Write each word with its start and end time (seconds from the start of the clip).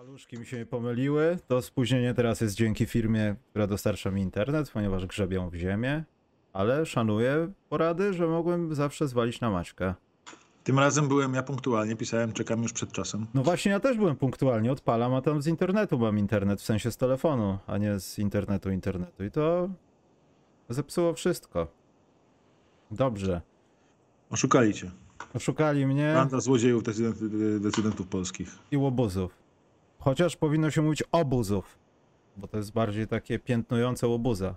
Paluszki 0.00 0.38
mi 0.38 0.46
się 0.46 0.66
pomyliły. 0.66 1.38
To 1.48 1.62
spóźnienie 1.62 2.14
teraz 2.14 2.40
jest 2.40 2.54
dzięki 2.54 2.86
firmie, 2.86 3.36
która 3.50 3.66
dostarcza 3.66 4.10
mi 4.10 4.22
internet, 4.22 4.70
ponieważ 4.70 5.06
grzebią 5.06 5.50
w 5.50 5.54
ziemię. 5.54 6.04
Ale 6.52 6.86
szanuję 6.86 7.52
porady, 7.68 8.12
że 8.12 8.26
mogłem 8.26 8.74
zawsze 8.74 9.08
zwalić 9.08 9.40
na 9.40 9.50
Maćkę. 9.50 9.94
Tym 10.64 10.78
razem 10.78 11.08
byłem 11.08 11.34
ja 11.34 11.42
punktualnie, 11.42 11.96
pisałem, 11.96 12.32
czekam 12.32 12.62
już 12.62 12.72
przed 12.72 12.92
czasem. 12.92 13.26
No 13.34 13.42
właśnie, 13.42 13.72
ja 13.72 13.80
też 13.80 13.96
byłem 13.96 14.16
punktualnie, 14.16 14.72
odpalam, 14.72 15.14
a 15.14 15.22
tam 15.22 15.42
z 15.42 15.46
internetu 15.46 15.98
mam 15.98 16.18
internet, 16.18 16.60
w 16.60 16.64
sensie 16.64 16.90
z 16.90 16.96
telefonu, 16.96 17.58
a 17.66 17.78
nie 17.78 18.00
z 18.00 18.18
internetu 18.18 18.70
internetu. 18.70 19.24
I 19.24 19.30
to 19.30 19.70
zepsuło 20.68 21.14
wszystko. 21.14 21.68
Dobrze. 22.90 23.40
Oszukali 24.30 24.74
cię. 24.74 24.90
Oszukali 25.34 25.86
mnie 25.86 26.12
Banda 26.14 26.40
złodziejów 26.40 26.82
decydent, 26.82 27.16
decydentów 27.62 28.06
polskich. 28.06 28.58
i 28.70 28.76
łobuzów. 28.76 29.39
Chociaż 30.00 30.36
powinno 30.36 30.70
się 30.70 30.82
mówić 30.82 31.02
obuzów, 31.12 31.78
bo 32.36 32.48
to 32.48 32.56
jest 32.56 32.72
bardziej 32.72 33.06
takie 33.06 33.38
piętnujące 33.38 34.08
łobuza. 34.08 34.54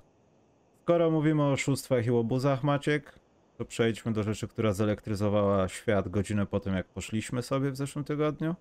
Skoro 0.84 1.12
mówimy 1.12 1.44
o 1.44 1.52
oszustwach 1.52 2.06
i 2.06 2.12
łobuzach, 2.12 2.64
Maciek, 2.64 3.20
to 3.58 3.66
przejdźmy 3.66 4.14
do 4.14 4.24
rzeczy, 4.24 4.48
która 4.48 4.74
zelektryzowała 4.74 5.68
świat 5.68 6.10
godzinę 6.10 6.46
po 6.46 6.60
tym, 6.60 6.74
jak 6.74 6.88
poszliśmy 6.88 7.42
sobie 7.42 7.72
w 7.72 7.76
zeszłym 7.76 8.06
tygodniu. 8.06 8.56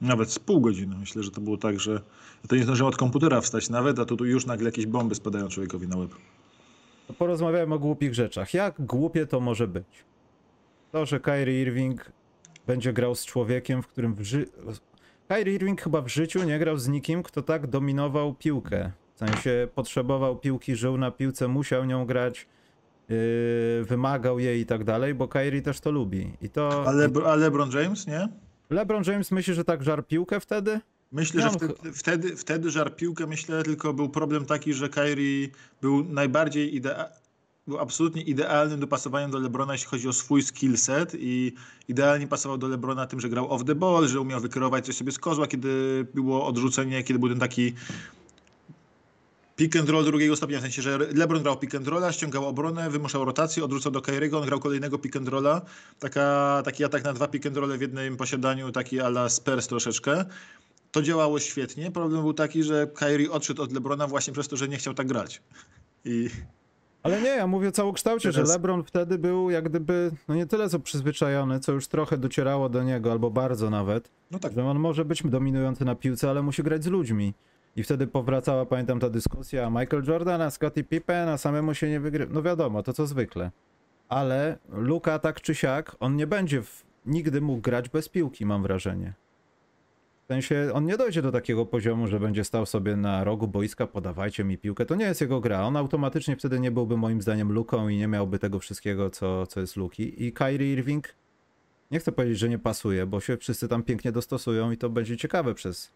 Nawet 0.00 0.30
z 0.30 0.38
pół 0.38 0.60
godziny. 0.60 0.96
Myślę, 0.98 1.22
że 1.22 1.30
to 1.30 1.40
było 1.40 1.56
tak, 1.56 1.80
że 1.80 2.00
to 2.48 2.56
nie 2.56 2.62
zdążyłem 2.62 2.88
od 2.88 2.96
komputera 2.96 3.40
wstać 3.40 3.70
nawet, 3.70 3.98
a 3.98 4.04
tu, 4.04 4.16
tu 4.16 4.24
już 4.24 4.46
nagle 4.46 4.66
jakieś 4.66 4.86
bomby 4.86 5.14
spadają 5.14 5.48
człowiekowi 5.48 5.88
na 5.88 5.96
łeb. 5.96 6.10
To 7.06 7.14
porozmawiamy 7.14 7.74
o 7.74 7.78
głupich 7.78 8.14
rzeczach. 8.14 8.54
Jak 8.54 8.86
głupie 8.86 9.26
to 9.26 9.40
może 9.40 9.68
być? 9.68 10.04
To, 10.92 11.06
że 11.06 11.20
Kyrie 11.20 11.62
Irving 11.62 12.12
będzie 12.66 12.92
grał 12.92 13.14
z 13.14 13.26
człowiekiem, 13.26 13.82
w 13.82 13.88
którym 13.88 14.14
w 14.14 14.22
ży... 14.22 14.46
Kyrie 15.28 15.54
Irving 15.54 15.82
chyba 15.82 16.02
w 16.02 16.08
życiu 16.08 16.44
nie 16.44 16.58
grał 16.58 16.78
z 16.78 16.88
nikim, 16.88 17.22
kto 17.22 17.42
tak 17.42 17.66
dominował 17.66 18.34
piłkę. 18.34 18.90
W 19.14 19.18
sensie 19.18 19.68
potrzebował 19.74 20.36
piłki, 20.36 20.76
żył 20.76 20.98
na 20.98 21.10
piłce, 21.10 21.48
musiał 21.48 21.84
nią 21.84 22.06
grać, 22.06 22.46
yy, 23.08 23.16
wymagał 23.84 24.38
jej 24.38 24.60
i 24.60 24.66
tak 24.66 24.84
dalej, 24.84 25.14
bo 25.14 25.28
Kyrie 25.28 25.62
też 25.62 25.80
to 25.80 25.90
lubi. 25.90 26.32
I 26.42 26.48
to... 26.48 26.84
Ale, 26.86 27.08
a 27.26 27.34
LeBron 27.34 27.70
James, 27.70 28.06
nie? 28.06 28.28
LeBron 28.70 29.02
James 29.06 29.32
myśli, 29.32 29.54
że 29.54 29.64
tak 29.64 29.82
żar 29.82 30.06
piłkę 30.06 30.40
wtedy? 30.40 30.80
Myślę, 31.12 31.42
że 31.42 31.46
mam 31.46 31.56
wtedy, 31.56 31.92
wtedy, 31.92 32.36
wtedy 32.36 32.70
żar 32.70 32.96
piłkę, 32.96 33.26
myślę, 33.26 33.62
tylko 33.62 33.92
był 33.92 34.08
problem 34.08 34.46
taki, 34.46 34.74
że 34.74 34.88
Kyrie 34.88 35.48
był 35.82 36.04
najbardziej 36.04 36.76
idea 36.76 37.08
był 37.66 37.78
absolutnie 37.78 38.22
idealnym 38.22 38.80
dopasowaniem 38.80 39.30
do 39.30 39.38
Lebrona, 39.38 39.72
jeśli 39.72 39.88
chodzi 39.88 40.08
o 40.08 40.12
swój 40.12 40.42
skill 40.42 40.76
set 40.76 41.12
i 41.18 41.52
idealnie 41.88 42.26
pasował 42.26 42.58
do 42.58 42.68
Lebrona 42.68 43.06
tym, 43.06 43.20
że 43.20 43.28
grał 43.28 43.52
off 43.52 43.64
the 43.64 43.74
ball, 43.74 44.08
że 44.08 44.20
umiał 44.20 44.40
wykierować 44.40 44.86
coś 44.86 44.96
sobie 44.96 45.12
z 45.12 45.18
kozła, 45.18 45.46
kiedy 45.46 46.06
było 46.14 46.46
odrzucenie, 46.46 47.04
kiedy 47.04 47.18
był 47.18 47.28
ten 47.28 47.38
taki 47.38 47.74
pick 49.56 49.76
and 49.76 49.88
roll 49.88 50.04
drugiego 50.04 50.36
stopnia, 50.36 50.58
w 50.58 50.62
sensie, 50.62 50.82
że 50.82 50.98
LeBron 50.98 51.42
grał 51.42 51.56
pick 51.56 51.74
and 51.74 51.88
rolla, 51.88 52.12
ściągał 52.12 52.46
obronę, 52.46 52.90
wymuszał 52.90 53.24
rotację, 53.24 53.64
odrzucał 53.64 53.92
do 53.92 54.02
Kyriego, 54.02 54.38
on 54.40 54.46
grał 54.46 54.60
kolejnego 54.60 54.98
pick 54.98 55.16
and 55.16 55.28
rolla, 55.28 55.62
Taka, 55.98 56.62
taki 56.64 56.84
atak 56.84 57.04
na 57.04 57.12
dwa 57.12 57.28
pick 57.28 57.46
and 57.46 57.56
rolle 57.56 57.78
w 57.78 57.80
jednym 57.80 58.16
posiadaniu, 58.16 58.72
taki 58.72 59.00
ala 59.00 59.28
Spurs 59.28 59.66
troszeczkę. 59.66 60.24
To 60.92 61.02
działało 61.02 61.40
świetnie. 61.40 61.90
Problem 61.90 62.22
był 62.22 62.34
taki, 62.34 62.62
że 62.62 62.86
Kyrie 62.86 63.30
odszedł 63.30 63.62
od 63.62 63.72
LeBrona 63.72 64.06
właśnie 64.06 64.32
przez 64.32 64.48
to, 64.48 64.56
że 64.56 64.68
nie 64.68 64.76
chciał 64.76 64.94
tak 64.94 65.06
grać. 65.06 65.42
I 66.04 66.30
Ale 67.04 67.22
nie, 67.22 67.28
ja 67.28 67.46
mówię 67.46 67.68
o 67.68 67.72
całokształcie, 67.72 68.32
Teraz- 68.32 68.48
że 68.48 68.54
LeBron 68.54 68.84
wtedy 68.84 69.18
był 69.18 69.50
jak 69.50 69.68
gdyby, 69.68 70.10
no 70.28 70.34
nie 70.34 70.46
tyle 70.46 70.68
co 70.68 70.78
przyzwyczajony, 70.78 71.60
co 71.60 71.72
już 71.72 71.88
trochę 71.88 72.16
docierało 72.18 72.68
do 72.68 72.82
niego, 72.82 73.12
albo 73.12 73.30
bardzo 73.30 73.70
nawet, 73.70 74.10
no 74.30 74.38
tak, 74.38 74.52
że 74.52 74.64
on 74.64 74.78
może 74.78 75.04
być 75.04 75.22
dominujący 75.22 75.84
na 75.84 75.94
piłce, 75.94 76.30
ale 76.30 76.42
musi 76.42 76.62
grać 76.62 76.84
z 76.84 76.86
ludźmi. 76.86 77.34
I 77.76 77.82
wtedy 77.82 78.06
powracała, 78.06 78.66
pamiętam, 78.66 79.00
ta 79.00 79.10
dyskusja 79.10 79.70
Michael 79.70 80.04
Jordan, 80.08 80.42
a 80.42 80.50
Scottie 80.50 80.84
Pippen, 80.84 81.28
a 81.28 81.38
samemu 81.38 81.74
się 81.74 81.90
nie 81.90 82.00
wygrywa. 82.00 82.34
No 82.34 82.42
wiadomo, 82.42 82.82
to 82.82 82.92
co 82.92 83.06
zwykle. 83.06 83.50
Ale 84.08 84.58
Luka 84.68 85.18
tak 85.18 85.40
czy 85.40 85.54
siak, 85.54 85.96
on 86.00 86.16
nie 86.16 86.26
będzie 86.26 86.62
w... 86.62 86.84
nigdy 87.06 87.40
mógł 87.40 87.60
grać 87.60 87.88
bez 87.88 88.08
piłki, 88.08 88.46
mam 88.46 88.62
wrażenie. 88.62 89.12
W 90.24 90.26
sensie, 90.26 90.70
on 90.74 90.86
nie 90.86 90.96
dojdzie 90.96 91.22
do 91.22 91.32
takiego 91.32 91.66
poziomu, 91.66 92.06
że 92.06 92.20
będzie 92.20 92.44
stał 92.44 92.66
sobie 92.66 92.96
na 92.96 93.24
rogu 93.24 93.48
boiska, 93.48 93.86
podawajcie 93.86 94.44
mi 94.44 94.58
piłkę. 94.58 94.86
To 94.86 94.94
nie 94.94 95.04
jest 95.04 95.20
jego 95.20 95.40
gra. 95.40 95.62
On 95.66 95.76
automatycznie 95.76 96.36
wtedy 96.36 96.60
nie 96.60 96.70
byłby 96.70 96.96
moim 96.96 97.22
zdaniem 97.22 97.52
Luką 97.52 97.88
i 97.88 97.96
nie 97.96 98.08
miałby 98.08 98.38
tego 98.38 98.58
wszystkiego, 98.58 99.10
co, 99.10 99.46
co 99.46 99.60
jest 99.60 99.76
Luki. 99.76 100.24
I 100.24 100.32
Kyrie 100.32 100.72
Irving, 100.72 101.14
nie 101.90 101.98
chcę 102.00 102.12
powiedzieć, 102.12 102.38
że 102.38 102.48
nie 102.48 102.58
pasuje, 102.58 103.06
bo 103.06 103.20
się 103.20 103.36
wszyscy 103.36 103.68
tam 103.68 103.82
pięknie 103.82 104.12
dostosują 104.12 104.70
i 104.70 104.76
to 104.76 104.90
będzie 104.90 105.16
ciekawe 105.16 105.54
przez 105.54 105.90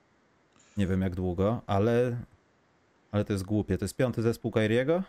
nie 0.77 0.87
wiem 0.87 1.03
jak 1.03 1.15
długo, 1.15 1.63
ale, 1.67 2.17
ale 3.13 3.25
to 3.25 3.33
jest 3.33 3.45
głupie. 3.45 3.79
To 3.79 3.85
jest 3.85 3.97
piąty 3.97 4.23
zespół 4.23 4.51
Kyriego? 4.51 5.03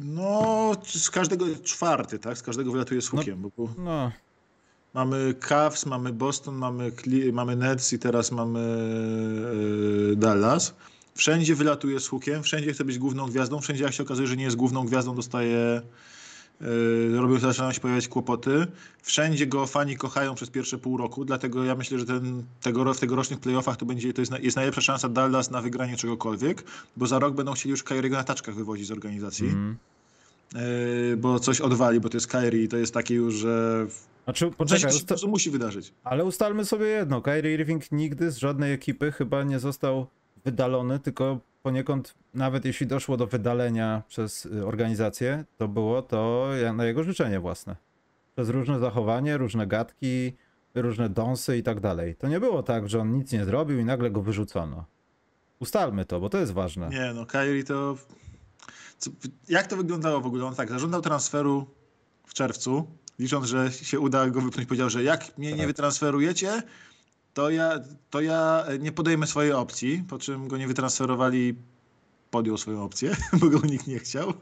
no 0.00 0.72
z 0.82 1.10
każdego 1.10 1.46
czwarty, 1.62 2.18
tak? 2.18 2.38
Z 2.38 2.42
każdego 2.42 2.72
wylatuje 2.72 3.02
z 3.02 3.08
hukiem. 3.08 3.42
Bo 3.42 3.50
był- 3.56 3.74
No, 3.78 4.12
mamy 4.94 5.34
Cavs, 5.34 5.86
mamy 5.86 6.12
Boston, 6.12 6.54
mamy, 6.54 6.92
mamy 7.32 7.56
Nets 7.56 7.92
i 7.92 7.98
teraz 7.98 8.32
mamy 8.32 8.60
e, 10.12 10.16
Dallas. 10.16 10.74
Wszędzie 11.14 11.54
wylatuje 11.54 12.00
z 12.00 12.08
hukiem, 12.08 12.42
wszędzie 12.42 12.72
chce 12.72 12.84
być 12.84 12.98
główną 12.98 13.26
gwiazdą, 13.26 13.60
wszędzie 13.60 13.84
jak 13.84 13.92
się 13.92 14.02
okazuje, 14.02 14.28
że 14.28 14.36
nie 14.36 14.44
jest 14.44 14.56
główną 14.56 14.84
gwiazdą, 14.84 15.14
dostaje 15.14 15.82
Yy, 16.60 17.20
robią, 17.20 17.38
zaczynają 17.38 17.72
się 17.72 17.80
pojawiać 17.80 18.08
kłopoty. 18.08 18.66
Wszędzie 19.02 19.46
go 19.46 19.66
fani 19.66 19.96
kochają 19.96 20.34
przez 20.34 20.50
pierwsze 20.50 20.78
pół 20.78 20.96
roku, 20.96 21.24
dlatego 21.24 21.64
ja 21.64 21.74
myślę, 21.74 21.98
że 21.98 22.06
ten, 22.06 22.44
tego, 22.60 22.94
w 22.94 23.00
tegorocznych 23.00 23.40
playoffach 23.40 23.76
to 23.76 23.86
będzie, 23.86 24.12
to 24.12 24.22
jest, 24.22 24.32
jest 24.40 24.56
najlepsza 24.56 24.80
szansa 24.80 25.08
Dallas 25.08 25.50
na 25.50 25.62
wygranie 25.62 25.96
czegokolwiek, 25.96 26.64
bo 26.96 27.06
za 27.06 27.18
rok 27.18 27.34
będą 27.34 27.52
chcieli 27.52 27.70
już 27.70 27.82
Kyriego 27.82 28.16
na 28.16 28.24
taczkach 28.24 28.54
wywozić 28.54 28.86
z 28.86 28.90
organizacji, 28.90 29.48
mm. 29.48 29.76
Yy, 30.54 31.16
bo 31.16 31.40
coś 31.40 31.60
odwali, 31.60 32.00
bo 32.00 32.08
to 32.08 32.16
jest 32.16 32.26
Kyrie 32.26 32.62
i 32.64 32.68
to 32.68 32.76
jest 32.76 32.94
takie 32.94 33.14
już, 33.14 33.34
że 33.34 33.86
Znaczy, 34.24 34.46
coś 34.46 34.56
poczekaj, 34.56 34.90
po 34.90 34.96
usta- 35.14 35.26
musi 35.28 35.50
wydarzyć. 35.50 35.92
ale 36.04 36.24
ustalmy 36.24 36.64
sobie 36.64 36.86
jedno. 36.86 37.20
Kyrie 37.22 37.54
Irving 37.54 37.92
nigdy 37.92 38.30
z 38.30 38.36
żadnej 38.36 38.72
ekipy 38.72 39.12
chyba 39.12 39.42
nie 39.42 39.58
został 39.58 40.06
wydalony, 40.44 40.98
tylko 40.98 41.40
poniekąd, 41.62 42.14
nawet 42.34 42.64
jeśli 42.64 42.86
doszło 42.86 43.16
do 43.16 43.26
wydalenia 43.26 44.02
przez 44.08 44.46
y, 44.46 44.66
organizację, 44.66 45.44
to 45.58 45.68
było 45.68 46.02
to 46.02 46.48
na 46.74 46.84
jego 46.84 47.04
życzenie 47.04 47.40
własne. 47.40 47.76
Przez 48.36 48.48
różne 48.48 48.78
zachowanie, 48.78 49.36
różne 49.36 49.66
gadki, 49.66 50.32
różne 50.74 51.08
dąsy 51.08 51.58
i 51.58 51.62
tak 51.62 51.80
dalej. 51.80 52.14
To 52.14 52.28
nie 52.28 52.40
było 52.40 52.62
tak, 52.62 52.88
że 52.88 53.00
on 53.00 53.12
nic 53.12 53.32
nie 53.32 53.44
zrobił 53.44 53.78
i 53.78 53.84
nagle 53.84 54.10
go 54.10 54.22
wyrzucono. 54.22 54.84
Ustalmy 55.60 56.04
to, 56.04 56.20
bo 56.20 56.28
to 56.28 56.38
jest 56.38 56.52
ważne. 56.52 56.88
Nie 56.88 57.12
no, 57.14 57.26
Kyrie 57.26 57.64
to... 57.64 57.96
Co, 58.98 59.10
jak 59.48 59.66
to 59.66 59.76
wyglądało 59.76 60.20
w 60.20 60.26
ogóle? 60.26 60.44
On 60.44 60.54
tak, 60.54 60.68
zażądał 60.70 61.02
transferu 61.02 61.66
w 62.26 62.34
czerwcu, 62.34 62.86
licząc, 63.18 63.46
że 63.46 63.72
się 63.72 64.00
uda 64.00 64.30
go 64.30 64.40
wypchnąć. 64.40 64.68
Powiedział, 64.68 64.90
że 64.90 65.02
jak 65.02 65.38
mnie 65.38 65.50
nie 65.52 65.58
Tak. 65.58 65.66
wytransferujecie, 65.66 66.62
to 67.34 67.50
ja, 67.50 67.80
to 68.10 68.20
ja 68.20 68.64
nie 68.80 68.92
podejmę 68.92 69.26
swojej 69.26 69.52
opcji, 69.52 70.04
po 70.08 70.18
czym 70.18 70.48
go 70.48 70.56
nie 70.56 70.68
wytransferowali, 70.68 71.54
podjął 72.30 72.58
swoją 72.58 72.82
opcję, 72.84 73.16
bo 73.40 73.48
go 73.48 73.60
nikt 73.66 73.86
nie 73.86 73.98
chciał 73.98 74.32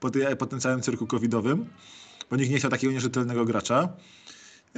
po, 0.00 0.10
tej, 0.10 0.36
po 0.36 0.46
tym 0.46 0.60
całym 0.60 0.82
cyrku 0.82 1.06
covidowym, 1.06 1.66
bo 2.30 2.36
nikt 2.36 2.50
nie 2.50 2.58
chciał 2.58 2.70
takiego 2.70 2.92
nierzetelnego 2.92 3.44
gracza. 3.44 3.88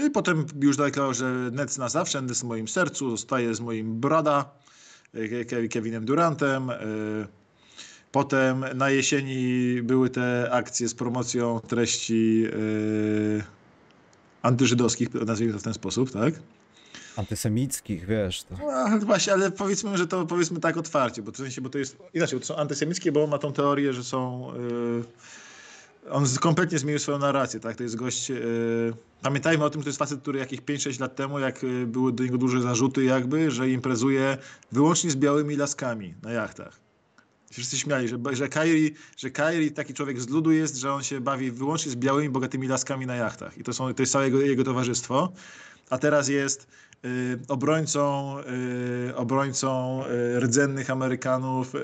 I 0.07 0.11
potem 0.11 0.47
już 0.61 0.77
deklarował, 0.77 1.15
że 1.15 1.51
Nets 1.53 1.79
na 1.79 1.89
zawsze, 1.89 2.23
Nets 2.23 2.41
w 2.41 2.45
moim 2.45 2.69
sercu, 2.69 3.11
zostaje 3.11 3.55
z 3.55 3.61
moim 3.61 4.01
brada, 4.01 4.51
Ke- 5.15 5.69
Kevinem 5.69 6.05
Durantem. 6.05 6.71
Potem 8.17 8.65
na 8.75 8.91
jesieni 8.91 9.83
były 9.83 10.11
te 10.11 10.49
akcje 10.53 10.89
z 10.89 10.95
promocją 10.95 11.61
treści 11.61 12.45
e, 12.47 13.45
antyżydowskich, 14.43 15.15
nazwijmy 15.15 15.53
to 15.53 15.59
w 15.59 15.63
ten 15.63 15.75
sposób, 15.75 16.11
tak? 16.11 16.35
Antysemickich, 17.17 18.07
wiesz. 18.07 18.43
To... 18.43 18.55
No, 18.59 18.67
ale 18.67 18.99
właśnie, 18.99 19.33
ale 19.33 19.51
powiedzmy, 19.51 19.99
że 19.99 20.07
to 20.07 20.27
powiedzmy 20.27 20.61
tak 20.61 20.77
otwarcie, 20.77 21.23
bo 21.23 21.33
to, 21.33 21.37
w 21.37 21.41
sensie, 21.41 21.61
bo 21.61 21.69
to 21.69 21.79
jest 21.79 21.97
inaczej, 22.15 22.41
to 22.41 22.47
są 22.47 22.57
antysemickie, 22.57 23.13
bo 23.13 23.25
on 23.25 23.31
ma 23.31 23.39
tą 23.39 23.53
teorię, 23.53 23.93
że 23.93 24.05
są. 24.05 24.53
Yy, 26.05 26.11
on 26.11 26.25
kompletnie 26.41 26.79
zmienił 26.79 26.99
swoją 26.99 27.19
narrację, 27.19 27.61
tak? 27.61 27.77
To 27.77 27.83
jest 27.83 27.97
gość. 27.97 28.29
Yy, 28.29 28.39
pamiętajmy 29.23 29.65
o 29.65 29.71
tym, 29.71 29.81
że 29.81 29.85
to 29.85 29.89
jest 29.89 29.99
facet, 29.99 30.21
który 30.21 30.39
jakieś 30.39 30.61
5-6 30.61 31.01
lat 31.01 31.17
temu, 31.17 31.39
jak 31.39 31.63
yy, 31.63 31.87
były 31.87 32.13
do 32.13 32.25
niego 32.25 32.39
duże 32.39 32.63
zarzuty, 32.63 33.05
jakby, 33.05 33.51
że 33.51 33.71
imprezuje 33.71 34.39
wyłącznie 34.73 35.11
z 35.11 35.17
białymi 35.17 35.57
laskami 35.57 36.15
na 36.23 36.33
jachtach. 36.33 36.86
Wszyscy 37.51 37.79
śmiali, 37.79 38.09
że, 38.09 38.19
że, 38.33 38.49
Kyrie, 38.49 38.91
że 39.17 39.31
Kyrie 39.31 39.71
taki 39.71 39.95
człowiek 39.95 40.21
z 40.21 40.29
ludu 40.29 40.53
jest, 40.53 40.77
że 40.77 40.93
on 40.93 41.03
się 41.03 41.21
bawi 41.21 41.51
wyłącznie 41.51 41.93
z 41.93 41.97
białymi, 41.97 42.29
bogatymi 42.29 42.69
laskami 42.69 43.07
na 43.07 43.17
jachtach. 43.17 43.59
I 43.59 43.65
to, 43.65 43.73
są, 43.73 43.95
to 43.95 44.03
jest 44.03 44.13
całe 44.13 44.25
jego, 44.25 44.41
jego 44.41 44.65
towarzystwo. 44.65 45.33
A 45.91 45.99
teraz 45.99 46.29
jest 46.29 46.67
y, 47.05 47.39
obrońcą, 47.49 48.37
y, 49.09 49.17
obrońcą 49.17 50.03
y, 50.37 50.41
rdzennych 50.41 50.91
Amerykanów, 50.91 51.75
y, 51.75 51.79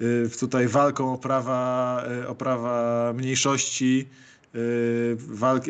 y, 0.00 0.30
tutaj 0.40 0.68
walką 0.68 1.12
o 1.12 1.18
prawa, 1.18 2.04
y, 2.22 2.28
o 2.28 2.34
prawa 2.34 3.12
mniejszości, 3.16 4.08
walk, 5.16 5.64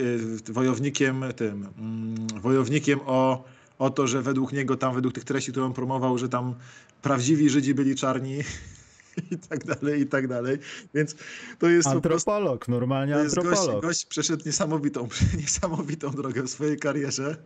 wojownikiem 0.49 1.25
tym, 1.37 1.69
mm, 1.79 2.41
wojownikiem 2.41 3.01
o 3.07 3.45
o 3.81 3.91
to, 3.91 4.07
że 4.07 4.23
według 4.23 4.53
niego 4.53 4.77
tam, 4.77 4.95
według 4.95 5.15
tych 5.15 5.25
treści, 5.25 5.51
które 5.51 5.67
on 5.67 5.73
promował, 5.73 6.19
że 6.19 6.29
tam 6.29 6.55
prawdziwi 7.03 7.51
Żydzi 7.51 7.75
byli 7.75 7.95
czarni 7.95 8.39
i 9.33 9.39
tak 9.39 9.65
dalej, 9.65 10.01
i 10.01 10.07
tak 10.07 10.29
dalej. 10.29 10.59
Więc 10.95 11.15
to 11.59 11.69
jest 11.69 11.89
antropolog, 11.89 12.59
prostu, 12.59 12.71
normalnie 12.71 13.15
to 13.15 13.21
antropolog. 13.21 13.57
Gość, 13.57 13.83
gość 13.83 14.07
przeszedł 14.07 14.43
niesamowitą, 14.47 15.09
niesamowitą 15.41 16.11
drogę 16.11 16.43
w 16.43 16.51
swojej 16.51 16.79
karierze. 16.79 17.37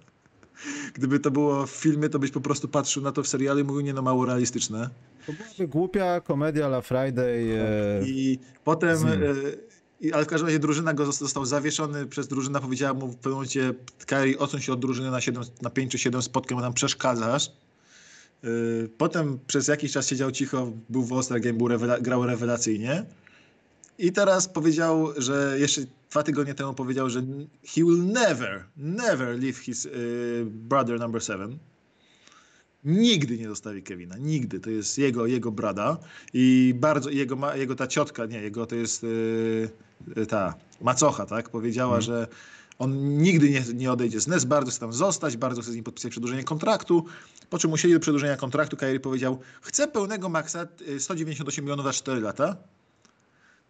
Gdyby 0.95 1.21
to 1.21 1.31
było 1.31 1.67
w 1.67 1.71
filmie, 1.71 2.09
to 2.09 2.19
byś 2.19 2.31
po 2.31 2.41
prostu 2.41 2.69
patrzył 2.69 3.03
na 3.03 3.13
to 3.13 3.23
w 3.23 3.29
serialu 3.29 3.61
i 3.61 3.65
mówił, 3.65 3.81
nie 3.81 3.93
no, 3.93 4.03
mało 4.03 4.27
realistyczne. 4.27 4.91
To 5.27 5.33
byłaby 5.33 5.69
głupia 5.69 6.21
komedia 6.21 6.67
La 6.67 6.81
Friday. 6.81 7.59
E... 7.61 8.09
I 8.09 8.39
potem... 8.65 8.99
I, 10.01 10.13
ale 10.13 10.25
w 10.25 10.29
każdym 10.29 10.47
razie 10.47 10.59
drużyna 10.59 10.95
go 10.95 11.13
został 11.13 11.45
zawieszony 11.45 12.07
przez 12.07 12.29
drużynę, 12.29 12.61
powiedziała 12.61 12.95
mu 12.95 13.09
w 13.09 13.17
pewnym 13.17 13.33
momencie 13.33 13.75
Kairi 14.07 14.39
odsuń 14.39 14.61
się 14.61 14.73
od 14.73 14.81
drużyny 14.81 15.11
na, 15.11 15.21
7, 15.21 15.43
na 15.63 15.71
5 15.71 15.93
czy 15.93 15.99
7 15.99 16.23
spotkań, 16.23 16.57
bo 16.57 16.63
nam 16.63 16.73
przeszkadzasz. 16.73 17.51
Yy, 18.45 18.89
potem 18.99 19.39
przez 19.47 19.69
jakiś 19.69 19.93
czas 19.93 20.09
siedział 20.09 20.31
cicho, 20.31 20.73
był 20.89 21.03
w 21.03 21.13
All-Star 21.13 21.41
Game, 21.41 21.55
był 21.55 21.69
rewela 21.69 22.01
grał 22.01 22.27
rewelacyjnie. 22.27 23.05
I 23.99 24.13
teraz 24.13 24.49
powiedział, 24.49 25.09
że 25.17 25.57
jeszcze 25.59 25.81
dwa 26.11 26.23
tygodnie 26.23 26.55
temu 26.55 26.75
powiedział, 26.75 27.11
że 27.11 27.21
he 27.67 27.81
will 27.85 28.05
never, 28.05 28.65
never 28.77 29.39
leave 29.39 29.59
his 29.59 29.85
yy, 29.85 29.91
brother 30.47 31.01
number 31.01 31.23
seven. 31.23 31.59
Nigdy 32.85 33.39
nie 33.39 33.49
zostawi 33.49 33.83
Kevina, 33.83 34.17
nigdy. 34.17 34.61
To 34.61 34.71
jest 34.71 34.99
jego, 34.99 35.27
jego 35.27 35.53
brada 35.53 35.99
i 36.33 36.75
bardzo, 36.77 37.11
jego, 37.11 37.55
jego 37.55 37.75
ta 37.75 37.87
ciotka, 37.87 38.27
nie, 38.27 38.43
jego 38.43 38.67
to 38.67 38.75
jest 38.75 39.03
yy, 39.03 40.27
ta 40.27 40.55
macocha, 40.81 41.27
tak, 41.27 41.49
powiedziała, 41.49 42.01
hmm. 42.01 42.03
że 42.03 42.29
on 42.79 43.19
nigdy 43.19 43.51
nie, 43.51 43.63
nie 43.75 43.93
odejdzie 43.93 44.21
z 44.21 44.27
NES, 44.27 44.45
bardzo 44.45 44.71
chce 44.71 44.81
tam 44.81 44.93
zostać, 44.93 45.37
bardzo 45.37 45.63
chce 45.63 45.73
z 45.73 45.75
nim 45.75 45.85
podpisać 45.85 46.11
przedłużenie 46.11 46.45
kontraktu, 46.45 47.05
po 47.51 47.59
czym 47.59 47.71
musieli 47.71 47.95
do 47.95 48.01
przedłużenia 48.01 48.37
kontraktu, 48.37 48.77
Kairi 48.77 49.01
powiedział, 49.01 49.41
chcę 49.63 49.89
pełnego 49.89 50.29
maksa 50.29 50.67
198 50.99 51.65
milionów 51.65 51.87
na 51.87 51.93
4 51.93 52.21
lata. 52.21 52.57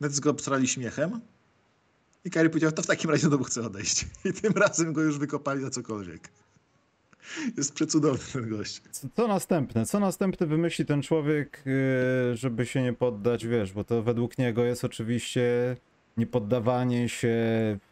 Nets 0.00 0.20
go 0.20 0.30
obstrali 0.30 0.68
śmiechem. 0.68 1.20
I 2.24 2.30
Kairi 2.30 2.50
powiedział, 2.50 2.72
to 2.72 2.82
w 2.82 2.86
takim 2.86 3.10
razie 3.10 3.26
znowu 3.26 3.44
chcę 3.44 3.66
odejść. 3.66 4.06
I 4.24 4.32
tym 4.32 4.52
razem 4.52 4.92
go 4.92 5.02
już 5.02 5.18
wykopali 5.18 5.62
na 5.62 5.70
cokolwiek. 5.70 6.28
Jest 7.56 7.72
przecudowny 7.72 8.24
ten 8.32 8.50
gość. 8.50 8.82
Co, 9.16 9.28
następne? 9.28 9.86
Co 9.86 10.00
następne 10.00 10.46
wymyśli 10.46 10.86
ten 10.86 11.02
człowiek, 11.02 11.62
yy, 11.66 12.36
żeby 12.36 12.66
się 12.66 12.82
nie 12.82 12.92
poddać, 12.92 13.46
wiesz, 13.46 13.72
bo 13.72 13.84
to 13.84 14.02
według 14.02 14.38
niego 14.38 14.64
jest 14.64 14.84
oczywiście 14.84 15.76
niepoddawanie 16.16 17.08
się, 17.08 17.28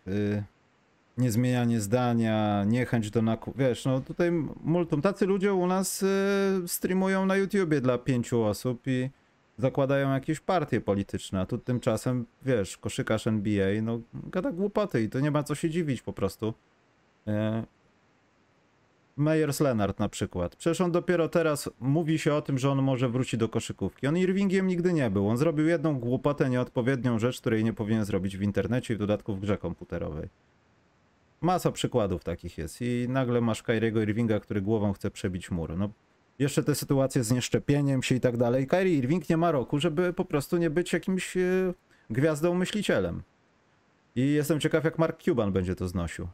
yy, 0.06 0.44
niezmienianie 1.18 1.80
zdania, 1.80 2.64
niechęć 2.64 3.10
do 3.10 3.22
nakupu. 3.22 3.58
Wiesz, 3.58 3.84
no 3.84 4.00
tutaj 4.00 4.32
multum. 4.64 5.02
Tacy 5.02 5.26
ludzie 5.26 5.54
u 5.54 5.66
nas 5.66 6.02
yy, 6.02 6.68
streamują 6.68 7.26
na 7.26 7.36
YouTubie 7.36 7.80
dla 7.80 7.98
pięciu 7.98 8.42
osób 8.42 8.82
i 8.86 9.10
zakładają 9.58 10.12
jakieś 10.12 10.40
partie 10.40 10.80
polityczne, 10.80 11.40
a 11.40 11.46
tu 11.46 11.58
tymczasem, 11.58 12.26
wiesz, 12.42 12.76
koszykarz 12.76 13.26
NBA, 13.26 13.82
no 13.82 14.00
gada 14.14 14.52
głupoty 14.52 15.02
i 15.02 15.08
to 15.08 15.20
nie 15.20 15.30
ma 15.30 15.42
co 15.42 15.54
się 15.54 15.70
dziwić 15.70 16.02
po 16.02 16.12
prostu. 16.12 16.54
Meyers 19.16 19.60
Leonard 19.60 19.98
na 19.98 20.08
przykład. 20.08 20.56
Przecież 20.56 20.80
on 20.80 20.92
dopiero 20.92 21.28
teraz 21.28 21.70
mówi 21.80 22.18
się 22.18 22.34
o 22.34 22.42
tym, 22.42 22.58
że 22.58 22.70
on 22.70 22.82
może 22.82 23.08
wrócić 23.08 23.40
do 23.40 23.48
koszykówki. 23.48 24.06
On 24.06 24.16
Irvingiem 24.16 24.66
nigdy 24.66 24.92
nie 24.92 25.10
był. 25.10 25.28
On 25.28 25.36
zrobił 25.36 25.66
jedną 25.66 25.98
głupotę, 25.98 26.50
nieodpowiednią 26.50 27.18
rzecz, 27.18 27.40
której 27.40 27.64
nie 27.64 27.72
powinien 27.72 28.04
zrobić 28.04 28.36
w 28.36 28.42
internecie 28.42 28.94
i 28.94 28.96
w 28.96 29.00
dodatku 29.00 29.34
w 29.34 29.40
grze 29.40 29.58
komputerowej. 29.58 30.28
Masa 31.42 31.72
przykładów 31.72 32.24
takich 32.24 32.58
jest 32.58 32.80
i 32.80 33.06
nagle 33.08 33.40
masz 33.40 33.62
Kyriego 33.62 34.02
Irvinga, 34.02 34.40
który 34.40 34.60
głową 34.62 34.92
chce 34.92 35.10
przebić 35.10 35.50
mur. 35.50 35.76
No, 35.78 35.90
jeszcze 36.38 36.62
te 36.62 36.74
sytuacje 36.74 37.24
z 37.24 37.32
nieszczepieniem 37.32 38.02
się 38.02 38.14
i 38.14 38.20
tak 38.20 38.36
dalej. 38.36 38.66
Kyrie 38.66 38.98
Irving 38.98 39.28
nie 39.28 39.36
ma 39.36 39.50
roku, 39.50 39.78
żeby 39.78 40.12
po 40.12 40.24
prostu 40.24 40.56
nie 40.56 40.70
być 40.70 40.92
jakimś 40.92 41.36
e, 41.36 41.74
gwiazdą 42.10 42.54
myślicielem. 42.54 43.22
I 44.16 44.32
jestem 44.32 44.60
ciekaw, 44.60 44.84
jak 44.84 44.98
Mark 44.98 45.22
Cuban 45.22 45.52
będzie 45.52 45.74
to 45.74 45.88
znosił. 45.88 46.28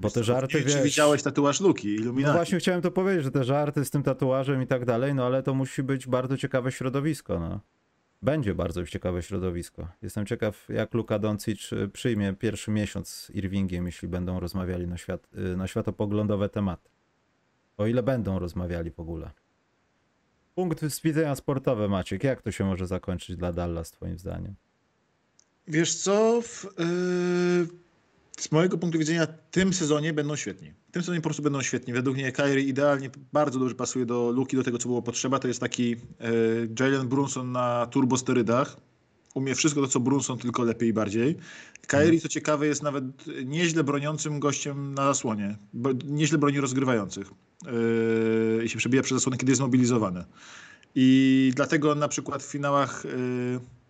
Bo 0.00 0.10
te 0.10 0.24
żarty, 0.24 0.62
wiesz... 0.62 0.74
Czy 0.76 0.82
widziałeś 0.82 1.22
tatuaż 1.22 1.60
Luki, 1.60 1.94
Illuminati? 1.94 2.32
No 2.32 2.32
właśnie 2.32 2.58
chciałem 2.58 2.82
to 2.82 2.90
powiedzieć, 2.90 3.24
że 3.24 3.30
te 3.30 3.44
żarty 3.44 3.84
z 3.84 3.90
tym 3.90 4.02
tatuażem 4.02 4.62
i 4.62 4.66
tak 4.66 4.84
dalej, 4.84 5.14
no 5.14 5.26
ale 5.26 5.42
to 5.42 5.54
musi 5.54 5.82
być 5.82 6.06
bardzo 6.06 6.36
ciekawe 6.36 6.72
środowisko, 6.72 7.40
no. 7.40 7.60
Będzie 8.22 8.54
bardzo 8.54 8.86
ciekawe 8.86 9.22
środowisko. 9.22 9.88
Jestem 10.02 10.26
ciekaw, 10.26 10.68
jak 10.68 10.94
Luka 10.94 11.18
Doncic 11.18 11.72
y, 11.72 11.88
przyjmie 11.88 12.32
pierwszy 12.32 12.70
miesiąc 12.70 13.08
z 13.08 13.30
Irvingiem, 13.30 13.86
jeśli 13.86 14.08
będą 14.08 14.40
rozmawiali 14.40 14.86
na, 14.86 14.98
świat, 14.98 15.28
y, 15.52 15.56
na 15.56 15.66
światopoglądowe 15.66 16.48
tematy. 16.48 16.90
O 17.76 17.86
ile 17.86 18.02
będą 18.02 18.38
rozmawiali 18.38 18.90
w 18.90 19.00
ogóle. 19.00 19.30
Punkt 20.54 20.84
z 20.84 21.00
widzenia 21.00 21.34
sportowe, 21.34 21.88
Maciek. 21.88 22.24
Jak 22.24 22.42
to 22.42 22.50
się 22.50 22.64
może 22.64 22.86
zakończyć 22.86 23.36
dla 23.36 23.52
Dallas, 23.52 23.90
twoim 23.90 24.18
zdaniem? 24.18 24.54
Wiesz 25.68 25.94
co, 25.94 26.42
w, 26.42 26.66
yy 26.78 27.91
z 28.38 28.52
mojego 28.52 28.78
punktu 28.78 28.98
widzenia 28.98 29.26
w 29.26 29.50
tym 29.50 29.72
sezonie 29.72 30.12
będą 30.12 30.36
świetni. 30.36 30.72
W 30.88 30.92
tym 30.92 31.02
sezonie 31.02 31.20
po 31.20 31.24
prostu 31.24 31.42
będą 31.42 31.62
świetni. 31.62 31.92
Według 31.92 32.16
mnie 32.16 32.32
Kyrie 32.32 32.64
idealnie, 32.64 33.10
bardzo 33.32 33.58
dobrze 33.58 33.74
pasuje 33.74 34.06
do 34.06 34.30
Luki, 34.30 34.56
do 34.56 34.62
tego, 34.62 34.78
co 34.78 34.88
było 34.88 35.02
potrzeba. 35.02 35.38
To 35.38 35.48
jest 35.48 35.60
taki 35.60 35.92
e, 35.92 35.96
Jalen 36.80 37.08
Brunson 37.08 37.52
na 37.52 37.86
turbosterydach. 37.86 38.76
Umie 39.34 39.54
wszystko 39.54 39.80
to, 39.80 39.88
co 39.88 40.00
Brunson, 40.00 40.38
tylko 40.38 40.62
lepiej 40.62 40.88
i 40.88 40.92
bardziej. 40.92 41.36
Kyrie, 41.86 42.20
co 42.20 42.28
ciekawe, 42.28 42.66
jest 42.66 42.82
nawet 42.82 43.04
nieźle 43.44 43.84
broniącym 43.84 44.40
gościem 44.40 44.94
na 44.94 45.06
zasłonie. 45.06 45.56
Bo, 45.72 45.90
nieźle 46.04 46.38
broni 46.38 46.60
rozgrywających. 46.60 47.30
E, 48.60 48.64
I 48.64 48.68
się 48.68 48.78
przebija 48.78 49.02
przez 49.02 49.16
zasłonę, 49.16 49.36
kiedy 49.36 49.52
jest 49.52 49.62
mobilizowany. 49.62 50.24
I 50.94 51.52
dlatego 51.54 51.94
na 51.94 52.08
przykład 52.08 52.42
w 52.42 52.50
finałach... 52.50 53.06
E, 53.06 53.81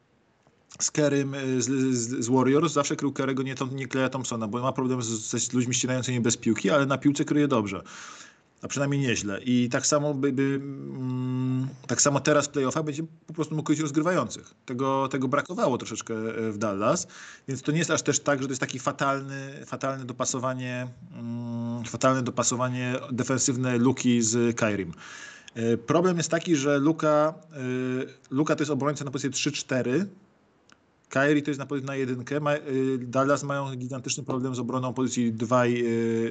z 0.83 0.91
Kerem 0.91 1.35
z, 1.59 1.95
z, 1.95 2.25
z, 2.25 2.29
Warriors 2.29 2.73
zawsze 2.73 2.97
krył 2.97 3.13
Kerego, 3.13 3.43
nie, 3.43 3.55
nie 3.73 3.87
Kleja 3.87 4.09
Thompsona, 4.09 4.49
bo 4.49 4.63
ma 4.63 4.73
problem 4.73 5.03
z, 5.03 5.31
z 5.31 5.53
ludźmi 5.53 5.75
ścinającymi 5.75 6.21
bez 6.21 6.37
piłki, 6.37 6.71
ale 6.71 6.87
na 6.87 6.99
piłce 6.99 7.25
kryje 7.25 7.49
dobrze. 7.49 7.83
A 8.63 8.69
przynajmniej 8.69 9.01
nieźle. 9.01 9.41
I 9.43 9.69
tak 9.69 9.87
samo 9.87 10.15
by, 10.15 10.33
by 10.33 10.43
mm, 10.43 11.69
tak 11.87 12.03
samo 12.03 12.21
teraz 12.21 12.47
w 12.47 12.51
playoffach 12.51 12.85
będzie 12.85 13.03
po 13.27 13.35
prostu 13.35 13.55
mógł 13.55 13.67
kryć 13.67 13.81
rozgrywających. 13.81 14.55
Tego, 14.67 15.09
tego 15.09 15.29
brakowało 15.29 15.79
troszeczkę 15.79 16.15
e, 16.15 16.53
w 16.53 16.59
Dallas, 16.59 17.07
więc 17.49 17.63
to 17.63 17.73
nie 17.73 17.79
jest 17.79 17.91
aż 17.91 18.03
też 18.03 18.21
tak, 18.21 18.43
że 18.43 18.49
to 18.49 18.53
jest 18.53 18.61
taki 18.61 18.79
fatalny, 18.79 19.67
fatalne 19.67 20.05
dopasowanie, 20.05 20.89
mm, 21.15 21.85
fatalne 21.85 22.23
dopasowanie 22.23 22.95
defensywne 23.13 23.79
Luki 23.79 24.23
z 24.23 24.57
Kairim. 24.57 24.93
E, 25.55 25.77
problem 25.77 26.17
jest 26.17 26.31
taki, 26.31 26.57
że 26.57 26.79
Luka, 26.79 27.35
e, 27.53 27.57
Luka 28.31 28.57
to 28.57 28.63
jest 28.63 28.71
obrońca 28.71 29.05
na 29.05 29.11
pozycji 29.11 29.51
3-4, 29.51 30.07
Kairi 31.13 31.43
to 31.43 31.51
jest 31.51 31.59
na 31.59 31.67
pozycji 31.67 31.87
na 31.87 31.97
jedynkę. 31.97 32.37
Y, 32.37 32.99
Dallas 32.99 33.43
mają 33.43 33.77
gigantyczny 33.77 34.23
problem 34.23 34.55
z 34.55 34.59
obroną 34.59 34.95
pozycji 34.95 35.33
2 35.33 35.67
i, 35.67 35.85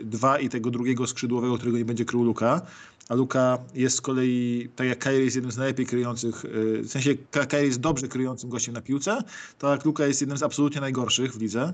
2 0.03 0.37
y, 0.37 0.41
i 0.41 0.49
tego 0.49 0.71
drugiego 0.71 1.07
skrzydłowego, 1.07 1.57
którego 1.57 1.77
nie 1.77 1.85
będzie 1.85 2.05
krył 2.05 2.23
Luka. 2.23 2.61
A 3.09 3.15
Luka 3.15 3.57
jest 3.75 3.97
z 3.97 4.01
kolei, 4.01 4.69
tak 4.75 4.87
jak 4.87 4.99
Kairi 4.99 5.23
jest 5.23 5.35
jednym 5.35 5.51
z 5.51 5.57
najlepiej 5.57 5.85
kryjących, 5.85 6.45
y, 6.45 6.81
w 6.81 6.89
sensie 6.89 7.15
Kairi 7.49 7.67
jest 7.67 7.79
dobrze 7.79 8.07
kryjącym 8.07 8.49
gościem 8.49 8.73
na 8.73 8.81
piłce, 8.81 9.23
to 9.59 9.71
jak 9.71 9.85
Luka 9.85 10.05
jest 10.05 10.21
jednym 10.21 10.37
z 10.37 10.43
absolutnie 10.43 10.81
najgorszych 10.81 11.33
w 11.33 11.41
lidze. 11.41 11.73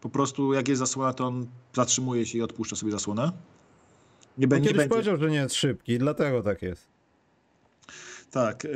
Po 0.00 0.08
prostu 0.08 0.52
jak 0.52 0.68
jest 0.68 0.78
zasłona, 0.78 1.12
to 1.12 1.26
on 1.26 1.46
zatrzymuje 1.74 2.26
się 2.26 2.38
i 2.38 2.42
odpuszcza 2.42 2.76
sobie 2.76 2.92
zasłonę. 2.92 3.32
Nie, 4.38 4.48
będzie. 4.48 4.68
kiedyś 4.68 4.78
będzie. 4.78 4.90
powiedział, 4.90 5.16
że 5.16 5.30
nie 5.30 5.36
jest 5.36 5.54
szybki, 5.54 5.98
dlatego 5.98 6.42
tak 6.42 6.62
jest. 6.62 6.86
Tak. 8.30 8.66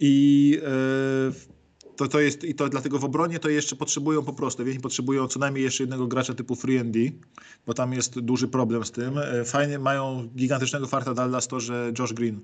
I 0.00 0.58
e, 0.62 1.50
to, 1.96 2.08
to 2.08 2.20
jest, 2.20 2.44
i 2.44 2.54
to 2.54 2.68
dlatego 2.68 2.98
w 2.98 3.04
obronie 3.04 3.38
to 3.38 3.48
jeszcze 3.48 3.76
potrzebują 3.76 4.22
po 4.22 4.32
prostu, 4.32 4.64
więc 4.64 4.82
potrzebują 4.82 5.28
co 5.28 5.38
najmniej 5.38 5.64
jeszcze 5.64 5.82
jednego 5.82 6.06
gracza 6.06 6.34
typu 6.34 6.56
free 6.56 7.12
bo 7.66 7.74
tam 7.74 7.92
jest 7.92 8.20
duży 8.20 8.48
problem 8.48 8.84
z 8.84 8.90
tym. 8.90 9.18
E, 9.18 9.44
fajnie 9.44 9.78
mają 9.78 10.28
gigantycznego 10.36 10.86
farta 10.86 11.14
Dallas 11.14 11.48
to, 11.48 11.60
że 11.60 11.92
Josh 11.98 12.12
Green 12.12 12.40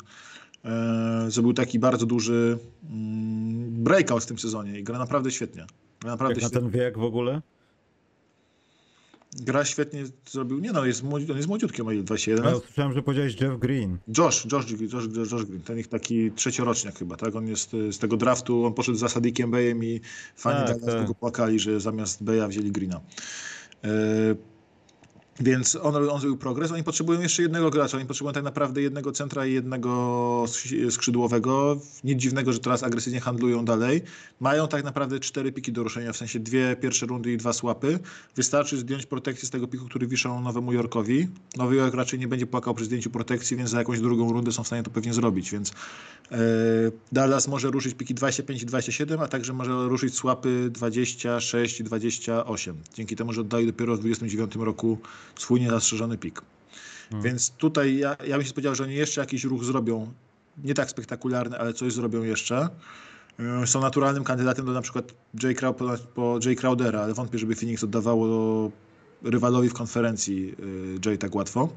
e, 0.64 1.26
zrobił 1.28 1.52
taki 1.52 1.78
bardzo 1.78 2.06
duży 2.06 2.58
mm, 2.90 3.84
breakout 3.84 4.22
w 4.22 4.26
tym 4.26 4.38
sezonie 4.38 4.78
i 4.78 4.84
gra 4.84 4.98
naprawdę 4.98 5.30
świetnie. 5.30 5.66
Gra 6.00 6.10
naprawdę 6.10 6.40
Jak 6.40 6.50
świetnie. 6.50 6.66
na 6.66 6.70
ten 6.70 6.80
wiek 6.80 6.98
w 6.98 7.02
ogóle? 7.02 7.42
Gra 9.33 9.64
świetnie 9.64 10.04
zrobił. 10.30 10.59
Nie 10.59 10.73
no, 10.73 10.85
jest, 10.85 11.04
on 11.12 11.37
jest 11.37 11.49
młodziutki, 11.49 11.83
ma 11.83 11.92
21. 11.92 12.45
Ja 12.45 12.61
słyszałem, 12.61 12.92
że 12.92 13.02
powiedziałeś 13.02 13.40
Jeff 13.40 13.59
Green. 13.59 13.99
Josh, 14.18 14.47
Josh, 14.52 14.71
Josh, 14.71 15.33
Josh 15.33 15.45
Green, 15.45 15.62
ten 15.62 15.78
ich 15.78 15.88
taki 15.88 16.33
trzecioroczniak 16.33 16.99
chyba, 16.99 17.16
tak? 17.16 17.37
On 17.37 17.49
jest 17.49 17.71
z 17.71 17.99
tego 17.99 18.16
draftu, 18.16 18.64
on 18.64 18.75
poszedł 18.75 18.99
za 18.99 19.09
Sadikiem 19.09 19.50
Bayem 19.50 19.85
i 19.85 20.00
fani 20.37 20.66
tak, 20.66 20.80
tak. 20.80 21.00
tego 21.00 21.14
płakali, 21.14 21.59
że 21.59 21.80
zamiast 21.80 22.25
Beya 22.25 22.49
wzięli 22.49 22.73
Greena. 22.73 23.00
E, 23.85 23.90
Więc 25.40 25.76
on, 25.83 25.97
on 26.11 26.21
zrobił 26.21 26.37
progres. 26.37 26.73
Oni 26.73 26.85
potrzebują 26.85 27.21
jeszcze 27.21 27.43
jednego 27.43 27.71
gracza. 27.71 27.97
Oni 27.97 28.07
potrzebują 28.07 28.33
tak 28.33 28.45
naprawdę 28.45 28.83
jednego 28.83 29.12
centra 29.12 29.47
i 29.47 29.52
jednego 29.52 30.45
skrzydłowego. 30.90 31.81
Nic 32.05 32.19
dziwnego, 32.21 32.52
że 32.52 32.59
teraz 32.59 32.83
agresywnie 32.83 33.21
handlują 33.21 33.64
dalej. 33.64 34.02
Mają 34.40 34.69
tak 34.69 34.85
naprawdę 34.85 35.21
cztery 35.21 35.52
piki 35.52 35.73
do 35.73 35.83
ruszenia, 35.83 36.12
w 36.12 36.16
sensie 36.16 36.40
dwie 36.40 36.76
pierwsze 36.76 37.07
rundy 37.07 37.33
i 37.33 37.37
dwa 37.37 37.52
słapy. 37.52 37.99
Wystarczy 38.37 38.78
zdjąć 38.78 39.07
protekcję 39.07 39.49
z 39.49 39.50
tego 39.50 39.69
piku, 39.69 39.85
który 39.87 40.07
wiszą 40.07 40.40
Nowemu 40.40 40.73
Jorkowi. 40.73 41.28
Nowy 41.57 41.76
Jork 41.76 41.95
raczej 41.95 42.19
nie 42.19 42.28
będzie 42.28 42.47
płakał 42.47 42.75
przy 42.75 42.85
zdjęciu 42.85 43.11
protekcji, 43.11 43.57
więc 43.57 43.71
za 43.71 43.78
jakąś 43.78 44.00
drugą 44.00 44.33
rundę 44.33 44.52
są 44.52 44.64
w 44.64 44.66
stanie 44.66 44.83
to 44.83 44.90
pewnie 44.90 45.14
zrobić. 45.14 45.50
Więc 45.50 45.73
e, 46.33 46.37
Dallas 47.12 47.49
może 47.49 47.71
ruszyć 47.71 47.95
piki 47.95 48.14
25 48.14 48.62
i 48.62 48.66
27, 48.66 49.21
a 49.21 49.28
także 49.28 49.52
może 49.52 49.88
ruszyć 49.88 50.14
słapy 50.14 50.71
26 50.71 51.81
i 51.81 51.85
28. 51.85 52.76
Dzięki 52.95 53.16
temu, 53.16 53.33
że 53.33 53.40
oddali 53.40 53.66
dopiero 53.66 53.97
w 53.97 54.00
29 54.00 54.57
roku 54.57 54.99
swój 55.37 55.61
niezastrzeżony 55.61 56.19
pik. 56.19 56.43
Hmm. 57.11 57.23
Więc 57.23 57.50
tutaj 57.50 57.97
ja, 57.97 58.16
ja 58.26 58.37
bym 58.37 58.43
się 58.43 58.50
spodziewał, 58.50 58.75
że 58.75 58.85
oni 58.85 58.95
jeszcze 58.95 59.21
jakiś 59.21 59.45
ruch 59.45 59.64
zrobią, 59.64 60.12
nie 60.64 60.75
tak 60.75 60.90
spektakularny, 60.90 61.59
ale 61.59 61.75
coś 61.75 61.93
zrobią 61.93 62.23
jeszcze. 62.23 62.69
Yy, 63.38 63.66
są 63.66 63.81
naturalnym 63.81 64.25
kandydatem 64.25 64.66
do 64.66 64.73
na 64.73 64.83
przykład 64.83 65.14
Jay, 65.43 65.55
Crow, 65.55 65.76
po, 66.14 66.38
Jay 66.45 66.57
Crowdera, 66.57 67.00
ale 67.00 67.14
wątpię, 67.14 67.38
żeby 67.38 67.57
Phoenix 67.57 67.85
oddawało 67.85 68.71
rywalowi 69.23 69.69
w 69.69 69.75
konferencji 69.75 70.47
yy, 70.47 70.99
Jay 71.07 71.19
tak 71.19 71.35
łatwo. 71.35 71.69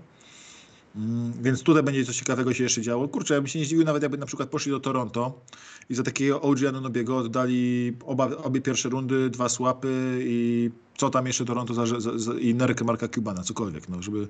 Mm, 0.95 1.33
więc 1.41 1.63
tutaj 1.63 1.83
będzie 1.83 2.05
coś 2.05 2.17
ciekawego 2.17 2.53
się 2.53 2.63
jeszcze 2.63 2.81
działo. 2.81 3.07
Kurczę, 3.07 3.33
ja 3.33 3.41
bym 3.41 3.47
się 3.47 3.59
nie 3.59 3.65
zdziwił 3.65 3.85
nawet 3.85 4.03
jakby 4.03 4.17
na 4.17 4.25
przykład 4.25 4.49
poszli 4.49 4.71
do 4.71 4.79
Toronto 4.79 5.41
i 5.89 5.95
za 5.95 6.03
takiego 6.03 6.41
OG 6.41 6.57
Anunobiego 6.69 7.17
oddali 7.17 7.93
oba, 8.05 8.29
obie 8.35 8.61
pierwsze 8.61 8.89
rundy, 8.89 9.29
dwa 9.29 9.49
słapy 9.49 10.19
i 10.21 10.69
co 10.97 11.09
tam 11.09 11.27
jeszcze 11.27 11.45
Toronto 11.45 11.73
za, 11.73 11.85
za, 11.85 12.19
za, 12.19 12.33
i 12.33 12.55
nerkę 12.55 12.85
Marka 12.85 13.07
Cubana, 13.07 13.43
cokolwiek, 13.43 13.89
no, 13.89 14.01
żeby, 14.01 14.27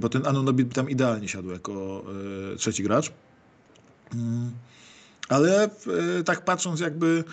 bo 0.00 0.08
ten 0.08 0.26
Anunobi 0.26 0.64
tam 0.64 0.90
idealnie 0.90 1.28
siadł 1.28 1.50
jako 1.50 2.04
e, 2.52 2.56
trzeci 2.56 2.82
gracz. 2.82 3.12
Mm, 4.14 4.50
ale 5.28 5.64
e, 5.64 5.70
tak 6.24 6.44
patrząc 6.44 6.80
jakby 6.80 7.24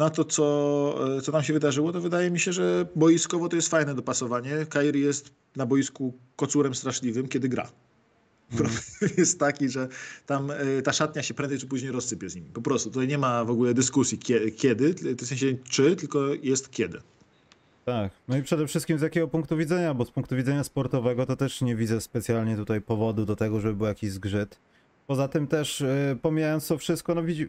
na 0.00 0.10
to, 0.10 0.24
co, 0.24 1.16
e, 1.18 1.20
co 1.20 1.32
nam 1.32 1.42
się 1.42 1.52
wydarzyło, 1.52 1.92
to 1.92 2.00
wydaje 2.00 2.30
mi 2.30 2.40
się, 2.40 2.52
że 2.52 2.86
boiskowo 2.96 3.48
to 3.48 3.56
jest 3.56 3.68
fajne 3.68 3.94
dopasowanie. 3.94 4.66
Kairi 4.68 5.00
jest 5.00 5.32
na 5.56 5.66
boisku 5.66 6.14
kocurem 6.36 6.74
straszliwym, 6.74 7.28
kiedy 7.28 7.48
gra. 7.48 7.70
Mm. 8.52 8.72
Jest 9.18 9.38
taki, 9.38 9.68
że 9.68 9.88
tam 10.26 10.50
e, 10.50 10.82
ta 10.82 10.92
szatnia 10.92 11.22
się 11.22 11.34
prędzej 11.34 11.58
czy 11.58 11.66
później 11.66 11.92
rozsypie 11.92 12.30
z 12.30 12.36
nim. 12.36 12.44
Po 12.44 12.62
prostu 12.62 12.90
tutaj 12.90 13.08
nie 13.08 13.18
ma 13.18 13.44
w 13.44 13.50
ogóle 13.50 13.74
dyskusji 13.74 14.18
kiedy, 14.56 14.94
w 14.94 15.26
sensie 15.26 15.46
czy, 15.70 15.96
tylko 15.96 16.20
jest 16.42 16.70
kiedy. 16.70 16.98
Tak, 17.84 18.12
no 18.28 18.36
i 18.36 18.42
przede 18.42 18.66
wszystkim 18.66 18.98
z 18.98 19.02
jakiego 19.02 19.28
punktu 19.28 19.56
widzenia, 19.56 19.94
bo 19.94 20.04
z 20.04 20.10
punktu 20.10 20.36
widzenia 20.36 20.64
sportowego 20.64 21.26
to 21.26 21.36
też 21.36 21.60
nie 21.60 21.76
widzę 21.76 22.00
specjalnie 22.00 22.56
tutaj 22.56 22.80
powodu 22.80 23.26
do 23.26 23.36
tego, 23.36 23.60
żeby 23.60 23.74
był 23.74 23.86
jakiś 23.86 24.12
zgrzyt. 24.12 24.58
Poza 25.06 25.28
tym 25.28 25.46
też, 25.46 25.80
yy, 25.80 26.16
pomijając 26.22 26.66
to 26.66 26.78
wszystko, 26.78 27.14
no 27.14 27.22
widzi... 27.22 27.48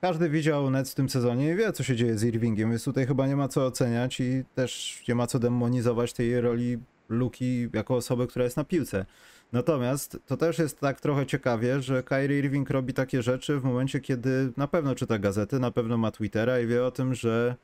Każdy 0.00 0.30
widział 0.30 0.70
Nets 0.70 0.92
w 0.92 0.94
tym 0.94 1.08
sezonie 1.08 1.52
i 1.52 1.56
wie, 1.56 1.72
co 1.72 1.82
się 1.82 1.96
dzieje 1.96 2.18
z 2.18 2.24
Irvingiem, 2.24 2.70
więc 2.70 2.84
tutaj 2.84 3.06
chyba 3.06 3.26
nie 3.26 3.36
ma 3.36 3.48
co 3.48 3.66
oceniać 3.66 4.20
i 4.20 4.44
też 4.54 5.02
nie 5.08 5.14
ma 5.14 5.26
co 5.26 5.38
demonizować 5.38 6.12
tej 6.12 6.40
roli 6.40 6.78
Luki 7.08 7.68
jako 7.72 7.96
osoby, 7.96 8.26
która 8.26 8.44
jest 8.44 8.56
na 8.56 8.64
piłce. 8.64 9.06
Natomiast 9.52 10.18
to 10.26 10.36
też 10.36 10.58
jest 10.58 10.80
tak 10.80 11.00
trochę 11.00 11.26
ciekawie, 11.26 11.82
że 11.82 12.02
Kyrie 12.02 12.38
Irving 12.38 12.70
robi 12.70 12.94
takie 12.94 13.22
rzeczy 13.22 13.60
w 13.60 13.64
momencie, 13.64 14.00
kiedy 14.00 14.52
na 14.56 14.68
pewno 14.68 14.94
czyta 14.94 15.18
gazety, 15.18 15.58
na 15.58 15.70
pewno 15.70 15.96
ma 15.98 16.10
Twittera 16.10 16.60
i 16.60 16.66
wie 16.66 16.84
o 16.84 16.90
tym, 16.90 17.14
że 17.14 17.56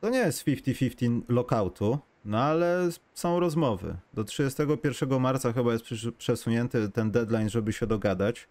to 0.00 0.08
nie 0.08 0.18
jest 0.18 0.46
50-50 0.46 1.20
lockoutu, 1.28 1.98
no 2.24 2.38
ale 2.38 2.88
są 3.14 3.40
rozmowy. 3.40 3.96
Do 4.14 4.24
31 4.24 5.20
marca 5.20 5.52
chyba 5.52 5.72
jest 5.72 5.84
przesunięty 6.18 6.88
ten 6.90 7.10
deadline, 7.10 7.48
żeby 7.48 7.72
się 7.72 7.86
dogadać. 7.86 8.48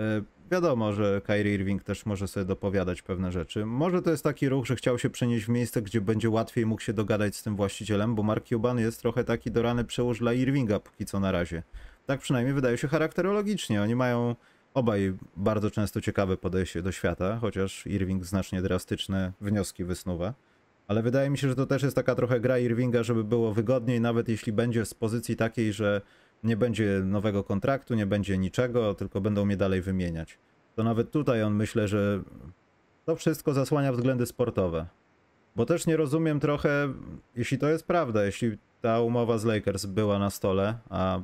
E, 0.00 0.22
wiadomo, 0.50 0.92
że 0.92 1.20
Kyrie 1.24 1.54
Irving 1.54 1.84
też 1.84 2.06
może 2.06 2.28
sobie 2.28 2.46
dopowiadać 2.46 3.02
pewne 3.02 3.32
rzeczy. 3.32 3.66
Może 3.66 4.02
to 4.02 4.10
jest 4.10 4.24
taki 4.24 4.48
ruch, 4.48 4.66
że 4.66 4.76
chciał 4.76 4.98
się 4.98 5.10
przenieść 5.10 5.44
w 5.44 5.48
miejsce, 5.48 5.82
gdzie 5.82 6.00
będzie 6.00 6.30
łatwiej 6.30 6.66
mógł 6.66 6.82
się 6.82 6.92
dogadać 6.92 7.36
z 7.36 7.42
tym 7.42 7.56
właścicielem, 7.56 8.14
bo 8.14 8.22
Mark 8.22 8.46
Cuban 8.46 8.78
jest 8.78 9.00
trochę 9.00 9.24
taki 9.24 9.50
do 9.50 9.62
rany 9.62 9.84
przełóż 9.84 10.18
dla 10.18 10.32
Irvinga 10.32 10.80
póki 10.80 11.04
co 11.04 11.20
na 11.20 11.32
razie. 11.32 11.62
Tak 12.06 12.20
przynajmniej 12.20 12.54
wydaje 12.54 12.78
się 12.78 12.88
charakterologicznie. 12.88 13.82
Oni 13.82 13.94
mają 13.94 14.36
obaj 14.74 15.14
bardzo 15.36 15.70
często 15.70 16.00
ciekawe 16.00 16.36
podejście 16.36 16.82
do 16.82 16.92
świata, 16.92 17.38
chociaż 17.40 17.86
Irving 17.86 18.24
znacznie 18.24 18.62
drastyczne 18.62 19.32
wnioski 19.40 19.84
wysnuwa. 19.84 20.34
Ale 20.88 21.02
wydaje 21.02 21.30
mi 21.30 21.38
się, 21.38 21.48
że 21.48 21.54
to 21.54 21.66
też 21.66 21.82
jest 21.82 21.96
taka 21.96 22.14
trochę 22.14 22.40
gra 22.40 22.58
Irvinga, 22.58 23.02
żeby 23.02 23.24
było 23.24 23.54
wygodniej, 23.54 24.00
nawet 24.00 24.28
jeśli 24.28 24.52
będzie 24.52 24.84
z 24.84 24.94
pozycji 24.94 25.36
takiej, 25.36 25.72
że 25.72 26.00
nie 26.46 26.56
będzie 26.56 27.00
nowego 27.04 27.44
kontraktu, 27.44 27.94
nie 27.94 28.06
będzie 28.06 28.38
niczego, 28.38 28.94
tylko 28.94 29.20
będą 29.20 29.44
mnie 29.44 29.56
dalej 29.56 29.82
wymieniać. 29.82 30.38
To 30.76 30.84
nawet 30.84 31.10
tutaj 31.10 31.42
on 31.42 31.54
myślę, 31.54 31.88
że 31.88 32.22
to 33.04 33.16
wszystko 33.16 33.54
zasłania 33.54 33.92
względy 33.92 34.26
sportowe. 34.26 34.86
Bo 35.56 35.66
też 35.66 35.86
nie 35.86 35.96
rozumiem 35.96 36.40
trochę, 36.40 36.92
jeśli 37.36 37.58
to 37.58 37.68
jest 37.68 37.86
prawda, 37.86 38.24
jeśli 38.24 38.58
ta 38.80 39.00
umowa 39.00 39.38
z 39.38 39.44
Lakers 39.44 39.86
była 39.86 40.18
na 40.18 40.30
stole, 40.30 40.78
a 40.90 41.20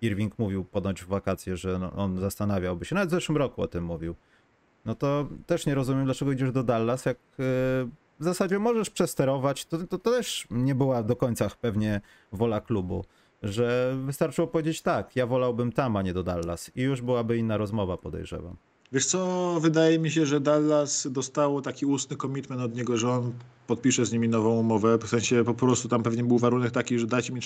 Irving 0.00 0.38
mówił 0.38 0.64
ponoć 0.64 1.02
w 1.02 1.06
wakacje, 1.06 1.56
że 1.56 1.78
no, 1.78 1.92
on 1.92 2.20
zastanawiałby 2.20 2.84
się, 2.84 2.94
nawet 2.94 3.08
w 3.08 3.12
zeszłym 3.12 3.38
roku 3.38 3.62
o 3.62 3.66
tym 3.66 3.84
mówił, 3.84 4.14
no 4.84 4.94
to 4.94 5.28
też 5.46 5.66
nie 5.66 5.74
rozumiem, 5.74 6.04
dlaczego 6.04 6.32
idziesz 6.32 6.52
do 6.52 6.62
Dallas, 6.62 7.06
jak 7.06 7.16
yy, 7.38 7.44
w 8.20 8.24
zasadzie 8.24 8.58
możesz 8.58 8.90
przesterować. 8.90 9.66
To, 9.66 9.78
to, 9.78 9.98
to 9.98 9.98
też 9.98 10.46
nie 10.50 10.74
była 10.74 11.02
do 11.02 11.16
końca 11.16 11.50
pewnie 11.60 12.00
wola 12.32 12.60
klubu 12.60 13.04
że 13.42 13.96
wystarczyło 14.04 14.46
powiedzieć 14.46 14.82
tak, 14.82 15.16
ja 15.16 15.26
wolałbym 15.26 15.72
tam, 15.72 15.96
a 15.96 16.02
nie 16.02 16.14
do 16.14 16.22
Dallas 16.22 16.70
i 16.76 16.82
już 16.82 17.02
byłaby 17.02 17.36
inna 17.36 17.56
rozmowa, 17.56 17.96
podejrzewam. 17.96 18.56
Wiesz 18.92 19.06
co, 19.06 19.58
wydaje 19.60 19.98
mi 19.98 20.10
się, 20.10 20.26
że 20.26 20.40
Dallas 20.40 21.08
dostało 21.10 21.62
taki 21.62 21.86
ustny 21.86 22.16
komitment 22.16 22.62
od 22.62 22.74
niego, 22.74 22.96
że 22.96 23.10
on 23.10 23.32
podpisze 23.66 24.06
z 24.06 24.12
nimi 24.12 24.28
nową 24.28 24.50
umowę. 24.50 24.98
W 24.98 25.08
sensie 25.08 25.44
po 25.44 25.54
prostu 25.54 25.88
tam 25.88 26.02
pewnie 26.02 26.24
był 26.24 26.38
warunek 26.38 26.70
taki, 26.70 26.98
że 26.98 27.06
dajcie 27.06 27.32
mi, 27.32 27.40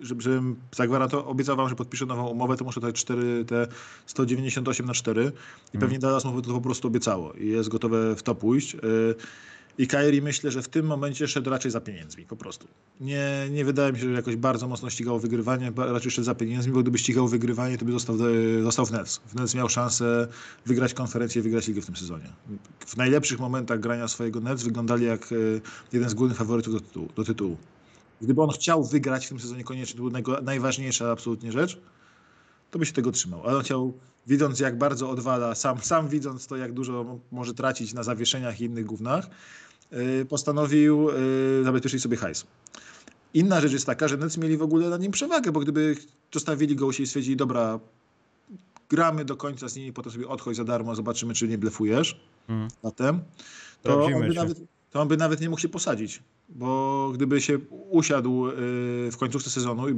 żeby, 0.00 0.22
żebym 0.22 0.56
zagwarantował, 0.76 1.28
obiecał 1.28 1.56
wam, 1.56 1.68
że 1.68 1.74
podpiszę 1.74 2.06
nową 2.06 2.26
umowę, 2.26 2.56
to 2.56 2.64
muszę 2.64 2.80
dać 2.80 2.94
4, 2.94 3.44
te 3.44 3.66
198 4.06 4.86
na 4.86 4.94
4 4.94 5.22
i 5.22 5.24
hmm. 5.24 5.80
pewnie 5.80 5.98
Dallas 5.98 6.24
mu 6.24 6.42
to 6.42 6.52
po 6.52 6.60
prostu 6.60 6.88
obiecało 6.88 7.32
i 7.32 7.48
jest 7.48 7.68
gotowe 7.68 8.16
w 8.16 8.22
to 8.22 8.34
pójść. 8.34 8.76
I 9.80 9.86
Kairi 9.86 10.22
myślę, 10.22 10.50
że 10.50 10.62
w 10.62 10.68
tym 10.68 10.86
momencie 10.86 11.28
szedł 11.28 11.50
raczej 11.50 11.70
za 11.70 11.80
pieniędzmi, 11.80 12.26
po 12.26 12.36
prostu. 12.36 12.68
Nie, 13.00 13.48
nie 13.50 13.64
wydaje 13.64 13.92
mi 13.92 13.98
się, 13.98 14.04
że 14.04 14.12
jakoś 14.12 14.36
bardzo 14.36 14.68
mocno 14.68 14.90
ścigał 14.90 15.18
wygrywanie, 15.18 15.72
raczej 15.76 16.10
szedł 16.10 16.26
za 16.26 16.34
pieniędzmi, 16.34 16.72
bo 16.72 16.82
gdyby 16.82 16.98
ścigał 16.98 17.28
wygrywanie, 17.28 17.78
to 17.78 17.84
by 17.84 17.92
został, 17.92 18.16
został 18.62 18.86
w 18.86 18.90
Nets. 18.90 19.20
W 19.26 19.34
Nets 19.34 19.54
miał 19.54 19.68
szansę 19.68 20.28
wygrać 20.66 20.94
konferencję, 20.94 21.42
wygrać 21.42 21.68
ligę 21.68 21.80
w 21.80 21.86
tym 21.86 21.96
sezonie. 21.96 22.24
W 22.86 22.96
najlepszych 22.96 23.38
momentach 23.40 23.80
grania 23.80 24.08
swojego 24.08 24.40
Nets 24.40 24.62
wyglądali 24.62 25.06
jak 25.06 25.32
e, 25.32 25.36
jeden 25.92 26.08
z 26.08 26.14
głównych 26.14 26.38
faworytów 26.38 26.74
do 26.74 26.80
tytułu. 26.80 27.08
Do 27.16 27.24
tytułu. 27.24 27.56
Gdyby 28.20 28.42
on 28.42 28.50
chciał 28.50 28.84
wygrać 28.84 29.26
w 29.26 29.28
tym 29.28 29.40
sezonie 29.40 29.64
koniecznie, 29.64 30.00
to 30.00 30.20
była 30.20 30.40
najważniejsza 30.40 31.10
absolutnie 31.10 31.52
rzecz, 31.52 31.78
to 32.70 32.78
by 32.78 32.86
się 32.86 32.92
tego 32.92 33.12
trzymał. 33.12 33.42
Ale 33.44 33.56
on 33.56 33.62
chciał, 33.62 33.92
widząc 34.26 34.60
jak 34.60 34.78
bardzo 34.78 35.10
odwala, 35.10 35.54
sam, 35.54 35.78
sam 35.78 36.08
widząc 36.08 36.46
to, 36.46 36.56
jak 36.56 36.72
dużo 36.72 37.18
może 37.32 37.54
tracić 37.54 37.94
na 37.94 38.02
zawieszeniach 38.02 38.60
i 38.60 38.64
innych 38.64 38.86
gównach, 38.86 39.26
postanowił 40.28 41.10
y, 41.10 41.64
zabezpieczyć 41.64 42.02
sobie 42.02 42.16
hajs. 42.16 42.46
Inna 43.34 43.60
rzecz 43.60 43.72
jest 43.72 43.86
taka, 43.86 44.08
że 44.08 44.16
Nets 44.16 44.36
mieli 44.36 44.56
w 44.56 44.62
ogóle 44.62 44.88
na 44.88 44.96
nim 44.96 45.12
przewagę, 45.12 45.52
bo 45.52 45.60
gdyby 45.60 45.96
zostawili 46.34 46.76
go 46.76 46.92
się 46.92 47.02
i 47.02 47.06
stwierdzili, 47.06 47.36
dobra, 47.36 47.80
gramy 48.88 49.24
do 49.24 49.36
końca 49.36 49.68
z 49.68 49.76
nimi, 49.76 49.92
potem 49.92 50.12
sobie 50.12 50.28
odchodź 50.28 50.56
za 50.56 50.64
darmo, 50.64 50.94
zobaczymy, 50.94 51.34
czy 51.34 51.48
nie 51.48 51.58
blefujesz 51.58 52.20
mm. 52.48 52.68
zatem, 52.84 53.20
to 53.82 54.04
on, 54.04 54.12
by 54.20 54.34
nawet, 54.34 54.58
to 54.90 55.00
on 55.00 55.08
by 55.08 55.16
nawet 55.16 55.40
nie 55.40 55.48
mógł 55.48 55.60
się 55.60 55.68
posadzić 55.68 56.22
bo 56.54 57.10
gdyby 57.14 57.40
się 57.40 57.58
usiadł 57.90 58.48
y, 58.48 58.52
w 59.12 59.16
końcówce 59.18 59.50
sezonu 59.50 59.88
i, 59.88 59.94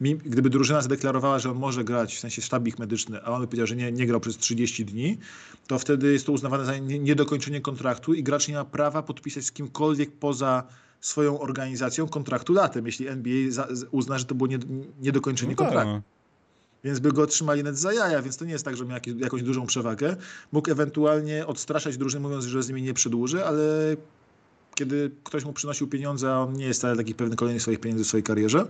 i, 0.00 0.16
gdyby 0.16 0.50
drużyna 0.50 0.82
zadeklarowała, 0.82 1.38
że 1.38 1.50
on 1.50 1.56
może 1.56 1.84
grać, 1.84 2.14
w 2.16 2.18
sensie 2.20 2.42
sztabik 2.42 2.78
medyczny, 2.78 3.22
a 3.22 3.30
on 3.30 3.40
by 3.40 3.46
powiedział, 3.46 3.66
że 3.66 3.76
nie, 3.76 3.92
nie 3.92 4.06
grał 4.06 4.20
przez 4.20 4.36
30 4.36 4.84
dni, 4.84 5.18
to 5.66 5.78
wtedy 5.78 6.12
jest 6.12 6.26
to 6.26 6.32
uznawane 6.32 6.64
za 6.64 6.78
niedokończenie 6.78 7.60
kontraktu 7.60 8.14
i 8.14 8.22
gracz 8.22 8.48
nie 8.48 8.54
ma 8.54 8.64
prawa 8.64 9.02
podpisać 9.02 9.44
z 9.44 9.52
kimkolwiek 9.52 10.12
poza 10.12 10.62
swoją 11.00 11.40
organizacją 11.40 12.08
kontraktu 12.08 12.52
latem, 12.52 12.86
jeśli 12.86 13.08
NBA 13.08 13.50
za, 13.50 13.68
uzna, 13.90 14.18
że 14.18 14.24
to 14.24 14.34
było 14.34 14.48
niedokończenie 15.00 15.52
no 15.52 15.56
kontraktu. 15.56 16.02
Więc 16.84 16.98
by 16.98 17.12
go 17.12 17.22
otrzymali 17.22 17.64
net 17.64 17.78
za 17.78 17.92
jaja, 17.92 18.22
więc 18.22 18.36
to 18.36 18.44
nie 18.44 18.52
jest 18.52 18.64
tak, 18.64 18.76
że 18.76 18.84
miał 18.84 18.98
jakąś 19.16 19.42
dużą 19.42 19.66
przewagę. 19.66 20.16
Mógł 20.52 20.70
ewentualnie 20.70 21.46
odstraszać 21.46 21.96
drużynę, 21.96 22.22
mówiąc, 22.22 22.44
że 22.44 22.62
z 22.62 22.68
nimi 22.68 22.82
nie 22.82 22.94
przedłuży, 22.94 23.44
ale 23.44 23.96
kiedy 24.74 25.10
ktoś 25.24 25.44
mu 25.44 25.52
przynosił 25.52 25.88
pieniądze, 25.88 26.34
a 26.34 26.38
on 26.38 26.52
nie 26.52 26.66
jest 26.66 26.82
taki 26.82 27.14
pewny 27.14 27.36
kolejnych 27.36 27.62
swoich 27.62 27.80
pieniędzy 27.80 28.04
w 28.04 28.06
swojej 28.06 28.24
karierze, 28.24 28.66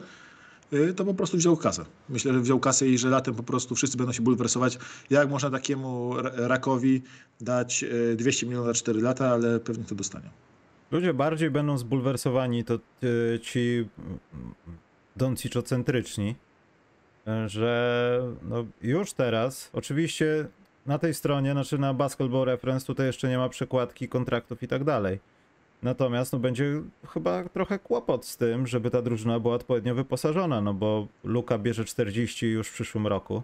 y, 0.72 0.94
to 0.94 1.04
po 1.04 1.14
prostu 1.14 1.36
wziął 1.36 1.56
kasę. 1.56 1.84
Myślę, 2.08 2.32
że 2.32 2.40
wziął 2.40 2.60
kasę 2.60 2.88
i 2.88 2.98
że 2.98 3.08
latem 3.08 3.34
po 3.34 3.42
prostu 3.42 3.74
wszyscy 3.74 3.96
będą 3.96 4.12
się 4.12 4.22
bulwersować, 4.22 4.78
jak 5.10 5.30
można 5.30 5.50
takiemu 5.50 6.14
rakowi 6.36 7.02
dać 7.40 7.84
200 8.16 8.46
y, 8.46 8.48
milionów 8.48 8.66
na 8.68 8.74
4 8.74 9.00
lata, 9.00 9.28
ale 9.28 9.60
pewnie 9.60 9.84
to 9.84 9.94
dostanie. 9.94 10.30
Ludzie 10.90 11.14
bardziej 11.14 11.50
będą 11.50 11.78
zbulwersowani, 11.78 12.64
to 12.64 12.74
y, 12.74 13.40
ci 13.42 13.88
doncicocentryczni, 15.16 16.34
że 17.46 18.22
no 18.42 18.64
już 18.82 19.12
teraz, 19.12 19.70
oczywiście 19.72 20.46
na 20.86 20.98
tej 20.98 21.14
stronie, 21.14 21.52
znaczy 21.52 21.78
na 21.78 21.94
Basketball 21.94 22.44
Reference 22.44 22.86
tutaj 22.86 23.06
jeszcze 23.06 23.28
nie 23.28 23.38
ma 23.38 23.48
przekładki 23.48 24.08
kontraktów 24.08 24.62
i 24.62 24.68
tak 24.68 24.84
dalej. 24.84 25.18
Natomiast 25.82 26.32
no 26.32 26.38
będzie 26.38 26.82
chyba 27.08 27.44
trochę 27.44 27.78
kłopot 27.78 28.26
z 28.26 28.36
tym, 28.36 28.66
żeby 28.66 28.90
ta 28.90 29.02
drużyna 29.02 29.40
była 29.40 29.54
odpowiednio 29.54 29.94
wyposażona, 29.94 30.60
no 30.60 30.74
bo 30.74 31.06
Luka 31.24 31.58
bierze 31.58 31.84
40 31.84 32.46
już 32.46 32.68
w 32.68 32.72
przyszłym 32.72 33.06
roku. 33.06 33.42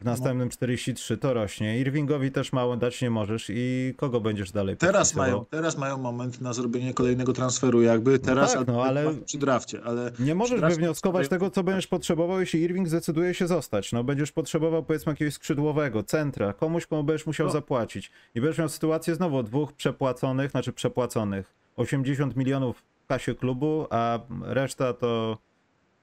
W 0.00 0.04
następnym 0.04 0.48
43 0.48 1.16
to 1.16 1.34
rośnie. 1.34 1.78
Irvingowi 1.80 2.30
też 2.32 2.52
mało 2.52 2.76
dać 2.76 3.02
nie 3.02 3.10
możesz 3.10 3.46
i 3.50 3.94
kogo 3.96 4.20
będziesz 4.20 4.52
dalej 4.52 4.76
Teraz 4.76 5.14
mają, 5.14 5.44
teraz 5.44 5.78
mają 5.78 5.98
moment 5.98 6.40
na 6.40 6.52
zrobienie 6.52 6.94
kolejnego 6.94 7.32
transferu, 7.32 7.82
jakby 7.82 8.18
teraz 8.18 8.52
tak, 8.54 8.66
no, 8.66 8.84
ale- 8.84 9.14
przy 9.24 9.38
drafcie, 9.38 9.80
ale 9.84 10.12
Nie 10.18 10.34
możesz 10.34 10.60
wywnioskować 10.60 11.28
tego, 11.28 11.50
co 11.50 11.62
będziesz 11.62 11.86
potrzebował, 11.86 12.40
jeśli 12.40 12.60
Irving 12.60 12.88
zdecyduje 12.88 13.34
się 13.34 13.46
zostać. 13.46 13.92
No, 13.92 14.04
będziesz 14.04 14.32
potrzebował, 14.32 14.82
powiedzmy, 14.82 15.12
jakiegoś 15.12 15.34
skrzydłowego, 15.34 16.02
centra, 16.02 16.52
komuś, 16.52 16.86
komu 16.86 17.04
będziesz 17.04 17.26
musiał 17.26 17.46
No. 17.46 17.52
zapłacić. 17.52 18.10
I 18.34 18.40
będziesz 18.40 18.58
miał 18.58 18.68
sytuację 18.68 19.14
znowu 19.14 19.42
dwóch 19.42 19.72
przepłaconych, 19.72 20.50
znaczy 20.50 20.72
przepłaconych. 20.72 21.52
80 21.76 22.36
milionów 22.36 22.82
w 23.04 23.06
kasie 23.06 23.34
klubu, 23.34 23.86
a 23.90 24.18
reszta 24.42 24.92
to 24.92 25.38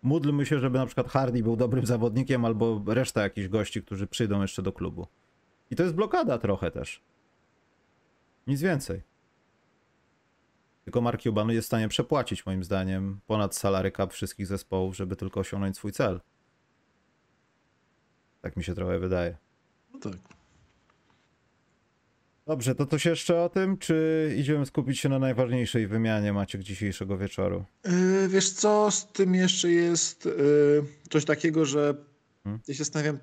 módlmy 0.03 0.45
się, 0.45 0.59
żeby 0.59 0.77
na 0.77 0.85
przykład 0.85 1.07
Hardy 1.07 1.43
był 1.43 1.55
dobrym 1.55 1.85
zawodnikiem, 1.85 2.45
albo 2.45 2.83
reszta 2.87 3.21
jakichś 3.21 3.47
gości, 3.47 3.83
którzy 3.83 4.07
przyjdą 4.07 4.41
jeszcze 4.41 4.61
do 4.61 4.73
klubu. 4.73 5.07
I 5.71 5.75
to 5.75 5.83
jest 5.83 5.95
blokada 5.95 6.37
trochę 6.37 6.71
też. 6.71 7.01
Nic 8.47 8.61
więcej. 8.61 9.01
Tylko 10.83 11.01
Mark 11.01 11.21
Cuban 11.21 11.49
jest 11.49 11.65
w 11.65 11.67
stanie 11.67 11.87
przepłacić, 11.87 12.45
moim 12.45 12.63
zdaniem, 12.63 13.19
ponad 13.27 13.55
salary 13.55 13.91
cap 13.91 14.13
wszystkich 14.13 14.47
zespołów, 14.47 14.95
żeby 14.95 15.15
tylko 15.15 15.39
osiągnąć 15.39 15.77
swój 15.77 15.91
cel. 15.91 16.21
Tak 18.41 18.57
mi 18.57 18.63
się 18.63 18.75
trochę 18.75 18.99
wydaje. 18.99 19.37
no 19.93 19.99
tak. 19.99 20.13
Dobrze, 22.47 22.75
to 22.75 22.85
coś 22.85 23.05
jeszcze 23.05 23.41
o 23.41 23.49
tym, 23.49 23.77
czy 23.77 24.35
idziemy 24.37 24.65
skupić 24.65 24.99
się 24.99 25.09
na 25.09 25.19
najważniejszej 25.19 25.87
wymianie 25.87 26.33
Maciek 26.33 26.63
dzisiejszego 26.63 27.17
wieczoru? 27.17 27.65
Yy, 27.85 28.29
wiesz 28.29 28.49
co, 28.49 28.91
z 28.91 29.11
tym 29.11 29.35
jeszcze 29.35 29.71
jest 29.71 30.25
yy, 30.25 30.83
coś 31.09 31.25
takiego, 31.25 31.65
że 31.65 31.95
Hmm? 32.43 32.61
ja 32.67 32.73
się 32.73 32.77
zastanawiam 32.77 33.17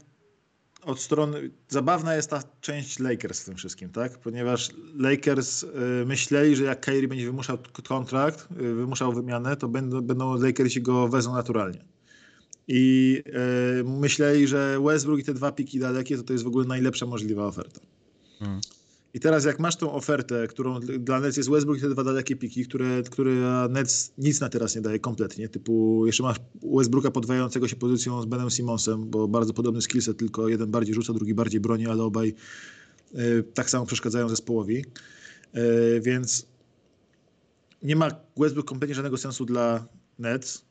od 0.83 1.01
strony, 1.01 1.51
zabawna 1.69 2.15
jest 2.15 2.31
ta 2.31 2.43
część 2.61 2.99
Lakers 2.99 3.43
w 3.43 3.45
tym 3.45 3.57
wszystkim, 3.57 3.91
tak? 3.91 4.19
Ponieważ 4.19 4.71
Lakers 4.95 5.63
yy, 5.63 5.71
myśleli, 6.07 6.57
że 6.57 6.65
jak 6.65 6.81
Kyrie 6.81 7.09
będzie 7.09 7.27
wymuszał 7.27 7.59
kontrakt, 7.89 8.49
wymuszał 8.53 9.13
wymianę, 9.13 9.57
to 9.57 9.69
będą, 9.69 10.01
będą 10.01 10.43
Lakersi 10.43 10.83
go 10.83 11.09
wezmą 11.09 11.35
naturalnie. 11.35 11.85
I 12.69 13.23
myśleli, 13.85 14.47
że 14.47 14.81
Westbrook 14.85 15.21
i 15.21 15.25
te 15.25 15.35
dwa 15.35 15.53
piki 15.53 15.79
dalekie, 15.79 16.17
to 16.17 16.23
to 16.23 16.33
jest 16.33 16.45
w 16.45 16.47
ogóle 16.47 16.67
najlepsza 16.67 17.07
możliwa 17.07 17.47
oferta. 17.47 17.81
Hmm. 18.39 18.61
I 19.15 19.21
teraz 19.21 19.45
jak 19.45 19.59
masz 19.61 19.77
tą 19.77 19.93
ofertę, 19.93 20.47
którą 20.47 20.81
dla 20.81 21.21
Nets 21.21 21.37
jest 21.37 21.51
Westbrook 21.51 21.79
i 21.79 21.81
te 21.81 21.89
dwa 21.89 22.05
dalekie 22.05 22.37
piki, 22.37 22.65
które, 22.65 23.03
które 23.03 23.33
Nets 23.71 24.13
nic 24.19 24.41
na 24.41 24.49
teraz 24.49 24.77
nie 24.77 24.81
daje 24.81 24.99
kompletnie, 24.99 25.49
typu 25.49 26.07
jeszcze 26.07 26.23
masz 26.23 26.37
Westbrooka 26.77 27.11
podwajającego 27.11 27.69
się 27.69 27.77
pozycją 27.77 28.23
z 28.23 28.27
Benem 28.27 28.51
Simonsem, 28.51 29.11
bo 29.11 29.29
bardzo 29.29 29.53
podobny 29.53 29.83
skillset, 29.83 30.17
tylko 30.17 30.49
jeden 30.49 30.71
bardziej 30.71 30.95
rzuca, 30.95 31.13
drugi 31.13 31.35
bardziej 31.35 31.61
broni, 31.61 31.87
ale 31.87 32.03
obaj 32.03 32.35
y, 33.15 33.45
tak 33.55 33.71
samo 33.71 33.87
przeszkadzają 33.87 34.29
zespołowi. 34.29 34.85
Y, 35.57 36.01
więc 36.01 36.47
nie 37.83 37.97
ma 37.97 38.11
Westbrook 38.37 38.69
kompletnie 38.69 38.95
żadnego 38.95 39.17
sensu 39.17 39.45
dla 39.45 39.87
Nets. 40.19 40.65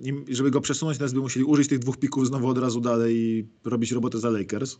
Nim, 0.00 0.24
żeby 0.28 0.50
go 0.50 0.60
przesunąć, 0.60 0.98
Nets 0.98 1.12
by 1.12 1.20
musieli 1.20 1.44
użyć 1.44 1.68
tych 1.68 1.78
dwóch 1.78 1.98
pików 1.98 2.26
znowu 2.26 2.48
od 2.48 2.58
razu 2.58 2.80
dalej 2.80 3.16
i 3.16 3.46
robić 3.64 3.92
robotę 3.92 4.18
za 4.18 4.30
Lakers. 4.30 4.78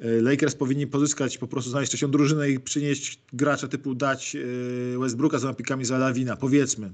E, 0.00 0.20
Lakers 0.22 0.54
powinni 0.54 0.86
pozyskać, 0.86 1.38
po 1.38 1.46
prostu 1.46 1.70
znaleźć 1.70 1.90
trzecią 1.90 2.10
drużynę 2.10 2.50
i 2.50 2.60
przynieść 2.60 3.18
gracza 3.32 3.68
typu 3.68 3.94
dać 3.94 4.36
e, 4.36 4.98
Westbrooka 4.98 5.38
z 5.38 5.44
napikami 5.44 5.84
za 5.84 5.98
Lawina, 5.98 6.36
powiedzmy. 6.36 6.90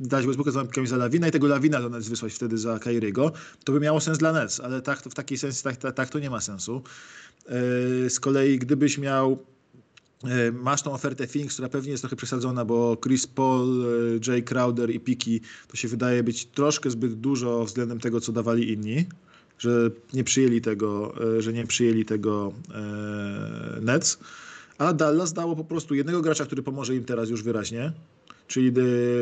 Dać 0.00 0.26
Westbrooka 0.26 0.50
z 0.50 0.54
napikami 0.54 0.86
za 0.86 0.96
Lawina 0.96 1.28
i 1.28 1.30
tego 1.30 1.46
Lawina 1.46 1.80
do 1.80 1.88
Nets 1.88 2.08
wysłać 2.08 2.32
wtedy 2.32 2.58
za 2.58 2.78
Kyriego. 2.78 3.32
To 3.64 3.72
by 3.72 3.80
miało 3.80 4.00
sens 4.00 4.18
dla 4.18 4.32
Nets, 4.32 4.60
ale 4.60 4.82
tak, 4.82 4.98
w 4.98 5.14
takiej 5.14 5.38
sensie 5.38 5.62
tak, 5.62 5.76
tak, 5.76 5.94
tak 5.94 6.08
to 6.10 6.18
nie 6.18 6.30
ma 6.30 6.40
sensu. 6.40 6.82
E, 7.46 8.10
Z 8.10 8.20
kolei 8.20 8.58
gdybyś 8.58 8.98
miał 8.98 9.38
Masz 10.52 10.82
tą 10.82 10.92
ofertę 10.92 11.26
Phoenix, 11.26 11.54
która 11.54 11.68
pewnie 11.68 11.90
jest 11.90 12.02
trochę 12.02 12.16
przesadzona, 12.16 12.64
bo 12.64 12.96
Chris 13.02 13.26
Paul, 13.26 13.84
Jay 14.26 14.42
Crowder 14.42 14.90
i 14.90 15.00
Piki 15.00 15.40
to 15.68 15.76
się 15.76 15.88
wydaje 15.88 16.22
być 16.22 16.44
troszkę 16.46 16.90
zbyt 16.90 17.14
dużo 17.14 17.64
względem 17.64 18.00
tego, 18.00 18.20
co 18.20 18.32
dawali 18.32 18.72
inni 18.72 19.06
że 19.62 19.90
nie 20.12 20.24
przyjęli 20.24 20.60
tego, 20.60 21.14
e, 21.36 21.42
że 21.42 21.52
nie 21.52 21.66
przyjęli 21.66 22.04
tego 22.04 22.52
e, 22.74 23.80
Nets, 23.80 24.18
a 24.78 24.92
Dallas 24.92 25.32
dało 25.32 25.56
po 25.56 25.64
prostu 25.64 25.94
jednego 25.94 26.22
gracza, 26.22 26.44
który 26.46 26.62
pomoże 26.62 26.96
im 26.96 27.04
teraz 27.04 27.30
już 27.30 27.42
wyraźnie, 27.42 27.92
czyli 28.48 28.72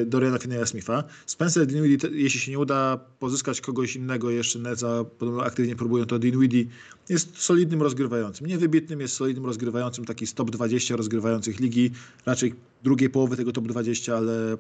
Doriana 0.07 0.39
Finney-Smitha. 0.39 1.03
Spencer 1.27 1.67
Dinwiddie, 1.67 2.11
jeśli 2.13 2.41
się 2.41 2.51
nie 2.51 2.59
uda 2.59 3.01
pozyskać 3.19 3.61
kogoś 3.61 3.97
innego 3.97 4.31
jeszcze 4.31 4.59
Nets, 4.59 4.85
a 4.85 5.05
podobno 5.05 5.45
aktywnie 5.45 5.77
próbują, 5.77 6.07
to 6.07 6.19
Dinwiddie 6.19 6.65
jest 7.09 7.39
solidnym 7.39 7.83
rozgrywającym. 7.83 8.47
Nie 8.47 8.59
wybitnym, 8.59 9.01
jest 9.01 9.15
solidnym 9.15 9.47
rozgrywającym, 9.47 10.05
taki 10.05 10.27
z 10.27 10.35
top 10.35 10.51
20 10.51 10.97
rozgrywających 10.97 11.61
ligi, 11.61 11.91
raczej 12.27 12.55
drugiej 12.83 13.11
połowy 13.11 13.37
tego 13.37 13.53
top 13.53 13.69
20, 13.69 14.17
ale 14.17 14.53
e, 14.53 14.57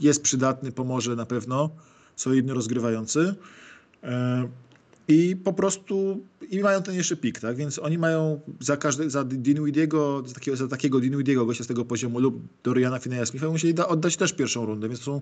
jest 0.00 0.22
przydatny, 0.22 0.72
pomoże 0.72 1.16
na 1.16 1.26
pewno, 1.26 1.70
solidny 2.16 2.54
rozgrywający. 2.54 3.34
E, 4.02 4.48
I 5.08 5.36
po 5.36 5.52
prostu 5.52 6.20
i 6.50 6.60
mają 6.60 6.82
ten 6.82 6.94
jeszcze 6.94 7.16
pik, 7.16 7.40
tak? 7.40 7.56
Więc 7.56 7.78
oni 7.78 7.98
mają 7.98 8.40
za 8.60 8.76
każde, 8.76 9.10
za 9.10 9.24
Dinwidiego, 9.24 10.22
za 10.26 10.34
takiego, 10.34 10.56
za 10.56 10.68
takiego 10.68 11.00
Dinwidiego 11.00 11.46
gościa 11.46 11.64
z 11.64 11.66
tego 11.66 11.84
poziomu 11.84 12.20
lub 12.20 12.42
Doriana 12.62 12.98
Fineya 12.98 13.26
Smitha 13.26 13.48
musieli 13.48 13.74
da, 13.74 13.88
oddać 13.88 14.16
też 14.16 14.32
pierwszą 14.32 14.66
rundę, 14.66 14.88
więc 14.88 15.00
są, 15.00 15.20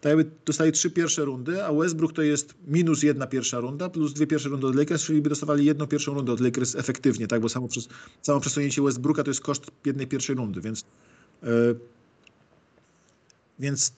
tak 0.00 0.10
jakby 0.10 0.30
dostali 0.46 0.72
trzy 0.72 0.90
pierwsze 0.90 1.24
rundy, 1.24 1.64
a 1.64 1.72
Westbrook 1.72 2.12
to 2.12 2.22
jest 2.22 2.54
minus 2.66 3.02
jedna 3.02 3.26
pierwsza 3.26 3.60
runda 3.60 3.88
plus 3.88 4.12
dwie 4.12 4.26
pierwsze 4.26 4.48
rundy 4.48 4.66
od 4.66 4.74
Lakers, 4.74 5.04
czyli 5.04 5.22
by 5.22 5.28
dostawali 5.28 5.64
jedną 5.64 5.86
pierwszą 5.86 6.14
rundę 6.14 6.32
od 6.32 6.40
Lakers 6.40 6.74
efektywnie, 6.74 7.26
tak? 7.26 7.40
Bo 7.40 7.48
samo, 7.48 7.68
przez, 7.68 7.88
samo 8.22 8.40
przesunięcie 8.40 8.82
Westbrooka 8.82 9.24
to 9.24 9.30
jest 9.30 9.40
koszt 9.40 9.70
jednej 9.84 10.06
pierwszej 10.06 10.36
rundy, 10.36 10.60
więc 10.60 10.84
e, 11.42 11.46
więc 13.58 13.92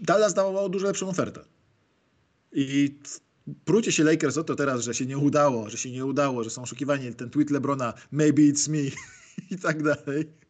Dallas 0.00 0.34
dawało 0.34 0.68
dużo 0.68 0.86
lepszą 0.86 1.08
ofertę. 1.08 1.44
I 2.52 2.94
prucie 3.64 3.92
się 3.92 4.04
Lakers 4.04 4.36
o 4.36 4.44
to 4.44 4.56
teraz, 4.56 4.82
że 4.82 4.94
się 4.94 5.06
nie 5.06 5.18
udało, 5.18 5.70
że 5.70 5.78
się 5.78 5.90
nie 5.90 6.04
udało, 6.04 6.44
że 6.44 6.50
są 6.50 6.62
oszukiwani, 6.62 7.14
ten 7.14 7.30
tweet 7.30 7.50
Lebrona, 7.50 7.94
maybe 8.12 8.42
it's 8.42 8.68
me 8.68 8.90
i 9.56 9.58
tak 9.58 9.82
dalej. 9.82 10.41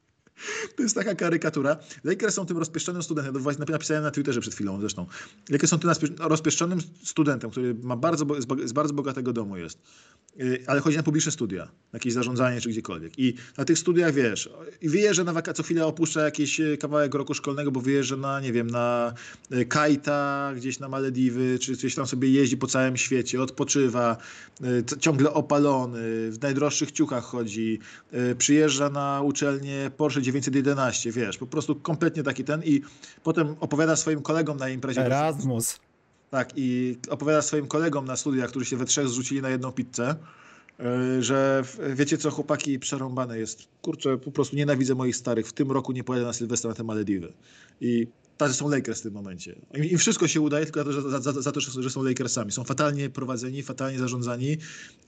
To 0.77 0.83
jest 0.83 0.95
taka 0.95 1.15
karykatura. 1.15 1.77
Lakers 2.05 2.35
są 2.35 2.47
tym 2.47 2.59
rozpieszczonym 2.59 3.03
studentem, 3.03 3.45
napisałem 3.69 4.03
na 4.03 4.11
Twitterze 4.11 4.41
przed 4.41 4.55
chwilą 4.55 4.81
zresztą. 4.81 5.07
Lakers 5.51 5.71
są 5.71 5.79
tym 5.79 5.91
naspie- 5.91 6.29
rozpieszczonym 6.29 6.81
studentem, 7.05 7.51
który 7.51 7.75
ma 7.75 7.97
bardzo, 7.97 8.27
z 8.65 8.73
bardzo 8.73 8.95
bogatego 8.95 9.33
domu 9.33 9.57
jest. 9.57 9.79
Yy, 10.37 10.65
Ale 10.67 10.81
chodzi 10.81 10.97
na 10.97 11.03
publiczne 11.03 11.33
studia, 11.33 11.69
jakieś 11.93 12.13
zarządzanie 12.13 12.61
czy 12.61 12.69
gdziekolwiek. 12.69 13.19
I 13.19 13.35
na 13.59 13.65
tych 13.65 13.79
studiach, 13.79 14.15
wiesz, 14.15 14.51
i 14.81 14.89
wyjeżdża 14.89 15.25
na 15.25 15.33
wakacje, 15.33 15.57
co 15.57 15.63
chwilę 15.63 15.87
opuszcza 15.87 16.21
jakiś 16.21 16.61
e, 16.61 16.77
kawałek 16.77 17.15
roku 17.15 17.35
szkolnego, 17.35 17.73
bo 17.73 17.81
wyjeżdża 17.81 18.17
na, 18.17 18.41
nie 18.41 18.53
wiem, 18.53 18.67
na 18.71 19.15
e, 19.51 19.65
Kajta, 19.65 20.53
gdzieś 20.57 20.79
na 20.79 20.89
Malediwy, 20.89 21.59
czy 21.59 21.73
gdzieś 21.73 21.95
tam 21.95 22.07
sobie 22.07 22.31
jeździ 22.31 22.57
po 22.57 22.67
całym 22.67 22.97
świecie, 22.97 23.43
odpoczywa, 23.43 24.17
ciągle 25.01 25.35
opalony, 25.35 26.31
w 26.31 26.39
najdroższych 26.43 26.93
ciuchach 26.93 27.25
chodzi, 27.25 27.79
przyjeżdża 28.39 28.91
na 28.91 29.23
uczelnię 29.23 29.91
Porsche 29.97 30.22
911, 30.23 31.13
wiesz, 31.13 31.39
po 31.39 31.47
prostu 31.47 31.77
kompletnie 31.77 32.23
taki 32.23 32.45
ten 32.45 32.63
i 32.65 32.83
potem 33.23 33.57
opowiada 33.61 33.97
swoim 33.97 34.23
kolegom 34.23 34.57
na 34.57 34.69
imprezie. 34.69 35.07
Erasmus. 35.07 35.81
Tak, 36.31 36.53
i 36.57 36.99
opowiada 37.11 37.43
swoim 37.43 37.67
kolegom 37.67 38.05
na 38.05 38.17
studiach, 38.17 38.51
którzy 38.51 38.67
się 38.67 38.77
we 38.77 38.85
trzech 38.85 39.09
zrzucili 39.09 39.43
na 39.43 39.51
jedną 39.51 39.73
pizzę, 39.73 40.15
yy, 40.79 41.23
że 41.23 41.63
wiecie 41.95 42.19
co, 42.19 42.31
chłopaki, 42.31 42.79
przerąbane 42.79 43.39
jest. 43.39 43.69
Kurczę, 43.83 44.19
po 44.19 44.31
prostu 44.31 44.57
nienawidzę 44.57 44.95
moich 44.95 45.17
starych. 45.17 45.49
W 45.49 45.53
tym 45.53 45.73
roku 45.73 45.93
nie 45.93 46.05
pojadę 46.05 46.27
na 46.27 46.33
Sylwestra 46.33 46.69
na 46.69 46.75
te 46.75 46.85
Malediwy. 46.85 47.33
I 47.81 48.07
tacy 48.37 48.55
są 48.55 48.71
Lakers 48.71 49.01
w 49.01 49.03
tym 49.03 49.13
momencie. 49.13 49.57
Im, 49.75 49.85
im 49.85 49.99
wszystko 49.99 50.29
się 50.29 50.41
udaje, 50.41 50.65
tylko 50.67 50.81
za 50.81 50.85
to, 50.85 50.93
że, 50.93 51.03
za, 51.11 51.21
za, 51.21 51.33
za 51.43 51.53
to, 51.53 51.61
że 51.61 51.83
że 51.83 51.91
są 51.91 52.03
Lakersami. 52.03 52.53
Są 52.53 52.65
fatalnie 52.65 53.11
prowadzeni, 53.11 53.63
fatalnie 53.63 53.99
zarządzani. 53.99 54.57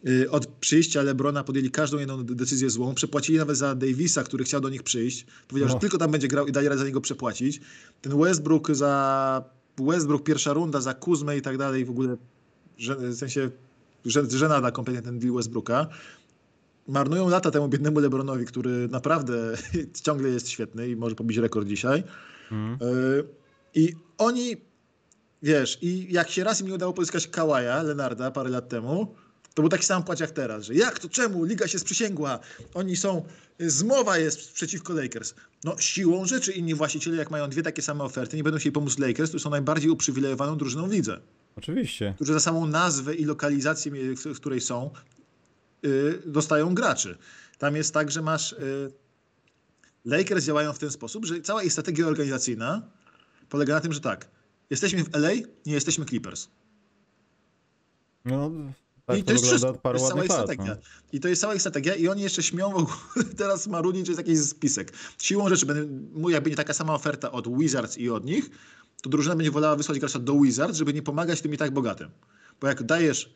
Yy, 0.05 0.31
Od 0.31 0.47
przyjścia 0.47 1.03
LeBrona 1.03 1.45
podjęli 1.45 1.71
każdą 1.71 1.99
jedną 1.99 2.25
de- 2.25 2.35
decyzję 2.35 2.71
złą. 2.71 2.95
Przepłacili 2.95 3.39
nawet 3.39 3.57
za 3.57 3.75
Davisa, 3.75 4.25
który 4.25 4.45
chciał 4.45 4.61
do 4.61 4.69
nich 4.69 4.83
przyjść. 4.83 5.27
Powiedział, 5.49 5.69
No. 5.69 5.75
że 5.75 5.81
tylko 5.81 5.99
tam 5.99 6.11
będzie 6.11 6.29
grał 6.29 6.47
i 6.47 6.53
dali 6.53 6.69
radę 6.69 6.79
za 6.81 6.87
niego 6.87 7.01
przepłacić. 7.01 7.61
Ten 8.03 8.19
Westbrook 8.19 8.71
za 8.75 9.45
Westbrook 9.79 10.25
pierwsza 10.25 10.53
runda 10.53 10.81
za 10.81 10.95
Kuzmę 10.95 11.37
i 11.37 11.43
tak 11.43 11.59
dalej 11.59 11.85
w 11.85 11.91
ogóle 11.91 12.17
że, 12.79 12.97
w 12.97 13.15
sensie 13.15 13.51
że, 14.05 14.31
żenada 14.31 14.71
kompletnie 14.71 15.03
ten 15.03 15.19
deal 15.19 15.35
Westbrooka. 15.35 15.87
Marnują 16.89 17.29
lata 17.29 17.51
temu 17.51 17.69
biednemu 17.69 18.01
LeBronowi, 18.01 18.45
który 18.45 18.89
naprawdę 18.89 19.57
ciągle 20.05 20.29
jest 20.29 20.49
świetny 20.49 20.89
i 20.89 20.97
może 20.97 21.15
pobić 21.15 21.39
rekord 21.39 21.69
dzisiaj. 21.69 22.03
Y, 22.83 23.25
I 23.75 23.95
oni, 24.19 24.57
wiesz, 25.43 25.79
i 25.83 26.13
jak 26.13 26.31
się 26.31 26.45
raz 26.45 26.61
im 26.61 26.67
nie 26.69 26.75
udało 26.75 26.93
pozyskać 26.93 27.29
Kawaja, 27.29 27.83
Lenarda 27.83 28.31
parę 28.31 28.51
lat 28.51 28.69
temu, 28.69 29.15
to 29.55 29.63
był 29.63 29.69
taki 29.69 29.85
sam 29.85 30.03
płacz 30.03 30.21
jak 30.21 30.31
teraz, 30.31 30.65
że 30.65 30.75
jak 30.75 30.99
to 30.99 31.09
czemu? 31.09 31.45
Liga 31.45 31.69
się 31.69 31.79
sprzysięgła, 31.79 32.39
oni 32.75 32.97
są, 32.97 33.25
zmowa 33.59 34.19
jest 34.19 34.53
przeciwko 34.53 34.93
Lakers. 34.93 35.35
No 35.65 35.79
siłą 35.79 36.27
rzeczy 36.27 36.53
inni 36.53 36.75
właściciele, 36.75 37.17
jak 37.17 37.31
mają 37.31 37.49
dwie 37.49 37.63
takie 37.63 37.83
same 37.83 38.05
oferty, 38.05 38.37
nie 38.37 38.45
będą 38.45 38.59
chcieli 38.59 38.73
pomóc 38.73 38.99
Lakers, 38.99 39.31
to 39.31 39.39
są 39.39 39.51
najbardziej 39.51 39.91
uprzywilejowaną 39.91 40.59
drużyną 40.59 40.89
w 40.89 40.93
lidze. 40.93 41.21
Oczywiście. 41.57 42.13
Którzy 42.17 42.33
za 42.33 42.41
samą 42.41 42.67
nazwę 42.67 43.15
i 43.15 43.25
lokalizację, 43.25 43.93
w 44.35 44.37
której 44.37 44.61
są, 44.61 44.91
yy, 45.83 46.23
dostają 46.27 46.75
graczy. 46.75 47.19
Tam 47.59 47.77
jest 47.77 47.95
tak, 47.95 48.11
że 48.11 48.23
masz... 48.23 48.55
Lakers 50.05 50.45
działają 50.45 50.73
w 50.73 50.79
ten 50.79 50.91
sposób, 50.91 51.25
że 51.25 51.41
cała 51.41 51.63
ich 51.63 51.73
strategia 51.73 52.07
organizacyjna 52.07 52.83
polega 53.49 53.75
na 53.75 53.81
tym, 53.81 53.93
że 53.93 54.01
tak, 54.01 54.29
jesteśmy 54.71 55.05
w 55.05 55.15
LA, 55.15 55.31
nie 55.67 55.73
jesteśmy 55.73 56.05
Clippers. 56.05 56.49
No, 58.25 58.51
tak 59.07 59.19
I 59.19 59.25
to, 59.25 59.33
jest 59.33 59.45
wszystko. 59.45 59.73
to 59.73 59.93
jest 59.93 60.09
cała 60.09 60.25
ich 60.25 60.33
strategia. 60.33 60.65
no. 60.65 60.77
I 61.13 61.21
to 61.21 61.29
jest 61.29 61.41
cała 61.41 61.55
ich 61.55 61.61
strategia 61.61 61.95
i 61.95 62.09
oni 62.09 62.23
jeszcze 62.23 62.43
śmią 62.43 62.71
w 62.71 62.77
ogóle 62.77 62.97
teraz 63.37 63.67
marudzić, 63.67 64.07
że 64.07 64.13
jest 64.13 64.29
jakiś 64.29 64.41
spisek. 64.41 64.93
Siłą 65.19 65.49
rzeczy, 65.49 65.67
będę, 65.67 66.33
jak 66.33 66.43
będzie 66.43 66.57
taka 66.57 66.75
sama 66.75 66.95
oferta 66.95 67.33
od 67.33 67.59
Wizards 67.59 67.99
i 67.99 68.11
od 68.11 68.25
nich, 68.25 68.51
to 69.03 69.11
drużyna 69.11 69.37
będzie 69.37 69.51
wolała 69.51 69.77
wysłać 69.77 69.99
gracza 69.99 70.19
do 70.19 70.41
Wizards, 70.41 70.79
żeby 70.79 70.95
nie 70.95 71.03
pomagać 71.03 71.41
tym 71.41 71.55
i 71.55 71.57
tak 71.57 71.71
bogatym. 71.71 72.11
Bo 72.61 72.69
jak 72.69 72.83
dajesz, 72.83 73.35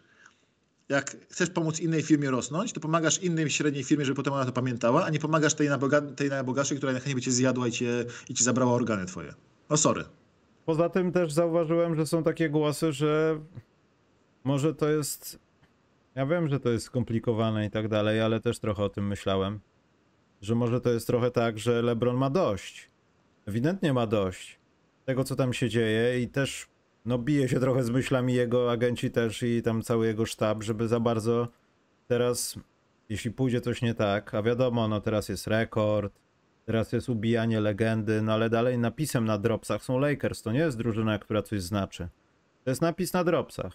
jak 0.89 1.17
chcesz 1.31 1.51
pomóc 1.51 1.81
innej 1.81 2.03
firmie 2.03 2.31
rosnąć, 2.31 2.73
to 2.73 2.81
pomagasz 2.81 3.19
innej 3.19 3.51
średniej 3.51 3.85
firmie, 3.85 4.05
żeby 4.05 4.17
potem 4.17 4.33
ona 4.33 4.45
to 4.45 4.53
pamiętała, 4.53 5.05
a 5.05 5.11
nie 5.11 5.19
pomagasz 5.19 5.55
tej, 5.55 5.69
naboga, 5.69 6.01
tej 6.01 6.29
najbogatszej, 6.29 6.77
która 6.77 6.93
najchętniej 6.93 7.15
by 7.15 7.21
cię 7.21 7.31
zjadła 7.31 7.69
i, 7.69 7.73
cię, 7.73 8.05
i 8.29 8.35
ci 8.35 8.45
zabrała 8.45 8.73
organy 8.73 9.07
twoje. 9.07 9.35
No 9.71 9.77
sorry. 9.77 10.05
Poza 10.65 10.89
tym 10.89 11.13
też 11.13 11.33
zauważyłem, 11.33 11.97
że 11.97 12.07
są 12.07 12.23
takie 12.23 12.51
głosy, 12.51 12.93
że 12.93 13.41
może 14.45 14.75
to 14.75 14.89
jest. 14.89 15.39
Ja 16.15 16.27
wiem, 16.27 16.49
że 16.49 16.61
to 16.61 16.69
jest 16.69 16.87
skomplikowane 16.87 17.67
i 17.67 17.71
tak 17.71 17.89
dalej, 17.89 18.21
ale 18.21 18.41
też 18.41 18.59
trochę 18.59 18.83
o 18.83 18.89
tym 18.89 19.07
myślałem. 19.07 19.61
Że 20.43 20.55
może 20.55 20.81
to 20.81 20.91
jest 20.91 21.07
trochę 21.07 21.31
tak, 21.31 21.59
że 21.59 21.83
LeBron 21.83 22.17
ma 22.17 22.31
dość. 22.31 22.91
Ewidentnie 23.47 23.93
ma 23.93 24.07
dość 24.07 24.59
tego, 25.09 25.25
co 25.25 25.37
tam 25.37 25.53
się 25.53 25.69
dzieje, 25.69 26.21
i 26.21 26.29
też 26.29 26.69
no, 27.05 27.19
bije 27.19 27.49
się 27.49 27.61
trochę 27.61 27.85
z 27.85 27.91
myślami 27.91 28.35
jego 28.35 28.73
agenci 28.73 29.11
też 29.11 29.43
i 29.43 29.63
tam 29.63 29.83
cały 29.83 30.07
jego 30.07 30.27
sztab, 30.27 30.63
żeby 30.63 30.89
za 30.89 31.01
bardzo 31.01 31.49
teraz, 32.09 32.59
jeśli 33.09 33.31
pójdzie 33.31 33.61
coś 33.61 33.83
nie 33.83 33.95
tak, 33.95 34.35
a 34.35 34.43
wiadomo, 34.43 34.89
no 34.89 35.01
teraz 35.01 35.29
jest 35.29 35.47
rekord, 35.47 36.13
teraz 36.67 36.93
jest 36.93 37.09
ubijanie 37.09 37.61
legendy, 37.61 38.23
no 38.23 38.33
ale 38.33 38.51
dalej 38.51 38.79
napisem 38.79 39.25
na 39.25 39.39
dropsach 39.39 39.85
są 39.85 39.99
Lakers, 39.99 40.43
to 40.43 40.53
nie 40.53 40.59
jest 40.59 40.79
drużyna, 40.79 41.19
która 41.19 41.43
coś 41.43 41.63
znaczy. 41.63 42.09
To 42.65 42.71
jest 42.71 42.83
napis 42.83 43.13
na 43.13 43.25
dropsach. 43.25 43.73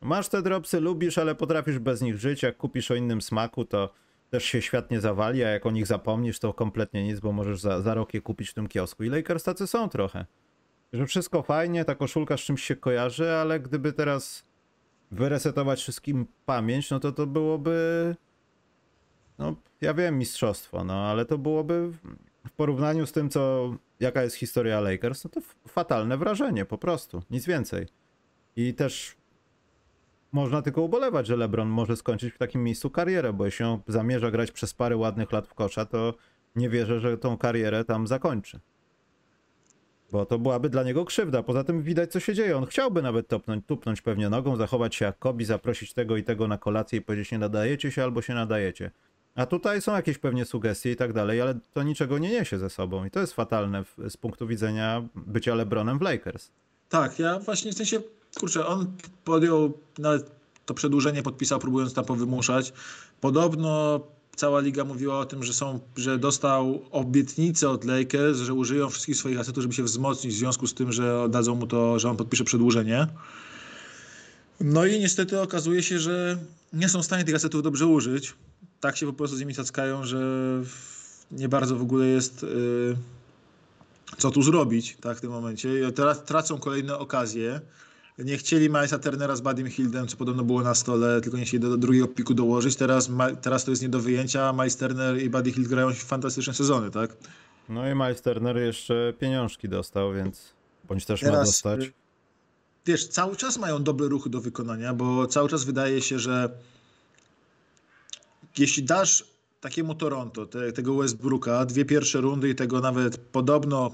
Masz 0.00 0.28
te 0.28 0.42
dropsy, 0.42 0.80
lubisz, 0.80 1.18
ale 1.18 1.34
potrafisz 1.34 1.78
bez 1.78 2.02
nich 2.02 2.18
żyć. 2.18 2.42
Jak 2.42 2.56
kupisz 2.56 2.90
o 2.90 2.94
innym 2.94 3.22
smaku, 3.22 3.64
to 3.64 3.92
też 4.30 4.44
się 4.44 4.62
świat 4.62 4.90
nie 4.90 5.00
zawali, 5.00 5.44
a 5.44 5.48
jak 5.48 5.66
o 5.66 5.70
nich 5.70 5.86
zapomnisz, 5.86 6.38
to 6.38 6.54
kompletnie 6.54 7.04
nic, 7.04 7.20
bo 7.20 7.32
możesz 7.32 7.60
za, 7.60 7.80
za 7.80 7.94
rok 7.94 8.14
je 8.14 8.20
kupić 8.20 8.50
w 8.50 8.54
tym 8.54 8.68
kiosku. 8.68 9.04
I 9.04 9.08
Lakers 9.08 9.44
tacy 9.44 9.66
są 9.66 9.88
trochę. 9.88 10.26
Że 10.92 11.06
wszystko 11.06 11.42
fajnie, 11.42 11.84
ta 11.84 11.94
koszulka 11.94 12.36
z 12.36 12.40
czymś 12.40 12.62
się 12.62 12.76
kojarzy, 12.76 13.30
ale 13.30 13.60
gdyby 13.60 13.92
teraz 13.92 14.44
wyresetować 15.10 15.80
wszystkim 15.80 16.26
pamięć, 16.46 16.90
no 16.90 17.00
to 17.00 17.12
to 17.12 17.26
byłoby... 17.26 18.16
No, 19.38 19.56
ja 19.80 19.94
wiem, 19.94 20.18
mistrzostwo, 20.18 20.84
no, 20.84 20.94
ale 20.94 21.24
to 21.24 21.38
byłoby 21.38 21.92
w 22.46 22.52
porównaniu 22.56 23.06
z 23.06 23.12
tym, 23.12 23.30
co, 23.30 23.74
jaka 24.00 24.22
jest 24.22 24.36
historia 24.36 24.80
Lakers, 24.80 25.24
no 25.24 25.30
to 25.30 25.40
fatalne 25.68 26.18
wrażenie, 26.18 26.64
po 26.64 26.78
prostu, 26.78 27.22
nic 27.30 27.46
więcej. 27.46 27.86
I 28.56 28.74
też 28.74 29.16
można 30.32 30.62
tylko 30.62 30.82
ubolewać, 30.82 31.26
że 31.26 31.36
LeBron 31.36 31.68
może 31.68 31.96
skończyć 31.96 32.34
w 32.34 32.38
takim 32.38 32.64
miejscu 32.64 32.90
karierę, 32.90 33.32
bo 33.32 33.44
jeśli 33.44 33.64
on 33.64 33.80
zamierza 33.86 34.30
grać 34.30 34.50
przez 34.50 34.74
parę 34.74 34.96
ładnych 34.96 35.32
lat 35.32 35.48
w 35.48 35.54
kosza, 35.54 35.84
to 35.84 36.14
nie 36.56 36.68
wierzę, 36.68 37.00
że 37.00 37.18
tą 37.18 37.38
karierę 37.38 37.84
tam 37.84 38.06
zakończy. 38.06 38.60
Bo 40.12 40.26
to 40.26 40.38
byłaby 40.38 40.68
dla 40.68 40.82
niego 40.82 41.04
krzywda. 41.04 41.42
Poza 41.42 41.64
tym 41.64 41.82
widać, 41.82 42.12
co 42.12 42.20
się 42.20 42.34
dzieje. 42.34 42.56
On 42.56 42.66
chciałby 42.66 43.02
nawet 43.02 43.28
topnąć, 43.28 43.66
tupnąć 43.66 44.02
pewnie 44.02 44.28
nogą, 44.28 44.56
zachować 44.56 44.94
się 44.94 45.04
jak 45.04 45.18
Kobi, 45.18 45.44
zaprosić 45.44 45.92
tego 45.92 46.16
i 46.16 46.24
tego 46.24 46.48
na 46.48 46.58
kolację 46.58 46.98
i 46.98 47.02
powiedzieć, 47.02 47.32
nie 47.32 47.38
nadajecie 47.38 47.90
się 47.90 48.04
albo 48.04 48.22
się 48.22 48.34
nadajecie. 48.34 48.90
A 49.34 49.46
tutaj 49.46 49.82
są 49.82 49.94
jakieś 49.94 50.18
pewnie 50.18 50.44
sugestie 50.44 50.92
i 50.92 50.96
tak 50.96 51.12
dalej, 51.12 51.40
ale 51.40 51.54
to 51.72 51.82
niczego 51.82 52.18
nie 52.18 52.30
niesie 52.30 52.58
ze 52.58 52.70
sobą. 52.70 53.04
I 53.04 53.10
to 53.10 53.20
jest 53.20 53.32
fatalne 53.32 53.84
w, 53.84 53.96
z 54.08 54.16
punktu 54.16 54.46
widzenia 54.46 55.08
bycia 55.14 55.54
LeBronem 55.54 55.98
w 55.98 56.02
Lakers. 56.02 56.50
Tak, 56.88 57.18
ja 57.18 57.38
właśnie 57.38 57.72
w 57.72 57.74
sensie, 57.74 58.00
kurczę, 58.40 58.66
on 58.66 58.96
podjął 59.24 59.72
nawet 59.98 60.30
to 60.66 60.74
przedłużenie 60.74 61.22
podpisał, 61.22 61.58
próbując 61.58 61.94
tam 61.94 62.04
powymuszać. 62.04 62.72
Podobno 63.20 64.00
cała 64.40 64.60
liga 64.60 64.84
mówiła 64.84 65.18
o 65.18 65.24
tym, 65.24 65.44
że, 65.44 65.52
są, 65.52 65.80
że 65.96 66.18
dostał 66.18 66.82
obietnicę 66.90 67.70
od 67.70 67.84
Lakers, 67.84 68.38
że 68.38 68.54
użyją 68.54 68.90
wszystkich 68.90 69.16
swoich 69.16 69.40
asetów, 69.40 69.62
żeby 69.62 69.74
się 69.74 69.82
wzmocnić 69.82 70.34
w 70.34 70.38
związku 70.38 70.66
z 70.66 70.74
tym, 70.74 70.92
że 70.92 71.28
dadzą 71.30 71.54
mu 71.54 71.66
to, 71.66 71.98
że 71.98 72.10
on 72.10 72.16
podpisze 72.16 72.44
przedłużenie. 72.44 73.06
No 74.60 74.86
i 74.86 75.00
niestety 75.00 75.40
okazuje 75.40 75.82
się, 75.82 75.98
że 75.98 76.38
nie 76.72 76.88
są 76.88 77.02
w 77.02 77.04
stanie 77.04 77.24
tych 77.24 77.34
asetów 77.34 77.62
dobrze 77.62 77.86
użyć. 77.86 78.34
Tak 78.80 78.96
się 78.96 79.06
po 79.06 79.12
prostu 79.12 79.36
z 79.36 79.40
nimi 79.40 79.54
cackają, 79.54 80.04
że 80.04 80.20
nie 81.30 81.48
bardzo 81.48 81.76
w 81.76 81.82
ogóle 81.82 82.06
jest 82.06 82.42
yy, 82.42 82.96
co 84.18 84.30
tu 84.30 84.42
zrobić 84.42 84.96
tak, 85.00 85.18
w 85.18 85.20
tym 85.20 85.30
momencie. 85.30 85.88
I 85.88 85.92
teraz 85.92 86.24
tracą 86.24 86.58
kolejne 86.58 86.98
okazje. 86.98 87.60
Nie 88.24 88.36
chcieli 88.36 88.68
Milesa 88.68 88.98
Turnera 88.98 89.36
z 89.36 89.40
Badim 89.40 89.70
Hildem, 89.70 90.06
co 90.06 90.16
podobno 90.16 90.44
było 90.44 90.62
na 90.62 90.74
stole, 90.74 91.20
tylko 91.20 91.38
nie 91.38 91.44
chcieli 91.44 91.60
do, 91.60 91.68
do 91.68 91.76
drugiego 91.76 92.08
piku 92.08 92.34
dołożyć. 92.34 92.76
Teraz, 92.76 93.10
teraz 93.42 93.64
to 93.64 93.70
jest 93.70 93.82
nie 93.82 93.88
do 93.88 94.00
wyjęcia, 94.00 94.52
Miles 94.52 94.76
Turner 94.76 95.22
i 95.22 95.30
Buddy 95.30 95.52
Hield 95.52 95.68
grają 95.68 95.92
fantastyczne 95.94 96.54
sezony, 96.54 96.90
tak? 96.90 97.16
No 97.68 97.90
i 97.90 97.94
Miles 97.94 98.22
Turner 98.22 98.56
jeszcze 98.56 99.12
pieniążki 99.18 99.68
dostał, 99.68 100.12
więc 100.12 100.52
bądź 100.88 101.04
też 101.04 101.20
teraz, 101.20 101.38
ma 101.38 101.44
dostać. 101.44 101.92
Wiesz, 102.86 103.08
cały 103.08 103.36
czas 103.36 103.58
mają 103.58 103.82
dobre 103.82 104.08
ruchy 104.08 104.30
do 104.30 104.40
wykonania, 104.40 104.94
bo 104.94 105.26
cały 105.26 105.48
czas 105.48 105.64
wydaje 105.64 106.02
się, 106.02 106.18
że 106.18 106.50
jeśli 108.58 108.82
dasz 108.82 109.24
takiemu 109.60 109.94
Toronto, 109.94 110.46
te, 110.46 110.72
tego 110.72 110.96
Westbrooka, 110.96 111.66
dwie 111.66 111.84
pierwsze 111.84 112.20
rundy 112.20 112.48
i 112.48 112.54
tego 112.54 112.80
nawet 112.80 113.16
podobno 113.16 113.90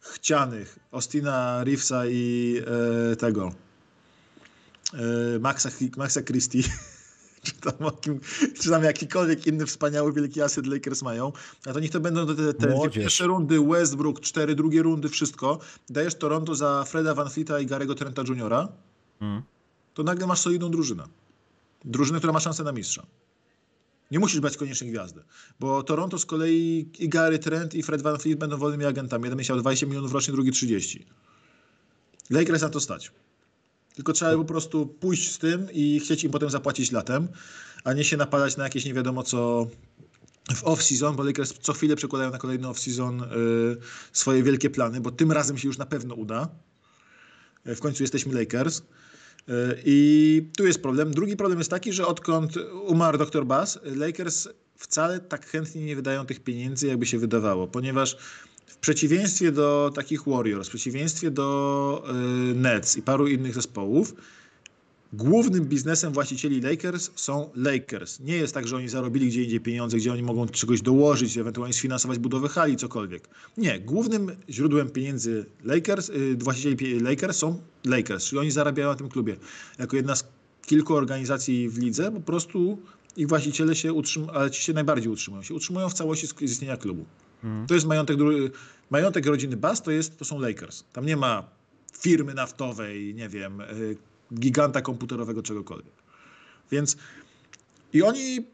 chcianych 0.00 0.78
Austina 0.90 1.64
Reevesa 1.64 2.06
i 2.06 2.56
e, 3.12 3.16
tego 3.16 3.52
e, 4.94 5.38
Maxa, 5.38 5.68
Maxa 5.96 6.22
Christie, 6.22 6.62
czy 7.42 7.52
tam, 7.52 7.74
czy 8.60 8.70
tam 8.70 8.84
jakikolwiek 8.84 9.46
inny 9.46 9.66
wspaniały 9.66 10.12
wielki 10.12 10.42
aset 10.42 10.66
Lakers 10.66 11.02
mają, 11.02 11.32
a 11.66 11.72
to 11.72 11.80
niech 11.80 11.90
to 11.90 12.00
będą 12.00 12.26
te, 12.26 12.54
te 12.54 12.66
dwie 12.66 12.90
pierwsze 12.90 13.26
rundy, 13.26 13.60
Westbrook, 13.60 14.20
cztery 14.20 14.54
drugie 14.54 14.82
rundy, 14.82 15.08
wszystko. 15.08 15.58
Dajesz 15.90 16.14
Toronto 16.14 16.54
za 16.54 16.84
Freda 16.84 17.14
Van 17.14 17.30
Fleeta 17.30 17.60
i 17.60 17.66
Garego 17.66 17.94
Trenta 17.94 18.22
Jr., 18.22 18.68
hmm. 19.18 19.42
to 19.94 20.02
nagle 20.02 20.26
masz 20.26 20.40
solidną 20.40 20.70
drużynę. 20.70 21.04
Drużynę, 21.84 22.18
która 22.18 22.32
ma 22.32 22.40
szansę 22.40 22.64
na 22.64 22.72
mistrza. 22.72 23.06
Nie 24.10 24.18
musisz 24.18 24.40
brać 24.40 24.56
koniecznie 24.56 24.90
gwiazdy, 24.90 25.22
bo 25.60 25.82
Toronto 25.82 26.18
z 26.18 26.26
kolei 26.26 26.88
i 26.98 27.08
Gary 27.08 27.38
Trent 27.38 27.74
i 27.74 27.82
Fred 27.82 28.02
Van 28.02 28.18
Fleet 28.18 28.38
będą 28.38 28.56
wolnymi 28.56 28.84
agentami. 28.84 29.24
Jeden 29.24 29.38
chciał 29.38 29.58
20 29.58 29.86
milionów 29.86 30.12
rocznie, 30.12 30.32
drugi 30.32 30.52
30. 30.52 31.06
Lakers 32.30 32.62
na 32.62 32.68
to 32.68 32.80
stać. 32.80 33.12
Tylko 33.94 34.12
trzeba 34.12 34.36
po 34.36 34.44
prostu 34.44 34.86
pójść 34.86 35.32
z 35.32 35.38
tym 35.38 35.68
i 35.72 36.00
chcieć 36.00 36.24
im 36.24 36.30
potem 36.30 36.50
zapłacić 36.50 36.92
latem, 36.92 37.28
a 37.84 37.92
nie 37.92 38.04
się 38.04 38.16
napadać 38.16 38.56
na 38.56 38.64
jakieś 38.64 38.84
nie 38.84 38.94
wiadomo 38.94 39.22
co 39.22 39.66
w 40.54 40.62
off-season, 40.62 41.16
bo 41.16 41.22
Lakers 41.22 41.54
co 41.60 41.72
chwilę 41.72 41.96
przekładają 41.96 42.30
na 42.30 42.38
kolejny 42.38 42.68
off-season 42.68 43.22
y, 43.22 43.76
swoje 44.12 44.42
wielkie 44.42 44.70
plany, 44.70 45.00
bo 45.00 45.10
tym 45.10 45.32
razem 45.32 45.58
się 45.58 45.68
już 45.68 45.78
na 45.78 45.86
pewno 45.86 46.14
uda. 46.14 46.48
W 47.64 47.80
końcu 47.80 48.02
jesteśmy 48.02 48.40
Lakers. 48.40 48.82
I 49.84 50.42
tu 50.56 50.66
jest 50.66 50.82
problem. 50.82 51.10
Drugi 51.10 51.36
problem 51.36 51.58
jest 51.58 51.70
taki, 51.70 51.92
że 51.92 52.06
odkąd 52.06 52.54
umarł 52.86 53.18
dr 53.18 53.46
Bass, 53.46 53.78
Lakers 53.84 54.48
wcale 54.76 55.20
tak 55.20 55.46
chętnie 55.46 55.84
nie 55.84 55.96
wydają 55.96 56.26
tych 56.26 56.40
pieniędzy, 56.40 56.86
jakby 56.86 57.06
się 57.06 57.18
wydawało, 57.18 57.66
ponieważ 57.66 58.16
w 58.66 58.76
przeciwieństwie 58.76 59.52
do 59.52 59.92
takich 59.94 60.28
Warriors, 60.28 60.68
w 60.68 60.70
przeciwieństwie 60.70 61.30
do 61.30 62.04
y, 62.50 62.54
Nets 62.54 62.96
i 62.96 63.02
paru 63.02 63.26
innych 63.26 63.54
zespołów, 63.54 64.14
Głównym 65.12 65.64
biznesem 65.64 66.12
właścicieli 66.12 66.60
Lakers 66.60 67.10
są 67.14 67.50
Lakers. 67.54 68.20
Nie 68.20 68.36
jest 68.36 68.54
tak, 68.54 68.68
że 68.68 68.76
oni 68.76 68.88
zarobili 68.88 69.28
gdzie 69.28 69.42
indziej 69.42 69.60
pieniądze, 69.60 69.96
gdzie 69.96 70.12
oni 70.12 70.22
mogą 70.22 70.48
czegoś 70.48 70.82
dołożyć, 70.82 71.38
ewentualnie 71.38 71.74
sfinansować 71.74 72.18
budowę 72.18 72.48
hali, 72.48 72.76
cokolwiek. 72.76 73.28
Nie, 73.56 73.80
głównym 73.80 74.36
źródłem 74.50 74.90
pieniędzy 74.90 75.46
Lakers, 75.64 76.08
yy, 76.08 76.36
właścicieli 76.36 77.00
Lakers 77.00 77.36
są 77.36 77.60
Lakers, 77.84 78.24
czyli 78.24 78.38
oni 78.40 78.50
zarabiają 78.50 78.88
na 78.88 78.94
tym 78.94 79.08
klubie. 79.08 79.36
Jako 79.78 79.96
jedna 79.96 80.16
z 80.16 80.24
kilku 80.66 80.94
organizacji 80.94 81.68
w 81.68 81.78
lidze, 81.78 82.12
po 82.12 82.20
prostu 82.20 82.78
ich 83.16 83.28
właściciele 83.28 83.74
się 83.76 83.92
utrzymują, 83.92 84.32
ale 84.32 84.50
ci 84.50 84.62
się 84.62 84.72
najbardziej 84.72 85.12
utrzymują, 85.12 85.42
się 85.42 85.54
utrzymują 85.54 85.88
w 85.88 85.94
całości 85.94 86.26
z 86.26 86.42
istnienia 86.42 86.76
klubu. 86.76 87.04
Hmm. 87.42 87.66
To 87.66 87.74
jest 87.74 87.86
majątek, 87.86 88.18
majątek 88.90 89.26
rodziny 89.26 89.56
Bass, 89.56 89.82
to, 89.82 89.90
jest, 89.90 90.18
to 90.18 90.24
są 90.24 90.38
Lakers. 90.38 90.84
Tam 90.92 91.06
nie 91.06 91.16
ma 91.16 91.48
firmy 92.00 92.34
naftowej, 92.34 93.14
nie 93.14 93.28
wiem, 93.28 93.60
y, 93.60 93.96
giganta 94.34 94.82
komputerowego, 94.82 95.42
czegokolwiek. 95.42 95.94
Więc 96.70 96.96
i 97.92 98.02
oni 98.02 98.46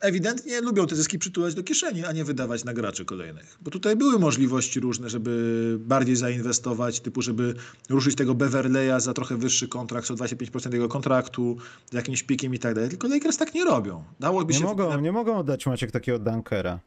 ewidentnie 0.00 0.60
lubią 0.60 0.86
te 0.86 0.96
zyski 0.96 1.18
przytulać 1.18 1.54
do 1.54 1.62
kieszeni, 1.62 2.04
a 2.04 2.12
nie 2.12 2.24
wydawać 2.24 2.64
na 2.64 2.74
graczy 2.74 3.04
kolejnych. 3.04 3.58
Bo 3.60 3.70
tutaj 3.70 3.96
były 3.96 4.18
możliwości 4.18 4.80
różne, 4.80 5.10
żeby 5.10 5.76
bardziej 5.80 6.16
zainwestować, 6.16 7.00
typu 7.00 7.22
żeby 7.22 7.54
ruszyć 7.88 8.16
tego 8.16 8.34
Beverleya 8.34 9.00
za 9.00 9.14
trochę 9.14 9.36
wyższy 9.36 9.68
kontrakt, 9.68 10.10
o 10.10 10.14
25% 10.14 10.72
jego 10.72 10.88
kontraktu, 10.88 11.56
z 11.90 11.94
jakimś 11.94 12.22
pikiem 12.22 12.54
i 12.54 12.58
tak 12.58 12.74
dalej. 12.74 12.90
Tylko 12.90 13.08
Lakers 13.08 13.36
tak 13.36 13.54
nie 13.54 13.64
robią. 13.64 14.04
Dałoby 14.20 14.52
nie 14.52 14.58
się... 14.58 14.64
Mogą, 14.64 15.00
nie 15.00 15.12
mogą 15.12 15.38
oddać 15.38 15.66
Maciek 15.66 15.90
takiego 15.90 16.18
dunkera. 16.18 16.80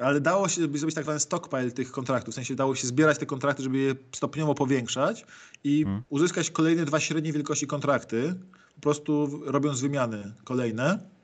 Ale 0.00 0.20
dało 0.20 0.48
się 0.48 0.60
zrobić 0.60 0.94
tak 0.94 1.04
zwany 1.04 1.20
stockpile 1.20 1.70
tych 1.70 1.92
kontraktów. 1.92 2.32
W 2.32 2.34
sensie 2.34 2.54
dało 2.54 2.74
się 2.74 2.86
zbierać 2.86 3.18
te 3.18 3.26
kontrakty, 3.26 3.62
żeby 3.62 3.78
je 3.78 3.94
stopniowo 4.12 4.54
powiększać 4.54 5.26
i 5.64 5.84
hmm. 5.84 6.02
uzyskać 6.08 6.50
kolejne 6.50 6.84
dwa 6.84 7.00
średniej 7.00 7.32
wielkości 7.32 7.66
kontrakty, 7.66 8.34
po 8.74 8.80
prostu 8.80 9.40
robiąc 9.44 9.80
wymiany 9.80 10.32
kolejne 10.44 11.14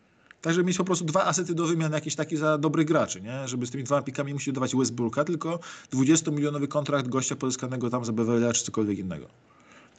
tak, 0.40 0.54
żeby 0.54 0.66
mieć 0.66 0.76
po 0.76 0.84
prostu 0.84 1.04
dwa 1.04 1.24
asety 1.24 1.54
do 1.54 1.66
wymiany, 1.66 1.94
jakieś 1.94 2.14
takie 2.14 2.36
za 2.36 2.58
dobrych 2.58 2.86
graczy, 2.86 3.20
nie? 3.20 3.48
Żeby 3.48 3.66
z 3.66 3.70
tymi 3.70 3.84
dwoma 3.84 4.02
pikami 4.02 4.32
musieli 4.32 4.54
dawać 4.54 4.76
Westbrooka, 4.76 5.24
tylko 5.24 5.60
20-milionowy 5.92 6.68
kontrakt 6.68 7.08
gościa 7.08 7.36
pozyskanego 7.36 7.90
tam 7.90 8.04
za 8.04 8.12
Beverly 8.12 8.52
czy 8.52 8.64
cokolwiek 8.64 8.98
innego. 8.98 9.26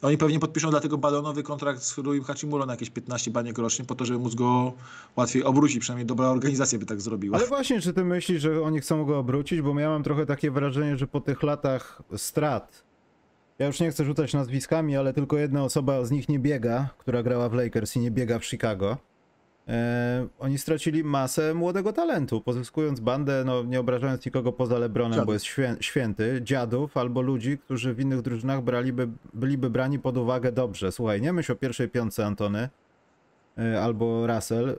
Oni 0.01 0.17
pewnie 0.17 0.39
podpiszą 0.39 0.69
dlatego 0.69 0.97
balonowy 0.97 1.43
kontrakt 1.43 1.83
z 1.83 1.97
Ruim 1.97 2.23
Hachimuro 2.23 2.65
na 2.65 2.73
jakieś 2.73 2.89
15 2.89 3.31
baniek 3.31 3.57
rocznie, 3.57 3.85
po 3.85 3.95
to, 3.95 4.05
żeby 4.05 4.19
móc 4.19 4.35
go 4.35 4.73
łatwiej 5.15 5.43
obrócić. 5.43 5.79
Przynajmniej 5.79 6.05
dobra 6.05 6.27
organizacja 6.27 6.79
by 6.79 6.85
tak 6.85 7.01
zrobiła. 7.01 7.37
Ale 7.37 7.47
właśnie, 7.47 7.81
czy 7.81 7.93
ty 7.93 8.03
myślisz, 8.03 8.41
że 8.41 8.61
oni 8.61 8.79
chcą 8.79 9.05
go 9.05 9.19
obrócić? 9.19 9.61
Bo 9.61 9.79
ja 9.79 9.89
mam 9.89 10.03
trochę 10.03 10.25
takie 10.25 10.51
wrażenie, 10.51 10.97
że 10.97 11.07
po 11.07 11.21
tych 11.21 11.43
latach 11.43 12.01
strat, 12.17 12.83
ja 13.59 13.67
już 13.67 13.79
nie 13.79 13.91
chcę 13.91 14.05
rzucać 14.05 14.33
nazwiskami, 14.33 14.97
ale 14.97 15.13
tylko 15.13 15.37
jedna 15.37 15.63
osoba 15.63 16.05
z 16.05 16.11
nich 16.11 16.29
nie 16.29 16.39
biega, 16.39 16.89
która 16.97 17.23
grała 17.23 17.49
w 17.49 17.53
Lakers 17.53 17.95
i 17.95 17.99
nie 17.99 18.11
biega 18.11 18.39
w 18.39 18.45
Chicago 18.45 18.97
e, 19.67 20.27
oni 20.39 20.57
stracili 20.57 21.03
masę 21.03 21.53
młodego 21.53 21.93
talentu, 21.93 22.41
pozyskując 22.41 22.99
bandę, 22.99 23.43
no 23.45 23.63
nie 23.63 23.79
obrażając 23.79 24.25
nikogo 24.25 24.51
poza 24.51 24.77
Lebronem, 24.79 25.13
Dziadów. 25.13 25.25
bo 25.25 25.33
jest 25.33 25.45
świę, 25.45 25.75
święty, 25.79 26.41
dziadów 26.43 26.97
albo 26.97 27.21
ludzi, 27.21 27.57
którzy 27.57 27.93
w 27.93 27.99
innych 27.99 28.21
drużynach 28.21 28.61
braliby, 28.61 29.07
byliby 29.33 29.69
brani 29.69 29.99
pod 29.99 30.17
uwagę 30.17 30.51
dobrze. 30.51 30.91
Słuchaj, 30.91 31.21
nie 31.21 31.33
myśl 31.33 31.51
o 31.51 31.55
pierwszej 31.55 31.89
piątce 31.89 32.25
Antony 32.25 32.69
e, 33.57 33.81
albo 33.81 34.27
Russell. 34.27 34.69
E, 34.69 34.75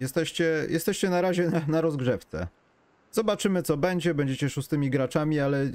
jesteście, 0.00 0.66
jesteście 0.68 1.10
na 1.10 1.20
razie 1.20 1.50
na, 1.50 1.62
na 1.68 1.80
rozgrzewce. 1.80 2.46
Zobaczymy 3.12 3.62
co 3.62 3.76
będzie, 3.76 4.14
będziecie 4.14 4.50
szóstymi 4.50 4.90
graczami, 4.90 5.40
ale 5.40 5.70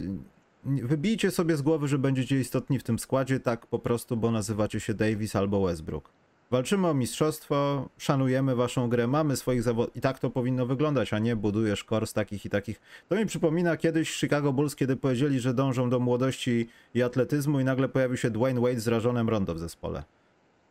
wybijcie 0.65 1.32
sobie 1.32 1.58
z 1.58 1.62
głowy, 1.62 1.88
że 1.88 1.97
będziecie 1.97 2.39
istotni 2.39 2.80
w 2.80 2.84
tym 2.84 3.00
składzie, 3.00 3.39
tak 3.39 3.67
po 3.67 3.80
prostu, 3.80 4.17
bo 4.17 4.32
nazywacie 4.32 4.80
się 4.80 4.93
Davis 4.93 5.36
albo 5.36 5.65
Westbrook. 5.65 6.20
Walczymy 6.51 6.87
o 6.87 6.93
mistrzostwo, 6.93 7.89
szanujemy 7.97 8.55
waszą 8.55 8.89
grę, 8.89 9.07
mamy 9.07 9.37
swoich 9.37 9.63
zawodników 9.63 9.97
i 9.97 10.01
tak 10.01 10.19
to 10.19 10.29
powinno 10.29 10.65
wyglądać, 10.65 11.13
a 11.13 11.19
nie 11.19 11.35
budujesz 11.35 11.83
kors 11.83 12.13
takich 12.13 12.45
i 12.45 12.49
takich. 12.49 12.81
To 13.09 13.15
mi 13.15 13.25
przypomina 13.25 13.77
kiedyś 13.77 14.15
Chicago 14.15 14.53
Bulls, 14.53 14.75
kiedy 14.75 14.95
powiedzieli, 14.95 15.39
że 15.39 15.53
dążą 15.53 15.89
do 15.89 15.99
młodości 15.99 16.69
i 16.93 17.03
atletyzmu 17.03 17.59
i 17.59 17.63
nagle 17.63 17.89
pojawił 17.89 18.17
się 18.17 18.29
Dwayne 18.29 18.61
Wade 18.61 18.79
z 18.79 18.87
rażonem 18.87 19.29
rondo 19.29 19.53
w 19.53 19.59
zespole. 19.59 20.03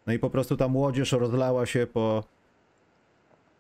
No 0.07 0.13
i 0.13 0.19
po 0.19 0.31
prostu 0.31 0.57
ta 0.57 0.69
młodzież 0.69 1.13
rozlała 1.13 1.67
się 1.67 1.87
po 1.87 2.25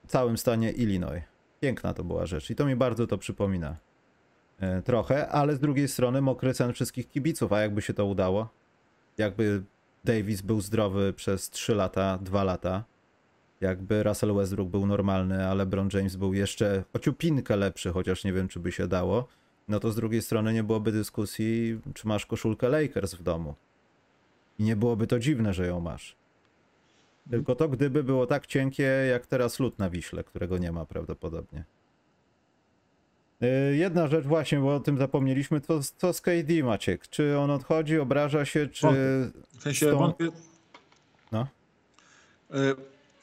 całym 0.06 0.38
stanie 0.38 0.70
Illinois. 0.70 1.22
Piękna 1.60 1.94
to 1.94 2.04
była 2.04 2.26
rzecz 2.26 2.50
i 2.50 2.54
to 2.54 2.66
mi 2.66 2.76
bardzo 2.76 3.06
to 3.06 3.18
przypomina. 3.18 3.76
E, 4.60 4.82
trochę, 4.82 5.28
ale 5.28 5.54
z 5.54 5.58
drugiej 5.58 5.88
strony 5.88 6.20
mokry 6.20 6.54
sen 6.54 6.72
wszystkich 6.72 7.10
kibiców, 7.10 7.52
a 7.52 7.60
jakby 7.60 7.82
się 7.82 7.94
to 7.94 8.06
udało? 8.06 8.48
Jakby 9.18 9.62
Davis 10.04 10.42
był 10.42 10.60
zdrowy 10.60 11.12
przez 11.12 11.50
3 11.50 11.74
lata, 11.74 12.18
2 12.22 12.44
lata. 12.44 12.84
Jakby 13.60 14.02
Russell 14.02 14.34
Westbrook 14.34 14.68
był 14.68 14.86
normalny, 14.86 15.46
a 15.46 15.54
LeBron 15.54 15.88
James 15.92 16.16
był 16.16 16.34
jeszcze 16.34 16.84
ociupinkę 16.92 17.56
lepszy, 17.56 17.90
chociaż 17.90 18.24
nie 18.24 18.32
wiem, 18.32 18.48
czy 18.48 18.60
by 18.60 18.72
się 18.72 18.88
dało, 18.88 19.28
no 19.68 19.80
to 19.80 19.92
z 19.92 19.96
drugiej 19.96 20.22
strony 20.22 20.52
nie 20.52 20.62
byłoby 20.62 20.92
dyskusji, 20.92 21.80
czy 21.94 22.08
masz 22.08 22.26
koszulkę 22.26 22.68
Lakers 22.68 23.14
w 23.14 23.22
domu. 23.22 23.54
I 24.58 24.64
nie 24.64 24.76
byłoby 24.76 25.06
to 25.06 25.18
dziwne, 25.18 25.54
że 25.54 25.66
ją 25.66 25.80
masz. 25.80 26.16
Tylko 27.30 27.54
to 27.54 27.68
gdyby 27.68 28.04
było 28.04 28.26
tak 28.26 28.46
cienkie, 28.46 28.82
jak 29.10 29.26
teraz 29.26 29.60
lód 29.60 29.78
na 29.78 29.90
Wiśle, 29.90 30.24
którego 30.24 30.58
nie 30.58 30.72
ma 30.72 30.84
prawdopodobnie. 30.84 31.64
Y, 33.42 33.76
jedna 33.76 34.08
rzecz 34.08 34.26
właśnie, 34.26 34.58
bo 34.58 34.74
o 34.74 34.80
tym 34.80 34.98
zapomnieliśmy, 34.98 35.60
to 35.60 35.80
co 35.96 36.12
z 36.12 36.20
KD 36.20 36.62
Maciek? 36.64 37.08
Czy 37.08 37.38
on 37.38 37.50
odchodzi, 37.50 37.98
obraża 37.98 38.44
się, 38.44 38.66
czy... 38.66 38.86
W 39.58 39.62
sensie 39.62 39.92
wątpię... 39.92 40.28
No. 41.32 41.46
Y, 42.54 42.76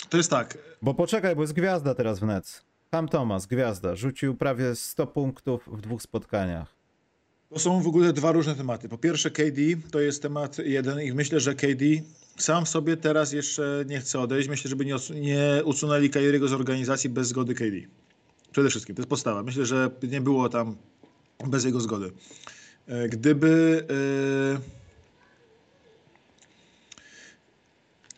to 0.10 0.18
jest 0.18 0.30
tak. 0.30 0.58
Bo 0.82 0.94
poczekaj, 0.94 1.36
bo 1.36 1.42
jest 1.42 1.54
gwiazda 1.54 1.96
teraz 1.96 2.20
w 2.20 2.24
Nets. 2.24 2.62
Cam 2.92 3.08
Thomas, 3.08 3.46
gwiazda, 3.46 3.96
rzucił 3.96 4.36
prawie 4.36 4.76
100 4.76 5.08
punktów 5.08 5.70
w 5.72 5.82
dwóch 5.82 6.02
spotkaniach. 6.02 6.78
To 7.50 7.60
są 7.60 7.82
w 7.82 7.88
ogóle 7.88 8.14
dwa 8.14 8.32
różne 8.32 8.56
tematy. 8.56 8.90
Po 8.90 8.98
pierwsze 8.98 9.32
KD 9.32 9.62
to 9.92 10.00
jest 10.00 10.22
temat 10.22 10.58
jeden 10.58 11.02
i 11.02 11.14
myślę, 11.14 11.40
że 11.40 11.56
KD 11.56 11.86
sam 12.38 12.66
w 12.66 12.70
sobie 12.70 12.98
teraz 12.98 13.32
jeszcze 13.32 13.84
nie 13.88 14.00
chce 14.00 14.20
odejść. 14.20 14.50
Myślę, 14.50 14.70
żeby 14.70 14.86
nie, 14.86 14.96
nie 15.16 15.62
usunęli 15.66 16.10
Kyriego 16.10 16.48
z 16.48 16.54
organizacji 16.54 17.10
bez 17.10 17.28
zgody 17.28 17.56
KD. 17.56 17.78
Przede 18.52 18.70
wszystkim, 18.70 18.96
to 18.96 19.02
jest 19.02 19.10
podstawa. 19.10 19.44
Myślę, 19.44 19.66
że 19.66 19.92
nie 20.04 20.22
było 20.22 20.50
tam 20.50 20.76
bez 21.48 21.66
jego 21.66 21.80
zgody. 21.80 22.12
E, 22.88 23.10
gdyby. 23.10 23.86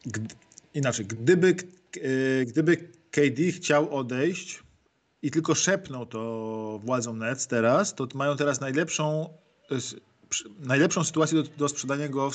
Gdy, 0.05 0.35
inaczej, 0.73 1.05
gdyby, 1.05 1.55
yy, 1.95 2.45
gdyby 2.45 2.77
KD 3.11 3.51
chciał 3.51 3.97
odejść 3.97 4.63
i 5.21 5.31
tylko 5.31 5.55
szepnął 5.55 6.05
to 6.05 6.79
władzom 6.83 7.17
Nets 7.17 7.47
teraz, 7.47 7.95
to 7.95 8.07
mają 8.13 8.37
teraz 8.37 8.61
najlepszą, 8.61 9.29
najlepszą 10.59 11.03
sytuację 11.03 11.43
do, 11.43 11.49
do 11.57 11.69
sprzedania 11.69 12.09
go, 12.09 12.31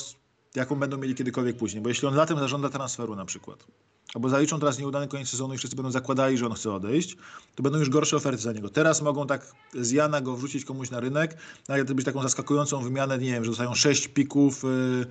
jaką 0.55 0.75
będą 0.75 0.97
mieli 0.97 1.15
kiedykolwiek 1.15 1.57
później. 1.57 1.83
Bo 1.83 1.89
jeśli 1.89 2.07
on 2.07 2.15
latem 2.15 2.39
zażąda 2.39 2.69
transferu 2.69 3.15
na 3.15 3.25
przykład, 3.25 3.67
albo 4.13 4.29
zaliczą 4.29 4.59
teraz 4.59 4.79
nieudany 4.79 5.07
koniec 5.07 5.29
sezonu 5.29 5.53
i 5.53 5.57
wszyscy 5.57 5.75
będą 5.75 5.91
zakładali, 5.91 6.37
że 6.37 6.45
on 6.45 6.53
chce 6.53 6.73
odejść, 6.73 7.17
to 7.55 7.63
będą 7.63 7.79
już 7.79 7.89
gorsze 7.89 8.15
oferty 8.17 8.41
za 8.41 8.53
niego. 8.53 8.69
Teraz 8.69 9.01
mogą 9.01 9.27
tak 9.27 9.51
z 9.73 9.91
Jana 9.91 10.21
go 10.21 10.35
wrzucić 10.35 10.65
komuś 10.65 10.89
na 10.89 10.99
rynek, 10.99 11.37
nawet 11.67 11.93
być 11.93 12.05
taką 12.05 12.21
zaskakującą 12.21 12.81
wymianę, 12.81 13.17
nie 13.17 13.31
wiem, 13.31 13.43
że 13.43 13.51
dostają 13.51 13.73
6 13.73 14.07
pików 14.07 14.63
yy, 14.63 15.05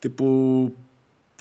typu 0.00 0.70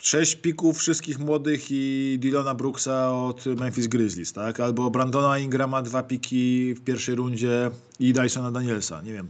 6 0.01 0.35
pików 0.35 0.77
wszystkich 0.77 1.19
młodych 1.19 1.65
i 1.69 2.17
Dylona 2.21 2.55
Brooksa 2.55 3.11
od 3.11 3.45
Memphis 3.45 3.87
Grizzlies, 3.87 4.33
tak? 4.33 4.59
Albo 4.59 4.89
Brandona 4.89 5.39
Ingrama 5.39 5.81
dwa 5.81 6.03
piki 6.03 6.73
w 6.73 6.81
pierwszej 6.81 7.15
rundzie 7.15 7.71
i 7.99 8.13
Dysona 8.13 8.51
Danielsa, 8.51 9.01
nie 9.01 9.13
wiem. 9.13 9.29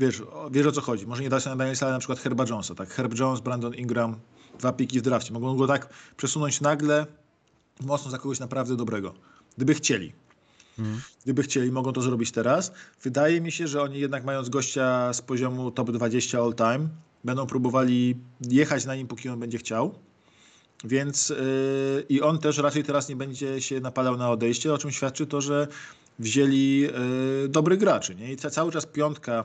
Wiesz, 0.00 0.22
wiesz 0.50 0.66
o 0.66 0.72
co 0.72 0.80
chodzi. 0.80 1.06
Może 1.06 1.22
nie 1.22 1.30
Dysona 1.30 1.56
Danielsa, 1.56 1.86
ale 1.86 1.92
na 1.92 1.98
przykład 1.98 2.18
Herba 2.18 2.44
Jonesa, 2.50 2.74
tak? 2.74 2.90
Herb 2.90 3.18
Jones, 3.18 3.40
Brandon 3.40 3.74
Ingram, 3.74 4.16
dwa 4.58 4.72
piki 4.72 4.98
w 4.98 5.02
drafcie. 5.02 5.32
Mogą 5.32 5.56
go 5.56 5.66
tak 5.66 5.88
przesunąć 6.16 6.60
nagle 6.60 7.06
mocno 7.80 8.10
za 8.10 8.18
kogoś 8.18 8.40
naprawdę 8.40 8.76
dobrego. 8.76 9.14
Gdyby 9.56 9.74
chcieli. 9.74 10.12
Mhm. 10.78 11.00
Gdyby 11.24 11.42
chcieli, 11.42 11.72
mogą 11.72 11.92
to 11.92 12.02
zrobić 12.02 12.32
teraz. 12.32 12.72
Wydaje 13.02 13.40
mi 13.40 13.52
się, 13.52 13.68
że 13.68 13.82
oni 13.82 14.00
jednak 14.00 14.24
mając 14.24 14.48
gościa 14.48 15.12
z 15.12 15.22
poziomu 15.22 15.70
top 15.70 15.90
20 15.90 16.38
all 16.38 16.54
time, 16.54 16.88
będą 17.24 17.46
próbowali 17.46 18.16
jechać 18.40 18.84
na 18.84 18.96
nim, 18.96 19.06
póki 19.06 19.28
on 19.28 19.40
będzie 19.40 19.58
chciał. 19.58 19.94
Więc 20.84 21.28
yy, 21.28 22.06
i 22.08 22.22
on 22.22 22.38
też 22.38 22.58
raczej 22.58 22.84
teraz 22.84 23.08
nie 23.08 23.16
będzie 23.16 23.60
się 23.60 23.80
napalał 23.80 24.16
na 24.16 24.30
odejście, 24.30 24.74
o 24.74 24.78
czym 24.78 24.90
świadczy 24.90 25.26
to, 25.26 25.40
że 25.40 25.68
wzięli 26.18 26.80
yy, 26.80 27.48
dobrych 27.48 27.78
graczy. 27.78 28.14
Nie? 28.14 28.32
I 28.32 28.36
cały 28.36 28.72
czas 28.72 28.86
piątka 28.86 29.44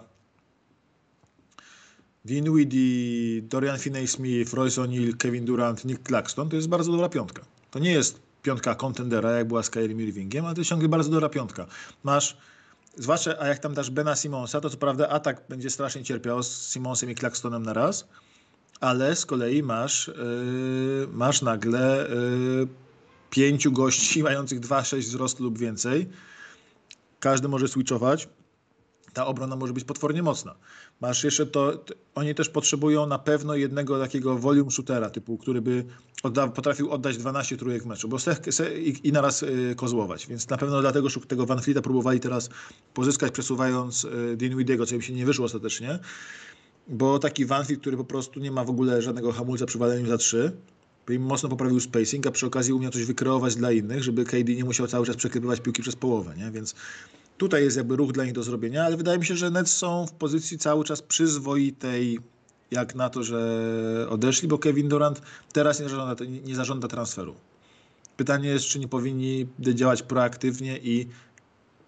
Dinwiddie, 2.26 3.42
Dorian 3.42 3.78
Finney-Smith, 3.78 4.54
Royce 4.54 4.82
O'Neal, 4.82 5.18
Kevin 5.18 5.46
Durant, 5.46 5.86
Nick 5.86 6.08
Claxton, 6.08 6.50
to 6.50 6.56
jest 6.56 6.70
bardzo 6.70 6.92
dobra 6.92 7.10
piątka. 7.10 7.42
To 7.72 7.80
nie 7.80 7.92
jest 7.92 8.20
piątka 8.44 8.76
kontendera, 8.76 9.32
jak 9.32 9.48
była 9.48 9.64
z 9.64 9.70
Kyrie 9.70 10.04
Irvingiem, 10.08 10.46
ale 10.46 10.56
to 10.56 10.62
jest 10.62 10.70
ciągle 10.70 10.90
bardzo 10.90 11.10
dobra 11.10 11.30
piątka. 11.30 11.68
Masz, 12.04 12.38
zwłaszcza, 12.98 13.40
a 13.40 13.48
jak 13.48 13.60
tam 13.60 13.74
dasz 13.74 13.90
Bena 13.90 14.16
Simonsa, 14.16 14.62
to 14.62 14.70
co 14.70 14.78
prawda 14.78 15.10
atak 15.10 15.44
będzie 15.50 15.70
strasznie 15.70 16.04
cierpiał 16.04 16.44
z 16.44 16.72
Simonsem 16.72 17.12
i 17.12 17.16
Claxtonem 17.16 17.64
na 17.64 17.74
raz, 17.74 18.08
ale 18.80 19.16
z 19.16 19.26
kolei 19.26 19.64
masz, 19.64 20.08
yy, 20.08 21.08
masz 21.12 21.42
nagle 21.42 22.08
yy, 22.10 22.68
pięciu 23.30 23.72
gości 23.72 24.24
mających 24.30 24.60
2-6 24.60 25.00
wzrostu 25.00 25.44
lub 25.44 25.58
więcej. 25.58 26.10
Każdy 27.20 27.48
może 27.48 27.68
switchować 27.68 28.28
ta 29.14 29.26
obrona 29.26 29.56
może 29.56 29.74
być 29.74 29.84
potwornie 29.84 30.24
mocna. 30.24 30.56
Masz 31.02 31.24
jeszcze 31.24 31.46
to, 31.46 31.84
oni 32.16 32.36
też 32.36 32.50
potrzebują 32.50 33.08
na 33.08 33.20
pewno 33.20 33.56
jednego 33.56 34.00
takiego 34.00 34.38
volume 34.38 34.72
shootera, 34.72 35.10
typu, 35.10 35.38
który 35.38 35.62
by 35.62 35.86
odda, 36.24 36.48
potrafił 36.48 36.92
oddać 36.92 37.18
12 37.18 37.58
trójek 37.58 37.86
meczu, 37.86 38.08
bo 38.08 38.20
se, 38.20 38.36
se, 38.52 38.80
i, 38.80 39.08
i 39.08 39.12
naraz 39.12 39.44
y, 39.44 39.74
kozłować. 39.76 40.28
Więc 40.28 40.50
na 40.50 40.58
pewno 40.58 40.82
dlatego 40.82 41.10
tego 41.28 41.46
Van 41.46 41.62
Fleeta 41.62 41.82
próbowali 41.82 42.20
teraz 42.20 42.50
pozyskać, 42.94 43.32
przesuwając 43.32 44.04
y, 44.04 44.38
Dinwidiego, 44.38 44.86
co 44.86 44.96
im 44.96 45.02
się 45.02 45.14
nie 45.14 45.26
wyszło 45.26 45.46
ostatecznie. 45.46 46.00
Bo 46.88 47.20
taki 47.20 47.46
Van 47.46 47.66
Fleet, 47.66 47.82
który 47.82 47.98
po 47.98 48.04
prostu 48.04 48.40
nie 48.40 48.52
ma 48.52 48.64
w 48.64 48.70
ogóle 48.70 49.02
żadnego 49.02 49.32
hamulca 49.32 49.66
przy 49.66 49.78
waleniu 49.78 50.08
za 50.08 50.18
3, 50.18 50.52
by 51.06 51.16
im 51.16 51.22
mocno 51.22 51.50
poprawił 51.50 51.80
spacing, 51.80 52.28
a 52.28 52.32
przy 52.32 52.46
okazji 52.46 52.74
umiał 52.74 52.92
coś 52.92 53.06
wykreować 53.06 53.56
dla 53.56 53.72
innych, 53.72 54.04
żeby 54.04 54.26
KD 54.26 54.56
nie 54.56 54.64
musiał 54.64 54.88
cały 54.88 55.06
czas 55.06 55.16
przekrypywać 55.16 55.60
piłki 55.60 55.82
przez 55.82 55.96
połowę, 55.96 56.34
nie? 56.38 56.52
Więc 56.52 56.76
Tutaj 57.44 57.64
jest 57.64 57.78
jakby 57.78 57.96
ruch 57.96 58.12
dla 58.12 58.24
nich 58.24 58.34
do 58.34 58.44
zrobienia, 58.44 58.86
ale 58.86 58.98
wydaje 58.98 59.20
mi 59.20 59.26
się, 59.26 59.36
że 59.36 59.52
Nets 59.52 59.78
są 59.78 60.08
w 60.08 60.12
pozycji 60.12 60.58
cały 60.58 60.86
czas 60.86 61.02
przyzwoitej, 61.02 62.20
jak 62.72 62.96
na 62.96 63.10
to, 63.10 63.24
że 63.24 64.08
odeszli, 64.10 64.48
bo 64.48 64.58
Kevin 64.58 64.90
Durant 64.90 65.22
teraz 65.54 65.80
nie 65.80 65.90
zażąda, 65.90 66.26
nie 66.46 66.56
zażąda 66.56 66.88
transferu. 66.88 67.36
Pytanie 68.18 68.50
jest, 68.50 68.66
czy 68.66 68.80
nie 68.80 68.88
powinni 68.88 69.48
działać 69.60 70.04
proaktywnie 70.04 70.78
i 70.78 71.08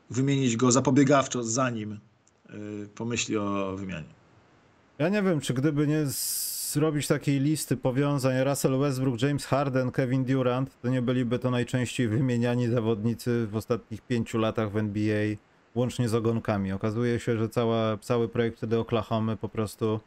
wymienić 0.09 0.57
go 0.57 0.71
zapobiegawczo, 0.71 1.43
zanim 1.43 1.91
y, 1.93 2.87
pomyśli 2.95 3.37
o 3.37 3.75
wymianie. 3.77 4.13
Ja 4.97 5.09
nie 5.09 5.23
wiem, 5.23 5.41
czy 5.41 5.53
gdyby 5.53 5.87
nie 5.87 6.05
zrobić 6.75 7.07
takiej 7.07 7.39
listy 7.39 7.77
powiązań 7.77 8.43
Russell 8.43 8.79
Westbrook, 8.79 9.21
James 9.21 9.45
Harden, 9.45 9.91
Kevin 9.91 10.25
Durant, 10.25 10.81
to 10.81 10.89
nie 10.89 11.01
byliby 11.01 11.39
to 11.39 11.51
najczęściej 11.51 12.07
wymieniani 12.07 12.67
zawodnicy 12.67 13.47
w 13.47 13.55
ostatnich 13.55 14.01
pięciu 14.01 14.37
latach 14.37 14.71
w 14.71 14.77
NBA, 14.77 15.35
łącznie 15.75 16.09
z 16.09 16.15
ogonkami. 16.15 16.71
Okazuje 16.71 17.19
się, 17.19 17.37
że 17.37 17.49
cała, 17.49 17.97
cały 17.97 18.29
projekt 18.29 18.57
wtedy 18.57 18.79
Oklahomy 18.79 19.37
po 19.37 19.49
prostu 19.49 19.99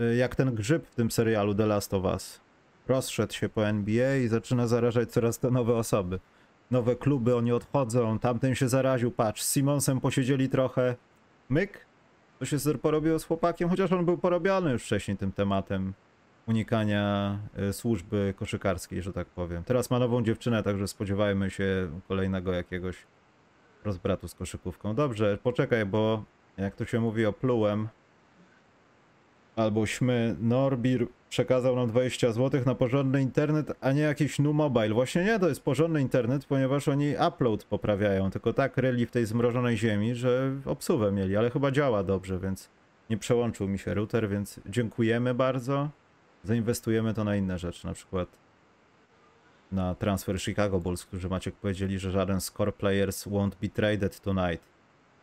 y, 0.00 0.16
jak 0.16 0.36
ten 0.36 0.54
grzyb 0.54 0.86
w 0.86 0.94
tym 0.94 1.10
serialu 1.10 1.54
The 1.54 1.66
Last 1.66 1.94
of 1.94 2.04
Us. 2.04 2.40
Rozszedł 2.88 3.32
się 3.32 3.48
po 3.48 3.66
NBA 3.66 4.16
i 4.16 4.28
zaczyna 4.28 4.66
zarażać 4.66 5.10
coraz 5.10 5.38
to 5.38 5.50
nowe 5.50 5.74
osoby. 5.74 6.20
Nowe 6.70 6.96
kluby, 6.96 7.36
oni 7.36 7.52
odchodzą, 7.52 8.18
tamten 8.18 8.54
się 8.54 8.68
zaraził, 8.68 9.10
patrz, 9.10 9.42
z 9.42 9.52
Simonsem 9.52 10.00
posiedzieli 10.00 10.48
trochę, 10.48 10.96
myk, 11.48 11.86
to 12.38 12.46
się 12.46 12.58
porobiło 12.82 13.18
z 13.18 13.24
chłopakiem, 13.24 13.68
chociaż 13.68 13.92
on 13.92 14.04
był 14.04 14.18
porobiony 14.18 14.72
już 14.72 14.82
wcześniej 14.82 15.16
tym 15.16 15.32
tematem 15.32 15.94
unikania 16.48 17.38
e, 17.56 17.72
służby 17.72 18.34
koszykarskiej, 18.36 19.02
że 19.02 19.12
tak 19.12 19.26
powiem. 19.26 19.64
Teraz 19.64 19.90
ma 19.90 19.98
nową 19.98 20.22
dziewczynę, 20.22 20.62
także 20.62 20.88
spodziewajmy 20.88 21.50
się 21.50 21.90
kolejnego 22.08 22.52
jakiegoś 22.52 22.96
rozbratu 23.84 24.28
z 24.28 24.34
koszykówką. 24.34 24.94
Dobrze, 24.94 25.38
poczekaj, 25.42 25.86
bo 25.86 26.24
jak 26.56 26.76
to 26.76 26.84
się 26.84 27.00
mówi 27.00 27.26
o 27.26 27.32
plułem, 27.32 27.88
albo 29.58 29.86
śmy, 29.86 30.36
Norbir 30.40 31.06
przekazał 31.28 31.76
nam 31.76 31.88
20 31.88 32.32
zł 32.32 32.60
na 32.66 32.74
porządny 32.74 33.22
internet, 33.22 33.72
a 33.80 33.92
nie 33.92 34.00
jakiś 34.00 34.38
nu 34.38 34.52
mobile. 34.52 34.94
Właśnie 34.94 35.24
nie, 35.24 35.38
to 35.38 35.48
jest 35.48 35.62
porządny 35.62 36.00
internet, 36.00 36.44
ponieważ 36.44 36.88
oni 36.88 37.14
upload 37.28 37.64
poprawiają, 37.64 38.30
tylko 38.30 38.52
tak 38.52 38.76
ryli 38.76 39.06
w 39.06 39.10
tej 39.10 39.26
zmrożonej 39.26 39.76
ziemi, 39.76 40.14
że 40.14 40.56
obsuwę 40.64 41.12
mieli, 41.12 41.36
ale 41.36 41.50
chyba 41.50 41.70
działa 41.70 42.02
dobrze, 42.02 42.38
więc 42.38 42.70
nie 43.10 43.16
przełączył 43.16 43.68
mi 43.68 43.78
się 43.78 43.94
router, 43.94 44.28
więc 44.28 44.60
dziękujemy 44.66 45.34
bardzo. 45.34 45.88
Zainwestujemy 46.44 47.14
to 47.14 47.24
na 47.24 47.36
inne 47.36 47.58
rzeczy, 47.58 47.86
na 47.86 47.92
przykład 47.92 48.28
na 49.72 49.94
transfer 49.94 50.40
Chicago 50.40 50.80
Bulls, 50.80 51.04
którzy 51.04 51.28
Maciek 51.28 51.54
powiedzieli, 51.54 51.98
że 51.98 52.10
żaden 52.10 52.40
score 52.40 52.72
players 52.72 53.26
won't 53.26 53.52
be 53.62 53.68
traded 53.68 54.20
tonight 54.20 54.64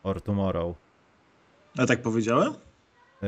or 0.02 0.22
tomorrow. 0.22 0.76
A 1.78 1.86
tak 1.86 2.02
powiedziałem? 2.02 2.65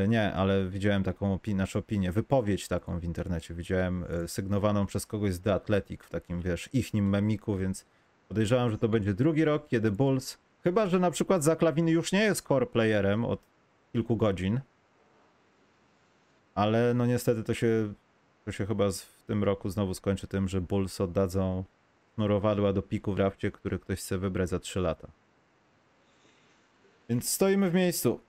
E, 0.04 0.08
nie, 0.08 0.32
ale 0.32 0.68
widziałem 0.68 1.02
taką 1.02 1.34
opinię, 1.34 1.56
znaczy 1.56 1.78
opinię, 1.78 2.12
wypowiedź 2.12 2.68
taką 2.68 2.98
w 3.00 3.04
internecie. 3.04 3.54
Widziałem 3.54 4.04
e, 4.04 4.28
sygnowaną 4.28 4.86
przez 4.86 5.06
kogoś 5.06 5.34
z 5.34 5.40
The 5.40 5.54
Athletic 5.54 6.02
w 6.02 6.10
takim, 6.10 6.42
wiesz, 6.42 6.68
ichnim 6.72 7.08
memiku, 7.08 7.56
więc 7.56 7.86
podejrzewam, 8.28 8.70
że 8.70 8.78
to 8.78 8.88
będzie 8.88 9.14
drugi 9.14 9.44
rok, 9.44 9.68
kiedy 9.68 9.90
Bulls, 9.90 10.38
chyba, 10.64 10.86
że 10.86 10.98
na 10.98 11.10
przykład 11.10 11.44
Zaklawin 11.44 11.88
już 11.88 12.12
nie 12.12 12.22
jest 12.22 12.46
core 12.46 12.66
playerem 12.66 13.24
od 13.24 13.40
kilku 13.92 14.16
godzin, 14.16 14.60
ale 16.54 16.94
no 16.94 17.06
niestety 17.06 17.44
to 17.44 17.54
się, 17.54 17.94
to 18.44 18.52
się 18.52 18.66
chyba 18.66 18.90
w 18.90 19.22
tym 19.26 19.44
roku 19.44 19.70
znowu 19.70 19.94
skończy 19.94 20.26
tym, 20.26 20.48
że 20.48 20.60
Bulls 20.60 21.00
oddadzą 21.00 21.64
sznurowadła 22.14 22.72
do 22.72 22.82
piku 22.82 23.14
w 23.14 23.18
rafcie, 23.18 23.50
który 23.50 23.78
ktoś 23.78 23.98
chce 23.98 24.18
wybrać 24.18 24.48
za 24.48 24.58
3 24.58 24.80
lata. 24.80 25.08
Więc 27.08 27.30
stoimy 27.30 27.70
w 27.70 27.74
miejscu. 27.74 28.20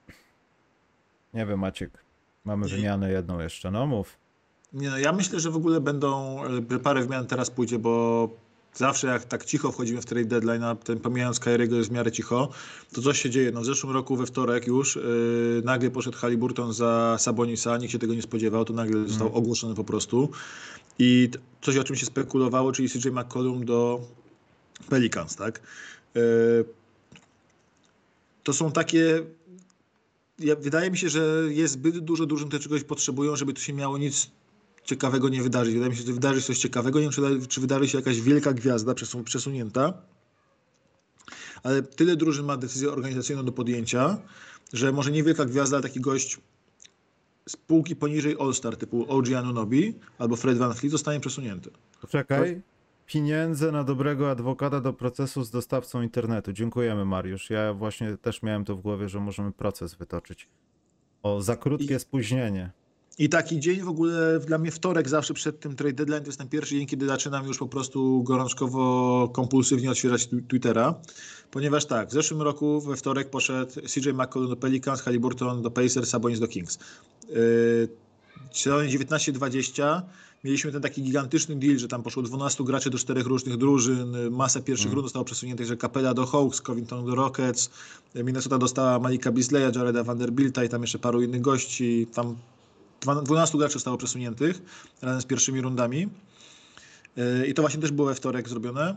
Nie 1.34 1.46
wiem, 1.46 1.58
Maciek. 1.58 2.04
Mamy 2.44 2.68
wymianę 2.68 3.12
jedną 3.12 3.40
jeszcze, 3.40 3.70
no 3.70 3.86
mów. 3.86 4.16
Nie 4.72 4.90
no, 4.90 4.98
ja 4.98 5.12
myślę, 5.12 5.40
że 5.40 5.50
w 5.50 5.56
ogóle 5.56 5.80
będą, 5.80 6.40
parę 6.82 7.02
wymian 7.02 7.26
teraz 7.26 7.50
pójdzie, 7.50 7.78
bo 7.78 8.28
zawsze 8.74 9.06
jak 9.06 9.24
tak 9.24 9.44
cicho 9.44 9.72
wchodzimy 9.72 10.02
w 10.02 10.06
trade 10.06 10.24
deadline, 10.24 10.64
a 10.64 10.74
ten 10.74 11.00
pomijając 11.00 11.40
Kyriego 11.40 11.76
jest 11.76 11.88
w 11.88 11.92
miarę 11.92 12.12
cicho, 12.12 12.48
to 12.92 13.02
coś 13.02 13.22
się 13.22 13.30
dzieje. 13.30 13.52
No 13.52 13.60
w 13.60 13.64
zeszłym 13.64 13.92
roku 13.92 14.16
we 14.16 14.26
wtorek 14.26 14.66
już 14.66 14.96
yy, 14.96 15.62
nagle 15.64 15.90
poszedł 15.90 16.18
Halliburton 16.18 16.72
za 16.72 17.16
Sabonisa, 17.18 17.76
nikt 17.76 17.92
się 17.92 17.98
tego 17.98 18.14
nie 18.14 18.22
spodziewał, 18.22 18.64
to 18.64 18.72
nagle 18.72 19.08
został 19.08 19.26
mm. 19.26 19.38
ogłoszony 19.38 19.74
po 19.74 19.84
prostu. 19.84 20.30
I 20.98 21.30
coś 21.60 21.76
o 21.76 21.84
czym 21.84 21.96
się 21.96 22.06
spekulowało, 22.06 22.72
czyli 22.72 22.88
CJ 22.88 23.08
McCollum 23.08 23.64
do 23.64 24.00
Pelicans, 24.88 25.36
tak? 25.36 25.60
Yy, 26.14 26.64
to 28.42 28.52
są 28.52 28.72
takie 28.72 29.22
ja, 30.40 30.56
wydaje 30.56 30.90
mi 30.90 30.98
się, 30.98 31.08
że 31.08 31.42
jest 31.48 31.74
zbyt 31.74 31.98
dużo 31.98 32.26
drużyn, 32.26 32.48
które 32.48 32.62
czegoś 32.62 32.84
potrzebują, 32.84 33.36
żeby 33.36 33.52
tu 33.52 33.60
się 33.60 33.72
miało 33.72 33.98
nic 33.98 34.30
ciekawego 34.84 35.28
nie 35.28 35.42
wydarzyć. 35.42 35.74
Wydaje 35.74 35.90
mi 35.90 35.96
się, 35.96 36.02
że 36.02 36.12
wydarzy 36.12 36.40
się 36.40 36.46
coś 36.46 36.58
ciekawego. 36.58 37.00
Nie 37.00 37.10
wiem, 37.10 37.12
czy, 37.12 37.46
czy 37.46 37.60
wydarzy 37.60 37.88
się 37.88 37.98
jakaś 37.98 38.20
wielka 38.20 38.52
gwiazda 38.52 38.94
przesunięta, 39.24 39.92
ale 41.62 41.82
tyle 41.82 42.16
drużyn 42.16 42.44
ma 42.44 42.56
decyzję 42.56 42.92
organizacyjną 42.92 43.44
do 43.44 43.52
podjęcia, 43.52 44.18
że 44.72 44.92
może 44.92 45.10
nie 45.10 45.22
wielka 45.22 45.44
gwiazda, 45.44 45.76
ale 45.76 45.82
taki 45.82 46.00
gość 46.00 46.38
z 47.48 47.56
półki 47.56 47.96
poniżej 47.96 48.36
All-Star 48.40 48.76
typu 48.76 49.06
OG 49.08 49.32
Anunobi 49.32 49.94
albo 50.18 50.36
Fred 50.36 50.58
Van 50.58 50.74
Fleet 50.74 50.92
zostanie 50.92 51.20
przesunięty. 51.20 51.70
Poczekaj 52.00 52.62
pieniędzy 53.12 53.72
na 53.72 53.84
dobrego 53.84 54.30
adwokata 54.30 54.80
do 54.80 54.92
procesu 54.92 55.44
z 55.44 55.50
dostawcą 55.50 56.02
internetu. 56.02 56.52
Dziękujemy, 56.52 57.04
Mariusz. 57.04 57.50
Ja 57.50 57.74
właśnie 57.74 58.16
też 58.16 58.42
miałem 58.42 58.64
to 58.64 58.76
w 58.76 58.80
głowie, 58.80 59.08
że 59.08 59.20
możemy 59.20 59.52
proces 59.52 59.94
wytoczyć. 59.94 60.48
O 61.22 61.42
za 61.42 61.56
krótkie 61.56 61.94
I, 61.94 62.00
spóźnienie. 62.00 62.70
I 63.18 63.28
taki 63.28 63.60
dzień 63.60 63.80
w 63.80 63.88
ogóle 63.88 64.40
dla 64.46 64.58
mnie 64.58 64.70
wtorek 64.70 65.08
zawsze 65.08 65.34
przed 65.34 65.60
tym 65.60 65.76
trade 65.76 65.92
deadline 65.92 66.20
to 66.20 66.26
jest 66.26 66.38
ten 66.38 66.48
pierwszy 66.48 66.74
dzień, 66.74 66.86
kiedy 66.86 67.06
zaczynam 67.06 67.46
już 67.46 67.58
po 67.58 67.68
prostu 67.68 68.22
gorączkowo, 68.22 69.28
kompulsywnie 69.28 69.90
otwierać 69.90 70.28
Twittera. 70.48 70.94
Ponieważ 71.50 71.86
tak, 71.86 72.08
w 72.08 72.12
zeszłym 72.12 72.42
roku 72.42 72.80
we 72.80 72.96
wtorek 72.96 73.30
poszedł 73.30 73.72
CJ 73.72 74.10
McCollum 74.10 74.50
do 74.50 74.56
Pelicans, 74.56 75.02
Halliburton 75.02 75.62
do 75.62 75.70
Pacers, 75.70 76.08
Sabonis 76.08 76.40
do 76.40 76.48
Kings. 76.48 76.78
Yy, 77.28 77.88
sezonie 78.58 78.98
19-20 78.98 80.02
mieliśmy 80.44 80.72
ten 80.72 80.82
taki 80.82 81.02
gigantyczny 81.02 81.56
deal, 81.56 81.78
że 81.78 81.88
tam 81.88 82.02
poszło 82.02 82.22
12 82.22 82.64
graczy 82.64 82.90
do 82.90 82.98
czterech 82.98 83.26
różnych 83.26 83.56
drużyn, 83.56 84.30
masa 84.30 84.60
pierwszych 84.60 84.86
mm. 84.86 84.94
rund 84.94 85.06
została 85.06 85.24
przesunięta, 85.24 85.64
że 85.64 85.76
Capella 85.76 86.14
do 86.14 86.26
Hawks, 86.26 86.60
Covington 86.60 87.06
do 87.06 87.14
Rockets, 87.14 87.70
Minnesota 88.14 88.58
dostała 88.58 88.98
Malika 88.98 89.32
Bisleya, 89.32 89.72
Jareda 89.76 90.04
Vanderbilta 90.04 90.64
i 90.64 90.68
tam 90.68 90.80
jeszcze 90.82 90.98
paru 90.98 91.22
innych 91.22 91.40
gości, 91.40 92.06
tam 92.14 92.36
12 93.24 93.58
graczy 93.58 93.72
zostało 93.72 93.96
przesuniętych 93.96 94.62
razem 95.02 95.20
z 95.20 95.26
pierwszymi 95.26 95.60
rundami. 95.60 96.08
E, 97.16 97.46
I 97.46 97.54
to 97.54 97.62
właśnie 97.62 97.80
też 97.80 97.92
było 97.92 98.08
we 98.08 98.14
wtorek 98.14 98.48
zrobione. 98.48 98.90
E, 98.90 98.96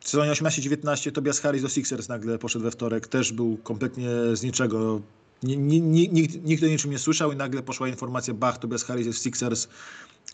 w 0.00 0.08
sezonie 0.08 0.32
18-19 0.32 1.12
Tobias 1.12 1.40
Harris 1.40 1.62
do 1.62 1.68
Sixers 1.68 2.08
nagle 2.08 2.38
poszedł 2.38 2.64
we 2.64 2.70
wtorek, 2.70 3.08
też 3.08 3.32
był 3.32 3.56
kompletnie 3.56 4.08
z 4.32 4.42
niczego 4.42 5.00
Nikt, 5.42 6.44
nikt 6.44 6.62
o 6.62 6.66
niczym 6.66 6.90
nie 6.90 6.98
słyszał 6.98 7.32
i 7.32 7.36
nagle 7.36 7.62
poszła 7.62 7.88
informacja, 7.88 8.34
bach, 8.34 8.58
Tobias 8.58 8.84
Harris 8.84 9.06
jest 9.06 9.22
Sixers 9.22 9.68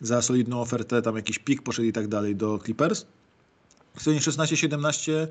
za 0.00 0.22
solidną 0.22 0.60
ofertę, 0.60 1.02
tam 1.02 1.16
jakiś 1.16 1.38
pik 1.38 1.62
poszedł 1.62 1.88
i 1.88 1.92
tak 1.92 2.08
dalej 2.08 2.36
do 2.36 2.58
Clippers. 2.58 3.06
W 3.96 4.02
sezonie 4.02 4.20
16-17 4.20 5.26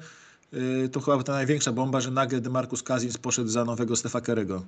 y, 0.53 0.89
to 0.89 1.01
chyba 1.01 1.23
ta 1.23 1.33
największa 1.33 1.71
bomba, 1.71 2.01
że 2.01 2.11
nagle 2.11 2.41
DeMarcus 2.41 2.83
Cousins 2.83 3.17
poszedł 3.17 3.49
za 3.49 3.65
nowego 3.65 3.95
Stefa 3.95 4.21
Kerego, 4.21 4.63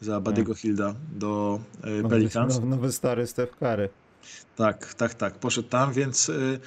za 0.00 0.20
Badiego 0.20 0.54
Hilda 0.54 0.94
do 1.12 1.60
y, 2.04 2.08
Pelicans. 2.08 2.54
Nowy, 2.54 2.66
nowy 2.66 2.92
stary 2.92 3.26
Steph 3.26 3.56
Curry. 3.56 3.88
Tak, 4.56 4.94
tak, 4.94 5.14
tak, 5.14 5.34
poszedł 5.34 5.68
tam, 5.68 5.92
więc 5.92 6.28
y, 6.28 6.60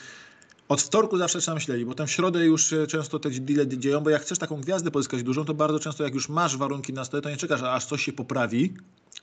od 0.70 0.82
wtorku 0.82 1.18
zawsze 1.18 1.40
trzeba 1.40 1.56
myśleć, 1.56 1.86
bo 1.86 1.96
tam 1.96 2.08
w 2.08 2.12
środę 2.12 2.46
już 2.46 2.74
często 2.88 3.20
te 3.20 3.30
deale 3.30 3.68
dzieją, 3.68 4.02
bo 4.02 4.10
jak 4.10 4.22
chcesz 4.22 4.40
taką 4.40 4.62
gwiazdę 4.62 4.92
pozyskać 4.92 5.24
dużą, 5.24 5.46
to 5.46 5.54
bardzo 5.54 5.80
często 5.80 6.04
jak 6.04 6.14
już 6.14 6.30
masz 6.30 6.58
warunki 6.58 6.94
na 6.94 7.06
stole, 7.06 7.22
to 7.22 7.30
nie 7.30 7.38
czekasz, 7.38 7.62
aż 7.62 7.86
coś 7.86 8.04
się 8.04 8.14
poprawi 8.14 8.74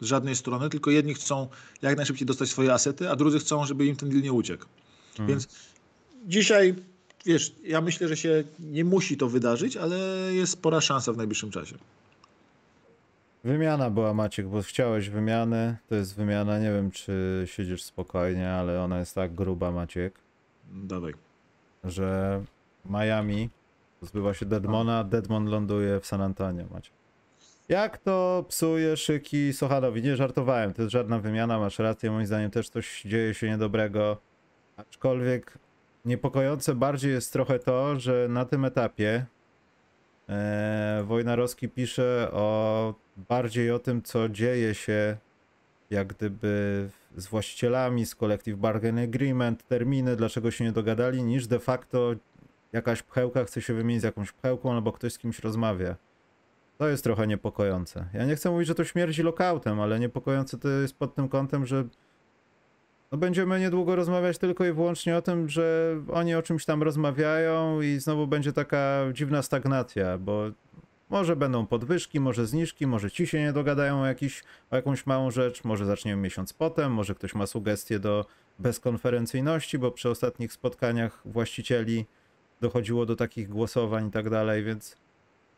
z 0.01 0.07
żadnej 0.07 0.37
strony, 0.37 0.71
tylko 0.71 0.91
jedni 0.91 1.15
chcą 1.15 1.49
jak 1.83 1.97
najszybciej 1.97 2.27
dostać 2.27 2.49
swoje 2.49 2.73
asety, 2.73 3.11
a 3.11 3.17
drudzy 3.17 3.39
chcą, 3.39 3.67
żeby 3.67 3.87
im 3.87 3.97
ten 3.97 4.09
deal 4.09 4.23
nie 4.23 4.33
uciekł. 4.33 4.65
Hmm. 5.17 5.29
Więc 5.29 5.49
dzisiaj 6.27 6.75
wiesz, 7.27 7.55
ja 7.65 7.81
myślę, 7.81 8.09
że 8.09 8.17
się 8.17 8.45
nie 8.61 8.85
musi 8.85 9.17
to 9.17 9.29
wydarzyć, 9.29 9.77
ale 9.77 9.99
jest 10.35 10.53
spora 10.53 10.81
szansa 10.81 11.13
w 11.13 11.17
najbliższym 11.17 11.51
czasie. 11.51 11.77
Wymiana 13.45 13.91
była 13.91 14.15
Maciek, 14.15 14.47
bo 14.49 14.63
chciałeś 14.63 15.09
wymiany. 15.09 15.77
To 15.89 15.95
jest 15.95 16.15
wymiana, 16.15 16.59
nie 16.59 16.73
wiem 16.73 16.91
czy 16.91 17.43
siedzisz 17.47 17.83
spokojnie, 17.83 18.51
ale 18.51 18.83
ona 18.83 18.99
jest 18.99 19.15
tak 19.15 19.35
gruba 19.35 19.71
Maciek, 19.71 20.15
Dawaj. 20.73 21.15
Że 21.85 22.43
Miami 22.85 23.51
zbywa 24.03 24.35
się 24.35 24.47
Deadmona, 24.47 25.05
Deadmon 25.05 25.47
ląduje 25.47 26.01
w 26.01 26.07
San 26.07 26.23
Antonio 26.23 26.65
Maciek. 26.71 26.95
Jak 27.69 27.99
to 27.99 28.45
psuje 28.49 28.97
szyki 28.97 29.53
Sochanowi? 29.53 30.03
Nie 30.03 30.17
żartowałem, 30.17 30.73
to 30.73 30.83
jest 30.83 30.93
żadna 30.93 31.19
wymiana, 31.19 31.59
masz 31.59 31.79
rację, 31.79 32.11
moim 32.11 32.27
zdaniem 32.27 32.51
też 32.51 32.69
coś 32.69 33.03
dzieje 33.03 33.35
się 33.35 33.49
niedobrego. 33.49 34.17
Aczkolwiek 34.77 35.59
niepokojące 36.05 36.75
bardziej 36.75 37.13
jest 37.13 37.33
trochę 37.33 37.59
to, 37.59 38.01
że 38.01 38.27
na 38.31 38.45
tym 38.45 38.65
etapie 38.65 39.27
e, 40.29 41.03
Wojnarowski 41.07 41.69
pisze 41.69 42.29
o 42.33 42.95
bardziej 43.29 43.71
o 43.71 43.79
tym, 43.79 44.03
co 44.03 44.29
dzieje 44.29 44.75
się 44.75 45.17
jak 45.91 46.07
gdyby 46.07 46.89
z 47.17 47.27
właścicielami, 47.27 48.07
z 48.07 48.15
Collective 48.15 48.59
Bargain 48.59 48.99
Agreement, 48.99 49.67
terminy, 49.67 50.17
dlaczego 50.17 50.51
się 50.51 50.65
nie 50.65 50.73
dogadali, 50.73 51.23
niż 51.23 51.47
de 51.47 51.59
facto 51.59 52.15
jakaś 52.73 53.03
pchełka 53.03 53.45
chce 53.45 53.63
się 53.63 53.75
wymienić 53.75 54.01
z 54.01 54.05
jakąś 54.05 54.33
pchełką, 54.33 54.73
albo 54.73 54.93
ktoś 54.93 55.13
z 55.13 55.19
kimś 55.19 55.39
rozmawia. 55.39 55.97
To 56.79 56.89
jest 56.89 57.05
trochę 57.05 57.27
niepokojące. 57.27 58.09
Ja 58.15 58.25
nie 58.25 58.37
chcę 58.37 58.51
mówić, 58.51 58.69
że 58.69 58.75
to 58.75 58.85
śmierdzi 58.85 59.23
lokautem, 59.23 59.81
ale 59.81 60.01
niepokojące 60.01 60.59
to 60.59 60.69
jest 60.69 60.99
pod 60.99 61.15
tym 61.15 61.29
kątem, 61.29 61.67
że 61.67 61.85
no 63.13 63.19
będziemy 63.19 63.61
niedługo 63.61 63.97
rozmawiać 63.97 64.39
tylko 64.39 64.65
i 64.65 64.73
wyłącznie 64.73 65.17
o 65.17 65.23
tym, 65.23 65.49
że 65.49 65.97
oni 66.13 66.35
o 66.35 66.43
czymś 66.43 66.65
tam 66.65 66.83
rozmawiają 66.83 67.81
i 67.81 67.99
znowu 68.01 68.27
będzie 68.27 68.53
taka 68.53 69.05
dziwna 69.13 69.43
stagnacja, 69.43 70.19
bo 70.19 70.51
może 71.13 71.37
będą 71.37 71.67
podwyżki, 71.67 72.21
może 72.21 72.47
zniżki, 72.47 72.87
może 72.87 73.11
ci 73.11 73.27
się 73.27 73.41
nie 73.41 73.53
dogadają 73.53 74.03
o, 74.03 74.07
jakiś, 74.07 74.45
o 74.71 74.77
jakąś 74.77 75.07
małą 75.07 75.31
rzecz, 75.31 75.65
może 75.65 75.87
zaczniemy 75.87 76.23
miesiąc 76.23 76.53
potem, 76.53 76.93
może 76.93 77.15
ktoś 77.15 77.35
ma 77.35 77.47
sugestie 77.47 77.99
do 77.99 78.27
bezkonferencyjności, 78.59 79.79
bo 79.79 79.91
przy 79.91 80.11
ostatnich 80.11 80.53
spotkaniach 80.53 81.23
właścicieli 81.25 82.07
dochodziło 82.61 83.07
do 83.07 83.17
takich 83.17 83.49
głosowań 83.49 84.09
i 84.09 84.11
tak 84.11 84.31
dalej, 84.31 84.65
więc, 84.65 84.97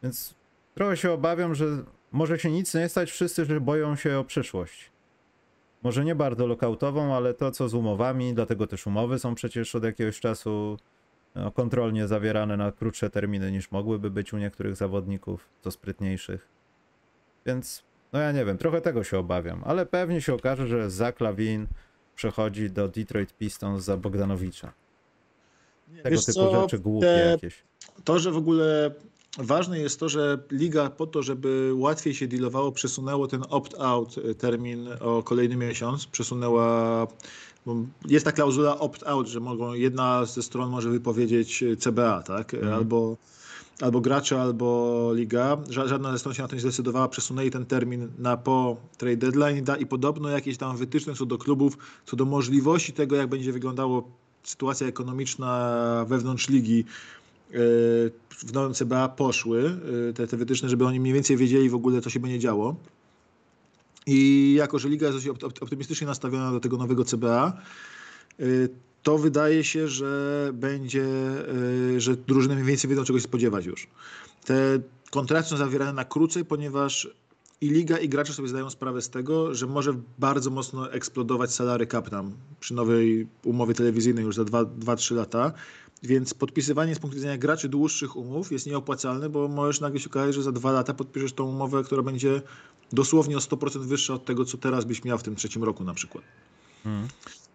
więc 0.02 0.34
trochę 0.74 0.96
się 0.96 1.12
obawiam, 1.12 1.54
że 1.54 1.66
może 2.12 2.38
się 2.38 2.50
nic 2.50 2.74
nie 2.74 2.88
stać, 2.88 3.10
wszyscy 3.10 3.44
że 3.44 3.60
boją 3.60 3.96
się 3.96 4.18
o 4.18 4.24
przyszłość. 4.24 4.90
Może 5.82 6.04
nie 6.04 6.14
bardzo 6.14 6.46
lokautową, 6.46 7.14
ale 7.14 7.34
to 7.34 7.50
co 7.50 7.68
z 7.68 7.74
umowami, 7.74 8.34
dlatego 8.34 8.66
też 8.66 8.86
umowy 8.86 9.18
są 9.18 9.34
przecież 9.34 9.74
od 9.74 9.84
jakiegoś 9.84 10.20
czasu 10.20 10.78
no, 11.34 11.50
kontrolnie 11.50 12.08
zawierane 12.08 12.56
na 12.56 12.72
krótsze 12.72 13.10
terminy 13.10 13.52
niż 13.52 13.70
mogłyby 13.70 14.10
być 14.10 14.32
u 14.32 14.38
niektórych 14.38 14.76
zawodników, 14.76 15.48
co 15.60 15.70
sprytniejszych. 15.70 16.48
Więc, 17.46 17.82
no 18.12 18.18
ja 18.18 18.32
nie 18.32 18.44
wiem, 18.44 18.58
trochę 18.58 18.80
tego 18.80 19.04
się 19.04 19.18
obawiam, 19.18 19.62
ale 19.64 19.86
pewnie 19.86 20.20
się 20.20 20.34
okaże, 20.34 20.66
że 20.66 20.90
Zach 20.90 21.14
przechodzi 22.16 22.70
do 22.70 22.88
Detroit 22.88 23.36
Pistons 23.36 23.84
za 23.84 23.96
Bogdanowicza. 23.96 24.72
Tego 26.02 26.10
Wiesz 26.16 26.24
typu 26.24 26.38
co, 26.38 26.60
rzeczy 26.62 26.78
głupie 26.78 27.06
te- 27.06 27.30
jakieś. 27.30 27.62
To, 28.04 28.18
że 28.18 28.30
w 28.32 28.36
ogóle 28.36 28.94
ważne 29.38 29.78
jest 29.78 30.00
to, 30.00 30.08
że 30.08 30.38
liga 30.50 30.90
po 30.90 31.06
to, 31.06 31.22
żeby 31.22 31.72
łatwiej 31.74 32.14
się 32.14 32.28
dealowało, 32.28 32.72
przesunęło 32.72 33.28
ten 33.28 33.42
opt-out 33.42 34.20
termin 34.38 34.88
o 35.00 35.22
kolejny 35.22 35.56
miesiąc. 35.56 36.06
Przesunęła. 36.06 37.06
Jest 38.08 38.24
ta 38.24 38.32
klauzula 38.32 38.78
opt-out, 38.78 39.26
że 39.28 39.40
mogą, 39.40 39.74
jedna 39.74 40.24
ze 40.24 40.42
stron 40.42 40.70
może 40.70 40.90
wypowiedzieć 40.90 41.62
y, 41.62 41.76
CBA, 41.76 42.22
tak? 42.22 42.54
Mhm. 42.54 42.72
Albo, 42.74 43.16
albo 43.80 44.00
gracze, 44.00 44.40
albo 44.42 45.10
liga. 45.14 45.56
Ża- 45.56 45.88
Żadna 45.88 46.12
ze 46.12 46.18
stron 46.18 46.34
się 46.34 46.42
na 46.42 46.48
to 46.48 46.54
nie 46.54 46.60
zdecydowała. 46.60 47.08
Przesunęli 47.08 47.50
ten 47.50 47.66
termin 47.66 48.08
na 48.18 48.36
po 48.36 48.76
trade 48.98 49.16
deadline 49.16 49.64
i 49.78 49.86
podobno 49.86 50.28
jakieś 50.28 50.56
tam 50.58 50.76
wytyczne 50.76 51.14
co 51.14 51.26
do 51.26 51.38
klubów, 51.38 51.78
co 52.06 52.16
do 52.16 52.24
możliwości 52.24 52.92
tego, 52.92 53.16
jak 53.16 53.28
będzie 53.28 53.52
wyglądało 53.52 54.08
sytuacja 54.42 54.86
ekonomiczna 54.86 56.04
wewnątrz 56.08 56.48
ligi 56.48 56.84
w 58.38 58.52
nowym 58.52 58.74
CBA 58.74 59.08
poszły, 59.08 59.76
te, 60.14 60.26
te 60.26 60.36
wytyczne, 60.36 60.68
żeby 60.68 60.86
oni 60.86 61.00
mniej 61.00 61.14
więcej 61.14 61.36
wiedzieli 61.36 61.70
w 61.70 61.74
ogóle, 61.74 62.00
co 62.00 62.10
się 62.10 62.20
będzie 62.20 62.38
działo. 62.38 62.76
I 64.06 64.52
jako, 64.58 64.78
że 64.78 64.88
liga 64.88 65.06
jest 65.08 65.26
opt- 65.26 65.62
optymistycznie 65.62 66.06
nastawiona 66.06 66.52
do 66.52 66.60
tego 66.60 66.76
nowego 66.76 67.04
CBA, 67.04 67.52
y, 68.40 68.68
to 69.02 69.18
wydaje 69.18 69.64
się, 69.64 69.88
że 69.88 70.50
będzie, 70.54 71.04
y, 71.96 72.00
że 72.00 72.16
drużyny 72.16 72.54
mniej 72.54 72.66
więcej 72.66 72.90
wiedzą, 72.90 73.04
czego 73.04 73.18
się 73.18 73.24
spodziewać 73.24 73.66
już. 73.66 73.86
Te 74.44 74.54
kontrakty 75.10 75.50
są 75.50 75.56
zawierane 75.56 75.92
na 75.92 76.04
krócej, 76.04 76.44
ponieważ 76.44 77.08
i 77.60 77.68
liga, 77.70 77.98
i 77.98 78.08
gracze 78.08 78.32
sobie 78.32 78.48
zdają 78.48 78.70
sprawę 78.70 79.02
z 79.02 79.10
tego, 79.10 79.54
że 79.54 79.66
może 79.66 79.94
bardzo 80.18 80.50
mocno 80.50 80.92
eksplodować 80.92 81.54
salary 81.54 81.86
cap 81.86 82.10
tam 82.10 82.32
przy 82.60 82.74
nowej 82.74 83.26
umowie 83.44 83.74
telewizyjnej 83.74 84.24
już 84.24 84.36
za 84.36 84.42
2-3 84.42 85.14
lata. 85.14 85.52
Więc 86.02 86.34
podpisywanie 86.34 86.94
z 86.94 86.98
punktu 86.98 87.14
widzenia 87.16 87.38
graczy 87.38 87.68
dłuższych 87.68 88.16
umów 88.16 88.52
jest 88.52 88.66
nieopłacalne, 88.66 89.28
bo 89.28 89.48
możesz 89.48 89.80
nagle 89.80 90.00
się 90.00 90.08
okazać, 90.10 90.34
że 90.34 90.42
za 90.42 90.52
dwa 90.52 90.72
lata 90.72 90.94
podpiszesz 90.94 91.32
tą 91.32 91.44
umowę, 91.44 91.82
która 91.84 92.02
będzie 92.02 92.42
dosłownie 92.92 93.36
o 93.36 93.40
100% 93.40 93.78
wyższa 93.78 94.14
od 94.14 94.24
tego, 94.24 94.44
co 94.44 94.58
teraz 94.58 94.84
byś 94.84 95.04
miał 95.04 95.18
w 95.18 95.22
tym 95.22 95.36
trzecim 95.36 95.64
roku 95.64 95.84
na 95.84 95.94
przykład. 95.94 96.24
Mhm. 96.86 97.08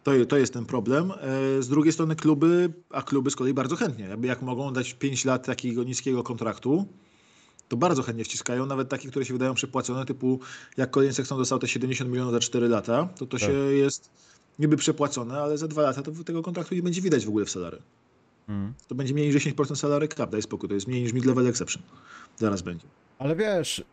To, 0.04 0.12
to 0.26 0.38
jest 0.38 0.54
ten 0.54 0.66
problem. 0.66 1.12
E, 1.12 1.62
Z 1.64 1.68
drugiej 1.68 1.94
strony 1.94 2.16
kluby, 2.16 2.74
a 2.90 3.02
kluby 3.02 3.32
z 3.32 3.36
kolei 3.36 3.54
bardzo 3.54 3.76
chętnie, 3.76 4.18
jak 4.22 4.42
mogą 4.42 4.74
dać 4.74 4.94
5 4.94 5.26
lat 5.26 5.46
takiego 5.46 5.84
niskiego 5.84 6.24
kontraktu, 6.24 6.86
to 7.68 7.78
bardzo 7.78 8.04
chętnie 8.04 8.24
wciskają, 8.24 8.66
nawet 8.66 8.90
takie, 8.90 9.10
które 9.10 9.26
się 9.26 9.34
wydają 9.34 9.54
przepłacone, 9.54 10.06
typu 10.06 10.40
jak 10.78 10.94
Colin 10.94 11.14
Sexton 11.14 11.38
dostał 11.38 11.60
te 11.60 11.68
70 11.68 12.12
milionów 12.12 12.34
za 12.34 12.40
4 12.40 12.68
lata, 12.68 13.10
to 13.18 13.26
to 13.26 13.38
Tak. 13.38 13.50
się 13.50 13.54
jest 13.54 14.10
niby 14.60 14.78
przepłacone, 14.78 15.42
ale 15.42 15.58
za 15.58 15.68
2 15.68 15.82
lata 15.82 16.02
to 16.02 16.12
tego 16.12 16.42
kontraktu 16.42 16.76
nie 16.76 16.84
będzie 16.84 17.02
widać 17.02 17.26
w 17.26 17.30
ogóle 17.30 17.46
w 17.46 17.50
salary. 17.50 17.82
Mhm. 18.50 18.74
To 18.88 18.96
będzie 18.96 19.14
mniej 19.14 19.28
niż 19.28 19.36
10% 19.46 19.76
salary 19.76 20.08
cap, 20.08 20.32
daj 20.32 20.42
spokój, 20.42 20.70
to 20.70 20.76
jest 20.76 20.88
mniej 20.88 21.04
niż 21.04 21.14
mid-level 21.14 21.50
exception. 21.50 21.84
Zaraz 22.36 22.62
będzie. 22.62 22.88
Ale 23.20 23.36
wiesz, 23.36 23.84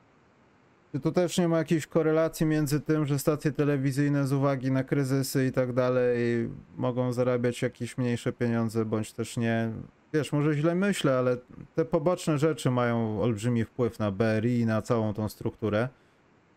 czy 0.92 1.00
to 1.00 1.12
też 1.12 1.38
nie 1.38 1.48
ma 1.48 1.58
jakiejś 1.58 1.86
korelacji 1.86 2.46
między 2.46 2.80
tym, 2.80 3.06
że 3.06 3.18
stacje 3.18 3.52
telewizyjne 3.52 4.26
z 4.26 4.32
uwagi 4.32 4.70
na 4.70 4.84
kryzysy 4.84 5.46
i 5.46 5.52
tak 5.52 5.72
dalej 5.72 6.48
mogą 6.76 7.12
zarabiać 7.12 7.62
jakieś 7.62 7.98
mniejsze 7.98 8.32
pieniądze, 8.32 8.84
bądź 8.84 9.12
też 9.12 9.36
nie. 9.36 9.72
Wiesz, 10.12 10.32
może 10.32 10.54
źle 10.54 10.74
myślę, 10.74 11.18
ale 11.18 11.36
te 11.74 11.84
poboczne 11.84 12.38
rzeczy 12.38 12.70
mają 12.70 13.22
olbrzymi 13.22 13.64
wpływ 13.64 13.98
na 13.98 14.10
BRI 14.10 14.60
i 14.60 14.66
na 14.66 14.82
całą 14.82 15.14
tą 15.14 15.28
strukturę. 15.28 15.88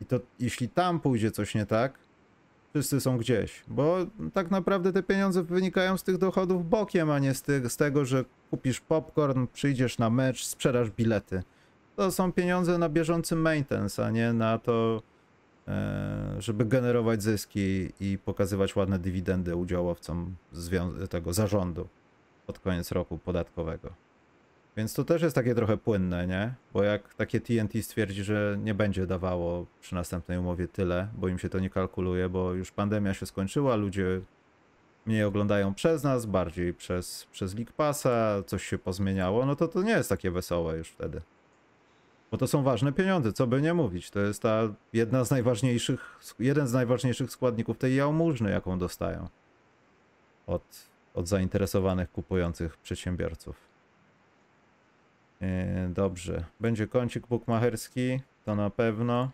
I 0.01 0.05
to 0.05 0.19
jeśli 0.39 0.69
tam 0.69 0.99
pójdzie 0.99 1.31
coś 1.31 1.55
nie 1.55 1.65
tak, 1.65 1.99
wszyscy 2.69 3.01
są 3.01 3.17
gdzieś. 3.17 3.63
Bo 3.67 3.97
tak 4.33 4.51
naprawdę 4.51 4.93
te 4.93 5.03
pieniądze 5.03 5.43
wynikają 5.43 5.97
z 5.97 6.03
tych 6.03 6.17
dochodów 6.17 6.69
bokiem, 6.69 7.09
a 7.11 7.19
nie 7.19 7.33
z, 7.33 7.41
tych, 7.41 7.71
z 7.71 7.77
tego, 7.77 8.05
że 8.05 8.25
kupisz 8.49 8.79
popcorn, 8.79 9.47
przyjdziesz 9.53 9.97
na 9.97 10.09
mecz, 10.09 10.45
sprzedasz 10.45 10.89
bilety 10.89 11.43
to 11.99 12.11
są 12.11 12.31
pieniądze 12.31 12.77
na 12.77 12.89
bieżący 12.89 13.35
maintenance, 13.35 14.05
a 14.05 14.09
nie 14.09 14.33
na 14.33 14.57
to, 14.57 15.01
e, 15.67 16.35
żeby 16.39 16.65
generować 16.65 17.23
zyski 17.23 17.89
i 17.99 18.17
pokazywać 18.25 18.75
ładne 18.75 18.99
dywidendy 18.99 19.55
udziałowcom 19.55 20.35
tego 21.09 21.33
zarządu 21.33 21.87
pod 22.47 22.59
koniec 22.59 22.91
roku 22.91 23.17
podatkowego. 23.17 23.89
Więc 24.79 24.93
to 24.93 25.03
też 25.03 25.21
jest 25.21 25.35
takie 25.35 25.55
trochę 25.55 25.77
płynne, 25.77 26.27
nie? 26.27 26.53
Bo 26.73 26.83
jak 26.83 27.13
takie 27.13 27.41
TNT 27.41 27.83
stwierdzi, 27.83 28.23
że 28.23 28.57
nie 28.63 28.73
będzie 28.73 29.07
dawało 29.07 29.65
przy 29.81 29.95
następnej 29.95 30.37
umowie 30.37 30.67
tyle, 30.67 31.07
bo 31.17 31.27
im 31.27 31.39
się 31.39 31.49
to 31.49 31.59
nie 31.59 31.69
kalkuluje, 31.69 32.29
bo 32.29 32.53
już 32.53 32.71
pandemia 32.71 33.13
się 33.13 33.25
skończyła, 33.25 33.75
ludzie 33.75 34.21
mniej 35.05 35.23
oglądają 35.23 35.73
przez 35.73 36.03
nas, 36.03 36.25
bardziej 36.25 36.73
przez, 36.73 37.27
przez 37.31 37.55
League 37.55 37.71
Passa, 37.77 38.43
coś 38.47 38.63
się 38.63 38.77
pozmieniało, 38.77 39.45
no 39.45 39.55
to 39.55 39.67
to 39.67 39.81
nie 39.81 39.91
jest 39.91 40.09
takie 40.09 40.31
wesołe 40.31 40.77
już 40.77 40.89
wtedy. 40.89 41.21
Bo 42.31 42.37
to 42.37 42.47
są 42.47 42.63
ważne 42.63 42.91
pieniądze, 42.91 43.33
co 43.33 43.47
by 43.47 43.61
nie 43.61 43.73
mówić. 43.73 44.11
To 44.11 44.19
jest 44.19 44.41
ta 44.41 44.61
jedna 44.93 45.23
z 45.23 45.31
najważniejszych, 45.31 46.19
jeden 46.39 46.67
z 46.67 46.73
najważniejszych 46.73 47.31
składników 47.31 47.77
tej 47.77 47.95
jałmużny, 47.95 48.51
jaką 48.51 48.79
dostają 48.79 49.27
od, 50.47 50.89
od 51.13 51.27
zainteresowanych 51.27 52.11
kupujących 52.11 52.77
przedsiębiorców. 52.77 53.68
Yy, 55.41 55.47
dobrze. 55.89 56.45
Będzie 56.59 56.87
kącik 56.87 57.27
bukmacherski, 57.27 58.19
to 58.45 58.55
na 58.55 58.69
pewno. 58.69 59.31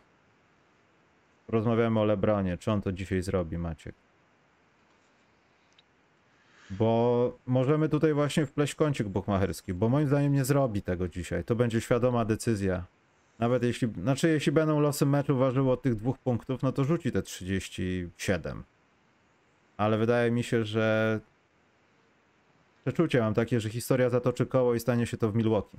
Rozmawiamy 1.48 2.00
o 2.00 2.04
Lebronie. 2.04 2.58
Czy 2.58 2.72
on 2.72 2.82
to 2.82 2.92
dzisiaj 2.92 3.22
zrobi, 3.22 3.58
Maciek? 3.58 3.96
Bo 6.70 7.38
możemy 7.46 7.90
tutaj 7.90 8.14
właśnie 8.14 8.46
wpleść 8.46 8.76
kącik 8.76 9.08
bukmacherski, 9.08 9.74
bo 9.74 9.90
moim 9.90 10.08
zdaniem 10.08 10.34
nie 10.34 10.46
zrobi 10.46 10.82
tego 10.82 11.08
dzisiaj. 11.08 11.44
To 11.44 11.56
będzie 11.56 11.82
świadoma 11.82 12.26
decyzja. 12.26 12.84
Nawet 13.40 13.64
jeśli, 13.64 13.88
znaczy 14.02 14.30
jeśli 14.30 14.52
będą 14.52 14.80
losy 14.80 15.06
meczu 15.06 15.38
ważyły 15.38 15.72
od 15.72 15.82
tych 15.82 15.96
dwóch 15.96 16.18
punktów, 16.18 16.64
no 16.64 16.72
to 16.72 16.84
rzuci 16.84 17.12
te 17.12 17.22
37. 17.22 18.64
Ale 19.78 19.98
wydaje 19.98 20.32
mi 20.32 20.44
się, 20.44 20.66
że 20.66 21.20
Przeczucie 22.86 23.20
mam 23.20 23.34
takie, 23.34 23.60
że 23.60 23.70
historia 23.70 24.10
zatoczy 24.10 24.46
koło 24.46 24.76
i 24.76 24.80
stanie 24.80 25.08
się 25.08 25.18
to 25.18 25.32
w 25.32 25.36
Milwaukee. 25.36 25.78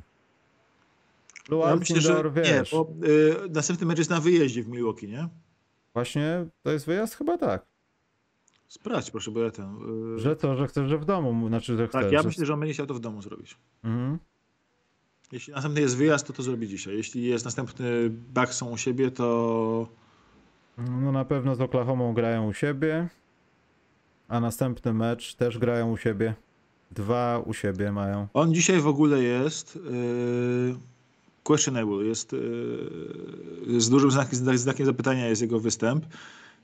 Blue 1.49 1.69
Ja 1.69 1.77
myślę, 1.77 2.01
że 2.01 2.11
Alcindor, 2.17 2.37
nie, 2.37 2.43
wiesz, 2.43 2.71
bo 2.71 2.93
y, 3.47 3.51
następny 3.51 3.87
mecz 3.87 3.99
jest 3.99 4.11
na 4.11 4.21
wyjeździe 4.21 4.63
w 4.63 4.69
Milwaukee, 4.69 5.09
nie? 5.09 5.29
właśnie 5.95 6.47
to 6.63 6.71
jest 6.71 6.87
wyjazd? 6.87 7.15
Chyba 7.15 7.39
tak. 7.39 7.67
Sprawdź 8.69 9.11
proszę, 9.11 9.31
bo 9.31 9.41
ja 9.41 9.51
ten... 9.51 9.77
y, 10.17 10.19
Że 10.19 10.37
to, 10.37 10.57
że 10.57 10.67
chcesz, 10.67 10.89
że 10.89 10.99
w 10.99 11.05
domu, 11.05 11.49
znaczy, 11.49 11.77
że 11.77 11.89
chcesz. 11.89 12.03
tak, 12.03 12.13
ja 12.13 12.23
że... 12.23 12.29
myślę, 12.29 12.47
że 12.47 12.55
on 12.55 12.61
będzie 12.61 12.73
chciał 12.75 12.87
to 12.87 12.95
w 12.95 13.01
domu 13.01 13.23
zrobić. 13.23 13.57
Mhm. 13.85 14.19
Jeśli 15.33 15.53
następny 15.55 15.81
jest 15.81 15.97
wyjazd, 15.97 16.27
to 16.27 16.33
to 16.33 16.43
zrobi 16.43 16.69
dzisiaj. 16.69 16.97
Jeśli 16.97 17.23
jest 17.23 17.45
następny 17.45 18.11
Bucks 18.11 18.57
są 18.57 18.71
u 18.71 18.77
siebie, 18.77 19.11
to 19.11 19.89
No 20.79 21.13
na 21.13 21.25
pewno 21.25 21.55
z 21.55 21.61
Oklahomą 21.61 22.15
grają 22.15 22.49
u 22.49 22.53
siebie, 22.53 23.09
a 24.29 24.41
następny 24.41 24.93
mecz 24.93 25.35
też 25.35 25.59
grają 25.59 25.91
u 25.93 25.97
siebie. 25.97 26.35
Dwa 26.91 27.43
u 27.47 27.53
siebie 27.53 27.93
mają. 27.93 28.29
on 28.35 28.55
dzisiaj 28.55 28.81
w 28.81 28.87
ogóle 28.87 29.23
jest 29.23 29.77
y, 29.77 29.81
questionable. 31.47 32.05
Jest 32.05 32.33
y, 32.33 32.37
z 33.79 33.89
dużym 33.91 34.11
znakiem, 34.11 34.59
znakiem 34.59 34.87
zapytania 34.87 35.29
jest 35.29 35.43
jego 35.43 35.61
występ. 35.61 36.07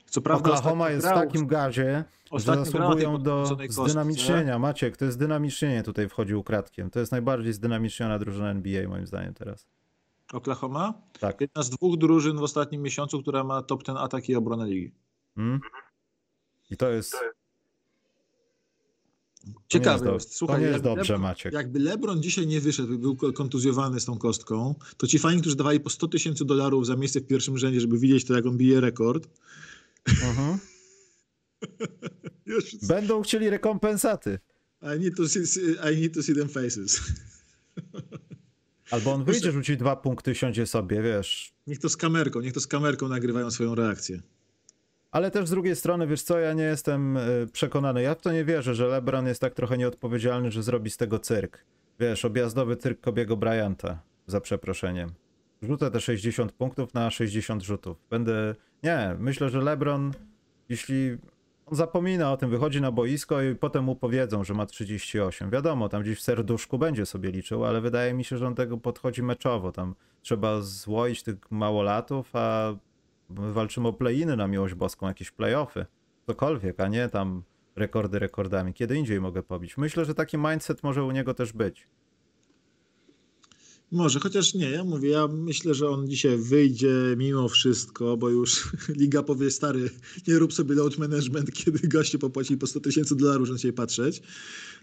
Co 0.05 0.21
prawda 0.21 0.49
Oklahoma 0.49 0.89
jest 0.89 1.05
w 1.05 1.09
grał- 1.09 1.19
takim 1.19 1.47
gazie, 1.47 2.03
że 2.31 2.39
zasługują 2.39 3.23
do 3.23 3.57
zdynamicznienia. 3.69 4.59
Maciek, 4.59 4.97
to 4.97 5.05
jest 5.05 5.15
zdynamicznienie 5.15 5.83
tutaj 5.83 6.09
wchodził 6.09 6.39
ukradkiem. 6.39 6.89
To 6.89 6.99
jest 6.99 7.11
najbardziej 7.11 7.53
zdynamiczniona 7.53 8.19
drużyna 8.19 8.51
NBA 8.51 8.89
moim 8.89 9.07
zdaniem 9.07 9.33
teraz. 9.33 9.67
Oklahoma? 10.33 10.93
Tak. 11.19 11.41
Jedna 11.41 11.63
z 11.63 11.69
dwóch 11.69 11.97
drużyn 11.97 12.37
w 12.37 12.43
ostatnim 12.43 12.81
miesiącu, 12.81 13.21
która 13.21 13.43
ma 13.43 13.61
top 13.61 13.83
ten 13.83 13.97
atak 13.97 14.29
i 14.29 14.35
obronę 14.35 14.67
ligi. 14.67 14.91
Mm? 15.37 15.59
I 16.69 16.77
to 16.77 16.89
jest... 16.89 17.15
Ciekawe 19.67 20.05
to 20.05 20.13
jest. 20.13 20.29
To 20.29 20.35
Słuchaj, 20.37 20.61
nie 20.61 20.67
jest 20.67 20.83
dobrze, 20.83 21.13
Lebron- 21.13 21.19
Maciek. 21.19 21.53
Jakby 21.53 21.79
LeBron 21.79 22.23
dzisiaj 22.23 22.47
nie 22.47 22.61
wyszedł, 22.61 22.99
był 22.99 23.17
kontuzjowany 23.33 23.99
z 23.99 24.05
tą 24.05 24.17
kostką, 24.17 24.75
to 24.97 25.07
ci 25.07 25.19
fani, 25.19 25.41
którzy 25.41 25.55
dawali 25.55 25.79
po 25.79 25.89
100 25.89 26.07
tysięcy 26.07 26.45
dolarów 26.45 26.87
za 26.87 26.95
miejsce 26.95 27.19
w 27.19 27.27
pierwszym 27.27 27.57
rzędzie, 27.57 27.81
żeby 27.81 27.99
widzieć 27.99 28.25
to, 28.25 28.33
jak 28.33 28.45
on 28.45 28.57
bije 28.57 28.81
rekord, 28.81 29.27
już, 32.45 32.75
Będą 32.75 33.21
chcieli 33.21 33.49
rekompensaty. 33.49 34.39
I, 34.81 34.99
need 34.99 35.17
to 35.17 35.27
see, 35.29 35.39
I 35.93 36.01
need 36.01 36.13
to 36.13 36.23
see 36.23 36.35
them 36.35 36.49
faces. 36.49 37.01
Albo 38.91 39.13
on 39.13 39.23
wyjdzie, 39.25 39.51
rzuci 39.51 39.77
dwa 39.77 39.95
punkty, 39.95 40.35
siądzie 40.35 40.67
sobie, 40.67 41.01
wiesz. 41.01 41.53
Niech 41.67 41.79
to 41.79 41.89
z 41.89 41.97
kamerką, 41.97 42.41
niech 42.41 42.53
to 42.53 42.59
z 42.59 42.67
kamerką 42.67 43.07
nagrywają 43.07 43.51
swoją 43.51 43.75
reakcję. 43.75 44.21
Ale 45.13 45.31
też 45.31 45.47
z 45.47 45.49
drugiej 45.49 45.75
strony, 45.75 46.07
wiesz 46.07 46.21
co, 46.21 46.39
ja 46.39 46.53
nie 46.53 46.63
jestem 46.63 47.17
y, 47.17 47.47
przekonany. 47.51 48.01
Ja 48.01 48.15
w 48.15 48.21
to 48.21 48.31
nie 48.31 48.45
wierzę, 48.45 48.75
że 48.75 48.87
LeBron 48.87 49.27
jest 49.27 49.41
tak 49.41 49.53
trochę 49.53 49.77
nieodpowiedzialny, 49.77 50.51
że 50.51 50.63
zrobi 50.63 50.89
z 50.89 50.97
tego 50.97 51.19
cyrk. 51.19 51.65
Wiesz, 51.99 52.25
objazdowy 52.25 52.77
cyrk 52.77 53.01
Kobiego 53.01 53.37
Bryanta, 53.37 53.99
za 54.27 54.41
przeproszeniem. 54.41 55.09
Rzucę 55.61 55.91
te 55.91 56.01
60 56.01 56.51
punktów 56.51 56.93
na 56.93 57.11
60 57.11 57.63
rzutów. 57.63 57.97
Będę... 58.09 58.55
Nie, 58.83 59.15
myślę, 59.19 59.49
że 59.49 59.61
LeBron, 59.61 60.11
jeśli 60.69 61.17
on 61.65 61.75
zapomina 61.75 62.31
o 62.31 62.37
tym, 62.37 62.49
wychodzi 62.49 62.81
na 62.81 62.91
boisko 62.91 63.41
i 63.41 63.55
potem 63.55 63.83
mu 63.83 63.95
powiedzą, 63.95 64.43
że 64.43 64.53
ma 64.53 64.65
38. 64.65 65.49
Wiadomo, 65.49 65.89
tam 65.89 66.01
gdzieś 66.01 66.17
w 66.17 66.21
serduszku 66.21 66.77
będzie 66.77 67.05
sobie 67.05 67.31
liczył, 67.31 67.65
ale 67.65 67.81
wydaje 67.81 68.13
mi 68.13 68.23
się, 68.23 68.37
że 68.37 68.47
on 68.47 68.55
tego 68.55 68.77
podchodzi 68.77 69.23
meczowo. 69.23 69.71
Tam 69.71 69.95
trzeba 70.21 70.61
złoić 70.61 71.23
tych 71.23 71.51
małolatów, 71.51 72.35
a 72.35 72.75
my 73.37 73.53
walczymy 73.53 73.87
o 73.87 73.93
play-iny 73.93 74.37
na 74.37 74.47
miłość 74.47 74.73
boską, 74.73 75.07
jakieś 75.07 75.31
play-offy, 75.31 75.85
cokolwiek, 76.27 76.79
a 76.79 76.87
nie 76.87 77.09
tam 77.09 77.43
rekordy 77.75 78.19
rekordami. 78.19 78.73
Kiedy 78.73 78.97
indziej 78.97 79.21
mogę 79.21 79.43
pobić. 79.43 79.77
Myślę, 79.77 80.05
że 80.05 80.13
taki 80.13 80.37
mindset 80.37 80.83
może 80.83 81.03
u 81.03 81.11
niego 81.11 81.33
też 81.33 81.53
być. 81.53 81.87
Może, 83.91 84.19
chociaż 84.19 84.53
nie, 84.53 84.69
ja 84.69 84.83
mówię, 84.83 85.09
ja 85.09 85.27
myślę, 85.27 85.73
że 85.73 85.89
on 85.89 86.07
dzisiaj 86.07 86.37
wyjdzie 86.37 86.93
mimo 87.17 87.47
wszystko, 87.49 88.17
bo 88.17 88.29
już 88.29 88.71
liga 89.01 89.23
powie, 89.23 89.51
stary, 89.51 89.89
nie 90.27 90.39
rób 90.39 90.53
sobie 90.53 90.75
load 90.75 90.97
management, 90.97 91.51
kiedy 91.51 91.87
goście 91.87 92.19
popłacili 92.19 92.59
po 92.59 92.67
100 92.67 92.79
tysięcy 92.79 93.15
dolarów, 93.15 93.47
żeby 93.47 93.59
się 93.59 93.73
patrzeć. 93.73 94.21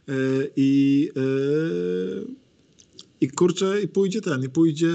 Yy, 0.07 0.51
I, 0.57 1.11
yy, 1.17 2.27
I 3.21 3.29
kurczę, 3.29 3.83
i 3.83 3.89
pójdzie 3.89 4.21
ten, 4.21 4.45
i 4.45 4.49
pójdzie, 4.49 4.91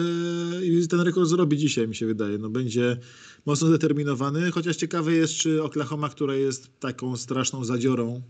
i 0.63 0.87
ten 0.87 0.99
rekord 0.99 1.29
zrobi 1.29 1.57
dzisiaj, 1.57 1.87
mi 1.87 1.95
się 1.95 2.05
wydaje. 2.05 2.37
No 2.37 2.49
będzie 2.49 2.97
mocno 3.45 3.67
zdeterminowany, 3.67 4.51
chociaż 4.51 4.75
ciekawe 4.75 5.13
jest, 5.13 5.33
czy 5.33 5.63
Oklahoma, 5.63 6.09
która 6.09 6.35
jest 6.35 6.79
taką 6.79 7.17
straszną 7.17 7.65
zadziorą, 7.65 8.21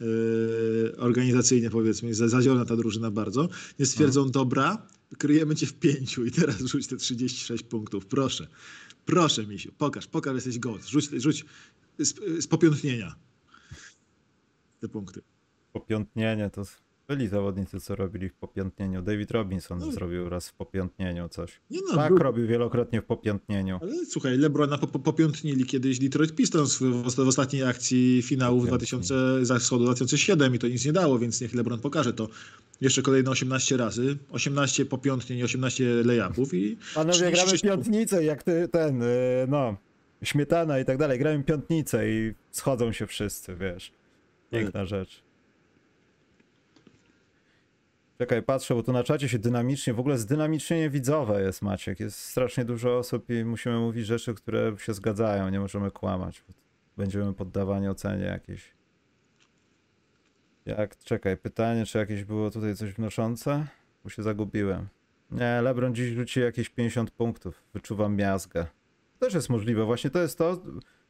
yy, 0.00 0.96
organizacyjnie 0.96 1.70
powiedzmy, 1.70 2.08
jest 2.08 2.20
zaziorna 2.20 2.64
ta 2.64 2.76
drużyna 2.76 3.10
bardzo, 3.10 3.48
nie 3.78 3.86
stwierdzą, 3.86 4.30
dobra, 4.30 4.86
kryjemy 5.18 5.56
cię 5.56 5.66
w 5.66 5.74
pięciu 5.74 6.24
i 6.24 6.30
teraz 6.30 6.60
rzuć 6.60 6.86
te 6.86 6.96
36 6.96 7.62
punktów, 7.62 8.06
proszę. 8.06 8.48
Proszę, 9.06 9.46
Misiu, 9.46 9.72
pokaż, 9.78 10.06
pokaż, 10.06 10.34
jesteś 10.34 10.58
gołd. 10.58 10.86
Rzuć, 10.86 11.10
rzuć 11.10 11.44
z, 11.98 12.14
z 12.44 12.46
popiątnienia 12.46 13.14
te 14.80 14.88
punkty. 14.88 15.22
Popiątnienie 15.72 16.50
to 16.50 16.64
byli 17.08 17.28
zawodnicy, 17.28 17.80
co 17.80 17.96
robili 17.96 18.28
w 18.28 18.34
popiątnieniu. 18.34 19.02
David 19.02 19.30
Robinson 19.30 19.78
No. 19.78 19.92
zrobił 19.92 20.28
raz 20.28 20.48
w 20.48 20.54
popiątnieniu 20.54 21.28
coś. 21.28 21.60
Nie 21.70 21.80
no, 21.90 21.96
Tak 21.96 22.08
był- 22.08 22.18
robił 22.18 22.46
wielokrotnie 22.46 23.00
w 23.00 23.04
popiątnieniu. 23.04 23.78
ale 23.82 24.06
słuchaj, 24.06 24.36
Lebrona 24.38 24.78
po, 24.78 24.86
po, 24.86 24.98
popiątnili 24.98 25.64
kiedyś 25.64 25.98
Detroit 25.98 26.34
Pistons 26.34 26.78
w, 26.78 26.80
w, 26.82 27.14
w 27.14 27.28
ostatniej 27.28 27.62
akcji 27.64 28.22
finału 28.22 28.60
w 28.60 28.64
Popiątnili. 28.64 28.88
2000, 29.02 29.44
zachodu 29.46 29.84
2007 29.84 30.54
i 30.54 30.58
to 30.58 30.68
nic 30.68 30.84
nie 30.84 30.92
dało, 30.92 31.18
więc 31.18 31.40
niech 31.40 31.54
Lebron 31.54 31.80
pokaże 31.80 32.12
to 32.12 32.28
jeszcze 32.80 33.02
kolejne 33.02 33.30
18 33.30 33.76
razy. 33.76 34.16
18 34.30 34.86
popiątnień 34.86 35.38
i 35.38 35.44
18 35.44 35.84
layupów 36.04 36.54
i 36.54 36.76
Panowie, 36.94 37.18
gramy 37.18 37.32
36 37.36 37.64
piątnicę, 37.64 38.24
jak 38.24 38.42
ty, 38.42 38.68
ten, 38.68 39.00
yy, 39.00 39.06
no, 39.48 39.76
śmietana 40.22 40.78
i 40.78 40.84
tak 40.84 40.98
dalej. 40.98 41.18
Gramy 41.18 41.44
piątnicę 41.44 42.10
i 42.10 42.32
schodzą 42.50 42.92
się 42.92 43.06
wszyscy, 43.06 43.56
wiesz. 43.56 43.92
Piękna 44.50 44.84
rzecz. 44.86 45.22
Czekaj, 48.18 48.42
patrzę, 48.42 48.74
bo 48.74 48.82
tu 48.82 48.92
na 48.92 49.04
czacie 49.04 49.28
się 49.28 49.38
dynamicznie, 49.38 49.94
w 49.94 50.00
ogóle 50.00 50.18
zdynamicznienie 50.18 50.90
widzowe 50.90 51.42
jest, 51.42 51.62
Maciek. 51.62 52.00
Jest 52.00 52.18
strasznie 52.18 52.64
dużo 52.64 52.98
osób 52.98 53.30
i 53.30 53.44
musimy 53.44 53.78
mówić 53.78 54.06
rzeczy, 54.06 54.34
które 54.34 54.72
się 54.78 54.94
zgadzają, 54.94 55.48
nie 55.48 55.60
możemy 55.60 55.90
kłamać. 55.90 56.44
Będziemy 56.96 57.34
poddawani 57.34 57.88
ocenie 57.88 58.24
jakiejś. 58.24 58.74
Jak, 60.66 60.98
czekaj, 60.98 61.36
pytanie, 61.36 61.86
czy 61.86 61.98
jakieś 61.98 62.24
było 62.24 62.50
tutaj 62.50 62.76
coś 62.76 62.92
wnoszące? 62.92 63.66
Bo 64.04 64.10
się 64.10 64.22
zagubiłem. 64.22 64.88
Nie, 65.30 65.62
LeBron 65.62 65.94
dziś 65.94 66.14
rzuci 66.14 66.40
jakieś 66.40 66.68
50 66.68 67.10
punktów. 67.10 67.62
Wyczuwam 67.74 68.16
miazgę. 68.16 68.66
Też 69.18 69.34
jest 69.34 69.50
możliwe. 69.50 69.84
Właśnie 69.84 70.10
to 70.10 70.18
jest 70.18 70.38
to, 70.38 70.62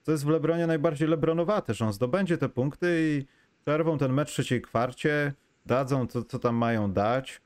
co 0.03 0.13
jest 0.13 0.25
w 0.25 0.29
LeBronie 0.29 0.67
najbardziej 0.67 1.09
LeBronowate, 1.09 1.75
że 1.75 1.87
on 1.87 1.93
zdobędzie 1.93 2.39
te 2.39 2.49
punkty 2.49 2.87
i 3.01 3.27
przerwą 3.65 3.99
ten 3.99 4.13
mecz 4.13 4.29
w 4.29 4.33
trzeciej 4.33 4.63
kwarcie, 4.63 5.33
dadzą 5.69 6.09
to, 6.09 6.25
co 6.25 6.39
tam 6.39 6.55
mają 6.57 6.93
dać. 6.93 7.41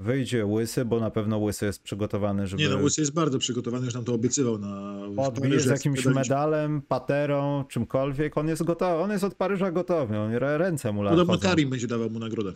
Wyjdzie 0.00 0.46
Łysy, 0.46 0.84
bo 0.84 1.00
na 1.00 1.10
pewno 1.10 1.38
Łysy 1.38 1.66
jest 1.66 1.82
przygotowany, 1.82 2.46
żeby 2.46 2.62
Nie 2.62 2.68
no, 2.68 2.76
Łysy 2.76 3.00
jest 3.00 3.14
bardzo 3.14 3.38
przygotowany, 3.38 3.84
już 3.84 3.94
nam 3.94 4.04
to 4.04 4.14
obiecywał 4.14 4.58
na 4.58 5.00
podbije 5.16 5.60
z 5.60 5.66
jakimś 5.66 6.04
medalem, 6.06 6.82
paterą, 6.82 7.64
czymkolwiek. 7.68 8.38
On 8.38 8.48
jest 8.48 8.62
gotowy, 8.62 9.02
on 9.02 9.10
jest 9.10 9.24
od 9.24 9.34
Paryża 9.34 9.70
gotowy, 9.70 10.18
on 10.18 10.30
rę- 10.30 10.56
ręce 10.56 10.92
mu 10.92 11.02
Podobno 11.02 11.32
chodzą. 11.34 11.48
Karim 11.48 11.70
będzie 11.70 11.86
dawał 11.86 12.10
mu 12.10 12.18
nagrodę. 12.18 12.52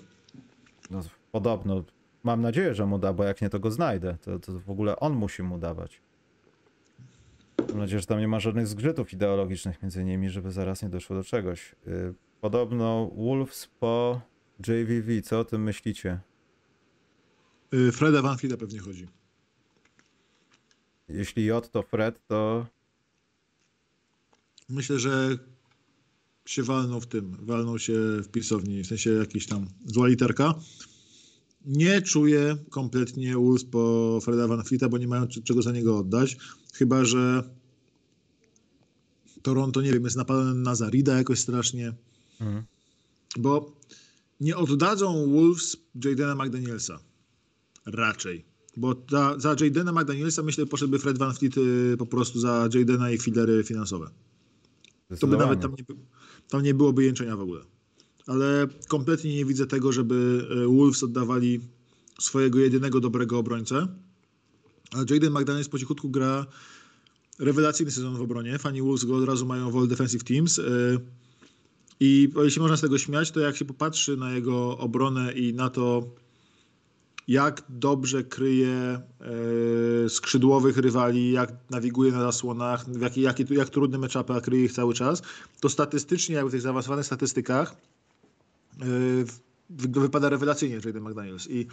No, 0.91 1.01
podobno. 1.33 1.85
Mam 2.25 2.41
nadzieję, 2.41 2.75
że 2.75 2.87
mu 2.87 2.99
da, 2.99 3.13
bo 3.13 3.25
jak 3.25 3.43
nie, 3.43 3.51
to 3.51 3.61
go 3.61 3.71
znajdę. 3.71 4.17
To, 4.23 4.39
to 4.39 4.53
w 4.61 4.71
ogóle 4.71 4.97
on 4.97 5.13
musi 5.13 5.43
mu 5.43 5.59
dawać. 5.59 6.01
Mam 7.69 7.79
nadzieję, 7.79 8.01
że 8.01 8.07
tam 8.07 8.19
nie 8.19 8.29
ma 8.29 8.41
żadnych 8.41 8.67
zgrzytów 8.67 9.13
ideologicznych 9.13 9.83
między 9.83 10.05
nimi, 10.05 10.31
żeby 10.31 10.53
zaraz 10.53 10.83
nie 10.83 10.89
doszło 10.89 11.17
do 11.17 11.25
czegoś. 11.25 11.75
Yy, 11.87 12.15
Podobno 12.41 13.11
Wolves 13.17 13.69
po 13.81 14.21
JVV. 14.69 15.23
Co 15.23 15.41
o 15.41 15.45
tym 15.45 15.63
myślicie? 15.63 16.21
Y, 17.75 17.93
Freda 17.93 18.23
Van 18.23 18.39
Fleeta 18.39 18.57
pewnie 18.57 18.79
chodzi. 18.79 19.09
Jeśli 21.09 21.45
J 21.45 21.73
to 21.73 21.83
Fred, 21.83 22.27
to 22.27 22.67
Myślę, 24.73 24.99
że 24.99 25.39
się 26.47 26.63
walnął 26.63 27.01
w 27.01 27.07
tym, 27.07 27.37
walnął 27.41 27.79
się 27.79 27.95
w 28.23 28.29
pisowni, 28.29 28.83
w 28.83 28.87
sensie 28.87 29.11
jakiś 29.11 29.47
tam 29.47 29.67
zła 29.85 30.09
literka. 30.09 30.55
Nie 31.65 32.03
czuję 32.03 32.57
kompletnie 32.71 33.35
Wolves 33.35 33.65
po 33.65 34.19
Freda 34.25 34.49
Van 34.49 34.65
Fleeta, 34.65 34.89
bo 34.89 34.99
nie 34.99 35.09
mają 35.09 35.27
czego 35.45 35.63
za 35.63 35.73
niego 35.73 35.99
oddać. 35.99 36.37
Chyba, 36.75 37.05
że 37.05 37.51
Toronto, 39.43 39.83
nie 39.83 39.93
wiem, 39.93 40.05
jest 40.05 40.17
napadane 40.17 40.55
na 40.55 40.75
Zarida 40.75 41.17
jakoś 41.17 41.39
strasznie. 41.39 41.93
Mhm. 42.41 42.65
Bo 43.39 43.77
nie 44.43 44.57
oddadzą 44.57 45.31
Wolves 45.31 45.77
Jadena 46.05 46.35
McDanielsa. 46.35 46.99
Raczej. 47.87 48.45
Bo 48.77 48.95
za, 49.11 49.39
za 49.39 49.57
Jadena 49.61 49.93
McDanielsa 49.93 50.43
myślę 50.43 50.67
poszedłby 50.67 50.99
Fred 50.99 51.19
Van 51.19 51.35
Fleet 51.35 51.57
y, 51.57 51.97
po 51.99 52.07
prostu 52.07 52.41
za 52.41 52.69
Jadena 52.75 53.11
i 53.11 53.19
filery 53.19 53.65
finansowe. 53.65 54.11
To 55.21 55.27
by 55.27 55.37
nawet 55.37 55.61
tam 55.61 55.71
nie, 55.71 55.85
tam 56.49 56.63
nie 56.63 56.75
byłoby 56.75 57.05
jęczenia 57.05 57.37
w 57.37 57.41
ogóle. 57.41 57.61
ale 58.27 58.69
kompletnie 58.89 59.37
nie 59.37 59.45
widzę 59.45 59.67
tego, 59.67 59.93
żeby 59.93 60.49
e, 60.51 60.67
Wolves 60.67 61.03
oddawali 61.03 61.61
swojego 62.21 62.59
jedynego 62.59 63.01
dobrego 63.01 63.39
obrońcę. 63.39 63.89
A 64.93 64.99
Jaden 64.99 65.33
McDaniels 65.33 65.69
po 65.69 65.79
cichutku 65.79 66.11
gra 66.11 66.47
rewelacyjny 67.39 67.91
sezon 67.91 68.17
w 68.17 68.21
obronie. 68.21 68.59
Fani 68.59 68.83
Wolves 68.83 69.05
go 69.05 69.17
od 69.17 69.25
razu 69.25 69.47
mają 69.47 69.71
w 69.71 69.77
All 69.77 69.89
Defensive 69.89 70.25
Teams. 70.25 70.61
I 72.05 72.29
jeśli 72.45 72.63
można 72.63 72.77
z 72.77 72.81
tego 72.81 72.99
śmiać, 72.99 73.31
to 73.31 73.41
jak 73.41 73.57
się 73.57 73.65
popatrzy 73.65 74.17
na 74.17 74.33
jego 74.33 74.79
obronę 74.79 75.33
i 75.33 75.55
na 75.55 75.71
to, 75.71 76.03
jak 77.29 77.63
dobrze 77.69 78.25
kryje 78.25 79.01
e, 80.07 80.09
skrzydłowych 80.09 80.77
rywali, 80.77 81.33
jak 81.33 81.53
nawiguje 81.71 82.13
na 82.13 82.21
zasłonach, 82.21 82.85
w 82.89 83.01
jakie, 83.01 83.21
jakie, 83.21 83.45
jak 83.51 83.69
trudne 83.69 83.99
meczapy, 83.99 84.33
a 84.33 84.41
kryje 84.41 84.65
ich 84.65 84.73
cały 84.73 84.95
czas, 84.95 85.23
to 85.61 85.69
statystycznie, 85.69 86.35
jakby 86.35 86.51
w 86.51 86.53
tych 86.53 86.61
zaawansowanych 86.61 87.07
statystykach, 87.07 87.77
wy- 89.71 90.01
wypada 90.01 90.29
rewelacyjnie 90.29 90.81
Jaden 90.85 91.03
McDaniels. 91.03 91.51
I 91.51 91.67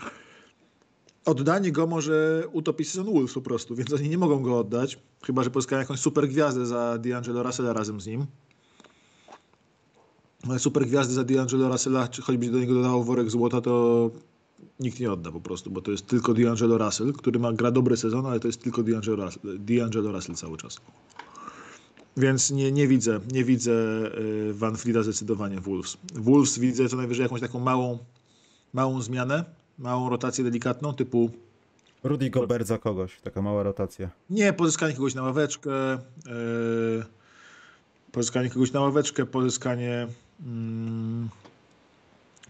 oddanie 1.26 1.72
go 1.72 1.88
może 1.88 2.44
utopić 2.52 2.90
sezon 2.90 3.14
Wolves 3.14 3.34
po 3.34 3.42
prostu, 3.42 3.76
więc 3.76 3.94
oni 3.94 4.10
nie 4.10 4.18
mogą 4.18 4.44
go 4.44 4.60
oddać, 4.60 5.00
chyba 5.26 5.44
że 5.44 5.50
pozyskają 5.50 5.80
jakąś 5.80 6.00
super 6.00 6.28
gwiazdę 6.28 6.66
za 6.66 6.98
D'Angelo 7.02 7.44
Russella 7.46 7.74
razem 7.74 8.02
z 8.02 8.08
nim. 8.08 8.26
Super 10.58 10.86
gwiazdy 10.86 11.14
za 11.14 11.24
D'Angelo 11.24 11.72
Russella, 11.72 12.08
czy 12.08 12.22
choćby 12.22 12.50
do 12.50 12.60
niego 12.60 12.74
dodało 12.74 13.04
worek 13.04 13.30
złota, 13.30 13.62
to 13.62 14.12
nikt 14.80 15.00
nie 15.00 15.12
odda 15.12 15.32
po 15.32 15.42
prostu, 15.42 15.72
bo 15.72 15.82
to 15.82 15.92
jest 15.92 16.08
tylko 16.08 16.34
D'Angelo 16.34 16.78
Russell, 16.86 17.14
który 17.14 17.40
ma 17.40 17.54
gra 17.54 17.72
dobry 17.72 17.98
sezon, 17.98 18.26
ale 18.26 18.40
to 18.40 18.48
jest 18.48 18.62
tylko 18.62 18.82
D'Angelo 18.82 19.16
Russell, 19.16 19.60
D'Angelo 19.60 20.12
Russell 20.12 20.36
cały 20.36 20.58
czas. 20.58 20.78
Więc 22.18 22.52
nie, 22.52 22.72
nie 22.72 22.88
widzę, 22.88 23.20
nie 23.32 23.44
widzę 23.44 23.72
y, 23.72 24.54
Van 24.54 24.78
Frida 24.78 25.04
zdecydowanie 25.04 25.60
w 25.60 25.64
Wolves. 25.64 25.98
Wolves 26.16 26.60
widzę 26.60 26.90
co 26.90 26.98
najwyżej 26.98 27.24
jakąś 27.24 27.42
taką 27.42 27.60
małą, 27.60 27.98
małą 28.74 29.02
zmianę, 29.02 29.46
małą 29.80 30.10
rotację 30.10 30.44
delikatną, 30.44 30.94
typu 30.94 31.30
Rudy 32.04 32.30
Gobert 32.30 32.68
za 32.68 32.78
kogoś, 32.78 33.20
taka 33.24 33.42
mała 33.42 33.64
rotacja. 33.64 34.10
nie 34.30 34.54
pozyskanie 34.54 34.94
kogoś 34.94 35.16
na 35.16 35.24
ławeczkę, 35.24 35.72
yy, 36.26 37.06
pozyskanie 38.12 38.50
kogoś 38.50 38.72
na 38.72 38.80
ławeczkę, 38.82 39.26
pozyskanie 39.26 40.08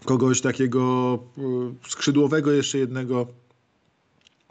kogoś 0.04 0.40
takiego 0.40 1.18
y, 1.84 1.90
skrzydłowego, 1.90 2.52
jeszcze 2.52 2.78
jednego, 2.78 3.26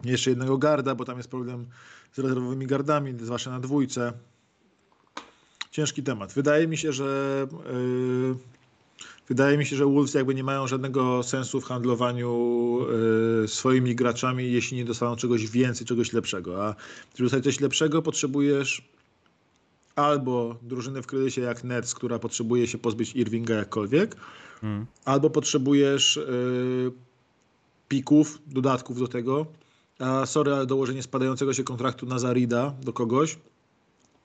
jeszcze 0.03 0.29
jednego 0.29 0.57
garda, 0.57 0.95
bo 0.95 1.05
tam 1.05 1.17
jest 1.17 1.29
problem 1.29 1.65
z 2.13 2.19
rezerwowymi 2.19 2.67
gardami, 2.67 3.13
zwłaszcza 3.21 3.51
na 3.51 3.59
dwójce. 3.59 4.13
Ciężki 5.71 6.03
temat. 6.03 6.33
Wydaje 6.33 6.67
mi 6.67 6.77
się, 6.77 6.93
że 6.93 7.47
yy, 7.73 8.35
wydaje 9.27 9.57
mi 9.57 9.65
się, 9.65 9.75
że 9.75 9.85
Wolves 9.85 10.13
jakby 10.13 10.35
nie 10.35 10.43
mają 10.43 10.67
żadnego 10.67 11.23
sensu 11.23 11.61
w 11.61 11.65
handlowaniu 11.65 12.77
yy, 13.41 13.47
swoimi 13.47 13.95
graczami, 13.95 14.51
jeśli 14.51 14.77
nie 14.77 14.85
dostaną 14.85 15.15
czegoś 15.15 15.47
więcej, 15.47 15.87
czegoś 15.87 16.13
lepszego. 16.13 16.65
A 16.65 16.75
żeby 17.15 17.29
dostać 17.29 17.43
coś 17.43 17.59
lepszego, 17.59 18.01
potrzebujesz 18.01 18.81
albo 19.99 20.55
drużynę 20.61 21.01
w 21.01 21.07
kryzysie 21.07 21.41
jak 21.41 21.63
Nets, 21.63 21.95
która 21.95 22.19
potrzebuje 22.19 22.67
się 22.67 22.77
pozbyć 22.77 23.15
Irvinga 23.15 23.55
jakkolwiek, 23.55 24.15
Mm. 24.63 24.85
albo 25.05 25.29
potrzebujesz 25.29 26.15
yy, 26.15 26.91
pików, 27.87 28.39
dodatków 28.47 28.99
do 28.99 29.07
tego. 29.07 29.45
A 29.99 30.25
sorry, 30.25 30.53
ale 30.53 30.65
dołożenie 30.65 31.03
spadającego 31.03 31.53
się 31.53 31.63
kontraktu 31.63 32.05
na 32.05 32.19
Zarida 32.19 32.73
do 32.81 32.93
kogoś 32.93 33.37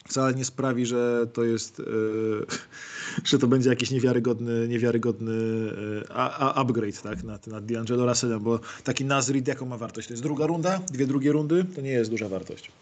wcale 0.09 0.35
nie 0.35 0.45
sprawi, 0.45 0.87
że 0.87 1.27
to 1.33 1.45
jest, 1.45 1.79
yy, 1.79 2.47
że 3.31 3.39
to 3.39 3.47
będzie 3.47 3.71
jakiś 3.71 3.91
niewiarygodny, 3.91 4.69
niewiarygodny 4.69 5.33
yy, 5.33 6.05
a, 6.09 6.39
a 6.39 6.63
upgrade 6.63 7.03
tak, 7.03 7.23
nad, 7.23 7.47
nad 7.47 7.67
D'Angelo 7.67 8.09
Russellem, 8.09 8.41
bo 8.41 8.61
taki 8.85 9.05
Nazrid 9.05 9.49
jaką 9.49 9.67
ma 9.67 9.77
wartość? 9.79 10.09
To 10.09 10.15
jest 10.15 10.23
druga 10.23 10.47
runda? 10.47 10.79
Dwie 10.93 11.07
drugie 11.07 11.33
rundy? 11.33 11.65
To 11.65 11.81
nie 11.81 11.91
jest 11.91 12.11
duża 12.11 12.29
wartość. 12.29 12.73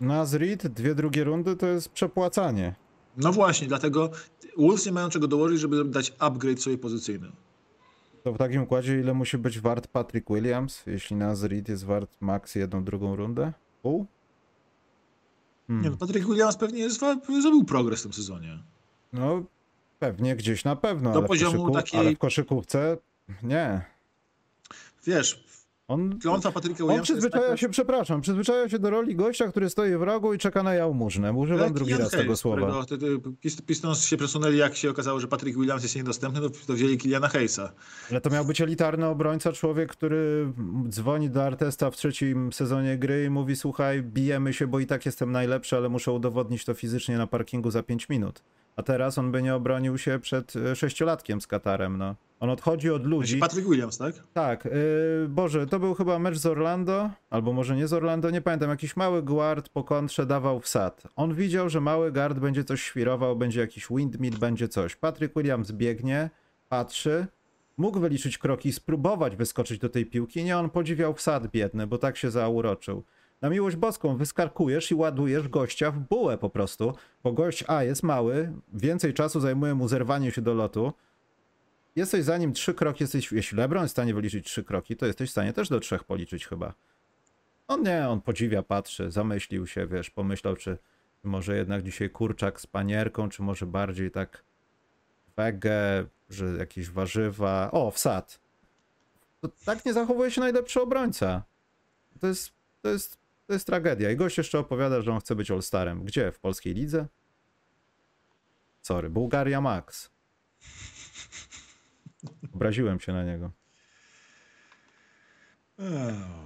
Nazrid, 0.00 0.66
dwie 0.66 0.94
drugie 0.94 1.24
rundy 1.24 1.56
to 1.56 1.66
jest 1.66 1.88
przepłacanie. 1.88 2.74
No 3.16 3.32
właśnie, 3.32 3.68
dlatego 3.68 4.10
Wolves 4.58 4.86
nie 4.86 4.92
mają 4.92 5.08
czego 5.08 5.28
dołożyć, 5.28 5.60
żeby 5.60 5.84
dać 5.84 6.12
upgrade 6.18 6.62
sobie 6.62 6.78
pozycyjny. 6.78 7.32
To 8.24 8.32
w 8.32 8.38
takim 8.38 8.62
układzie 8.62 9.00
ile 9.00 9.14
musi 9.14 9.38
być 9.38 9.60
wart 9.60 9.86
Patrick 9.86 10.28
Williams, 10.30 10.82
jeśli 10.86 11.16
Nazrid 11.16 11.68
jest 11.68 11.84
wart 11.84 12.16
max 12.20 12.54
jedną 12.54 12.84
drugą 12.84 13.16
rundę? 13.16 13.52
Pół? 13.82 14.06
Hmm. 15.66 15.84
Nie, 15.84 15.90
no 15.90 15.96
Patrick 15.96 16.26
Williams 16.28 16.56
pewnie 16.56 16.78
jest, 16.80 17.00
zrobił 17.42 17.64
progres 17.64 18.00
w 18.00 18.02
tym 18.02 18.12
sezonie. 18.12 18.58
No, 19.12 19.42
pewnie 19.98 20.36
gdzieś 20.36 20.64
na 20.64 20.76
pewno, 20.76 21.12
Do 21.12 21.18
ale, 21.18 21.28
poziomu 21.28 21.52
w 21.52 21.56
koszyku, 21.56 21.72
takiej- 21.74 22.00
ale 22.00 22.14
w 22.14 22.18
koszykówce 22.18 22.96
nie. 23.42 23.84
Wiesz, 25.06 25.44
On, 25.88 26.18
klątwa 26.18 26.52
Patryka 26.52 26.84
on 26.84 26.88
Williamsa 26.88 27.12
jest 27.12 27.26
przyzwyczaja 27.26 27.56
się, 27.56 27.68
przepraszam, 27.68 28.20
przyzwyczaja 28.20 28.68
się 28.68 28.78
do 28.78 28.90
roli 28.90 29.16
gościa, 29.16 29.48
który 29.48 29.70
stoi 29.70 29.96
w 29.96 30.02
rogu 30.02 30.34
i 30.34 30.38
czeka 30.38 30.62
na 30.62 30.74
jałmużnę. 30.74 31.32
Używam 31.32 31.72
drugi 31.72 31.90
Ian 31.90 32.00
raz 32.00 32.10
Hayes, 32.10 32.22
tego 32.22 32.36
słowa. 32.36 32.84
którego 32.84 33.30
Pistons 33.66 34.04
się 34.04 34.16
przesunęli, 34.16 34.56
jak 34.56 34.76
się 34.76 34.90
okazało, 34.90 35.20
że 35.20 35.28
Patrick 35.28 35.58
Williams 35.58 35.82
jest 35.82 35.96
niedostępny, 35.96 36.40
to, 36.40 36.50
to 36.66 36.72
wzięli 36.72 36.98
Kiliana 36.98 37.28
Hayesa. 37.28 37.72
Ale 38.10 38.20
to 38.20 38.30
miał 38.30 38.44
być 38.44 38.60
elitarny 38.60 39.06
obrońca, 39.06 39.52
człowiek, 39.52 39.92
który 39.92 40.52
dzwoni 40.88 41.30
do 41.30 41.44
Artesta 41.44 41.90
w 41.90 41.96
trzecim 41.96 42.52
sezonie 42.52 42.98
gry 42.98 43.24
i 43.24 43.30
mówi: 43.30 43.56
Słuchaj, 43.56 44.02
bijemy 44.02 44.52
się, 44.52 44.66
bo 44.66 44.80
i 44.80 44.86
tak 44.86 45.06
jestem 45.06 45.32
najlepszy, 45.32 45.76
ale 45.76 45.88
muszę 45.88 46.12
udowodnić 46.12 46.64
to 46.64 46.74
fizycznie 46.74 47.18
na 47.18 47.26
parkingu 47.26 47.70
za 47.70 47.82
5 47.82 48.08
minut. 48.08 48.42
A 48.78 48.82
teraz 48.82 49.18
on 49.18 49.32
by 49.32 49.42
nie 49.42 49.54
obronił 49.54 49.98
się 49.98 50.18
przed 50.18 50.56
e, 50.56 50.76
sześciolatkiem 50.76 51.40
z 51.40 51.46
Katarem. 51.46 51.98
No. 51.98 52.14
On 52.40 52.50
odchodzi 52.50 52.90
od 52.90 53.06
ludzi. 53.06 53.38
Patrick 53.38 53.68
Williams, 53.68 53.98
tak? 53.98 54.14
Tak, 54.32 54.64
yy, 54.64 55.28
Boże, 55.28 55.66
to 55.66 55.78
był 55.78 55.94
chyba 55.94 56.18
mecz 56.18 56.36
z 56.36 56.46
Orlando, 56.46 57.10
albo 57.30 57.52
może 57.52 57.76
nie 57.76 57.88
z 57.88 57.92
Orlando, 57.92 58.30
nie 58.30 58.40
pamiętam, 58.40 58.70
jakiś 58.70 58.96
mały 58.96 59.22
guard 59.22 59.68
po 59.68 59.84
kontrze 59.84 60.26
dawał 60.26 60.60
wsad. 60.60 61.02
On 61.16 61.34
widział, 61.34 61.68
że 61.68 61.80
mały 61.80 62.12
guard 62.12 62.38
będzie 62.38 62.64
coś 62.64 62.82
świrował, 62.82 63.36
będzie 63.36 63.60
jakiś 63.60 63.86
windmill, 63.90 64.38
będzie 64.38 64.68
coś. 64.68 64.96
Patrick 64.96 65.34
Williams 65.36 65.72
biegnie, 65.72 66.30
patrzy, 66.68 67.26
mógł 67.76 68.00
wyliczyć 68.00 68.38
kroki, 68.38 68.72
spróbować 68.72 69.36
wyskoczyć 69.36 69.78
do 69.78 69.88
tej 69.88 70.06
piłki, 70.06 70.44
nie, 70.44 70.58
on 70.58 70.70
podziwiał 70.70 71.14
wsad 71.14 71.46
biedny, 71.46 71.86
bo 71.86 71.98
tak 71.98 72.16
się 72.16 72.30
zauroczył. 72.30 73.04
Na 73.40 73.50
miłość 73.50 73.76
boską 73.76 74.16
wyskakujesz 74.16 74.90
i 74.90 74.94
ładujesz 74.94 75.48
gościa 75.48 75.90
w 75.90 75.98
bułę 75.98 76.38
po 76.38 76.50
prostu, 76.50 76.92
bo 77.22 77.32
gość 77.32 77.64
A 77.66 77.84
jest 77.84 78.02
mały, 78.02 78.52
więcej 78.72 79.14
czasu 79.14 79.40
zajmuje 79.40 79.74
mu 79.74 79.88
zerwanie 79.88 80.32
się 80.32 80.42
do 80.42 80.54
lotu, 80.54 80.92
jesteś 81.96 82.24
za 82.24 82.38
nim 82.38 82.52
trzy 82.52 82.74
kroki, 82.74 83.04
jesteś, 83.04 83.32
jeśli 83.32 83.58
LeBron 83.58 83.82
jest 83.82 83.92
w 83.92 83.96
stanie 83.96 84.14
wyliczyć 84.14 84.46
trzy 84.46 84.64
kroki, 84.64 84.96
to 84.96 85.06
jesteś 85.06 85.28
w 85.28 85.32
stanie 85.32 85.52
też 85.52 85.68
do 85.68 85.80
trzech 85.80 86.04
policzyć 86.04 86.46
chyba. 86.46 86.74
On 87.68 87.82
nie, 87.82 88.08
on 88.08 88.20
podziwia, 88.20 88.62
patrzy, 88.62 89.10
zamyślił 89.10 89.66
się, 89.66 89.86
wiesz, 89.86 90.10
pomyślał, 90.10 90.56
czy 90.56 90.78
może 91.24 91.56
jednak 91.56 91.82
dzisiaj 91.82 92.10
kurczak 92.10 92.60
z 92.60 92.66
panierką, 92.66 93.28
czy 93.28 93.42
może 93.42 93.66
bardziej 93.66 94.10
tak 94.10 94.44
wege, 95.36 96.06
że 96.30 96.46
jakieś 96.46 96.90
warzywa. 96.90 97.70
O, 97.72 97.90
wsad. 97.90 98.40
To 99.40 99.48
tak 99.64 99.84
nie 99.84 99.92
zachowuje 99.92 100.30
się 100.30 100.40
najlepszy 100.40 100.82
obrońca. 100.82 101.42
To 102.20 102.26
jest, 102.26 102.52
to 102.82 102.88
jest, 102.88 103.18
to 103.48 103.52
jest 103.52 103.66
tragedia. 103.66 104.10
I 104.10 104.16
gość 104.16 104.38
jeszcze 104.38 104.58
opowiada, 104.58 105.02
że 105.02 105.12
on 105.12 105.20
chce 105.20 105.34
być 105.34 105.50
All-Starem. 105.50 106.04
Gdzie? 106.04 106.32
W 106.32 106.38
polskiej 106.38 106.74
lidze? 106.74 107.06
Sorry, 108.82 109.10
Bułgaria 109.10 109.60
Max. 109.60 110.10
Obraziłem 112.54 113.00
się 113.00 113.12
na 113.12 113.24
niego. 113.24 113.50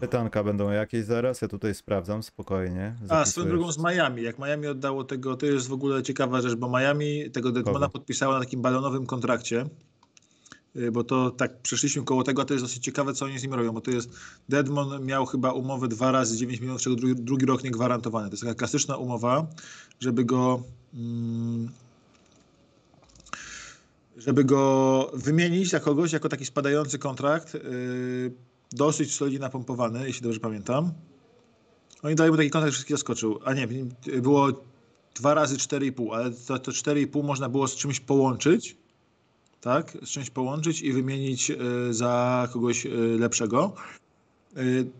Pytanka 0.01 0.45
będą 0.45 0.71
jakieś 0.71 1.05
zaraz, 1.05 1.43
ja 1.43 1.49
tutaj 1.49 1.75
sprawdzam 1.75 2.23
spokojnie. 2.23 2.97
A, 3.09 3.25
swoją 3.25 3.49
drogą 3.49 3.73
z. 3.73 3.79
Miami. 3.79 4.23
Jak 4.23 4.39
Miami 4.39 4.67
oddało 4.67 5.05
tego, 5.05 5.37
to 5.37 5.47
jest 5.47 5.69
w 5.69 5.73
ogóle 5.73 6.03
ciekawa 6.03 6.41
rzecz, 6.41 6.55
bo 6.55 6.79
Miami 6.79 7.31
tego 7.31 7.53
Deadmana 7.53 7.79
Kogo? 7.79 7.91
podpisało 7.91 8.35
na 8.35 8.41
takim 8.41 8.63
balonowym 8.63 9.07
kontrakcie, 9.07 9.67
bo 10.93 11.05
to 11.05 11.31
tak 11.31 11.63
przeszliśmy 11.63 12.03
koło 12.03 12.25
tego, 12.25 12.43
a 12.43 12.45
to 12.45 12.55
jest 12.55 12.65
dosyć 12.65 12.85
ciekawe, 12.85 13.15
co 13.15 13.25
oni 13.25 13.39
z 13.39 13.43
nim 13.43 13.55
robią, 13.55 13.73
bo 13.73 13.81
to 13.81 13.91
jest 13.91 14.11
Deadmon 14.49 15.05
miał 15.05 15.27
chyba 15.27 15.53
umowę 15.53 15.89
dwa 15.89 16.13
razy 16.13 16.37
9 16.37 16.61
milionów, 16.61 16.83
czego 16.83 16.97
drugi, 16.97 17.23
drugi 17.23 17.47
rok 17.47 17.65
nie 17.65 17.71
gwarantowany. 17.71 18.29
To 18.29 18.33
jest 18.33 18.43
taka 18.43 18.55
klasyczna 18.55 18.97
umowa, 18.97 19.47
żeby 20.01 20.25
go 20.25 20.63
mm, 20.95 21.69
żeby 24.17 24.45
go 24.45 25.11
wymienić 25.15 25.73
na 25.73 25.81
kogoś 25.81 26.13
jako 26.13 26.29
taki 26.29 26.47
spadający 26.47 26.99
kontrakt, 26.99 27.55
yy, 27.55 27.61
dosyć 28.73 29.15
solidnie 29.15 29.39
napompowany, 29.39 30.07
jeśli 30.07 30.23
dobrze 30.23 30.41
pamiętam. 30.41 30.93
Oni 32.03 32.15
dali 32.15 32.31
mu 32.31 32.37
taki 32.37 32.51
kontrakt, 32.51 32.73
wszystkich 32.73 32.97
zaskoczył. 32.97 33.41
A 33.45 33.55
nie, 33.55 33.69
było 34.23 34.49
dwa 35.15 35.35
razy 35.35 35.57
4,5, 35.57 36.15
ale 36.15 36.31
to, 36.31 36.59
to 36.59 36.71
4,5 36.71 37.25
można 37.25 37.49
było 37.49 37.69
z 37.69 37.77
czymś 37.77 38.01
połączyć, 38.01 38.77
tak? 39.63 39.99
Czymś 40.07 40.31
połączyć 40.31 40.83
i 40.83 40.93
wymienić 40.93 41.51
y, 41.51 41.95
za 41.95 42.49
kogoś 42.53 42.87
y, 42.87 42.91
lepszego. 43.19 43.73
Y, 44.57 44.91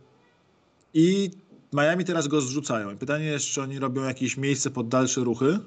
I 0.95 1.31
Miami 1.73 2.05
teraz 2.05 2.29
go 2.29 2.41
zrzucają. 2.41 2.99
Pytanie 2.99 3.25
jest, 3.25 3.47
czy 3.47 3.63
oni 3.63 3.79
robią 3.79 4.03
jakieś 4.03 4.37
miejsce 4.37 4.71
pod 4.71 4.89
dalsze 4.89 5.21
ruchy, 5.21 5.59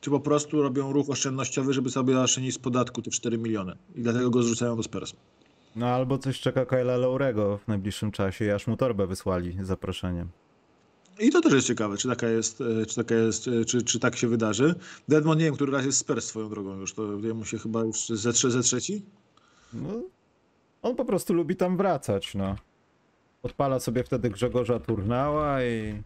czy 0.00 0.10
po 0.10 0.20
prostu 0.20 0.62
robią 0.62 0.92
ruch 0.92 1.10
oszczędnościowy, 1.10 1.72
żeby 1.72 1.90
sobie 1.90 2.20
oszczędzić 2.20 2.54
z 2.54 2.58
podatku 2.58 3.02
te 3.02 3.10
4 3.10 3.38
miliony 3.38 3.76
i 3.94 4.02
dlatego 4.02 4.30
go 4.30 4.42
zrzucają 4.42 4.76
do 4.76 4.82
Spurs. 4.82 5.12
No 5.76 5.86
albo 5.86 6.18
coś 6.18 6.40
czeka 6.40 6.66
Kyla 6.66 6.96
Laurego 6.96 7.58
w 7.58 7.68
najbliższym 7.68 8.12
czasie 8.12 8.54
aż 8.54 8.66
mu 8.66 8.76
torbę 8.76 9.06
wysłali 9.06 9.56
z 9.62 9.66
zaproszeniem. 9.66 10.28
I 11.18 11.30
to 11.30 11.40
też 11.40 11.52
jest 11.52 11.66
ciekawe, 11.66 11.96
czy 11.96 12.08
taka 12.08 12.28
jest, 12.28 12.60
e, 12.60 12.86
czy 12.86 12.96
taka 12.96 13.14
jest, 13.14 13.48
e, 13.48 13.64
czy, 13.64 13.82
czy 13.82 14.00
tak 14.00 14.16
się 14.16 14.28
wydarzy. 14.28 14.74
Deadmond 15.08 15.40
nie 15.40 15.44
wiem, 15.44 15.54
który 15.54 15.72
raz 15.72 15.84
jest 15.84 15.98
Spurs 15.98 16.26
swoją 16.26 16.48
drogą 16.48 16.80
już, 16.80 16.92
to 16.94 17.02
jemu 17.22 17.44
się 17.44 17.58
chyba 17.58 17.80
już 17.80 18.08
ze, 18.08 18.30
trze- 18.30 18.50
ze 18.50 18.62
trzeci? 18.62 19.02
No, 19.72 20.02
on 20.82 20.96
po 20.96 21.04
prostu 21.04 21.34
lubi 21.34 21.56
tam 21.56 21.76
wracać, 21.76 22.34
no. 22.34 22.56
Odpala 23.42 23.80
sobie 23.80 24.04
wtedy 24.04 24.30
Grzegorza 24.30 24.80
Turnała 24.80 25.64
i... 25.64 26.02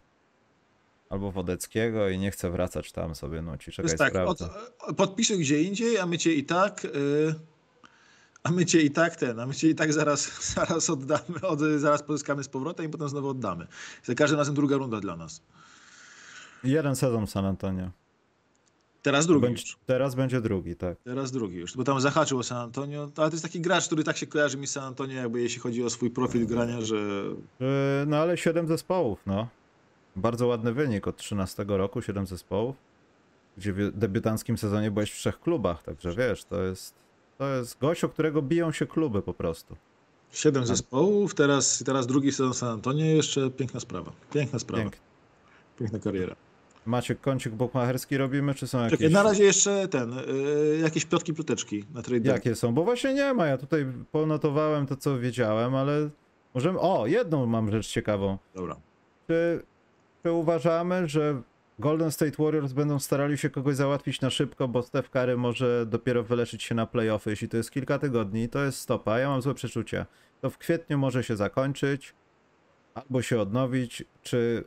Albo 1.11 1.33
Wodeckiego 1.33 2.09
i 2.09 2.19
nie 2.19 2.31
chce 2.31 2.51
wracać 2.51 2.93
tam 2.93 3.15
sobie, 3.15 3.43
no 3.43 3.59
ci 3.59 3.73
czekaj, 3.73 3.85
jest 3.85 3.99
tak, 3.99 4.15
od, 4.17 4.39
podpisuj 4.97 5.39
gdzie 5.39 5.63
indziej, 5.63 5.99
a 5.99 6.07
my 6.07 6.19
cię 6.19 6.35
i 6.35 6.45
tak, 6.45 6.85
y, 6.85 6.89
a 8.43 8.51
my 8.51 8.67
cię 8.67 8.81
i 8.83 8.91
tak 8.91 9.17
ten, 9.17 9.41
a 9.41 9.47
my 9.47 9.55
cię 9.55 9.69
i 9.69 9.75
tak 9.75 9.93
zaraz, 9.93 10.31
zaraz 10.55 10.91
oddamy, 10.91 11.41
od, 11.43 11.61
zaraz 11.61 12.03
pozyskamy 12.03 12.45
z 12.45 12.49
powrotem 12.49 12.87
i 12.87 12.89
potem 12.89 13.09
znowu 13.09 13.29
oddamy. 13.29 13.67
Za 14.03 14.15
każdym 14.15 14.39
razem 14.39 14.55
druga 14.55 14.77
runda 14.77 15.01
dla 15.01 15.17
nas. 15.17 15.43
Jeden 16.65 16.97
sezon 16.97 17.27
w 17.27 17.31
San 17.31 17.45
Antonio. 17.45 17.91
Teraz 19.03 19.27
drugi 19.27 19.47
Będzie, 19.47 19.65
teraz 19.87 20.15
będzie 20.15 20.41
drugi, 20.41 20.77
tak. 20.77 20.97
Teraz 21.05 21.31
drugi 21.33 21.57
już, 21.57 21.77
bo 21.77 21.85
tam 21.85 22.01
zahaczył 22.01 22.39
o 22.39 22.43
San 22.43 22.59
Antonio, 22.59 23.01
ale 23.17 23.31
to 23.31 23.35
jest 23.35 23.43
taki 23.43 23.61
gracz, 23.61 23.87
który 23.87 24.05
tak 24.05 24.17
się 24.17 24.27
kojarzy 24.27 24.57
mi 24.59 24.67
z 24.67 24.71
San 24.71 24.85
Antonio, 24.85 25.17
jakby 25.17 25.41
jeśli 25.41 25.61
chodzi 25.61 25.85
o 25.85 25.91
swój 25.91 26.11
profil 26.11 26.47
grania, 26.47 26.81
że 26.81 26.97
Yy, 26.97 27.67
No 28.07 28.17
ale 28.17 28.37
7 28.37 28.69
zespołów, 28.69 29.21
no. 29.27 29.49
Bardzo 30.17 30.47
ładny 30.47 30.73
wynik 30.73 31.09
od 31.09 31.17
13 31.17 31.65
roku, 31.69 32.03
7 32.03 32.27
zespołów. 32.27 32.77
Gdzie 33.59 33.73
w 33.73 33.99
debiutanckim 33.99 34.59
sezonie 34.59 34.91
byłeś 34.91 35.11
w 35.11 35.17
trzech 35.17 35.41
klubach, 35.41 35.83
także 35.83 36.13
wiesz, 36.13 36.45
to 36.45 36.63
jest, 36.63 36.95
to 37.39 37.49
jest 37.49 37.79
gość, 37.79 38.05
o 38.05 38.09
którego 38.09 38.43
biją 38.43 38.73
się 38.73 38.87
kluby 38.87 39.23
po 39.23 39.35
prostu. 39.35 39.77
siedem 40.33 40.67
zespołów, 40.67 41.35
teraz, 41.35 41.83
teraz 41.87 42.07
drugi 42.07 42.33
sezon 42.33 42.55
San 42.55 42.69
Antonio, 42.69 43.05
jeszcze 43.05 43.51
piękna 43.51 43.81
sprawa. 43.81 44.13
Piękna 44.33 44.59
sprawa, 44.59 44.83
Pięknie. 44.83 45.01
piękna 45.79 45.99
kariera. 45.99 46.37
Macie 46.87 47.15
kącik 47.15 47.53
bukmacherski 47.53 48.17
robimy, 48.19 48.55
czy 48.55 48.67
są 48.67 48.79
jakieś... 48.79 48.99
Czekaj, 48.99 49.13
na 49.13 49.23
razie 49.23 49.45
jeszcze 49.45 49.89
ten, 49.89 50.13
y, 50.19 50.79
jakieś 50.83 51.05
plotki, 51.05 51.35
ploteczki 51.35 51.85
na 51.95 52.03
trade 52.03 52.29
Jakie 52.29 52.55
są? 52.55 52.75
Bo 52.75 52.85
właśnie 52.85 53.15
nie 53.15 53.35
ma, 53.35 53.47
ja 53.47 53.59
tutaj 53.59 53.87
ponotowałem 54.13 54.87
to, 54.87 54.97
co 54.97 55.19
wiedziałem, 55.19 55.75
ale 55.75 56.09
możemy... 56.55 56.79
O, 56.81 57.07
jedną 57.07 57.47
mam 57.47 57.71
rzecz 57.71 57.87
ciekawą. 57.89 58.39
Dobra. 58.55 58.77
Czy, 59.27 59.63
czy 60.23 60.33
uważamy, 60.33 61.09
że 61.09 61.43
Golden 61.81 62.11
State 62.11 62.43
Warriors 62.43 62.73
będą 62.73 62.99
starali 62.99 63.39
się 63.39 63.51
kogoś 63.51 63.77
załatwić 63.77 64.21
na 64.21 64.31
szybko, 64.31 64.69
bo 64.69 64.83
Steph 64.83 65.11
Curry 65.11 65.37
może 65.37 65.87
dopiero 65.87 66.23
wyleczyć 66.23 66.63
się 66.63 66.75
na 66.75 66.87
playoffy, 66.87 67.31
jeśli 67.31 67.49
to 67.49 67.57
jest 67.57 67.71
kilka 67.71 67.99
tygodni, 67.99 68.49
to 68.49 68.65
jest 68.65 68.79
stopa, 68.79 69.19
ja 69.19 69.29
mam 69.29 69.43
złe 69.43 69.55
przeczucia. 69.55 70.07
To 70.41 70.51
w 70.51 70.59
kwietniu 70.59 70.99
może 70.99 71.25
się 71.25 71.37
zakończyć, 71.37 72.15
albo 72.95 73.23
się 73.23 73.41
odnowić, 73.41 74.05
czy 74.23 74.65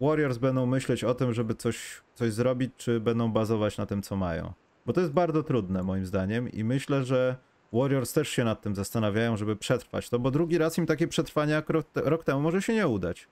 Warriors 0.00 0.38
będą 0.38 0.66
myśleć 0.66 1.04
o 1.04 1.14
tym, 1.14 1.34
żeby 1.34 1.54
coś, 1.54 2.02
coś 2.14 2.32
zrobić, 2.32 2.72
czy 2.76 3.00
będą 3.00 3.32
bazować 3.32 3.78
na 3.78 3.86
tym, 3.86 4.02
co 4.02 4.16
mają. 4.16 4.52
Bo 4.86 4.92
to 4.92 5.00
jest 5.00 5.12
bardzo 5.12 5.42
trudne 5.42 5.82
moim 5.82 6.06
zdaniem 6.06 6.52
i 6.52 6.64
myślę, 6.64 7.04
że 7.04 7.36
Warriors 7.72 8.12
też 8.12 8.28
się 8.28 8.44
nad 8.44 8.62
tym 8.62 8.74
zastanawiają, 8.74 9.36
żeby 9.36 9.56
przetrwać 9.56 10.10
to, 10.10 10.18
bo 10.18 10.30
drugi 10.30 10.58
raz 10.58 10.78
im 10.78 10.86
takie 10.86 11.08
przetrwanie 11.08 11.52
jak 11.52 11.70
rok, 11.70 11.86
rok 11.94 12.24
temu 12.24 12.40
może 12.40 12.62
się 12.62 12.74
nie 12.74 12.88
udać. 12.88 13.28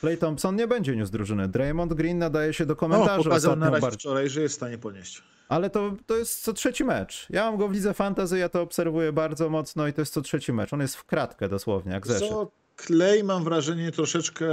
Clay 0.00 0.16
Thompson 0.16 0.56
nie 0.56 0.66
będzie 0.68 0.96
niósł 0.96 1.12
drużyny. 1.12 1.48
Draymond 1.48 1.94
Green 1.94 2.18
nadaje 2.18 2.52
się 2.52 2.66
do 2.66 2.72
No, 2.72 2.76
komentarzy 2.76 3.24
pokazał 3.24 3.56
na 3.56 3.70
razie 3.70 3.80
bardzo. 3.82 3.98
wczoraj, 3.98 4.28
że 4.28 4.42
jest 4.42 4.54
w 4.54 4.56
stanie 4.56 4.78
ponieść. 4.78 5.22
Ale 5.48 5.70
to, 5.70 5.92
to 6.06 6.16
jest 6.16 6.42
co 6.42 6.52
trzeci 6.52 6.84
mecz. 6.84 7.26
Ja 7.30 7.44
mam 7.44 7.56
go 7.56 7.68
w 7.68 7.72
lidze 7.72 7.94
fantasy, 7.94 8.38
ja 8.38 8.48
to 8.48 8.62
obserwuję 8.62 9.12
bardzo 9.12 9.50
mocno 9.50 9.86
i 9.88 9.92
to 9.92 10.00
jest 10.00 10.12
co 10.12 10.22
trzeci 10.22 10.52
mecz. 10.52 10.72
On 10.72 10.80
jest 10.80 10.96
w 10.96 11.04
kratkę 11.04 11.48
dosłownie, 11.48 11.92
jak 11.92 12.06
zeszedł. 12.06 12.28
Co, 12.30 12.50
Clay 12.76 13.24
mam 13.24 13.44
wrażenie 13.44 13.92
troszeczkę 13.92 14.46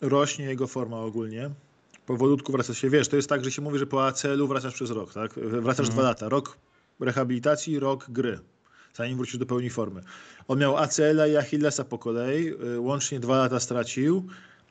rośnie 0.00 0.44
jego 0.44 0.66
forma 0.66 1.00
ogólnie. 1.00 1.50
Powolutku 2.06 2.52
wraca 2.52 2.74
się, 2.74 2.90
wiesz, 2.90 3.08
to 3.08 3.16
jest 3.16 3.28
tak, 3.28 3.44
że 3.44 3.50
się 3.50 3.62
mówi, 3.62 3.78
że 3.78 3.86
po 3.86 4.06
ACL-u 4.06 4.46
wracasz 4.48 4.74
przez 4.74 4.90
rok, 4.90 5.12
tak? 5.14 5.32
Wracasz 5.34 5.86
Mhm. 5.88 5.88
dwa 5.94 6.02
lata. 6.02 6.28
Rok 6.28 6.56
rehabilitacji, 7.00 7.78
rok 7.78 8.06
gry. 8.08 8.38
Zanim 8.94 9.16
wrócisz 9.16 9.38
do 9.38 9.46
pełni 9.46 9.70
formy. 9.70 10.02
On 10.48 10.58
miał 10.58 10.76
ACL-a 10.76 11.26
i 11.26 11.36
Achillesa 11.36 11.84
po 11.84 11.98
kolei, 11.98 12.54
y, 12.74 12.80
łącznie 12.80 13.20
dwa 13.20 13.36
lata 13.38 13.60
stracił. 13.60 14.26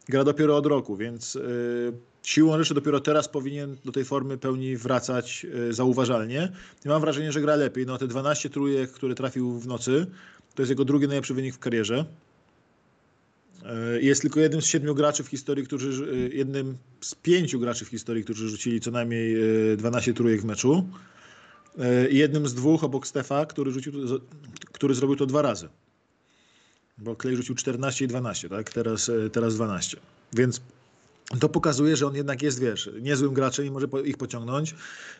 Gra 0.09 0.23
dopiero 0.23 0.57
od 0.57 0.65
roku, 0.65 0.97
więc 0.97 1.35
y, 1.35 1.93
siłą 2.23 2.57
rzeczy 2.57 2.73
dopiero 2.73 2.99
teraz 2.99 3.27
powinien 3.27 3.77
do 3.85 3.91
tej 3.91 4.05
formy 4.05 4.37
pełni 4.37 4.77
wracać 4.77 5.45
y, 5.69 5.73
zauważalnie. 5.73 6.51
I 6.85 6.87
mam 6.87 7.01
wrażenie, 7.01 7.31
że 7.31 7.41
gra 7.41 7.55
lepiej. 7.55 7.85
No 7.85 7.97
te 7.97 8.07
12 8.07 8.49
trójek, 8.49 8.91
które 8.91 9.15
trafił 9.15 9.59
w 9.59 9.67
nocy, 9.67 10.05
to 10.55 10.61
jest 10.61 10.69
jego 10.69 10.85
drugi 10.85 11.07
najlepszy 11.07 11.33
wynik 11.33 11.55
w 11.55 11.59
karierze. 11.59 12.05
Y, 13.95 14.01
Jest 14.01 14.21
tylko 14.21 14.39
jednym 14.39 14.61
z 14.61 14.65
siedmiu 14.65 14.95
graczy 14.95 15.23
w 15.23 15.27
historii, 15.27 15.65
którzy, 15.65 16.29
jednym 16.33 16.77
z 17.01 17.15
pięciu 17.15 17.59
graczy 17.59 17.85
w 17.85 17.87
historii, 17.87 18.23
którzy 18.23 18.49
rzucili 18.49 18.81
co 18.81 18.91
najmniej 18.91 19.35
y, 19.73 19.77
12 19.77 20.13
trójek 20.13 20.41
w 20.41 20.45
meczu. 20.45 20.89
I 22.09 22.17
jednym 22.17 22.47
z 22.47 22.53
dwóch 22.53 22.83
obok 22.83 23.07
Stefa, 23.07 23.45
który, 23.45 23.71
rzucił, 23.71 23.93
który 24.71 24.95
zrobił 24.95 25.15
to 25.15 25.25
dwa 25.25 25.41
razy. 25.41 25.69
Bo 27.01 27.15
Clay 27.15 27.35
rzucił 27.35 27.55
14 27.55 28.05
i 28.05 28.07
12, 28.07 28.49
tak? 28.49 28.73
Teraz, 28.73 29.09
y, 29.09 29.29
teraz 29.29 29.55
12. 29.55 29.97
Więc 30.33 30.61
to 31.39 31.49
pokazuje, 31.49 31.95
że 31.95 32.07
on 32.07 32.15
jednak 32.15 32.41
jest, 32.41 32.59
wiesz, 32.59 32.89
niezłym 33.01 33.33
graczem 33.33 33.65
i 33.65 33.71
może 33.71 33.87
ich 34.05 34.17
pociągnąć. 34.17 34.75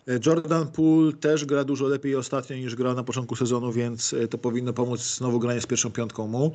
Y, 0.10 0.20
Jordan 0.26 0.68
Poole 0.68 1.14
też 1.14 1.46
gra 1.46 1.64
dużo 1.64 1.88
lepiej 1.88 2.16
ostatnio 2.16 2.56
niż 2.56 2.76
grał 2.76 2.96
na 2.96 3.04
początku 3.04 3.36
sezonu, 3.36 3.72
więc 3.72 4.14
y, 4.14 4.28
to 4.28 4.38
powinno 4.38 4.74
pomóc 4.74 5.16
znowu 5.16 5.40
granie 5.40 5.62
z 5.62 5.66
pierwszą 5.66 5.92
piątką 5.92 6.28
mu. 6.28 6.52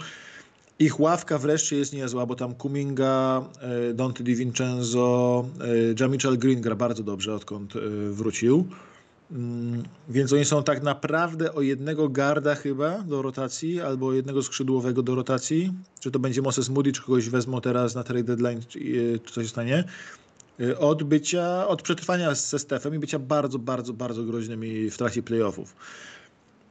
Ich 0.79 1.01
ławka 1.01 1.39
wreszcie 1.39 1.77
jest 1.77 1.93
niezła, 1.93 2.27
bo 2.27 2.35
tam 2.35 2.55
Kuminga, 2.55 3.45
Dante 3.95 4.25
DiVincenzo, 4.25 5.45
Jamichael 6.01 6.39
Green 6.39 6.61
gra 6.61 6.75
bardzo 6.75 7.03
dobrze, 7.03 7.35
odkąd 7.35 7.73
wrócił. 8.11 8.69
Mm, 9.31 9.83
Więc 10.09 10.33
oni 10.33 10.45
są 10.45 10.63
tak 10.63 10.83
naprawdę 10.83 11.55
o 11.55 11.63
jednego 11.63 12.09
garda 12.09 12.55
chyba 12.55 12.99
do 12.99 13.23
rotacji, 13.23 13.81
albo 13.81 14.13
jednego 14.13 14.43
skrzydłowego 14.43 15.03
do 15.03 15.15
rotacji. 15.15 15.73
Czy 16.01 16.11
to 16.11 16.19
będzie 16.19 16.43
Moses 16.43 16.69
Moody, 16.69 16.93
czy 16.93 17.03
kogoś 17.03 17.29
wezmą 17.29 17.61
teraz 17.61 17.95
na 17.95 18.05
trade 18.05 18.25
deadline, 18.25 18.61
czy, 18.69 18.79
czy 19.25 19.35
coś 19.35 19.49
stanie. 19.49 19.85
Y, 20.61 20.79
Od 20.79 21.03
bycia, 21.03 21.69
od 21.69 21.83
przetrwania 21.83 22.35
ze 22.35 22.59
Stefem 22.59 22.95
i 22.95 22.99
bycia 22.99 23.19
bardzo, 23.19 23.59
bardzo, 23.59 23.93
bardzo 23.93 24.25
groźnymi 24.25 24.91
w 24.91 24.97
trakcie 24.97 25.23
playoffów. 25.23 25.77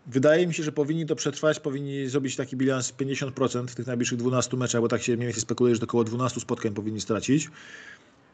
Wydaje 0.07 0.47
mi 0.47 0.53
się, 0.53 0.63
że 0.63 0.71
powinni 0.71 1.05
to 1.05 1.15
przetrwać, 1.15 1.59
powinni 1.59 2.07
zrobić 2.07 2.35
taki 2.35 2.57
bilans 2.57 2.93
50% 2.93 3.67
w 3.67 3.75
tych 3.75 3.87
najbliższych 3.87 4.17
12 4.17 4.57
meczach, 4.57 4.81
bo 4.81 4.87
tak 4.87 5.01
się 5.01 5.15
mniej 5.15 5.27
więcej 5.27 5.41
spekuluje, 5.41 5.75
że 5.75 5.79
do 5.79 5.85
około 5.85 6.03
12 6.03 6.39
spotkań 6.39 6.73
powinni 6.73 7.01
stracić. 7.01 7.49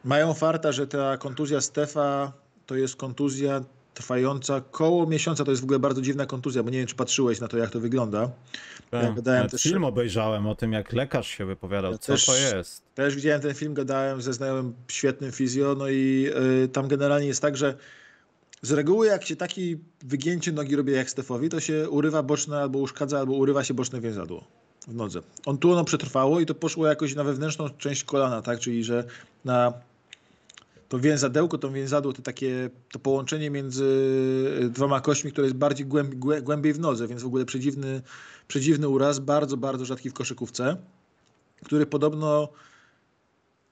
Mają 0.04 0.34
farta, 0.34 0.72
że 0.72 0.86
ta 0.86 1.16
kontuzja 1.16 1.60
Stefa 1.60 2.32
to 2.66 2.76
jest 2.76 2.96
kontuzja 2.96 3.64
trwająca 3.94 4.60
koło 4.70 5.06
miesiąca. 5.06 5.44
To 5.44 5.50
jest 5.50 5.60
w 5.62 5.64
ogóle 5.64 5.78
bardzo 5.78 6.00
dziwna 6.02 6.26
kontuzja, 6.26 6.62
bo 6.62 6.70
nie 6.70 6.78
wiem, 6.78 6.86
czy 6.86 6.94
patrzyłeś 6.94 7.40
na 7.40 7.48
to, 7.48 7.56
jak 7.58 7.70
to 7.70 7.80
wygląda. 7.80 8.20
Ja 8.92 9.00
Tak. 9.02 9.14
gadałem 9.14 9.38
Nawet 9.38 9.52
też- 9.52 9.62
Film 9.62 9.84
obejrzałem 9.84 10.46
o 10.46 10.54
tym, 10.54 10.72
jak 10.72 10.92
lekarz 10.92 11.28
się 11.28 11.46
wypowiadał, 11.46 11.92
Ja 11.92 11.98
co 11.98 12.12
też- 12.12 12.26
to 12.26 12.36
jest. 12.36 12.82
Też 12.94 13.14
widziałem 13.14 13.40
ten 13.40 13.54
film, 13.54 13.74
gadałem 13.74 14.22
ze 14.22 14.32
znajomym 14.32 14.74
świetnym 14.88 15.32
fizjo, 15.32 15.74
no 15.78 15.88
i 15.88 16.30
y, 16.64 16.68
tam 16.68 16.88
generalnie 16.88 17.26
jest 17.26 17.42
tak, 17.42 17.56
że 17.56 17.74
z 18.62 18.72
reguły 18.72 19.06
jak 19.06 19.24
się 19.26 19.36
taki 19.36 19.76
wygięcie 20.02 20.52
nogi 20.52 20.76
robi 20.76 20.92
jak 20.92 21.10
Stefowi, 21.10 21.48
to 21.48 21.60
się 21.60 21.90
urywa 21.90 22.22
boczne 22.22 22.58
albo 22.60 22.78
uszkadza, 22.78 23.18
albo 23.18 23.32
urywa 23.32 23.64
się 23.64 23.74
boczne 23.74 24.00
więzadło 24.00 24.44
w 24.88 24.94
nodze. 24.94 25.20
On 25.46 25.58
tu 25.58 25.72
ono 25.72 25.84
przetrwało 25.84 26.40
i 26.40 26.46
to 26.46 26.54
poszło 26.54 26.86
jakoś 26.86 27.14
na 27.14 27.24
wewnętrzną 27.24 27.68
część 27.70 28.04
kolana, 28.04 28.42
tak? 28.42 28.58
Czyli 28.58 28.84
że 28.84 29.04
na 29.44 29.72
to 30.90 30.98
więzadełko, 30.98 31.58
to 31.58 31.70
więzadło, 31.70 32.12
to 32.12 32.22
takie 32.22 32.70
to 32.92 32.98
połączenie 32.98 33.50
między 33.50 33.86
dwoma 34.70 35.00
kośćmi, 35.00 35.32
które 35.32 35.46
jest 35.46 35.56
bardziej 35.56 35.86
głębi, 35.86 36.16
głę- 36.16 36.42
głębiej 36.42 36.72
w 36.72 36.80
nodze, 36.80 37.08
więc 37.08 37.22
w 37.22 37.26
ogóle 37.26 37.44
przedziwny, 37.44 38.02
przedziwny 38.48 38.88
uraz, 38.88 39.18
bardzo, 39.18 39.56
bardzo 39.56 39.84
rzadki 39.84 40.10
w 40.10 40.14
koszykówce, 40.14 40.76
który 41.64 41.86
podobno 41.86 42.48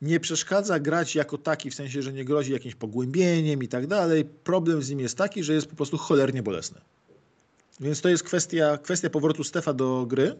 nie 0.02 0.20
przeszkadza 0.20 0.80
grać 0.80 1.14
jako 1.14 1.38
taki, 1.38 1.70
w 1.70 1.74
sensie, 1.74 2.02
że 2.02 2.12
nie 2.12 2.24
grozi 2.24 2.52
jakimś 2.52 2.74
pogłębieniem 2.74 3.62
i 3.62 3.68
tak 3.68 3.86
dalej. 3.86 4.24
Problem 4.24 4.82
z 4.82 4.90
nim 4.90 5.00
jest 5.00 5.18
taki, 5.18 5.44
że 5.44 5.52
jest 5.54 5.66
po 5.66 5.76
prostu 5.76 5.98
cholernie 5.98 6.42
bolesny. 6.42 6.80
Więc 7.80 8.00
to 8.00 8.08
jest 8.08 8.22
kwestia, 8.22 8.78
kwestia 8.78 9.10
powrotu 9.10 9.44
Stefa 9.44 9.72
do 9.72 10.06
gry. 10.06 10.34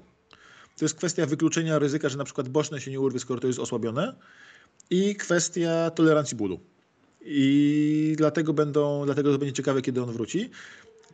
To 0.78 0.84
jest 0.84 0.94
kwestia 0.94 1.26
wykluczenia 1.26 1.78
ryzyka, 1.78 2.08
że 2.08 2.18
na 2.18 2.24
przykład 2.24 2.48
boczne 2.48 2.80
się 2.80 2.90
nie 2.90 3.00
urwie, 3.00 3.20
skoro 3.20 3.40
to 3.40 3.46
jest 3.46 3.58
osłabione. 3.58 4.14
I 4.90 5.14
kwestia 5.16 5.90
tolerancji 5.90 6.36
bólu. 6.36 6.60
I 7.24 8.14
dlatego, 8.16 8.52
będą, 8.52 9.04
dlatego 9.04 9.32
to 9.32 9.38
będzie 9.38 9.52
ciekawe, 9.52 9.82
kiedy 9.82 10.02
on 10.02 10.12
wróci. 10.12 10.50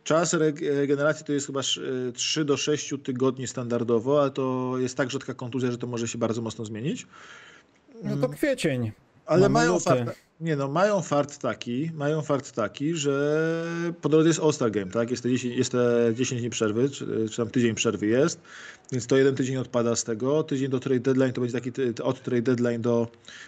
Czas 0.03 0.33
reg- 0.33 0.75
regeneracji 0.77 1.25
to 1.25 1.33
jest 1.33 1.47
chyba 1.47 1.59
sz- 1.59 2.15
3 2.15 2.45
do 2.45 2.57
6 2.57 2.93
tygodni 3.03 3.47
standardowo, 3.47 4.21
ale 4.21 4.31
to 4.31 4.73
jest 4.77 4.97
tak 4.97 5.11
rzadka 5.11 5.33
kontuzja, 5.33 5.71
że 5.71 5.77
to 5.77 5.87
może 5.87 6.07
się 6.07 6.17
bardzo 6.17 6.41
mocno 6.41 6.65
zmienić. 6.65 7.07
No 8.03 8.17
to 8.17 8.29
kwiecień. 8.29 8.91
Ale 9.25 9.49
mają 9.49 9.71
minutę. 9.71 10.05
fart, 10.05 10.17
nie 10.39 10.55
no, 10.55 10.67
mają 10.67 11.01
fart 11.01 11.37
taki, 11.37 11.91
mają 11.93 12.21
fart 12.21 12.51
taki, 12.51 12.95
że 12.95 13.65
po 14.01 14.09
drodze 14.09 14.27
jest 14.27 14.39
All-Star 14.39 14.71
Game, 14.71 14.91
tak? 14.91 15.11
Jest 15.11 15.23
te 15.23 15.29
10, 15.29 15.57
jest 15.57 15.71
te 15.71 16.11
10 16.15 16.41
dni 16.41 16.49
przerwy, 16.49 16.89
czy, 16.89 17.29
czy 17.31 17.37
tam 17.37 17.49
tydzień 17.49 17.75
przerwy 17.75 18.07
jest, 18.07 18.41
więc 18.91 19.07
to 19.07 19.17
jeden 19.17 19.35
tydzień 19.35 19.57
odpada 19.57 19.95
z 19.95 20.03
tego. 20.03 20.43
Tydzień 20.43 20.69
do 20.69 20.79
trade 20.79 20.99
deadline 20.99 21.33
to 21.33 21.41
będzie 21.41 21.61
taki, 21.61 21.71
od 22.03 22.23
trade 22.23 22.41
deadline 22.41 22.81
do 22.81 23.07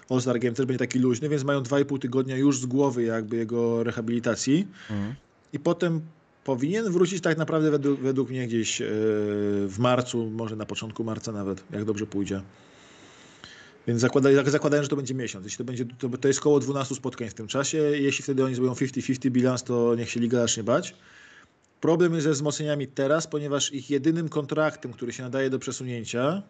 All-Star 0.10 0.40
Game 0.40 0.54
też 0.54 0.66
będzie 0.66 0.80
taki 0.80 1.00
luźny, 1.00 1.30
więc 1.30 1.44
mają 1.44 1.62
2,5 1.62 2.00
tygodnia 2.00 2.38
już 2.38 2.60
z 2.60 2.66
głowy 2.66 3.04
jakby 3.04 3.36
jego 3.36 3.84
rehabilitacji 3.84 4.68
Mhm. 4.90 5.16
i 5.54 5.60
potem 5.60 6.02
powinien 6.44 6.92
wrócić 6.92 7.22
tak 7.22 7.38
naprawdę 7.38 7.72
według, 7.72 8.00
według 8.00 8.30
mnie 8.30 8.48
gdzieś 8.48 8.82
e, 8.82 8.86
w 9.68 9.76
marcu, 9.80 10.30
może 10.30 10.56
na 10.56 10.66
początku 10.66 11.04
marca 11.04 11.32
nawet, 11.32 11.64
jak 11.72 11.86
dobrze 11.86 12.06
pójdzie. 12.06 12.42
Więc 13.88 14.02
zakłada, 14.02 14.32
jak 14.32 14.50
zakładając, 14.50 14.86
że 14.86 14.90
to 14.90 14.96
będzie 14.96 15.14
miesiąc. 15.14 15.46
Jeśli 15.46 15.58
to, 15.58 15.64
będzie, 15.64 15.86
to, 15.86 16.10
to 16.10 16.28
jest 16.28 16.42
koło 16.42 16.60
12 16.60 16.96
spotkań 16.96 17.30
w 17.30 17.34
tym 17.34 17.48
czasie. 17.48 17.78
Jeśli 17.78 18.24
wtedy 18.24 18.46
oni 18.46 18.56
zrobią 18.56 18.74
50-50 18.74 19.30
bilans, 19.30 19.64
to 19.64 19.96
niech 19.96 20.10
się 20.10 20.20
liga 20.20 20.42
zacznie 20.42 20.64
bać. 20.64 20.96
Problem 21.82 22.14
jest 22.14 22.24
ze 22.24 22.32
wzmocnieniami 22.32 22.88
teraz, 22.88 23.28
ponieważ 23.28 23.74
ich 23.74 23.90
jedynym 23.90 24.30
kontraktem, 24.30 24.94
który 24.94 25.14
się 25.14 25.24
nadaje 25.24 25.50
do 25.50 25.60
przesunięcia, 25.60 26.44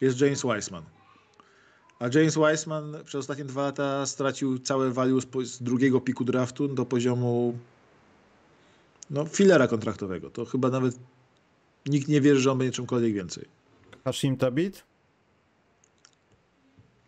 jest 0.00 0.20
James 0.20 0.42
Wiseman. 0.42 0.84
A 1.98 2.04
James 2.04 2.36
Wiseman 2.36 2.96
przez 3.04 3.18
ostatnie 3.20 3.44
dwa 3.44 3.62
lata 3.62 4.06
stracił 4.06 4.58
całe 4.58 4.90
value 4.90 5.20
z 5.44 5.62
drugiego 5.62 6.00
piku 6.00 6.24
draftu 6.24 6.68
do 6.68 6.86
poziomu 6.86 7.58
no, 9.10 9.24
filera 9.24 9.68
kontraktowego. 9.68 10.30
To 10.30 10.44
chyba 10.44 10.70
nawet 10.70 10.98
nikt 11.86 12.08
nie 12.08 12.20
wierzy, 12.20 12.40
że 12.40 12.52
on 12.52 12.58
będzie 12.58 12.72
czymkolwiek 12.72 13.14
więcej. 13.14 13.44
Hashim 14.04 14.36
Tabit? 14.36 14.91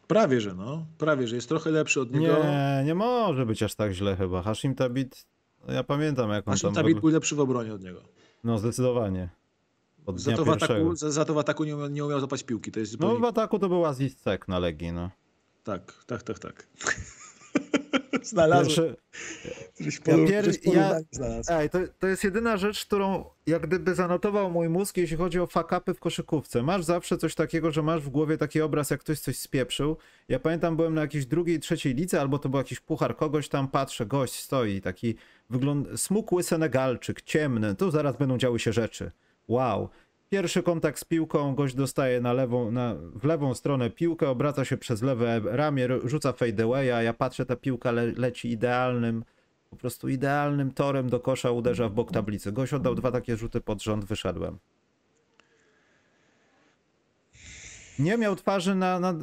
Prawie, 0.07 0.41
że 0.41 0.55
no. 0.55 0.87
Prawie, 0.99 1.29
że 1.29 1.37
jest 1.37 1.49
trochę 1.49 1.71
lepszy 1.71 2.01
od 2.01 2.13
niego. 2.15 2.37
Nie, 2.45 2.83
nie 2.87 2.95
może 2.95 3.47
być 3.47 3.63
aż 3.63 3.75
tak 3.75 3.93
źle 3.93 4.17
chyba. 4.17 4.43
Hashim 4.43 4.75
Tabit, 4.75 5.27
no 5.67 5.75
ja 5.75 5.85
pamiętam 5.85 6.31
jak 6.31 6.49
on 6.49 6.53
Naszym 6.53 6.69
tam... 6.69 6.75
Tabit 6.75 7.01
był 7.01 7.09
lepszy 7.09 7.37
w 7.37 7.41
obronie 7.41 7.75
od 7.75 7.83
niego. 7.83 8.01
No 8.45 8.59
zdecydowanie. 8.59 9.29
Od 10.07 10.21
Za 10.21 10.37
to, 10.37 10.45
w 10.45 10.49
ataku, 10.49 10.97
za, 10.97 11.11
za 11.11 11.25
to 11.25 11.35
w 11.35 11.39
ataku 11.39 11.65
nie 11.65 11.77
umiał, 11.77 11.89
nie 11.89 12.05
umiał 12.05 12.29
piłki. 12.47 12.73
To 12.73 12.81
jest 12.81 12.93
No 12.93 12.97
zupełnie... 12.97 13.21
w 13.21 13.25
ataku 13.25 13.59
to 13.59 13.69
był 13.69 13.87
Aziz 13.87 14.17
na 14.49 14.59
Legii, 14.59 14.93
no. 14.93 15.11
Tak, 15.65 16.05
tak, 16.07 16.23
tak, 16.23 16.39
tak. 16.39 16.67
Znalazłem. 18.23 18.67
Pierwszy... 18.67 18.97
Żeś 19.81 20.01
Ja 20.07 20.15
pier- 20.15 20.75
ja-. 20.75 21.01
Ej, 21.49 21.71
to, 21.71 21.79
to 21.99 22.07
jest 22.07 22.25
jedyna 22.25 22.57
rzecz, 22.57 22.87
którą 22.87 23.25
jak 23.47 23.67
gdyby 23.67 23.95
zanotował 23.95 24.51
mój 24.51 24.69
mózg, 24.69 24.97
jeśli 24.97 25.17
chodzi 25.17 25.41
o 25.41 25.47
fakapy 25.47 25.95
w 25.95 26.01
koszykówce. 26.01 26.63
Masz 26.63 26.85
zawsze 26.85 27.19
coś 27.19 27.35
takiego, 27.35 27.71
że 27.71 27.83
masz 27.83 28.03
w 28.03 28.09
głowie 28.09 28.39
taki 28.39 28.61
obraz, 28.61 28.91
jak 28.91 29.01
ktoś 29.01 29.21
coś 29.21 29.39
spieprzył. 29.39 29.97
Ja 30.29 30.39
pamiętam, 30.39 30.77
byłem 30.77 30.95
na 30.95 31.01
jakiejś 31.01 31.27
drugiej, 31.27 31.61
trzeciej 31.61 31.95
lidze, 31.95 32.21
albo 32.21 32.39
to 32.39 32.49
był 32.49 32.59
jakiś 32.59 32.81
puchar 32.81 33.17
kogoś 33.17 33.49
tam, 33.49 33.69
patrzę, 33.69 34.07
gość 34.07 34.35
stoi, 34.35 34.81
taki 34.81 35.15
wygląd... 35.51 36.01
smukły 36.01 36.43
Senegalczyk, 36.43 37.23
ciemny, 37.23 37.75
tu 37.75 37.91
zaraz 37.91 38.17
będą 38.17 38.39
działy 38.39 38.59
się 38.59 38.73
rzeczy. 38.73 39.11
Wow. 39.49 39.89
Pierwszy 40.35 40.63
kontakt 40.63 40.99
z 40.99 41.05
piłką, 41.05 41.55
gość 41.55 41.75
dostaje 41.75 42.21
na 42.21 42.33
lewą, 42.33 42.71
na, 42.71 42.95
w 43.15 43.25
lewą 43.25 43.55
stronę 43.55 43.91
piłkę, 43.91 44.29
obraca 44.29 44.65
się 44.65 44.77
przez 44.77 45.03
lewe 45.03 45.41
ramię, 45.45 45.89
rzuca 46.05 46.33
fadeawaya, 46.33 47.03
ja 47.03 47.13
patrzę, 47.13 47.47
ta 47.47 47.57
piłka 47.57 47.93
le, 47.93 48.07
leci 48.07 48.51
idealnym, 48.51 49.25
po 49.71 49.77
prostu 49.77 50.09
idealnym 50.09 50.71
torem 50.71 51.11
do 51.11 51.21
kosza 51.21 51.51
uderza 51.51 51.89
w 51.89 51.93
bok 51.93 52.13
tablicy. 52.13 52.53
Gość 52.53 52.73
oddał 52.73 52.95
dwa 52.95 53.13
takie 53.13 53.37
rzuty 53.37 53.61
pod 53.61 53.83
rząd, 53.83 54.05
wyszedłem. 54.05 54.59
Nie 57.99 58.17
miał 58.19 58.37
twarzy 58.37 58.75
na, 58.75 59.01
na. 59.01 59.15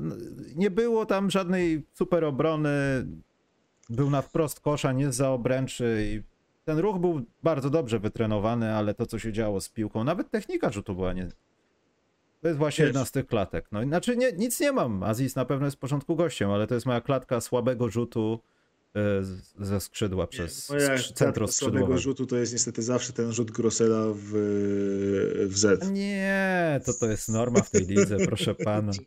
Nie 0.55 0.71
było 0.71 1.05
tam 1.05 1.31
żadnej 1.31 1.83
super 1.93 2.23
obrony. 2.23 2.69
Był 3.89 4.09
na 4.09 4.21
wprost 4.21 4.59
kosza, 4.59 4.91
nie 4.91 5.11
za 5.11 5.29
obręczy. 5.29 6.03
I 6.05 6.30
ten 6.65 6.79
ruch 6.79 6.99
był 6.99 7.21
bardzo 7.43 7.69
dobrze 7.69 7.99
wytrenowany, 7.99 8.73
ale 8.75 8.93
to, 8.93 9.05
co 9.05 9.19
się 9.19 9.31
działo 9.33 9.61
z 9.61 9.69
piłką, 9.69 10.03
nawet 10.03 10.29
technika 10.31 10.71
rzutu 10.71 10.95
była 10.95 11.13
nie. 11.13 11.27
To 12.41 12.47
jest 12.47 12.57
właśnie 12.57 12.85
Wiesz- 12.85 12.89
jedna 12.89 13.05
z 13.05 13.11
tych 13.11 13.27
klatek. 13.27 13.65
No, 13.71 13.83
znaczy, 13.83 14.17
nie, 14.17 14.31
nic 14.31 14.59
nie 14.59 14.71
mam. 14.71 15.03
Aziz 15.03 15.35
na 15.35 15.45
pewno 15.45 15.65
jest 15.67 15.77
w 15.77 15.79
porządku 15.79 16.15
gościem, 16.15 16.51
ale 16.51 16.67
to 16.67 16.73
jest 16.73 16.85
moja 16.85 17.01
klatka 17.01 17.41
słabego 17.41 17.89
rzutu 17.89 18.39
e, 18.95 19.23
z- 19.23 19.53
ze 19.59 19.79
skrzydła 19.79 20.27
przez 20.27 20.69
Moja 20.69 20.95
skrzy- 20.97 21.13
centro 21.13 21.47
słabego 21.47 21.97
rzutu 21.97 22.25
to 22.25 22.35
jest 22.37 22.53
niestety 22.53 22.81
zawsze 22.83 23.13
ten 23.13 23.31
rzut 23.33 23.51
Grosela 23.51 24.05
w, 24.15 24.31
w 25.49 25.57
Z. 25.57 25.91
Nie, 25.91 26.79
to 26.85 26.93
to 26.93 27.05
jest 27.07 27.29
norma 27.29 27.61
w 27.61 27.69
tej 27.69 27.85
lidze, 27.85 28.17
proszę 28.17 28.55
pana. 28.55 28.91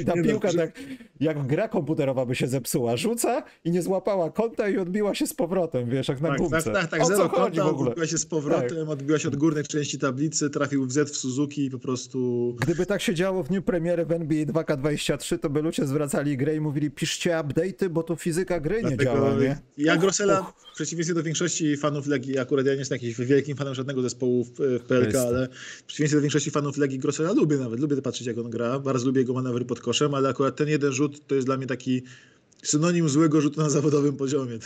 I 0.00 0.04
ta 0.04 0.14
Nie 0.14 0.22
no, 0.22 0.28
piłka 0.28 0.50
że- 0.50 0.58
tak, 0.58 0.80
jak 1.20 1.46
gra 1.46 1.68
komputerowa 1.68 2.26
by 2.26 2.34
się 2.34 2.46
zepsuła, 2.46 2.96
rzuca 2.96 3.42
i 3.64 3.70
nie 3.70 3.82
złapała 3.82 4.30
kąta 4.30 4.68
i 4.68 4.78
odbiła 4.78 5.14
się 5.14 5.26
z 5.26 5.34
powrotem, 5.34 5.90
wiesz, 5.90 6.08
jak 6.08 6.20
na 6.20 6.28
Tak, 6.28 6.38
gumce. 6.38 6.62
tak, 6.62 6.72
tak, 6.74 6.90
tak. 6.90 7.02
o 7.02 7.04
Zero 7.06 7.28
kąta? 7.28 7.64
Tak. 7.64 7.74
odbiła 7.74 8.06
się 8.06 8.18
z 8.18 8.26
powrotem, 8.26 8.88
odbiła 8.88 9.18
się 9.18 9.28
od 9.28 9.36
górnej 9.36 9.64
części 9.64 9.98
tablicy, 9.98 10.50
trafił 10.50 10.86
w 10.86 10.92
Z 10.92 11.10
w 11.10 11.16
Suzuki 11.16 11.64
i 11.64 11.70
po 11.70 11.78
prostu... 11.78 12.56
Gdyby 12.60 12.86
tak 12.86 13.00
się 13.02 13.14
działo 13.14 13.42
w 13.42 13.48
dniu 13.48 13.62
premiery 13.62 14.06
w 14.06 14.12
NBA 14.12 14.44
2K23, 14.44 15.38
to 15.38 15.50
by 15.50 15.62
ludzie 15.62 15.86
zwracali 15.86 16.36
grę 16.36 16.54
i 16.56 16.60
mówili 16.60 16.90
piszcie 16.90 17.30
update'y, 17.30 17.88
bo 17.88 18.02
to 18.02 18.16
fizyka 18.16 18.60
gry 18.60 18.76
nie 18.76 18.82
Dlatego 18.96 19.04
działa, 19.04 19.34
nie? 19.40 19.58
Ja 19.78 19.96
Grosela, 19.96 20.40
uch. 20.40 20.54
W 20.74 20.76
przeciwieństwie 20.76 21.14
do 21.14 21.22
większości 21.22 21.76
fanów 21.76 22.06
Legii, 22.06 22.38
akurat 22.38 22.66
ja 22.66 22.72
nie 22.72 22.78
jestem 22.78 22.96
jakimś 22.96 23.28
wielkim 23.28 23.56
fanem 23.56 23.74
żadnego 23.74 24.02
zespołu 24.02 24.44
w, 24.44 24.50
w 24.50 24.80
PLK, 24.80 25.14
ale 25.14 25.48
w 25.78 25.84
przeciwieństwie 25.84 26.16
do 26.16 26.22
większości 26.22 26.50
fanów 26.50 26.76
Legii 26.76 26.98
Grosela 26.98 27.32
lubię 27.32 27.56
nawet, 27.56 27.80
lubię 27.80 28.02
patrzeć 28.02 28.26
jak 28.26 28.38
on 28.38 28.50
gra, 28.50 28.78
bardzo 28.78 29.06
lubię 29.06 29.20
jego 29.20 29.34
manewry 29.34 29.64
pod 29.64 29.80
koszem, 29.80 30.14
ale 30.14 30.28
akurat 30.28 30.56
ten 30.56 30.68
jeden 30.68 30.92
rzut 30.92 31.26
to 31.26 31.34
jest 31.34 31.46
dla 31.46 31.56
mnie 31.56 31.66
taki 31.66 32.02
synonim 32.62 33.08
złego 33.08 33.40
rzutu 33.40 33.60
na 33.60 33.70
zawodowym 33.70 34.16
poziomie. 34.16 34.58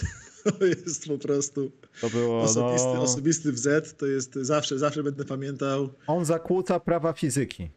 To 0.59 0.65
jest 0.65 1.09
po 1.09 1.19
prostu 1.19 1.71
To 2.01 2.11
było, 2.11 2.43
osobisty, 2.43 2.89
no... 2.95 3.03
osobisty 3.03 3.53
w 3.53 3.59
Z, 3.59 3.97
to 3.97 4.07
jest 4.07 4.35
zawsze, 4.35 4.79
zawsze 4.79 5.03
będę 5.03 5.25
pamiętał. 5.25 5.89
On 6.07 6.25
zakłóca 6.25 6.81
prawa 6.81 7.13
fizyki. 7.13 7.71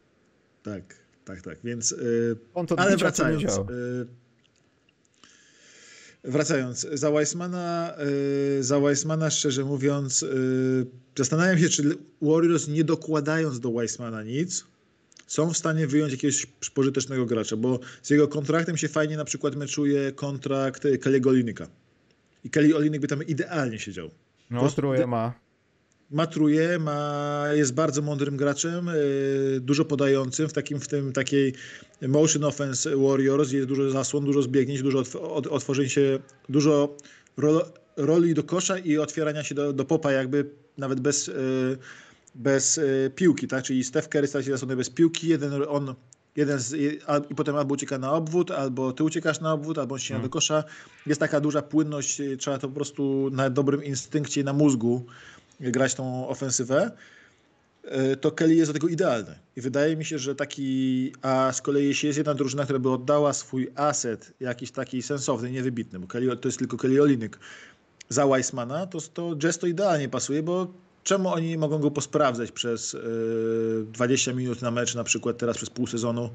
Tak, 0.63 0.95
tak, 1.25 1.41
tak, 1.41 1.57
więc... 1.63 1.91
Yy, 1.91 2.37
On 2.53 2.67
to 2.67 2.79
Ale 2.79 2.97
wracając. 2.97 3.43
działa. 3.43 3.65
Wracając, 6.23 6.87
za 6.93 7.11
Weissmana, 7.11 7.95
y, 8.59 8.63
za 8.63 8.79
Weissmana 8.79 9.29
szczerze 9.29 9.63
mówiąc, 9.63 10.23
y, 10.23 10.85
zastanawiam 11.17 11.59
się, 11.59 11.69
czy 11.69 11.97
Warriors 12.21 12.67
nie 12.67 12.83
dokładając 12.83 13.59
do 13.59 13.71
Weissmana 13.71 14.23
nic, 14.23 14.65
są 15.27 15.53
w 15.53 15.57
stanie 15.57 15.87
wyjąć 15.87 16.11
jakiegoś 16.11 16.45
pożytecznego 16.73 17.25
gracza, 17.25 17.55
bo 17.55 17.79
z 18.01 18.09
jego 18.09 18.27
kontraktem 18.27 18.77
się 18.77 18.87
fajnie 18.87 19.17
na 19.17 19.25
przykład 19.25 19.55
meczuje 19.55 20.11
kontrakt 20.11 20.83
Kelly'ego 20.83 21.27
Olinyka. 21.27 21.67
I 22.43 22.49
Kelly 22.49 22.75
Olinyk 22.75 23.01
by 23.01 23.07
tam 23.07 23.23
idealnie 23.23 23.79
siedział. 23.79 24.09
No, 24.49 24.61
ty- 25.01 25.07
ma. 25.07 25.33
Ma 26.11 26.27
truje, 26.27 26.79
ma, 26.79 27.43
jest 27.53 27.73
bardzo 27.73 28.01
mądrym 28.01 28.37
graczem, 28.37 28.87
yy, 29.53 29.59
dużo 29.59 29.85
podającym 29.85 30.49
w 30.49 30.53
takim 30.53 30.79
w 30.79 30.87
tym 30.87 31.13
takiej 31.13 31.53
motion 32.07 32.43
offense 32.43 32.97
Warriors, 32.97 33.51
jest 33.51 33.67
dużo 33.67 33.89
zasłon, 33.91 34.25
dużo 34.25 34.41
zbiegnięć, 34.41 34.81
dużo 34.81 34.99
otw- 34.99 35.47
otworzeń 35.49 35.89
się, 35.89 36.19
dużo 36.49 36.95
ro, 37.37 37.65
roli 37.97 38.33
do 38.33 38.43
kosza 38.43 38.77
i 38.77 38.97
otwierania 38.97 39.43
się 39.43 39.55
do, 39.55 39.73
do 39.73 39.85
popa 39.85 40.11
jakby 40.11 40.49
nawet 40.77 40.99
bez, 40.99 41.27
yy, 41.27 41.33
bez 42.35 42.77
yy, 42.77 43.11
piłki, 43.15 43.47
tak? 43.47 43.63
Czyli 43.63 43.83
Steph 43.83 44.09
Curry 44.09 44.27
straci 44.27 44.51
zasłonę 44.51 44.75
bez 44.75 44.89
piłki, 44.89 45.27
jeden 45.27 45.53
on 45.67 45.95
jeden 46.35 46.59
z, 46.59 46.73
i 47.31 47.35
potem 47.35 47.55
albo 47.55 47.73
ucieka 47.73 47.97
na 47.97 48.13
obwód, 48.13 48.51
albo 48.51 48.93
ty 48.93 49.03
uciekasz 49.03 49.39
na 49.39 49.53
obwód, 49.53 49.77
albo 49.77 49.93
on 49.95 49.99
ścina 49.99 50.15
Hmm. 50.17 50.29
do 50.29 50.33
kosza. 50.33 50.63
Jest 51.05 51.19
taka 51.19 51.39
duża 51.39 51.61
płynność, 51.61 52.21
trzeba 52.39 52.57
to 52.57 52.67
po 52.67 52.73
prostu 52.75 53.29
na 53.31 53.49
dobrym 53.49 53.83
instynkcie 53.83 54.43
na 54.43 54.53
mózgu 54.53 55.05
grać 55.61 55.95
tą 55.95 56.27
ofensywę, 56.27 56.91
y, 58.13 58.17
to 58.17 58.31
Kelly 58.31 58.55
jest 58.55 58.69
do 58.69 58.73
tego 58.73 58.87
idealny. 58.87 59.39
I 59.55 59.61
wydaje 59.61 59.97
mi 59.97 60.05
się, 60.05 60.19
że 60.19 60.35
taki, 60.35 61.13
a 61.21 61.51
z 61.53 61.61
kolei 61.61 61.87
jeśli 61.87 62.07
jest 62.07 62.17
jedna 62.17 62.33
drużyna, 62.33 62.63
która 62.63 62.79
by 62.79 62.91
oddała 62.91 63.33
swój 63.33 63.71
aset 63.75 64.33
jakiś 64.39 64.71
taki 64.71 65.01
sensowny, 65.01 65.51
niewybitny, 65.51 65.99
bo 65.99 66.07
Kelly, 66.07 66.37
to 66.37 66.47
jest 66.47 66.59
tylko 66.59 66.77
Kelly 66.77 67.01
Olinyk 67.01 67.39
za 68.09 68.25
Weissmana, 68.25 68.87
to, 68.87 68.99
to 69.13 69.35
to 69.59 69.67
idealnie 69.67 70.09
pasuje, 70.09 70.43
bo 70.43 70.67
czemu 71.03 71.29
oni 71.29 71.57
mogą 71.57 71.79
go 71.79 71.91
posprawdzać 71.91 72.51
przez 72.51 72.93
y, 72.93 72.99
20 73.85 74.33
minut 74.33 74.61
na 74.61 74.71
mecz, 74.71 74.95
na 74.95 75.03
przykład 75.03 75.37
teraz 75.37 75.57
przez 75.57 75.69
pół 75.69 75.87
sezonu 75.87 76.29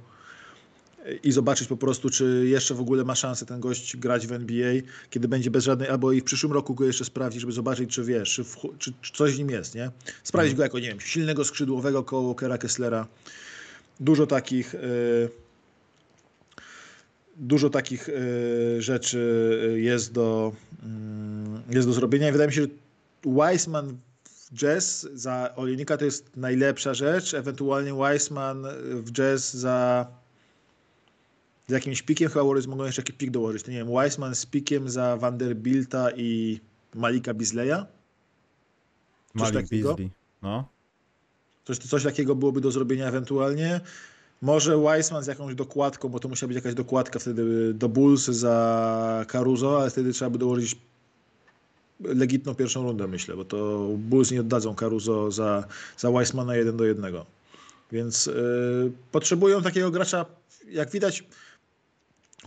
i 1.23 1.33
zobaczyć 1.33 1.69
po 1.69 1.77
prostu, 1.77 2.11
czy 2.11 2.45
jeszcze 2.49 2.75
w 2.75 2.81
ogóle 2.81 3.05
ma 3.05 3.15
szansę 3.15 3.47
ten 3.47 3.61
gość 3.61 3.97
grać 3.97 4.27
w 4.27 4.33
NBA, 4.33 4.75
kiedy 5.11 5.29
będzie 5.29 5.51
bez 5.51 5.65
żadnej, 5.65 5.89
albo 5.89 6.13
i 6.13 6.21
w 6.21 6.25
przyszłym 6.25 6.53
roku 6.53 6.75
go 6.75 6.85
jeszcze 6.85 7.05
sprawdzić, 7.05 7.41
żeby 7.41 7.53
zobaczyć, 7.53 7.91
czy 7.91 8.05
wiesz, 8.05 8.35
czy, 8.35 8.45
w, 8.45 8.57
czy, 8.79 8.93
czy 9.01 9.13
coś 9.13 9.35
w 9.35 9.39
nim 9.39 9.51
jest, 9.51 9.75
nie? 9.75 9.91
Sprawdzić 10.25 10.55
go 10.55 10.63
jako, 10.63 10.79
nie 10.79 10.89
wiem, 10.89 11.01
silnego 11.01 11.45
skrzydłowego 11.45 12.03
koło 12.03 12.35
Kera 12.35 12.59
Kesslera. 12.59 13.07
Dużo 14.01 14.27
takich 14.27 14.75
y, 14.75 15.29
dużo 17.37 17.71
takich 17.71 18.09
y, 18.09 18.83
rzeczy 18.83 19.79
jest 19.81 20.13
do, 20.13 20.53
mm, 20.83 21.63
jest 21.71 21.89
do 21.89 21.93
zrobienia 21.93 22.29
i 22.29 22.33
wydaje 22.33 22.49
mi 22.49 22.55
się, 22.55 22.63
że 22.63 22.69
Weissman 23.25 23.97
w 24.25 24.55
jazz 24.55 25.09
za 25.15 25.53
Olinika 25.57 25.97
to 25.97 26.05
jest 26.05 26.37
najlepsza 26.37 26.95
rzecz, 26.95 27.35
ewentualnie 27.35 27.95
Weissman 27.95 28.67
w 28.91 29.13
jazz 29.13 29.55
za 29.55 30.07
z 31.69 31.73
jakimś 31.73 32.03
pikiem 32.03 32.29
chyba 32.29 32.45
Warriors 32.45 32.67
mogą 32.67 32.85
jeszcze 32.85 33.03
jakiś 33.03 33.17
pik 33.17 33.31
dołożyć. 33.31 33.62
To 33.62 33.71
nie 33.71 33.77
wiem, 33.77 33.89
Wiseman 33.89 34.35
z 34.35 34.47
pikiem 34.47 34.91
za 34.91 35.17
Vanderbilta 35.17 36.11
i 36.11 36.61
Malika 36.95 37.35
Bisleya? 37.35 37.87
Coś 39.33 39.53
Malik 39.53 39.55
takiego? 39.55 39.89
Beasley. 39.89 40.11
No. 40.43 40.69
Coś, 41.64 41.79
coś 41.79 42.03
takiego 42.03 42.35
byłoby 42.35 42.61
do 42.61 42.71
zrobienia 42.71 43.07
ewentualnie. 43.07 43.81
Może 44.43 44.79
Weissman 44.79 45.23
z 45.23 45.27
jakąś 45.27 45.55
dokładką, 45.55 46.09
bo 46.09 46.21
to 46.21 46.29
musiała 46.29 46.49
być 46.49 46.55
jakaś 46.55 46.75
dokładka 46.75 47.19
wtedy 47.19 47.75
do 47.75 47.89
Bulls 47.89 48.25
za 48.25 49.25
Caruso, 49.29 49.81
ale 49.81 49.91
wtedy 49.91 50.12
trzeba 50.12 50.31
by 50.31 50.39
dołożyć 50.39 50.77
legitną 52.01 52.55
pierwszą 52.55 52.83
rundę, 52.83 53.07
myślę, 53.07 53.37
bo 53.37 53.45
to 53.45 53.89
Bulls 53.99 54.31
nie 54.31 54.41
oddadzą 54.41 54.75
Caruso 54.75 55.31
za, 55.31 55.64
za 55.99 56.11
Weissmana 56.11 56.57
jeden 56.57 56.77
do 56.77 56.85
jednego. 56.85 57.27
Więc 57.93 58.27
yy, 58.27 58.93
potrzebują 59.12 59.62
takiego 59.62 59.91
gracza, 59.91 60.27
jak 60.69 60.91
widać, 60.91 61.25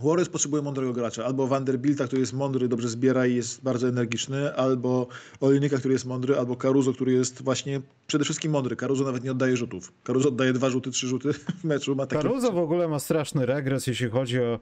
Warriors 0.02 0.28
potrzebuje 0.28 0.62
mądrego 0.62 0.92
gracza. 0.92 1.24
Albo 1.24 1.46
Vanderbilta, 1.46 2.04
który 2.06 2.20
jest 2.20 2.32
mądry, 2.32 2.68
dobrze 2.68 2.88
zbiera 2.88 3.26
i 3.26 3.34
jest 3.34 3.62
bardzo 3.62 3.88
energiczny, 3.88 4.54
albo 4.54 5.06
Olinika, 5.40 5.78
który 5.78 5.94
jest 5.94 6.06
mądry, 6.06 6.38
albo 6.38 6.56
Caruso, 6.56 6.92
który 6.92 7.12
jest 7.12 7.42
właśnie 7.42 7.80
przede 8.06 8.24
wszystkim 8.24 8.52
mądry. 8.52 8.76
Caruso 8.76 9.04
nawet 9.04 9.24
nie 9.24 9.30
oddaje 9.30 9.56
rzutów. 9.56 9.92
Caruso 10.04 10.28
oddaje 10.28 10.52
dwa 10.52 10.70
rzuty, 10.70 10.90
trzy 10.90 11.08
rzuty 11.08 11.32
w 11.32 11.64
meczu. 11.64 11.96
Ma. 11.96 12.06
Caruso 12.06 12.52
w 12.52 12.58
ogóle 12.58 12.88
ma 12.88 12.98
straszny 12.98 13.46
regres, 13.46 13.86
jeśli 13.86 14.10
chodzi 14.10 14.40
o 14.40 14.60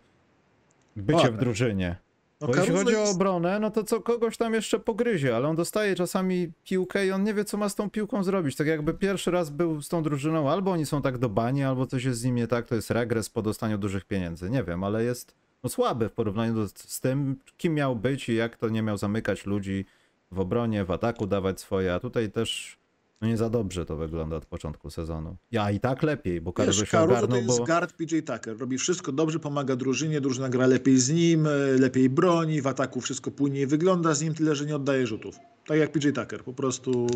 bycie 0.96 1.12
No, 1.12 1.18
w 1.18 1.22
tak. 1.22 1.36
drużynie. 1.36 1.96
No, 2.40 2.46
Bo 2.46 2.56
jeśli 2.56 2.74
chodzi 2.74 2.96
o 2.96 3.10
obronę, 3.10 3.60
no 3.60 3.70
to 3.70 3.84
co 3.84 4.00
kogoś 4.00 4.36
tam 4.36 4.54
jeszcze 4.54 4.78
pogryzie, 4.78 5.36
ale 5.36 5.48
on 5.48 5.56
dostaje 5.56 5.94
czasami 5.94 6.52
piłkę 6.64 7.06
i 7.06 7.10
on 7.10 7.24
nie 7.24 7.34
wie, 7.34 7.44
co 7.44 7.56
ma 7.56 7.68
z 7.68 7.74
tą 7.74 7.90
piłką 7.90 8.22
zrobić. 8.22 8.56
Tak 8.56 8.66
jakby 8.66 8.94
pierwszy 8.94 9.30
raz 9.30 9.50
był 9.50 9.82
z 9.82 9.88
tą 9.88 10.02
drużyną, 10.02 10.50
albo 10.50 10.70
oni 10.70 10.86
są 10.86 11.02
tak 11.02 11.18
do 11.18 11.28
bani, 11.28 11.64
albo 11.64 11.86
coś 11.86 12.04
jest 12.04 12.20
z 12.20 12.24
nim 12.24 12.34
nie 12.34 12.46
tak, 12.46 12.66
to 12.66 12.74
jest 12.74 12.90
regres 12.90 13.30
po 13.30 13.42
dostaniu 13.42 13.78
dużych 13.78 14.04
pieniędzy. 14.04 14.50
Nie 14.50 14.64
wiem, 14.64 14.84
ale 14.84 15.04
jest 15.04 15.34
no, 15.62 15.70
słaby 15.70 16.08
w 16.08 16.12
porównaniu 16.12 16.54
do, 16.54 16.68
z 16.68 17.00
tym, 17.00 17.36
kim 17.56 17.74
miał 17.74 17.96
być 17.96 18.28
i 18.28 18.34
jak 18.34 18.56
to 18.56 18.68
nie 18.68 18.82
miał 18.82 18.96
zamykać 18.96 19.46
ludzi 19.46 19.84
w 20.30 20.40
obronie, 20.40 20.84
w 20.84 20.90
ataku 20.90 21.26
dawać 21.26 21.60
swoje, 21.60 21.94
a 21.94 22.00
tutaj 22.00 22.30
też 22.30 22.78
no 23.20 23.28
nie 23.28 23.36
za 23.36 23.50
dobrze 23.50 23.86
to 23.86 23.96
wygląda 23.96 24.36
od 24.36 24.46
początku 24.46 24.90
sezonu. 24.90 25.36
Ja 25.50 25.70
i 25.70 25.80
tak 25.80 26.02
lepiej, 26.02 26.40
bo 26.40 26.52
Caruso 26.52 26.84
się 26.84 26.90
to 26.90 27.04
ogarnął, 27.04 27.38
jest 27.38 27.58
bo... 27.58 27.64
guard 27.64 27.92
PJ 27.92 28.18
Tucker. 28.18 28.58
Robi 28.58 28.78
wszystko 28.78 29.12
dobrze, 29.12 29.38
pomaga 29.38 29.76
drużynie, 29.76 30.20
drużyna 30.20 30.48
gra 30.48 30.66
lepiej 30.66 30.98
z 30.98 31.10
nim, 31.10 31.46
e, 31.46 31.50
lepiej 31.78 32.10
broni, 32.10 32.62
w 32.62 32.66
ataku 32.66 33.00
wszystko 33.00 33.30
płynniej 33.30 33.66
wygląda 33.66 34.14
z 34.14 34.22
nim, 34.22 34.34
tyle 34.34 34.54
że 34.54 34.66
nie 34.66 34.76
oddaje 34.76 35.06
rzutów. 35.06 35.36
Tak 35.66 35.78
jak 35.78 35.92
PJ 35.92 36.08
Tucker, 36.08 36.44
po 36.44 36.52
prostu 36.52 37.06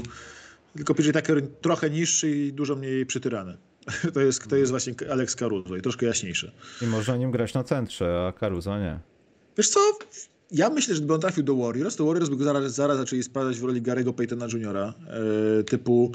tylko 0.77 0.95
PJ 0.95 1.11
Tucker 1.11 1.43
trochę 1.61 1.91
niższy 1.91 2.31
i 2.31 2.53
dużo 2.53 2.77
mniej 2.77 3.07
przytyrany. 3.07 3.57
To 4.15 4.21
jest, 4.21 4.49
to 4.49 4.57
jest 4.57 4.71
właśnie 4.71 4.95
Alex 5.11 5.37
Caruso 5.37 5.77
i 5.77 5.83
troszkę 5.83 6.07
jaśniejszy. 6.07 6.53
I 6.83 6.87
można 6.87 7.17
nim 7.17 7.31
grać 7.31 7.55
na 7.55 7.65
centrze, 7.65 8.27
a 8.29 8.33
Caruso 8.41 8.79
nie. 8.79 9.01
Wiesz 9.59 9.69
co, 9.69 9.81
ja 10.53 10.71
myślę, 10.71 10.95
że 10.95 11.01
gdyby 11.01 11.15
on 11.15 11.21
trafił 11.21 11.43
do 11.43 11.57
Warriors, 11.57 11.97
to 11.97 12.07
Warriors 12.07 12.31
by 12.31 12.37
go 12.37 12.45
zaraz, 12.45 12.75
zaraz 12.75 12.97
zaczęli 12.97 13.23
sprawdzać 13.23 13.61
w 13.61 13.65
roli 13.65 13.83
Gary'ego 13.83 14.13
Paytona 14.13 14.47
Jr., 14.47 14.77
e, 14.77 14.93
typu 15.65 16.13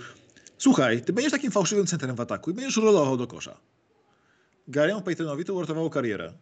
słuchaj, 0.57 1.01
ty 1.01 1.13
będziesz 1.13 1.31
takim 1.31 1.51
fałszywym 1.51 1.87
centrem 1.87 2.15
w 2.15 2.21
ataku 2.21 2.51
i 2.51 2.53
będziesz 2.53 2.77
rolował 2.77 3.17
do 3.17 3.27
kosza. 3.27 3.57
Gary'emu 4.69 5.01
Paytonowi 5.01 5.45
to 5.45 5.53
uratowało 5.53 5.89
karierę. 5.89 6.33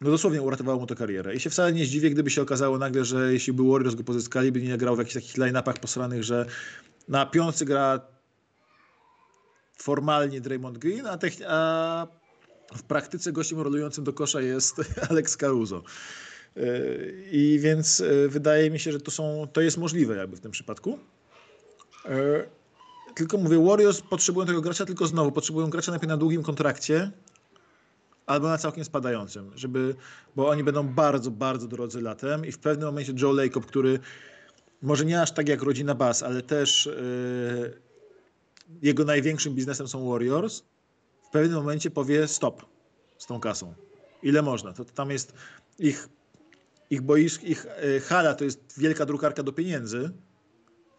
No 0.00 0.10
dosłownie 0.10 0.42
uratowało 0.42 0.80
mu 0.80 0.86
to 0.86 0.94
karierę. 0.94 1.34
I 1.34 1.40
się 1.40 1.50
wcale 1.50 1.72
nie 1.72 1.86
zdziwię, 1.86 2.10
gdyby 2.10 2.30
się 2.30 2.42
okazało 2.42 2.78
nagle, 2.78 3.04
że 3.04 3.32
jeśli 3.32 3.52
by 3.52 3.62
Warriors 3.62 3.94
go 3.94 4.04
pozyskali, 4.04 4.52
by 4.52 4.62
nie 4.62 4.76
grał 4.76 4.96
w 4.96 4.98
jakichś 4.98 5.14
takich 5.14 5.36
line-upach 5.38 5.78
posranych, 5.78 6.24
że 6.24 6.46
na 7.08 7.26
piątce 7.26 7.64
gra 7.64 8.00
formalnie 9.78 10.40
Draymond 10.40 10.78
Green, 10.78 11.06
a, 11.06 11.18
a 11.48 12.06
w 12.76 12.82
praktyce 12.82 13.32
gościem 13.32 13.60
rolującym 13.60 14.04
do 14.04 14.12
kosza 14.12 14.40
jest 14.40 14.76
Alex 15.10 15.36
Caruso. 15.36 15.82
Yy, 16.58 17.28
I 17.30 17.58
więc 17.60 17.98
yy, 17.98 18.28
wydaje 18.28 18.70
mi 18.70 18.78
się, 18.78 18.92
że 18.92 19.00
to, 19.00 19.10
są, 19.10 19.48
to 19.52 19.60
jest 19.60 19.78
możliwe 19.78 20.16
jakby 20.16 20.36
w 20.36 20.40
tym 20.40 20.50
przypadku. 20.50 20.98
Yy, 22.04 22.48
Tylko 23.14 23.38
mówię, 23.38 23.64
Warriors 23.66 24.00
potrzebują 24.00 24.46
tego 24.46 24.60
gracza, 24.60 24.86
tylko 24.86 25.06
znowu 25.06 25.32
potrzebują 25.32 25.70
gracza 25.70 25.90
najpierw 25.90 26.08
na 26.08 26.16
długim 26.16 26.42
kontrakcie 26.42 27.10
albo 28.26 28.48
na 28.48 28.58
całkiem 28.58 28.84
spadającym, 28.84 29.50
żeby, 29.54 29.94
bo 30.36 30.48
oni 30.48 30.64
będą 30.64 30.88
bardzo, 30.88 31.30
bardzo 31.30 31.68
drodzy 31.68 32.00
latem 32.00 32.46
i 32.46 32.52
w 32.52 32.58
pewnym 32.58 32.86
momencie 32.86 33.12
Joe 33.22 33.32
Lacob, 33.32 33.66
który 33.66 33.98
może 34.82 35.04
nie 35.04 35.22
aż 35.22 35.32
tak 35.32 35.48
jak 35.48 35.62
rodzina 35.62 35.94
Bass, 35.94 36.22
ale 36.22 36.42
też 36.42 36.86
yy, 36.86 37.80
jego 38.82 39.04
największym 39.04 39.54
biznesem 39.54 39.88
są 39.88 40.10
Warriors, 40.10 40.62
w 41.22 41.30
pewnym 41.30 41.58
momencie 41.58 41.90
powie 41.90 42.28
stop 42.28 42.66
z 43.18 43.26
tą 43.26 43.40
kasą. 43.40 43.74
Ile 44.22 44.42
można? 44.42 44.72
To, 44.72 44.84
to 44.84 44.92
tam 44.92 45.10
jest 45.10 45.32
ich, 45.78 46.08
ich 46.90 47.02
boisk, 47.02 47.42
ich 47.44 47.66
e, 47.66 48.00
hala 48.00 48.34
to 48.34 48.44
jest 48.44 48.78
wielka 48.78 49.06
drukarka 49.06 49.42
do 49.42 49.52
pieniędzy. 49.52 50.10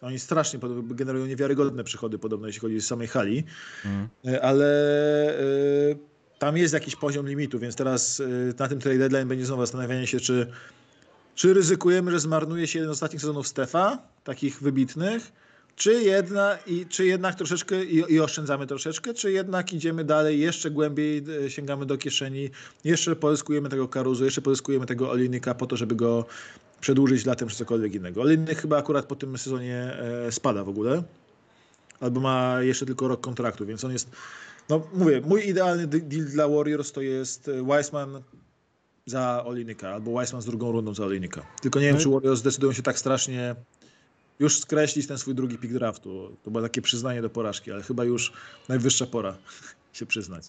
Oni 0.01 0.19
strasznie 0.19 0.59
generują 0.89 1.25
niewiarygodne 1.25 1.83
przychody 1.83 2.19
podobno, 2.19 2.47
jeśli 2.47 2.61
chodzi 2.61 2.77
o 2.77 2.81
samej 2.81 3.07
hali, 3.07 3.43
E, 4.27 4.41
ale 4.41 4.65
e, 5.29 5.95
tam 6.39 6.57
jest 6.57 6.73
jakiś 6.73 6.95
poziom 6.95 7.27
limitu, 7.27 7.59
więc 7.59 7.75
teraz 7.75 8.19
e, 8.19 8.23
na 8.59 8.67
tym 8.67 8.79
trade 8.79 8.97
deadline 8.97 9.27
będzie 9.27 9.45
znowu 9.45 9.61
zastanawianie 9.61 10.07
się, 10.07 10.19
czy, 10.19 10.47
czy 11.35 11.53
ryzykujemy, 11.53 12.11
że 12.11 12.19
zmarnuje 12.19 12.67
się 12.67 12.79
jeden 12.79 12.93
z 12.93 12.95
ostatnich 12.95 13.21
sezonów 13.21 13.47
Stefa, 13.47 13.97
takich 14.23 14.61
wybitnych, 14.61 15.31
czy, 15.75 15.93
jedna, 16.03 16.57
i, 16.67 16.85
czy 16.85 17.05
jednak 17.05 17.35
troszeczkę 17.35 17.83
i, 17.85 18.13
i 18.13 18.19
oszczędzamy 18.19 18.67
troszeczkę, 18.67 19.13
czy 19.13 19.31
jednak 19.31 19.73
idziemy 19.73 20.03
dalej, 20.03 20.39
jeszcze 20.39 20.71
głębiej 20.71 21.23
e, 21.45 21.49
sięgamy 21.49 21.85
do 21.85 21.97
kieszeni, 21.97 22.49
jeszcze 22.83 23.15
pozyskujemy 23.15 23.69
tego 23.69 23.87
Karuzu, 23.87 24.25
jeszcze 24.25 24.41
pozyskujemy 24.41 24.85
tego 24.85 25.11
Olinika 25.11 25.55
po 25.55 25.67
to, 25.67 25.77
żeby 25.77 25.95
go 25.95 26.25
przedłużyć 26.81 27.25
latem 27.25 27.47
czy 27.49 27.55
cokolwiek 27.55 27.95
innego. 27.95 28.21
Olinik 28.21 28.61
chyba 28.61 28.77
akurat 28.77 29.05
po 29.05 29.15
tym 29.15 29.37
sezonie 29.37 29.97
e, 30.27 30.31
spada 30.31 30.63
w 30.63 30.69
ogóle, 30.69 31.03
albo 31.99 32.19
ma 32.19 32.57
jeszcze 32.61 32.85
tylko 32.85 33.07
rok 33.07 33.21
kontraktu, 33.21 33.65
więc 33.65 33.83
on 33.83 33.91
jest, 33.91 34.09
no 34.69 34.87
mówię, 34.93 35.21
mój 35.25 35.47
idealny 35.47 35.87
de- 35.87 35.99
deal 35.99 36.25
dla 36.25 36.47
Warriors 36.47 36.91
to 36.91 37.01
jest 37.01 37.47
e, 37.47 37.63
Wiseman 37.77 38.21
za 39.05 39.45
Olinika, 39.45 39.89
albo 39.89 40.19
Wiseman 40.21 40.41
z 40.41 40.45
drugą 40.45 40.71
rundą 40.71 40.93
za 40.93 41.05
Olinika. 41.05 41.41
Tylko 41.61 41.79
nie 41.79 41.85
wiem, 41.85 41.95
No 41.95 42.01
czy 42.01 42.09
Warriors 42.09 42.39
zdecydują 42.39 42.73
się 42.73 42.83
tak 42.83 42.99
strasznie 42.99 43.55
już 44.39 44.59
skreślić 44.59 45.07
ten 45.07 45.17
swój 45.17 45.35
drugi 45.35 45.57
pick 45.57 45.73
draftu. 45.73 46.37
To 46.43 46.51
było 46.51 46.63
takie 46.63 46.81
przyznanie 46.81 47.21
do 47.21 47.29
porażki, 47.29 47.71
ale 47.71 47.83
chyba 47.83 48.03
już 48.03 48.33
najwyższa 48.69 49.05
pora 49.05 49.37
się 49.93 50.05
przyznać. 50.05 50.43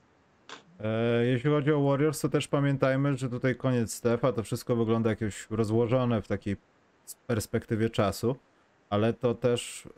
E, 0.80 1.26
Jeśli 1.26 1.51
chodzi 1.51 1.72
o 1.72 1.82
Warriors, 1.82 2.20
to 2.20 2.28
też 2.28 2.49
pamiętajmy, 2.49 3.16
że 3.16 3.28
tutaj 3.28 3.57
koniec 3.57 3.95
Stefa, 3.95 4.32
to 4.32 4.43
wszystko 4.43 4.76
wygląda 4.76 5.11
jakieś 5.11 5.47
rozłożone 5.51 6.22
w 6.22 6.28
takiej 6.28 6.57
perspektywie 7.26 7.91
czasu, 7.91 8.36
ale 8.91 9.12
to 9.12 9.34
też, 9.34 9.88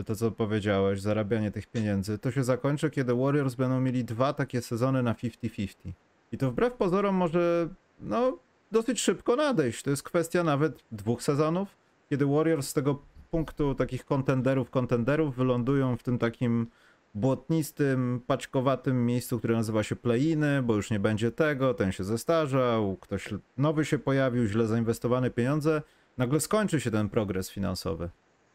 e, 0.00 0.04
to 0.04 0.16
co 0.16 0.30
powiedziałeś, 0.30 1.00
zarabianie 1.00 1.50
tych 1.50 1.66
pieniędzy, 1.66 2.18
to 2.18 2.30
się 2.30 2.44
zakończy, 2.44 2.90
kiedy 2.90 3.14
Warriors 3.14 3.54
będą 3.54 3.80
mieli 3.80 4.04
dwa 4.04 4.32
takie 4.32 4.62
sezony 4.62 5.02
na 5.02 5.14
50-50. 5.14 5.92
I 6.32 6.38
to 6.38 6.50
wbrew 6.50 6.72
pozorom 6.72 7.14
może, 7.14 7.68
no, 8.00 8.38
dosyć 8.72 9.00
szybko 9.00 9.36
nadejść. 9.36 9.82
To 9.82 9.90
jest 9.90 10.02
kwestia 10.02 10.44
nawet 10.44 10.84
dwóch 10.92 11.22
sezonów, 11.22 11.68
kiedy 12.10 12.26
Warriors 12.26 12.68
z 12.68 12.72
tego 12.72 13.02
punktu 13.30 13.74
takich 13.74 14.04
kontenderów, 14.04 14.70
kontenderów 14.70 15.36
wylądują 15.36 15.96
w 15.96 16.02
tym 16.02 16.18
takim 16.18 16.66
błotnistym, 17.14 18.20
paczkowatym 18.26 19.06
miejscu, 19.06 19.38
które 19.38 19.54
nazywa 19.54 19.82
się 19.82 19.96
play-iny, 19.96 20.62
bo 20.62 20.74
już 20.74 20.90
nie 20.90 21.00
będzie 21.00 21.30
tego, 21.30 21.74
ten 21.74 21.92
się 21.92 22.04
zestarzał, 22.04 22.96
ktoś 22.96 23.28
nowy 23.56 23.84
się 23.84 23.98
pojawił, 23.98 24.46
źle 24.46 24.66
zainwestowane 24.66 25.30
pieniądze, 25.30 25.82
nagle 26.18 26.40
skończy 26.40 26.80
się 26.80 26.90
ten 26.90 27.08
progres 27.08 27.50
finansowy. 27.50 28.10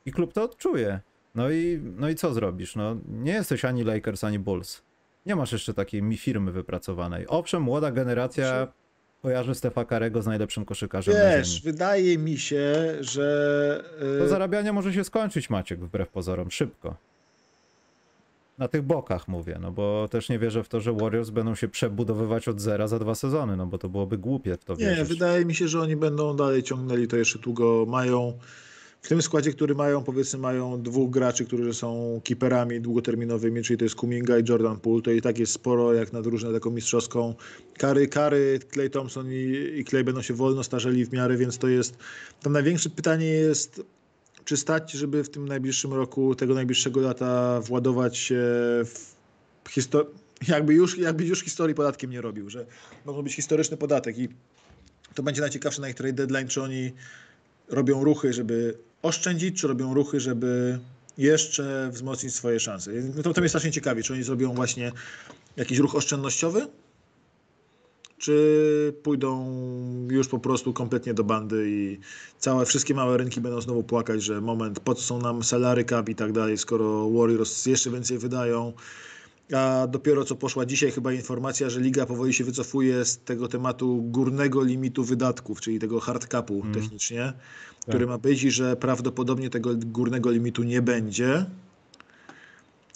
I 0.06 0.12
klub 0.12 0.34
to 0.34 0.44
odczuje. 0.44 1.00
No 1.36 1.52
i, 1.52 1.82
no 1.96 2.10
i 2.10 2.16
co 2.16 2.34
zrobisz? 2.34 2.76
No, 2.76 2.96
nie 3.08 3.32
jesteś 3.32 3.66
ani 3.66 3.84
Lakers, 3.84 4.24
ani 4.24 4.40
Bulls. 4.40 4.82
Nie 5.26 5.36
masz 5.36 5.52
jeszcze 5.52 5.74
takiej 5.74 6.04
mi 6.04 6.18
firmy 6.18 6.52
wypracowanej. 6.52 7.26
Owszem, 7.28 7.62
młoda 7.62 7.92
generacja 7.92 8.68
kojarzy 9.24 9.56
Stefa 9.56 9.86
Karego 9.86 10.22
z 10.22 10.26
najlepszym 10.26 10.66
koszykarzem 10.66 11.14
na 11.14 11.20
Wiesz, 11.38 11.48
ziemi. 11.48 11.62
wydaje 11.64 12.18
mi 12.18 12.38
się, 12.38 12.74
że 13.00 13.84
To 14.20 14.26
e, 14.26 14.28
zarabianie 14.28 14.74
może 14.74 14.94
się 14.94 15.04
skończyć, 15.04 15.50
Maciek, 15.50 15.80
wbrew 15.80 16.10
pozorom, 16.10 16.52
szybko. 16.52 16.96
Na 18.58 18.68
tych 18.68 18.82
bokach 18.82 19.28
mówię, 19.28 19.58
no 19.62 19.72
bo 19.72 20.08
też 20.12 20.30
nie 20.30 20.40
wierzę 20.40 20.64
w 20.64 20.70
to, 20.70 20.82
że 20.82 20.94
Warriors 20.94 21.30
będą 21.30 21.56
się 21.56 21.68
przebudowywać 21.68 22.48
od 22.48 22.62
zera 22.62 22.88
za 22.88 23.00
dwa 23.00 23.16
sezony, 23.16 23.58
no 23.58 23.66
bo 23.66 23.78
to 23.78 23.90
byłoby 23.90 24.18
głupie 24.18 24.58
w 24.58 24.64
to 24.66 24.74
nie, 24.74 24.80
wierzyć. 24.86 25.08
wydaje 25.10 25.46
mi 25.46 25.56
się, 25.56 25.68
że 25.68 25.80
oni 25.82 25.96
będą 25.96 26.36
dalej 26.36 26.64
ciągnęli 26.64 27.08
to 27.08 27.18
jeszcze 27.18 27.40
długo. 27.40 27.86
Mają 27.88 28.34
w 29.04 29.08
tym 29.08 29.22
składzie, 29.22 29.52
który 29.52 29.76
mają, 29.76 30.04
powiedzmy, 30.04 30.40
mają 30.40 30.82
dwóch 30.82 31.10
graczy, 31.10 31.46
którzy 31.46 31.74
są 31.74 32.22
keeperami 32.24 32.82
długoterminowymi, 32.82 33.64
czyli 33.64 33.78
to 33.78 33.86
jest 33.86 33.96
Kuminga 33.96 34.38
i 34.38 34.44
Jordan 34.50 34.80
Poole. 34.80 35.02
To 35.02 35.12
i 35.12 35.22
tak 35.22 35.40
jest 35.40 35.54
sporo, 35.54 35.94
jak 35.94 36.14
na 36.14 36.22
drużynę 36.22 36.54
taką 36.54 36.72
mistrzowską. 36.72 37.36
Kary, 37.78 38.08
Kary, 38.08 38.60
Clay 38.74 38.90
Thompson 38.90 39.28
i, 39.32 39.74
i 39.80 39.86
Clay 39.86 40.04
będą 40.04 40.22
się 40.22 40.34
wolno 40.34 40.64
starzeli 40.64 41.06
w 41.06 41.14
miarę, 41.14 41.38
więc 41.38 41.58
to 41.58 41.68
jest. 41.68 41.98
Tam 42.42 42.54
największe 42.54 42.90
pytanie 42.90 43.26
jest, 43.26 43.82
czy 44.46 44.58
stać, 44.58 44.92
żeby 44.92 45.24
w 45.24 45.30
tym 45.30 45.48
najbliższym 45.48 45.94
roku, 45.94 46.36
tego 46.36 46.54
najbliższego 46.54 47.02
lata 47.02 47.62
władować 47.62 48.18
się 48.18 48.42
w 49.64 49.70
histo- 49.70 50.06
Jakby 50.48 50.74
już, 50.74 50.98
jakby 50.98 51.26
już 51.26 51.44
historii 51.44 51.76
podatkiem 51.76 52.12
nie 52.12 52.22
robił, 52.22 52.50
że 52.50 52.66
mogą 53.06 53.22
być 53.22 53.36
historyczny 53.36 53.78
podatek 53.78 54.18
i 54.18 54.30
to 55.16 55.24
będzie 55.24 55.42
najciekawsze 55.42 55.82
na 55.82 55.90
ich 55.90 55.96
trade 55.96 56.14
deadline, 56.14 56.48
czy 56.48 56.62
oni 56.62 56.92
robią 57.70 58.04
ruchy, 58.04 58.34
żeby 58.34 58.78
oszczędzić, 59.04 59.62
czy 59.62 59.68
robią 59.68 59.94
ruchy, 59.94 60.20
żeby 60.20 60.80
jeszcze 61.18 61.90
wzmocnić 61.94 62.36
swoje 62.36 62.60
szanse. 62.60 62.92
To, 63.24 63.34
to 63.34 63.42
mnie 63.42 63.50
strasznie 63.50 63.72
ciekawi, 63.72 64.04
czy 64.04 64.14
oni 64.14 64.24
zrobią 64.24 64.54
właśnie 64.54 64.92
jakiś 65.58 65.78
ruch 65.78 65.96
oszczędnościowy, 65.96 66.68
czy 68.18 68.94
pójdą 69.04 69.48
już 70.12 70.28
po 70.28 70.40
prostu 70.40 70.74
kompletnie 70.74 71.14
do 71.14 71.24
bandy 71.24 71.66
i 71.68 72.00
całe, 72.40 72.66
wszystkie 72.66 72.94
małe 72.94 73.18
rynki 73.18 73.42
będą 73.42 73.62
znowu 73.62 73.84
płakać, 73.84 74.24
że 74.24 74.42
moment, 74.42 74.80
po 74.80 74.96
co 74.96 75.02
są 75.02 75.22
nam 75.22 75.44
salary 75.44 75.86
cap 75.86 76.10
i 76.10 76.16
tak 76.16 76.32
dalej, 76.32 76.58
skoro 76.58 77.10
Warriors 77.10 77.66
jeszcze 77.66 77.90
więcej 77.90 78.18
wydają, 78.18 78.74
a 79.54 79.88
dopiero 79.88 80.26
co 80.26 80.36
poszła 80.36 80.66
dzisiaj 80.66 80.92
chyba 80.92 81.14
informacja, 81.14 81.70
że 81.70 81.80
liga 81.80 82.06
powoli 82.06 82.34
się 82.34 82.44
wycofuje 82.44 83.06
z 83.06 83.18
tego 83.18 83.48
tematu 83.48 84.02
górnego 84.02 84.64
limitu 84.64 85.04
wydatków, 85.04 85.62
czyli 85.62 85.80
tego 85.80 86.00
hard 86.00 86.28
capu 86.28 86.62
Mm. 86.62 86.74
technicznie, 86.74 87.34
który 87.88 88.08
ma 88.08 88.18
być 88.18 88.44
i 88.44 88.52
że 88.52 88.76
prawdopodobnie 88.76 89.50
tego 89.50 89.70
górnego 89.76 90.32
limitu 90.32 90.64
nie 90.64 90.82
będzie. 90.82 91.46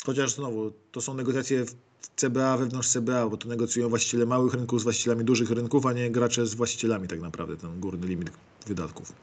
Chociaż 0.06 0.32
znowu, 0.32 0.72
to 0.92 1.02
są 1.02 1.14
negocjacje 1.14 1.66
w 1.66 1.76
CBA 2.16 2.58
wewnątrz 2.58 2.88
CBA, 2.90 3.30
bo 3.30 3.38
to 3.38 3.48
negocjują 3.50 3.90
właściciele 3.90 4.26
małych 4.26 4.54
rynków 4.54 4.82
z 4.82 4.84
właścicielami 4.84 5.24
dużych 5.24 5.52
rynków, 5.52 5.86
a 5.86 5.94
nie 5.94 6.12
gracze 6.12 6.46
z 6.46 6.56
właścicielami 6.56 7.08
tak 7.08 7.22
naprawdę, 7.22 7.58
ten 7.58 7.80
górny 7.80 8.08
limit 8.08 8.32
wydatków. 8.68 9.14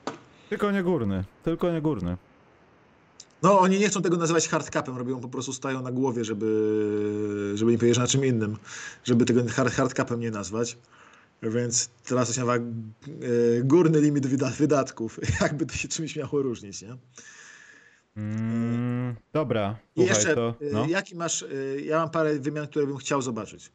Tylko 0.51 0.71
nie 0.71 0.83
górny, 0.83 1.25
tylko 1.45 1.73
nie 1.73 1.81
górny. 1.81 2.17
No, 3.45 3.61
oni 3.61 3.79
nie 3.79 3.89
chcą 3.89 4.03
tego 4.03 4.17
nazywać 4.17 4.49
hardcapem, 4.49 4.97
robią 4.97 5.21
po 5.21 5.29
prostu 5.29 5.53
stają 5.53 5.83
na 5.83 5.93
głowie, 5.93 6.25
żeby, 6.25 7.53
żeby 7.55 7.73
nie 7.73 7.79
powiedzieć 7.79 7.99
na 7.99 8.07
czym 8.07 8.25
innym, 8.25 8.57
żeby 9.05 9.25
tego 9.25 9.45
hard, 9.49 9.75
hardcapem 9.75 10.21
nie 10.21 10.31
nazwać. 10.31 10.79
Więc 11.43 11.89
teraz 12.05 12.29
to 12.29 12.35
się 12.35 12.45
nazywa 12.45 12.67
e, 12.67 13.63
górny 13.65 14.01
limit 14.01 14.27
wyda, 14.27 14.51
wydatków, 14.51 15.21
jakby 15.41 15.67
to 15.67 15.75
się 15.75 15.89
czymś 15.89 16.17
miało 16.17 16.43
różnić, 16.43 16.83
nie? 16.83 16.97
Mm, 18.17 19.15
dobra, 19.33 19.77
I 19.97 20.03
jeszcze, 20.03 20.35
to, 20.35 20.55
e, 20.61 20.73
no. 20.73 20.87
jaki 20.87 21.17
masz, 21.17 21.43
e, 21.43 21.47
ja 21.81 21.99
mam 21.99 22.11
parę 22.11 22.39
wymian, 22.39 22.67
które 22.67 22.87
bym 22.87 22.97
chciał 22.97 23.23
zobaczyć, 23.23 23.71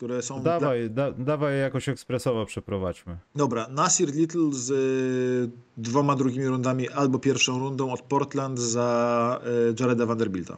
które 0.00 0.22
są... 0.22 0.42
dla- 0.42 0.60
Dawaj, 0.60 0.90
da, 0.90 1.12
dawaj 1.12 1.58
jakoś 1.58 1.88
ekspresowo 1.88 2.46
przeprowadźmy. 2.46 3.18
Dobra, 3.34 3.68
Nasir 3.68 4.14
Little 4.14 4.52
z 4.52 4.70
y, 4.70 5.50
dwoma 5.76 6.16
drugimi 6.16 6.46
rundami 6.46 6.88
albo 6.88 7.18
pierwszą 7.18 7.58
rundą 7.58 7.92
od 7.92 8.02
Portland 8.02 8.58
za 8.58 9.40
y, 9.70 9.82
Jareda 9.82 10.06
Vanderbilta. 10.06 10.56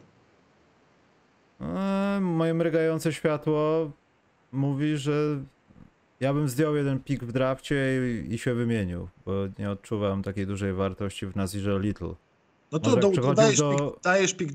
E, 1.61 2.19
moje 2.21 2.53
mrygające 2.53 3.13
światło 3.13 3.91
mówi, 4.51 4.97
że 4.97 5.39
ja 6.19 6.33
bym 6.33 6.49
zdjął 6.49 6.75
jeden 6.75 6.99
pik 6.99 7.23
w 7.23 7.31
drafcie 7.31 7.99
i, 8.27 8.33
i 8.33 8.37
się 8.37 8.53
wymienił, 8.53 9.07
bo 9.25 9.31
nie 9.59 9.71
odczuwam 9.71 10.23
takiej 10.23 10.47
dużej 10.47 10.73
wartości 10.73 11.25
w 11.27 11.35
Nazirze 11.35 11.79
Little. 11.79 12.15
No 12.73 12.79
to 12.79 12.95
do, 12.95 12.95
do- 12.95 13.11
pik, 13.11 14.01
dajesz 14.03 14.33
pik 14.33 14.51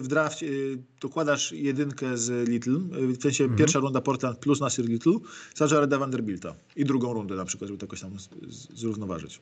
w 0.00 0.08
drafcie, 0.08 0.46
y, 0.46 0.78
dokładasz 1.00 1.52
jedynkę 1.52 2.16
z 2.18 2.48
Little, 2.48 2.74
y, 2.74 3.06
w 3.06 3.22
sensie 3.22 3.44
Mhm. 3.44 3.58
pierwsza 3.58 3.78
runda 3.78 4.00
Portland 4.00 4.38
plus 4.38 4.60
Nasir 4.60 4.84
Little 4.88 5.12
za 5.54 5.66
Jareda 5.74 5.98
Vanderbilta 5.98 6.54
i 6.76 6.84
drugą 6.84 7.12
rundę 7.12 7.34
na 7.34 7.44
przykład, 7.44 7.68
żeby 7.68 7.78
to 7.78 7.86
jakoś 7.86 8.00
tam 8.00 8.16
zrównoważyć. 8.74 9.40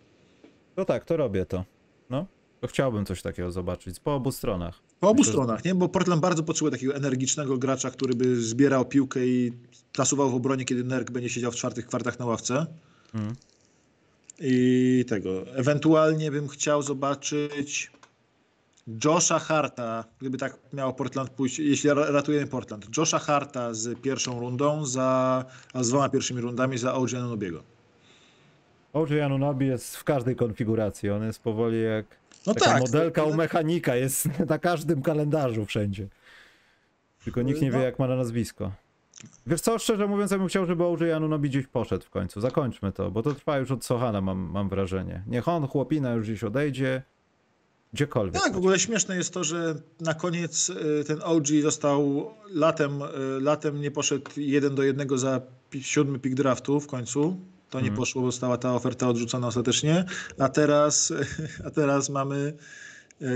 No 0.77 0.85
tak, 0.85 1.05
to 1.05 1.17
robię 1.17 1.47
to. 1.47 1.65
No, 2.11 2.27
to 2.61 2.67
chciałbym 2.67 3.05
coś 3.07 3.23
takiego 3.23 3.53
zobaczyć 3.53 4.01
po 4.01 4.15
obu 4.15 4.33
stronach. 4.33 4.81
Po 5.01 5.09
obu 5.09 5.19
Myślę, 5.21 5.33
stronach, 5.33 5.65
nie? 5.65 5.75
Bo 5.75 5.89
Portland 5.89 6.23
bardzo 6.23 6.43
potrzebuje 6.43 6.71
takiego 6.73 6.95
energicznego 6.95 7.59
gracza, 7.59 7.91
który 7.91 8.15
by 8.15 8.43
zbierał 8.43 8.85
piłkę 8.85 9.27
i 9.27 9.53
plasuwał 9.93 10.31
w 10.31 10.35
obronie, 10.35 10.65
kiedy 10.65 10.85
Nerk 10.85 11.11
będzie 11.11 11.29
siedział 11.29 11.53
w 11.53 11.57
czwartych 11.57 11.87
kwartach 11.87 12.19
na 12.19 12.27
ławce. 12.27 12.67
Mhm. 13.15 13.35
I 14.41 15.05
tego. 15.09 15.47
Ewentualnie 15.47 16.31
bym 16.31 16.49
chciał 16.49 16.83
zobaczyć 16.83 17.91
Josha 19.05 19.39
Harta, 19.39 20.05
gdyby 20.19 20.39
tak 20.39 20.59
miało 20.73 20.93
Portland 20.93 21.31
pójść, 21.31 21.59
jeśli 21.59 21.91
ra- 21.91 22.11
ratujemy 22.11 22.47
Portland. 22.47 22.97
Josha 22.97 23.19
Harta 23.19 23.75
z 23.75 24.01
pierwszą 24.01 24.41
rundą, 24.41 24.87
za, 24.87 25.45
a 25.75 25.83
z 25.83 25.89
dwoma 25.89 26.09
pierwszymi 26.09 26.41
rundami 26.41 26.79
za 26.79 26.95
OG 26.95 27.15
Anunobiego. 27.15 27.63
OJ 28.93 29.21
Anunobi 29.21 29.67
jest 29.67 29.97
w 29.97 30.05
każdej 30.05 30.37
konfiguracji, 30.37 31.11
on 31.11 31.23
jest 31.23 31.43
powoli 31.43 31.83
jak 31.83 32.07
No 32.47 32.55
taka 32.55 32.67
tak. 32.67 32.81
modelka 32.81 33.23
to- 33.23 33.29
u 33.29 33.35
mechanika, 33.35 33.97
jest 33.97 34.29
na 34.51 34.59
każdym 34.59 35.03
kalendarzu 35.03 35.67
wszędzie. 35.67 36.09
Tylko 37.25 37.43
nikt 37.43 37.61
nie 37.63 37.71
wie 37.71 37.79
No. 37.79 37.85
jak 37.85 37.99
ma 37.99 38.07
na 38.09 38.17
nazwisko. 38.17 38.73
Wiesz 39.47 39.61
co, 39.61 39.79
szczerze 39.79 40.07
mówiąc, 40.07 40.31
ja 40.31 40.39
bym 40.39 40.49
chciał, 40.49 40.67
żeby 40.67 40.85
OJ 40.85 41.13
Anunobi 41.13 41.49
gdzieś 41.51 41.67
poszedł 41.67 42.05
w 42.05 42.11
końcu. 42.11 42.41
Zakończmy 42.41 42.93
to, 42.93 43.11
bo 43.11 43.23
to 43.23 43.35
trwa 43.35 43.59
już 43.59 43.71
od 43.71 43.85
Sohana, 43.85 44.21
mam, 44.21 44.39
mam 44.39 44.69
wrażenie. 44.69 45.23
Niech 45.27 45.49
on, 45.49 45.67
chłopina, 45.69 46.13
już 46.13 46.25
gdzieś 46.25 46.45
odejdzie. 46.45 47.03
Gdziekolwiek. 47.93 48.43
Tak, 48.43 48.53
w 48.53 48.57
ogóle 48.57 48.79
śmieszne 48.79 49.17
jest 49.17 49.35
to, 49.35 49.45
że 49.45 49.75
na 50.01 50.15
koniec 50.15 50.71
y, 50.71 51.05
ten 51.05 51.21
OG 51.23 51.47
został 51.63 52.31
latem, 52.51 53.03
y, 53.03 53.07
latem 53.41 53.81
nie 53.81 53.91
poszedł 53.91 54.31
jeden 54.37 54.75
do 54.75 54.83
jednego 54.83 55.19
za 55.19 55.41
siódmy 55.81 56.19
pik 56.19 56.35
draftu 56.35 56.81
w 56.81 56.87
końcu. 56.87 57.37
To 57.71 57.79
nie 57.81 57.85
Mhm. 57.87 57.97
poszło, 57.97 58.27
została 58.27 58.59
ta 58.59 58.75
oferta 58.75 59.09
odrzucona 59.09 59.47
ostatecznie. 59.47 60.05
A 60.39 60.49
teraz, 60.49 61.13
a 61.67 61.71
teraz 61.71 62.09
mamy 62.11 62.53
yy, 63.21 63.29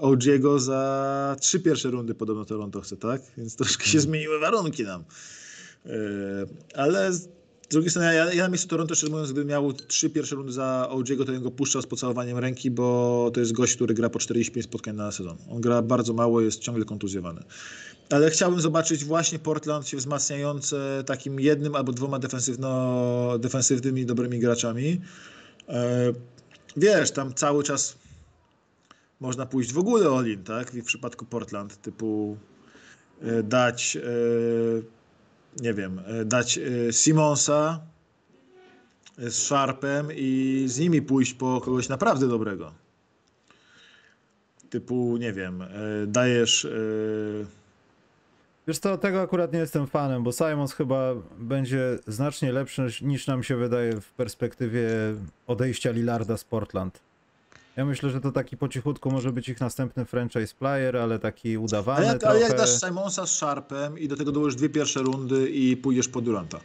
OG'ego 0.00 0.58
za 0.58 1.36
trzy 1.40 1.60
pierwsze 1.60 1.90
rundy 1.90 2.14
podobno 2.14 2.44
Toronto 2.44 2.80
chce, 2.80 2.96
tak? 2.96 3.22
Więc 3.38 3.56
troszkę 3.56 3.84
się 3.86 4.00
zmieniły 4.00 4.38
warunki 4.38 4.82
nam. 4.84 5.04
Yy, 5.84 5.92
ale 6.74 7.10
z 7.70 7.72
drugiej 7.72 7.90
strony, 7.90 8.14
ja, 8.14 8.32
ja 8.32 8.42
na 8.42 8.48
miejscu 8.48 8.68
Toronto, 8.68 8.94
szczerze 8.94 9.10
mówiąc, 9.10 9.32
gdybym 9.32 9.48
miał 9.48 9.72
trzy 9.72 10.10
pierwsze 10.10 10.36
rundy 10.36 10.52
za 10.52 10.88
OG'ego, 10.90 11.18
to 11.18 11.32
bym 11.32 11.42
go 11.42 11.50
puszczał 11.50 11.82
z 11.82 11.86
pocałowaniem 11.86 12.38
ręki, 12.38 12.70
bo 12.70 13.30
to 13.34 13.40
jest 13.40 13.52
gość, 13.52 13.74
który 13.74 13.94
gra 13.94 14.10
po 14.10 14.18
45 14.18 14.64
spotkań 14.66 14.96
na 14.96 15.12
sezon. 15.12 15.36
On 15.50 15.60
gra 15.60 15.82
bardzo 15.82 16.12
mało, 16.12 16.40
jest 16.40 16.60
ciągle 16.60 16.84
kontuzjowany. 16.84 17.42
Ale 18.10 18.30
chciałbym 18.30 18.60
zobaczyć 18.60 19.04
właśnie 19.04 19.38
Portland 19.38 19.88
się 19.88 19.96
wzmacniające 19.96 21.04
takim 21.06 21.40
jednym 21.40 21.74
albo 21.74 21.92
dwoma 21.92 22.18
defensywno, 22.18 23.38
defensywnymi, 23.38 24.06
dobrymi 24.06 24.38
graczami. 24.38 25.00
E, 25.68 26.12
wiesz, 26.76 27.10
tam 27.10 27.34
cały 27.34 27.64
czas 27.64 27.96
można 29.20 29.46
pójść 29.46 29.72
w 29.72 29.78
ogóle 29.78 30.08
all-in, 30.08 30.44
tak? 30.44 30.70
W 30.70 30.84
przypadku 30.84 31.26
Portland, 31.26 31.82
typu 31.82 32.36
e, 33.22 33.42
dać, 33.42 33.96
e, 33.96 34.99
nie 35.60 35.74
wiem, 35.74 36.00
e, 36.06 36.24
dać 36.24 36.58
e, 36.58 36.92
Simonsa 36.92 37.80
z 39.18 39.34
Sharpem 39.34 40.08
i 40.14 40.64
z 40.66 40.78
nimi 40.78 41.02
pójść 41.02 41.34
po 41.34 41.60
kogoś 41.60 41.88
naprawdę 41.88 42.28
dobrego. 42.28 42.72
Typu, 44.70 45.16
nie 45.16 45.32
wiem, 45.32 45.62
e, 45.62 45.68
dajesz... 46.06 46.64
e, 46.64 47.60
Wiesz 48.68 48.78
co, 48.78 48.98
tego 48.98 49.20
akurat 49.20 49.52
nie 49.52 49.58
jestem 49.58 49.86
fanem, 49.86 50.22
bo 50.22 50.32
Simons 50.32 50.72
chyba 50.72 51.14
będzie 51.38 51.98
znacznie 52.06 52.52
lepszy 52.52 52.86
niż 53.02 53.26
nam 53.26 53.42
się 53.42 53.56
wydaje 53.56 54.00
w 54.00 54.12
perspektywie 54.12 54.88
odejścia 55.46 55.90
Lillarda 55.90 56.36
z 56.36 56.44
Portland. 56.44 57.00
Ja 57.80 57.86
myślę, 57.86 58.10
że 58.10 58.20
to 58.20 58.32
taki 58.32 58.56
po 58.56 58.68
cichutku 58.68 59.10
może 59.10 59.32
być 59.32 59.48
ich 59.48 59.60
następny 59.60 60.04
franchise 60.04 60.54
player, 60.54 60.96
ale 60.96 61.18
taki 61.18 61.58
udawany 61.58 61.98
Ale 61.98 62.06
jak, 62.06 62.18
trochę. 62.18 62.34
ale 62.34 62.40
jak 62.40 62.56
dasz 62.56 62.80
Simonsa 62.80 63.26
z 63.26 63.32
Sharpem 63.32 63.98
i 63.98 64.08
do 64.08 64.16
tego 64.16 64.32
dołożysz 64.32 64.56
dwie 64.56 64.68
pierwsze 64.68 65.00
rundy 65.00 65.50
i 65.50 65.76
pójdziesz 65.76 66.08
po 66.08 66.20
Duranta. 66.20 66.60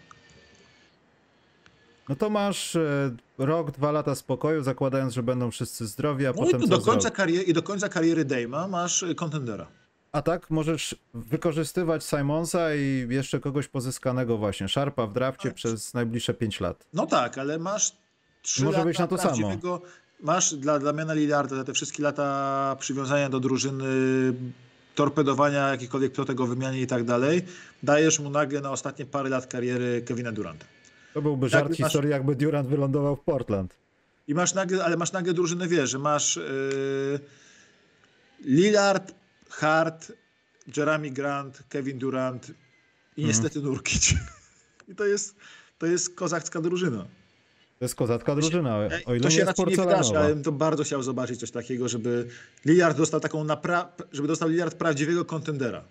No 2.09 2.15
to 2.15 2.29
masz 2.29 2.75
e, 2.75 3.15
rok, 3.37 3.71
dwa 3.71 3.91
lata 3.91 4.15
spokoju, 4.15 4.63
zakładając, 4.63 5.13
że 5.13 5.23
będą 5.23 5.51
wszyscy 5.51 5.87
zdrowi, 5.87 6.25
a 6.25 6.29
No 6.29 6.35
i 6.35 6.45
potem 6.45 6.61
co 6.61 6.67
do 6.67 6.81
końca, 6.81 7.11
kariery, 7.11 7.43
i 7.43 7.53
do 7.53 7.63
końca 7.63 7.89
kariery 7.89 8.25
Dame'a 8.25 8.69
masz 8.69 9.03
y, 9.03 9.15
kontendera. 9.15 9.67
A 10.11 10.21
tak 10.21 10.49
możesz 10.49 10.95
wykorzystywać 11.13 12.03
Simonsa 12.05 12.75
i 12.75 13.07
jeszcze 13.09 13.39
kogoś 13.39 13.67
pozyskanego 13.67 14.37
właśnie, 14.37 14.67
Sharpa 14.67 15.07
w 15.07 15.13
drafcie 15.13 15.49
Tak. 15.49 15.55
przez 15.55 15.93
najbliższe 15.93 16.33
5 16.33 16.59
lat. 16.59 16.85
No 16.93 17.05
tak, 17.05 17.37
ale 17.37 17.59
masz 17.59 17.91
trzy 18.41 18.63
Może 18.63 18.77
lata 18.77 18.87
być 18.87 18.99
na 18.99 19.07
to 19.07 19.17
samo. 19.17 19.57
Masz 20.25 20.55
dla 20.55 20.79
Damiana 20.79 21.13
Lillarda 21.13 21.63
te 21.63 21.73
wszystkie 21.73 22.03
lata 22.03 22.75
przywiązania 22.79 23.29
do 23.29 23.39
drużyny, 23.39 23.83
torpedowania 24.95 25.69
jakichkolwiek 25.69 26.11
plotek 26.11 26.39
o 26.41 26.47
wymianie 26.47 26.81
i 26.81 26.87
tak 26.87 27.03
dalej. 27.03 27.41
Dajesz 27.83 28.19
mu 28.19 28.29
nagle 28.29 28.61
na 28.61 28.71
ostatnie 28.71 29.05
parę 29.05 29.29
lat 29.29 29.47
kariery 29.47 30.01
Kevina 30.01 30.31
Duranta. 30.31 30.65
To 31.13 31.21
byłby 31.21 31.45
Jakby 31.45 31.49
żart 31.49 31.69
masz- 31.69 31.77
historii, 31.77 32.11
jakby 32.11 32.35
Durant 32.35 32.69
wylądował 32.69 33.15
w 33.15 33.19
Portland. 33.19 33.77
I 34.27 34.33
masz 34.33 34.53
nagle, 34.53 34.85
ale 34.85 34.97
masz 34.97 35.11
nagle 35.11 35.33
drużynę, 35.33 35.67
wiesz, 35.67 35.89
że 35.89 35.99
masz 35.99 36.35
yy, 36.35 37.19
Lillard, 38.45 39.13
Hart, 39.49 40.11
Jeremy 40.77 41.09
Grant, 41.11 41.63
Kevin 41.69 41.99
Durant 41.99 42.51
i 43.17 43.25
niestety 43.25 43.61
Nurkic. 43.61 44.13
I 44.91 44.95
to 44.95 45.05
jest, 45.05 45.35
to 45.77 45.85
jest 45.85 46.15
kozacka 46.15 46.61
drużyna. 46.61 47.05
To 47.79 47.85
jest 47.85 47.95
kozacka 47.95 48.35
drużyna, 48.35 48.77
o 49.05 49.13
ile 49.13 49.23
to 49.23 49.29
się 49.29 49.45
raczej 49.45 49.65
nie 49.65 49.75
wydarzy, 49.75 50.17
ale 50.17 50.29
bym 50.29 50.43
to 50.43 50.51
bardzo 50.51 50.83
chciał 50.83 51.03
zobaczyć 51.03 51.39
coś 51.39 51.51
takiego, 51.51 51.87
żeby 51.87 52.27
Lillard 52.65 52.97
dostał 52.97 53.19
taką 53.19 53.43
napra- 53.43 53.85
żeby 54.11 54.27
dostał 54.27 54.49
Lillard 54.49 54.75
prawdziwego 54.75 55.25
kontendera. 55.25 55.83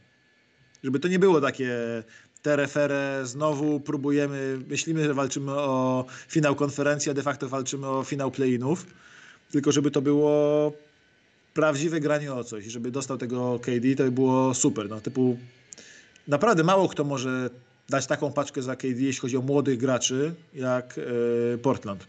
Żeby 0.84 1.00
to 1.00 1.08
nie 1.08 1.18
było 1.18 1.40
takie 1.40 1.72
terefere, 2.42 3.20
znowu 3.24 3.80
próbujemy, 3.80 4.58
myślimy, 4.68 5.04
że 5.04 5.14
walczymy 5.14 5.52
o 5.52 6.04
finał 6.28 6.54
konferencji, 6.54 7.10
a 7.10 7.14
de 7.14 7.22
facto 7.22 7.48
walczymy 7.48 7.88
o 7.88 8.04
finał 8.04 8.30
play-inów, 8.30 8.86
tylko 9.50 9.72
żeby 9.72 9.90
to 9.90 10.02
było 10.02 10.72
prawdziwe 11.54 12.00
granie 12.00 12.34
o 12.34 12.44
coś, 12.44 12.64
żeby 12.64 12.90
dostał 12.90 13.18
tego 13.18 13.58
KD, 13.58 13.96
to 13.96 14.02
by 14.04 14.10
było 14.10 14.54
super, 14.54 14.88
no 14.88 15.00
typu 15.00 15.38
naprawdę 16.28 16.64
mało 16.64 16.88
kto 16.88 17.04
może 17.04 17.50
dać 17.88 18.06
taką 18.06 18.32
paczkę 18.32 18.62
za 18.62 18.76
KD, 18.76 19.00
jeśli 19.00 19.20
chodzi 19.20 19.36
o 19.36 19.42
młodych 19.42 19.78
graczy, 19.78 20.34
jak 20.54 20.98
e, 20.98 21.58
Portland. 21.58 22.06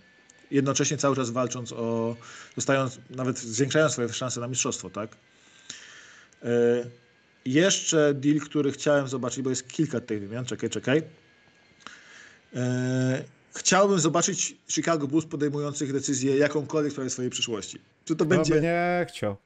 Jednocześnie 0.52 0.97
cały 0.97 1.15
czas 1.15 1.30
walcząc 1.30 1.72
o, 1.72 2.15
dostając, 2.56 2.99
nawet 3.10 3.39
zwiększając 3.39 3.91
swoje 3.91 4.10
szanse 4.10 4.39
na 4.39 4.47
mistrzostwo, 4.47 4.89
tak? 4.89 5.10
E, 6.43 6.47
jeszcze 7.45 8.14
deal, 8.14 8.39
który 8.39 8.72
chciałem 8.72 9.07
zobaczyć, 9.07 9.41
bo 9.41 9.49
jest 9.49 9.68
kilka 9.68 10.02
tych 10.02 10.27
wymian, 10.27 10.45
czekaj, 10.45 10.69
czekaj. 10.69 11.03
E, 12.56 13.23
chciałbym 13.56 13.99
zobaczyć 13.99 14.57
Chicago 14.68 15.07
Bulls 15.07 15.26
podejmujących 15.26 15.93
decyzję 15.93 16.38
jakąkolwiek 16.38 16.91
w 16.91 16.93
sprawie 16.93 17.10
swojej 17.10 17.31
przyszłości. 17.31 17.80
Czy 18.06 18.15
to 18.15 18.26
będzie... 18.26 18.61
nie 18.61 19.06
chciał. 19.10 19.38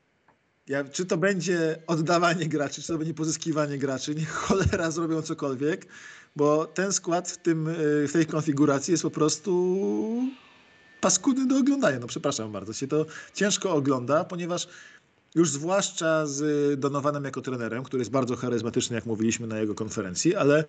Ja, 0.68 0.84
czy 0.84 1.06
to 1.06 1.18
będzie 1.18 1.80
oddawanie 1.88 2.46
graczy, 2.46 2.82
czy 2.82 2.88
to 2.88 2.98
będzie 2.98 3.14
pozyskiwanie 3.14 3.78
graczy, 3.78 4.16
niech 4.16 4.30
cholera 4.30 4.92
zrobią 4.92 5.22
cokolwiek, 5.22 5.86
bo 6.36 6.66
ten 6.66 6.94
skład 6.94 7.32
w, 7.32 7.38
tym, 7.38 7.68
y, 7.68 8.08
w 8.08 8.14
tej 8.14 8.26
konfiguracji 8.26 8.92
jest 8.92 9.04
po 9.04 9.12
prostu 9.12 10.24
paskudny 11.02 11.48
do 11.48 11.58
oglądania. 11.58 12.00
No 12.00 12.08
przepraszam 12.08 12.52
bardzo, 12.52 12.74
się 12.74 12.88
to 12.88 13.06
ciężko 13.34 13.72
ogląda, 13.72 14.24
ponieważ 14.24 14.68
już 15.36 15.50
zwłaszcza 15.50 16.26
z 16.26 16.80
Donowanem 16.80 17.24
jako 17.24 17.42
trenerem, 17.42 17.84
który 17.84 18.02
jest 18.02 18.12
bardzo 18.12 18.36
charyzmatyczny, 18.36 18.96
jak 18.96 19.06
mówiliśmy 19.06 19.48
na 19.48 19.60
jego 19.60 19.76
konferencji, 19.76 20.36
ale 20.36 20.66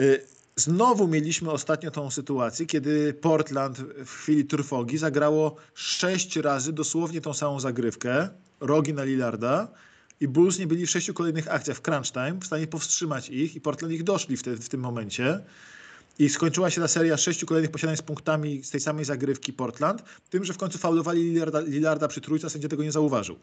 y, 0.00 0.24
Znowu 0.56 1.08
mieliśmy 1.08 1.50
ostatnio 1.50 1.90
tą 1.90 2.10
sytuację, 2.10 2.66
kiedy 2.66 3.14
Portland 3.14 3.78
w 4.06 4.10
chwili 4.10 4.44
trwogi 4.44 4.98
zagrało 4.98 5.56
sześć 5.74 6.36
razy 6.36 6.72
dosłownie 6.72 7.20
tą 7.20 7.34
samą 7.34 7.60
zagrywkę, 7.60 8.28
rogi 8.60 8.94
na 8.94 9.04
Lillarda 9.04 9.68
i 10.20 10.28
Bulls 10.28 10.58
nie 10.58 10.66
byli 10.66 10.86
w 10.86 10.90
sześciu 10.90 11.14
kolejnych 11.14 11.52
akcjach 11.52 11.76
w 11.76 11.80
crunch 11.80 12.12
time 12.12 12.38
w 12.40 12.46
stanie 12.46 12.66
powstrzymać 12.66 13.28
ich 13.28 13.56
i 13.56 13.60
Portland 13.60 13.94
ich 13.94 14.02
doszli 14.02 14.36
w, 14.36 14.42
te, 14.42 14.56
w 14.56 14.68
tym 14.68 14.80
momencie. 14.80 15.40
I 16.18 16.28
skończyła 16.28 16.70
się 16.70 16.80
ta 16.80 16.88
seria 16.88 17.16
sześciu 17.16 17.46
kolejnych 17.46 17.70
posiadań 17.70 17.96
z 17.96 18.02
punktami 18.02 18.64
z 18.64 18.70
tej 18.70 18.80
samej 18.80 19.04
zagrywki 19.04 19.52
Portland, 19.52 20.02
tym, 20.30 20.44
że 20.44 20.52
w 20.52 20.56
końcu 20.58 20.78
faulowali 20.78 21.22
Lillarda, 21.22 21.60
Lillarda 21.60 22.08
przy 22.08 22.20
trójce, 22.20 22.46
a 22.46 22.50
sędzia 22.50 22.68
tego 22.68 22.82
nie 22.82 22.92
zauważył. 22.92 23.36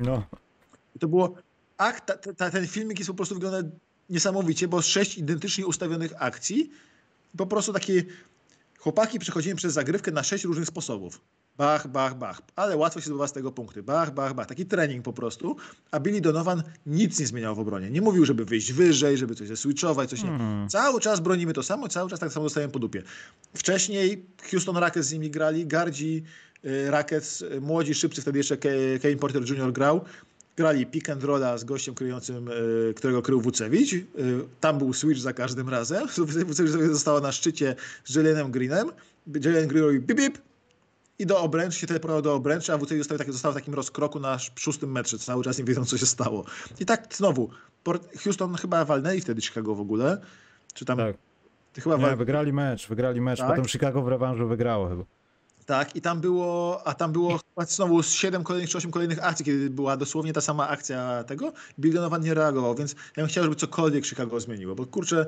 No. 0.00 0.26
I 0.96 0.98
to 0.98 1.08
było... 1.08 1.34
Ach, 1.78 2.00
ta, 2.00 2.14
ta, 2.16 2.50
ten 2.50 2.66
filmik 2.66 2.98
jest 2.98 3.08
po 3.08 3.14
prostu 3.14 3.34
wygląda 3.34 3.68
niesamowicie, 4.10 4.68
bo 4.68 4.82
sześć 4.82 5.18
identycznie 5.18 5.66
ustawionych 5.66 6.12
akcji. 6.18 6.70
Po 7.36 7.46
prostu 7.46 7.72
takie 7.72 8.04
chłopaki 8.78 9.18
przechodzimy 9.18 9.54
przez 9.54 9.72
zagrywkę 9.72 10.10
na 10.10 10.22
sześć 10.22 10.44
różnych 10.44 10.68
sposobów. 10.68 11.20
Bach, 11.60 11.88
bach, 11.88 12.14
bach. 12.14 12.42
Ale 12.56 12.76
łatwo 12.76 13.00
się 13.00 13.06
zdobywa 13.06 13.28
z 13.28 13.32
tego 13.32 13.52
punkty. 13.52 13.82
Bach, 13.82 14.14
bach, 14.14 14.34
bach. 14.34 14.46
Taki 14.46 14.66
trening 14.66 15.04
po 15.04 15.12
prostu. 15.12 15.56
A 15.90 16.00
Billy 16.00 16.20
Donovan 16.20 16.62
nic 16.86 17.20
nie 17.20 17.26
zmieniał 17.26 17.54
w 17.54 17.58
obronie. 17.58 17.90
Nie 17.90 18.00
mówił, 18.00 18.24
żeby 18.24 18.44
wyjść 18.44 18.72
wyżej, 18.72 19.16
żeby 19.16 19.34
coś 19.34 19.48
zeswitchować, 19.48 20.10
coś 20.10 20.22
nie. 20.22 20.28
Hmm. 20.28 20.68
Cały 20.68 21.00
czas 21.00 21.20
bronimy 21.20 21.52
to 21.52 21.62
samo, 21.62 21.88
cały 21.88 22.10
czas 22.10 22.20
tak 22.20 22.32
samo 22.32 22.44
dostajemy 22.44 22.72
po 22.72 22.78
dupie. 22.78 23.02
Wcześniej 23.54 24.24
Houston 24.50 24.76
Rockets 24.76 25.06
z 25.06 25.12
nimi 25.12 25.30
grali, 25.30 25.66
Gardzi 25.66 26.22
y, 26.64 26.90
Rockets, 26.90 27.42
y, 27.42 27.60
młodzi, 27.60 27.94
szybcy, 27.94 28.22
wtedy 28.22 28.38
jeszcze 28.38 28.56
Kane 29.02 29.16
Porter 29.16 29.50
Jr. 29.50 29.72
grał 29.72 30.00
grali 30.56 30.86
pick 30.86 31.10
and 31.10 31.24
rolla 31.24 31.58
z 31.58 31.64
gościem 31.64 31.94
kryjącym, 31.94 32.48
e, 32.48 32.94
którego 32.94 33.22
krył 33.22 33.40
Wucewicz. 33.40 33.94
Tam 34.60 34.78
był 34.78 34.92
switch 34.92 35.20
za 35.20 35.32
każdym 35.32 35.68
razem. 35.68 36.08
Wucewicz 36.46 36.70
została 36.92 37.20
na 37.20 37.32
szczycie 37.32 37.76
z 38.04 38.14
Jelenem 38.14 38.50
Greenem. 38.50 38.90
Jelen 39.44 39.68
Green 39.68 39.84
robi 39.84 40.00
bip, 40.00 40.16
bip 40.16 40.49
i 41.20 41.26
do 41.26 41.40
obręcz, 41.40 41.74
się 41.74 41.86
teleportował 41.86 42.22
do 42.22 42.34
obręczy, 42.34 42.72
a 42.72 42.78
Wucewicz 42.78 43.00
został, 43.00 43.18
tak, 43.18 43.32
został 43.32 43.52
w 43.52 43.54
takim 43.54 43.74
rozkroku 43.74 44.20
na 44.20 44.38
szóstym 44.38 44.92
metrze, 44.92 45.18
cały 45.18 45.44
czas 45.44 45.58
nie 45.58 45.64
wiedzą, 45.64 45.84
co 45.84 45.98
się 45.98 46.06
stało. 46.06 46.44
I 46.80 46.86
tak 46.86 47.14
znowu, 47.14 47.50
Houston 48.24 48.54
chyba 48.54 48.84
walnęli 48.84 49.20
wtedy 49.20 49.42
Chicago 49.42 49.74
w 49.74 49.80
ogóle. 49.80 50.20
Czy 50.74 50.84
tam... 50.84 50.98
Tak. 50.98 51.16
Chyba 51.78 51.96
nie, 51.96 52.02
wal... 52.02 52.16
wygrali 52.16 52.52
mecz, 52.52 52.88
wygrali 52.88 53.20
mecz, 53.20 53.38
tak? 53.38 53.48
potem 53.48 53.68
Chicago 53.68 54.02
w 54.02 54.08
rewanżu 54.08 54.48
wygrało 54.48 54.88
chyba. 54.88 55.04
Tak, 55.66 55.96
i 55.96 56.00
tam 56.00 56.20
było, 56.20 56.82
a 56.86 56.94
tam 56.94 57.12
było 57.12 57.40
znowu 57.58 58.02
7 58.02 58.44
kolejnych 58.44 58.70
czy 58.70 58.78
8 58.78 58.90
kolejnych 58.90 59.24
akcji, 59.24 59.44
kiedy 59.44 59.70
była 59.70 59.96
dosłownie 59.96 60.32
ta 60.32 60.40
sama 60.40 60.68
akcja 60.68 61.24
tego. 61.24 61.52
Bill 61.78 61.94
Donovan 61.94 62.22
nie 62.22 62.34
reagował, 62.34 62.74
więc 62.74 62.92
ja 62.92 63.22
bym 63.22 63.26
chciał, 63.26 63.44
żeby 63.44 63.56
cokolwiek 63.56 64.06
Chicago 64.06 64.40
zmieniło, 64.40 64.74
bo 64.74 64.86
kurczę, 64.86 65.26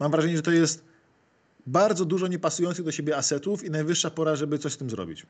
mam 0.00 0.10
wrażenie, 0.10 0.36
że 0.36 0.42
to 0.42 0.50
jest 0.50 0.93
bardzo 1.66 2.04
dużo 2.04 2.26
niepasujących 2.26 2.84
do 2.84 2.92
siebie 2.92 3.16
asetów 3.16 3.64
i 3.64 3.70
najwyższa 3.70 4.10
pora, 4.10 4.36
żeby 4.36 4.58
coś 4.58 4.72
z 4.72 4.76
tym 4.76 4.90
zrobić. 4.90 5.26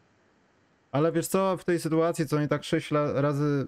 Ale 0.93 1.13
wiesz 1.13 1.27
co, 1.27 1.57
w 1.57 1.65
tej 1.65 1.81
sytuacji, 1.81 2.27
co 2.27 2.37
oni 2.37 2.49
tak 2.49 2.65
sześć 2.65 2.91
razy 3.15 3.67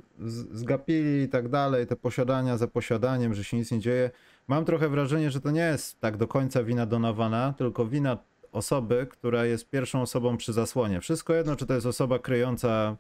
zgapili 0.52 1.22
i 1.22 1.28
tak 1.28 1.48
dalej, 1.48 1.86
te 1.86 1.96
posiadania 1.96 2.56
za 2.56 2.68
posiadaniem, 2.68 3.34
że 3.34 3.44
się 3.44 3.56
nic 3.56 3.70
nie 3.70 3.80
dzieje, 3.80 4.10
mam 4.48 4.64
trochę 4.64 4.88
wrażenie, 4.88 5.30
że 5.30 5.40
to 5.40 5.50
nie 5.50 5.60
jest 5.60 6.00
tak 6.00 6.16
do 6.16 6.28
końca 6.28 6.62
wina 6.62 6.86
Donowana, 6.86 7.54
tylko 7.58 7.86
wina 7.86 8.18
osoby, 8.52 9.06
która 9.10 9.44
jest 9.44 9.70
pierwszą 9.70 10.02
osobą 10.02 10.36
przy 10.36 10.52
zasłonie. 10.52 11.00
Wszystko 11.00 11.34
jedno, 11.34 11.56
czy 11.56 11.66
to 11.66 11.74
jest 11.74 11.86
osoba 11.86 12.18
kryjąca 12.18 12.96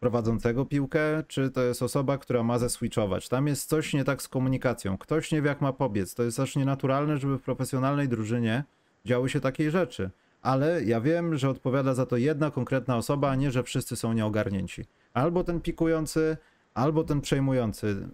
prowadzącego 0.00 0.64
piłkę, 0.66 1.22
czy 1.28 1.50
to 1.50 1.62
jest 1.62 1.82
osoba, 1.82 2.18
która 2.18 2.42
ma 2.42 2.58
zeswitchować. 2.58 3.28
Tam 3.28 3.46
jest 3.46 3.68
coś 3.68 3.94
nie 3.94 4.04
tak 4.04 4.22
z 4.22 4.28
komunikacją. 4.28 4.98
Ktoś 4.98 5.32
nie 5.32 5.42
wie, 5.42 5.48
jak 5.48 5.60
ma 5.60 5.72
pobiec. 5.72 6.14
To 6.14 6.22
jest 6.22 6.40
aż 6.40 6.56
nienaturalne, 6.56 7.18
żeby 7.18 7.38
w 7.38 7.42
profesjonalnej 7.42 8.08
drużynie 8.08 8.64
działy 9.04 9.28
się 9.28 9.40
takiej 9.40 9.70
rzeczy. 9.70 10.10
Ale 10.42 10.84
ja 10.84 11.00
wiem, 11.00 11.38
że 11.38 11.50
odpowiada 11.50 11.94
za 11.94 12.06
to 12.06 12.16
jedna 12.16 12.50
konkretna 12.50 12.96
osoba, 12.96 13.30
a 13.30 13.34
nie, 13.34 13.50
że 13.50 13.62
wszyscy 13.62 13.96
są 13.96 14.12
nieogarnięci. 14.12 14.84
Albo 15.12 15.44
ten 15.44 15.60
pikujący, 15.60 16.36
albo 16.74 17.04
ten 17.04 17.20
przejmujący 17.20 18.08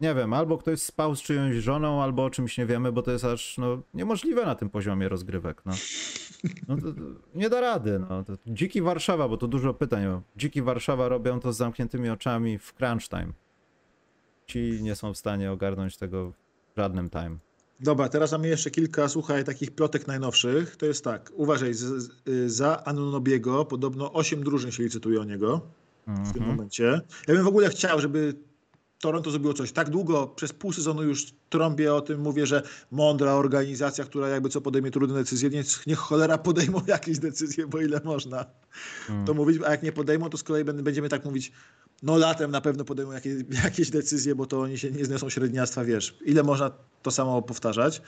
nie 0.00 0.14
wiem, 0.14 0.32
albo 0.32 0.58
ktoś 0.58 0.82
spał 0.82 1.16
z 1.16 1.22
czyjąś 1.22 1.56
żoną, 1.56 2.02
albo 2.02 2.24
o 2.24 2.30
czymś 2.30 2.58
nie 2.58 2.66
wiemy, 2.66 2.92
bo 2.92 3.02
to 3.02 3.10
jest 3.10 3.24
aż 3.24 3.58
no, 3.58 3.82
niemożliwe 3.94 4.46
na 4.46 4.54
tym 4.54 4.70
poziomie 4.70 5.08
rozgrywek. 5.08 5.62
No. 5.66 5.72
No 6.68 6.76
to, 6.76 6.82
to 6.82 7.00
nie 7.34 7.50
da 7.50 7.60
rady. 7.60 7.98
No. 7.98 8.24
To 8.24 8.32
dziki 8.46 8.82
Warszawa, 8.82 9.28
bo 9.28 9.36
to 9.36 9.48
dużo 9.48 9.74
pytań. 9.74 10.22
Dziki 10.36 10.62
Warszawa 10.62 11.08
robią 11.08 11.40
to 11.40 11.52
z 11.52 11.56
zamkniętymi 11.56 12.10
oczami 12.10 12.58
w 12.58 12.72
crunch 12.72 13.08
time. 13.08 13.32
Ci 14.46 14.78
nie 14.82 14.94
są 14.94 15.14
w 15.14 15.16
stanie 15.16 15.52
ogarnąć 15.52 15.96
tego 15.96 16.30
w 16.30 16.76
żadnym 16.76 17.10
time. 17.10 17.36
Dobra, 17.80 18.08
teraz 18.08 18.32
mamy 18.32 18.48
jeszcze 18.48 18.70
kilka, 18.70 19.08
słuchaj, 19.08 19.44
takich 19.44 19.70
plotek 19.70 20.06
najnowszych. 20.06 20.76
To 20.76 20.86
jest 20.86 21.04
tak, 21.04 21.32
uważaj, 21.34 21.74
z, 21.74 21.84
z, 21.84 22.52
za 22.52 22.84
Anunobiego 22.84 23.64
podobno 23.64 24.12
8 24.12 24.44
drużyn 24.44 24.70
się 24.70 24.82
licytuje 24.82 25.20
o 25.20 25.24
niego 25.24 25.60
w 26.06 26.08
mm 26.08 26.22
-hmm. 26.22 26.32
tym 26.32 26.42
mhm. 26.42 26.56
momencie. 26.56 27.00
Ja 27.28 27.34
bym 27.34 27.44
w 27.44 27.48
ogóle 27.48 27.68
chciał, 27.68 28.00
żeby 28.00 28.34
Toronto 29.00 29.30
zrobiło 29.30 29.54
coś. 29.54 29.72
Tak 29.72 29.90
długo, 29.90 30.26
przez 30.26 30.52
pół 30.52 30.72
sezonu 30.72 31.02
już 31.02 31.26
trąbię 31.50 31.94
o 31.94 32.00
tym, 32.00 32.20
mówię, 32.20 32.46
że 32.46 32.62
mądra 32.90 33.32
organizacja, 33.32 34.04
która 34.04 34.28
jakby 34.28 34.48
co 34.48 34.60
podejmie 34.60 34.90
trudne 34.90 35.14
decyzje, 35.14 35.50
niech, 35.50 35.86
niech 35.86 35.98
cholera 35.98 36.38
podejmą 36.38 36.82
jakieś 36.86 37.18
decyzje, 37.18 37.66
bo 37.66 37.80
ile 37.80 38.00
można 38.04 38.46
hmm. 39.06 39.26
to 39.26 39.34
mówić, 39.34 39.62
a 39.66 39.70
jak 39.70 39.82
nie 39.82 39.92
podejmą, 39.92 40.30
to 40.30 40.38
z 40.38 40.42
kolei 40.42 40.64
będziemy 40.64 41.08
tak 41.08 41.24
mówić, 41.24 41.52
no 42.02 42.18
latem 42.18 42.50
na 42.50 42.60
pewno 42.60 42.84
podejmą 42.84 43.12
jakieś, 43.12 43.34
jakieś 43.64 43.90
decyzje, 43.90 44.34
bo 44.34 44.46
to 44.46 44.60
oni 44.60 44.78
się 44.78 44.90
nie 44.90 45.04
zniosą 45.04 45.30
średniactwa, 45.30 45.84
wiesz, 45.84 46.16
ile 46.24 46.42
można 46.42 46.70
to 47.02 47.10
samo 47.10 47.42
powtarzać. 47.42 48.02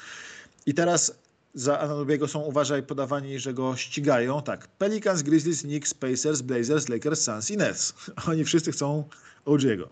I 0.66 0.74
teraz 0.74 1.14
za 1.54 1.78
Anunobiego 1.78 2.28
są, 2.28 2.40
uważaj, 2.40 2.82
podawani, 2.82 3.38
że 3.38 3.54
go 3.54 3.76
ścigają. 3.76 4.42
Tak, 4.42 4.68
Pelicans, 4.68 5.22
Grizzlies, 5.22 5.62
Knicks, 5.62 5.94
Pacers, 5.94 6.42
Blazers, 6.42 6.88
Lakers, 6.88 7.22
Suns 7.22 7.50
i 7.50 7.56
Nets. 7.56 7.94
Oni 8.28 8.44
wszyscy 8.44 8.72
chcą 8.72 9.04
OG'ego. 9.46 9.88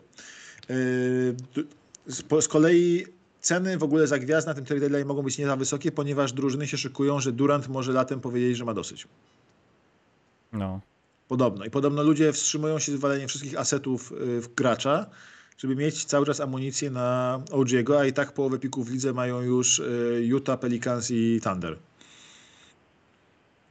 Yy, 0.69 1.37
z 2.43 2.49
kolei 2.49 3.07
ceny 3.41 3.79
w 3.79 3.83
ogóle 3.83 4.07
za 4.07 4.19
gwiazd 4.19 4.47
na 4.47 4.55
tym 4.55 4.65
trade 4.65 5.05
mogą 5.05 5.23
być 5.23 5.39
nie 5.39 5.47
za 5.47 5.57
wysokie, 5.57 5.93
ponieważ 5.93 6.33
drużyny 6.33 6.67
się 6.67 6.79
szykują, 6.79 7.21
że 7.21 7.33
Durant 7.33 7.69
może 7.69 7.93
latem 7.93 8.21
powiedzieć, 8.21 8.57
że 8.57 8.65
ma 8.65 8.75
dosyć. 8.75 9.09
No. 10.53 10.81
Podobno. 11.29 11.65
I 11.65 11.71
podobno 11.71 12.03
ludzie 12.03 12.33
wstrzymują 12.33 12.79
się 12.79 12.93
z 12.93 13.01
waleniem 13.01 13.29
wszystkich 13.29 13.59
asetów 13.59 14.11
yy, 14.11 14.41
w 14.41 14.55
gracza, 14.55 15.07
żeby 15.59 15.77
mieć 15.77 16.05
cały 16.05 16.27
czas 16.27 16.41
amunicję 16.41 16.91
na 16.91 17.41
OG'ego, 17.51 17.99
a 17.99 18.07
i 18.07 18.13
tak 18.13 18.33
połowę 18.33 18.59
pików 18.59 18.89
w 18.89 18.93
lidze 18.93 19.13
mają 19.13 19.41
już 19.41 19.79
yy, 19.79 20.23
Utah, 20.25 20.61
Pelicans 20.61 21.11
i 21.11 21.41
Thunder. 21.45 21.79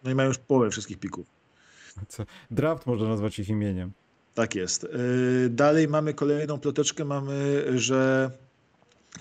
No 0.03 0.11
i 0.11 0.15
mają 0.15 0.27
już 0.27 0.37
połowę 0.37 0.69
wszystkich 0.69 0.99
pików. 0.99 1.27
Co? 2.07 2.25
Draft 2.51 2.85
można 2.85 3.07
nazwać 3.07 3.39
ich 3.39 3.49
imieniem. 3.49 3.91
Tak 4.33 4.55
jest. 4.55 4.83
Y, 4.83 5.49
dalej 5.49 5.87
mamy 5.87 6.13
kolejną 6.13 6.59
ploteczkę, 6.59 7.05
mamy, 7.05 7.65
że 7.79 8.31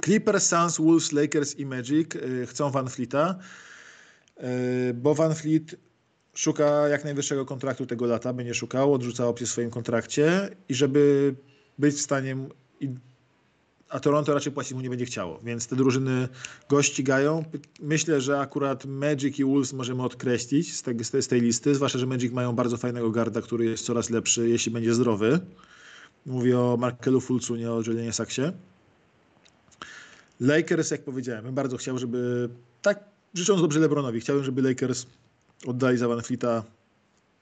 Clippers, 0.04 0.46
Suns, 0.46 0.78
Wolves, 0.78 1.12
Lakers 1.12 1.56
i 1.56 1.66
Magic 1.66 2.14
y, 2.14 2.46
chcą 2.46 2.70
Van 2.70 2.88
Fleeta, 2.88 3.38
y, 4.90 4.94
bo 4.94 5.14
Van 5.14 5.34
Fleet 5.34 5.76
szuka 6.34 6.88
jak 6.88 7.04
najwyższego 7.04 7.44
kontraktu 7.44 7.86
tego 7.86 8.06
lata, 8.06 8.32
będzie 8.32 8.54
szukał, 8.54 8.94
odrzuca 8.94 9.26
opcję 9.26 9.46
w 9.46 9.50
swoim 9.50 9.70
kontrakcie. 9.70 10.56
I 10.68 10.74
żeby 10.74 11.34
być 11.78 11.94
w 11.94 12.00
stanie 12.00 12.36
a 13.88 14.00
Toronto 14.00 14.34
raczej 14.34 14.52
płacić 14.52 14.72
mu 14.72 14.80
nie 14.80 14.90
będzie 14.90 15.04
chciało, 15.04 15.40
więc 15.44 15.66
te 15.66 15.76
drużyny 15.76 16.28
go 16.68 16.82
ścigają. 16.82 17.44
Myślę, 17.80 18.20
że 18.20 18.40
akurat 18.40 18.84
Magic 18.84 19.38
i 19.38 19.44
Wolves 19.44 19.72
możemy 19.72 20.02
odkreślić 20.02 20.76
z, 20.76 20.82
tej, 20.82 21.04
z 21.22 21.28
tej- 21.28 21.40
listy, 21.40 21.74
zwłaszcza, 21.74 21.98
że 21.98 22.06
Magic 22.06 22.32
mają 22.32 22.52
bardzo 22.52 22.76
fajnego 22.76 23.10
garda, 23.10 23.42
który 23.42 23.64
jest 23.64 23.84
coraz 23.84 24.10
lepszy, 24.10 24.48
jeśli 24.48 24.72
będzie 24.72 24.94
zdrowy. 24.94 25.40
Mówię 26.26 26.60
o 26.60 26.76
Markelu 26.76 27.20
Fulcu, 27.20 27.56
nie 27.56 27.72
o 27.72 27.82
Julianie 27.86 28.12
Saxie. 28.12 28.52
Lakers, 30.40 30.90
jak 30.90 31.04
powiedziałem, 31.04 31.54
bardzo 31.54 31.76
chciał, 31.76 31.98
żeby, 31.98 32.48
tak 32.82 33.04
życząc 33.34 33.60
dobrze 33.60 33.80
LeBronowi, 33.80 34.20
chciałbym, 34.20 34.44
żeby 34.44 34.62
Lakers 34.62 35.06
oddali 35.66 35.98
za 35.98 36.08
Van 36.08 36.22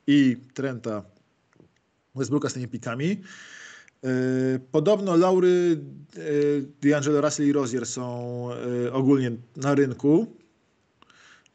i 0.06 0.36
Trenta 0.54 1.02
Westbrooka 2.14 2.48
z 2.48 2.52
tymi 2.52 2.68
pikami. 2.68 3.20
Yy, 4.02 4.10
Podobno 4.72 5.16
Laury, 5.16 5.80
yy, 6.16 6.66
D'Angelo 6.82 7.20
Russell 7.20 7.46
i 7.46 7.52
Rozier 7.52 7.86
są 7.86 8.48
yy, 8.82 8.92
ogólnie 8.92 9.32
na 9.56 9.74
rynku. 9.74 10.26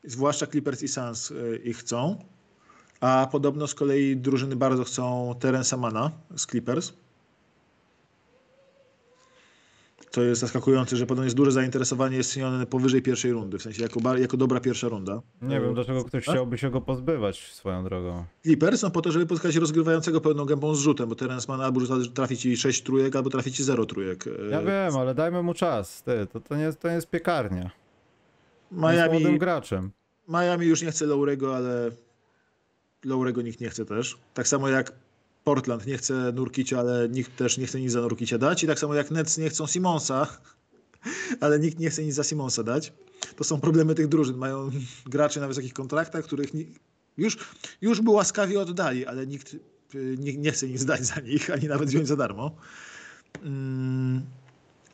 Zwłaszcza 0.03 0.47
Clippers 0.47 0.83
i 0.83 0.87
Suns 0.87 1.33
ich 1.63 1.77
chcą. 1.77 2.15
A 2.99 3.27
podobno 3.31 3.67
z 3.67 3.75
kolei 3.75 4.17
drużyny 4.17 4.55
bardzo 4.55 4.83
chcą 4.83 5.35
Terensa 5.39 5.77
Mana 5.77 6.11
z 6.37 6.45
Clippers. 6.45 6.93
To 10.11 10.21
jest 10.23 10.41
zaskakujące, 10.41 10.97
że 10.97 11.05
podobno 11.05 11.23
jest 11.23 11.35
duże 11.35 11.51
zainteresowanie 11.51 12.17
jest 12.17 12.33
cenione 12.33 12.65
powyżej 12.65 13.01
pierwszej 13.01 13.31
rundy, 13.31 13.57
w 13.57 13.61
sensie 13.61 13.83
jako, 13.83 14.17
jako 14.17 14.37
dobra 14.37 14.59
pierwsza 14.59 14.87
runda. 14.89 15.21
Nie 15.41 15.61
wiem, 15.61 15.73
dlaczego 15.73 16.03
ktoś 16.03 16.23
chciałby 16.23 16.57
się 16.57 16.69
go 16.69 16.81
pozbywać 16.81 17.51
swoją 17.53 17.83
drogą. 17.83 18.25
Clippers 18.43 18.79
są 18.81 18.91
po 18.91 19.01
to, 19.01 19.11
żeby 19.11 19.25
pozyskać 19.25 19.55
rozgrywającego 19.55 20.21
pełną 20.21 20.45
gębą 20.45 20.75
z 20.75 20.79
rzutem, 20.79 21.09
bo 21.09 21.15
Terence 21.15 21.51
Mann 21.51 21.61
albo 21.61 21.81
trafi 22.13 22.37
ci 22.37 22.57
6 22.57 22.83
trójek, 22.83 23.15
albo 23.15 23.29
trafi 23.29 23.51
ci 23.51 23.63
0 23.63 23.85
trójek. 23.85 24.25
Ja 24.49 24.59
E, 24.59 24.65
wiem, 24.65 24.97
ale 24.99 25.15
dajmy 25.15 25.43
mu 25.43 25.53
czas. 25.53 26.03
Ty, 26.03 26.27
to, 26.33 26.39
to, 26.39 26.55
nie, 26.55 26.73
to 26.73 26.87
nie 26.87 26.93
jest 26.95 27.09
piekarnia. 27.09 27.71
On 28.81 28.93
Jest 28.93 29.05
młodym 29.05 29.21
Miami, 29.21 29.39
graczem. 29.39 29.91
Miami 30.29 30.65
już 30.67 30.81
nie 30.81 30.91
chce 30.91 31.05
Laurego, 31.05 31.55
ale 31.55 31.91
Laurego 33.05 33.41
nikt 33.41 33.61
nie 33.61 33.69
chce 33.69 33.85
też. 33.85 34.17
Tak 34.33 34.47
samo 34.47 34.69
jak 34.69 34.91
Portland 35.43 35.87
nie 35.87 35.97
chce 35.97 36.31
Nurkicia, 36.31 36.79
ale 36.79 37.09
nikt 37.09 37.35
też 37.35 37.57
nie 37.57 37.67
chce 37.67 37.81
nic 37.81 37.91
za 37.91 38.01
Nurkicia 38.01 38.37
dać. 38.37 38.63
I 38.63 38.67
tak 38.67 38.79
samo 38.79 38.93
jak 38.93 39.11
Nets 39.11 39.37
nie 39.37 39.49
chcą 39.49 39.67
Simonsa, 39.67 40.27
ale 41.41 41.59
nikt 41.59 41.79
nie 41.79 41.89
chce 41.89 42.03
nic 42.03 42.15
za 42.15 42.23
Simonsa 42.23 42.63
dać. 42.63 42.93
To 43.35 43.43
są 43.43 43.61
problemy 43.61 43.95
tych 43.95 44.07
drużyn. 44.07 44.37
Mają 44.37 44.71
graczy 45.05 45.39
na 45.39 45.47
wysokich 45.47 45.73
kontraktach, 45.73 46.25
których 46.25 46.53
ni- 46.53 46.67
już, 47.17 47.37
już 47.81 48.01
by 48.01 48.11
łaskawie 48.11 48.61
oddali, 48.61 49.05
ale 49.05 49.27
nikt 49.27 49.53
y, 49.53 50.15
nie, 50.19 50.37
nie 50.37 50.51
chce 50.51 50.67
nic 50.67 50.85
dać 50.85 51.05
za 51.05 51.21
nich, 51.21 51.49
ani 51.49 51.67
nawet 51.67 51.89
wziąć 51.89 52.07
za 52.07 52.15
darmo. 52.15 52.51
Mm. 53.43 54.21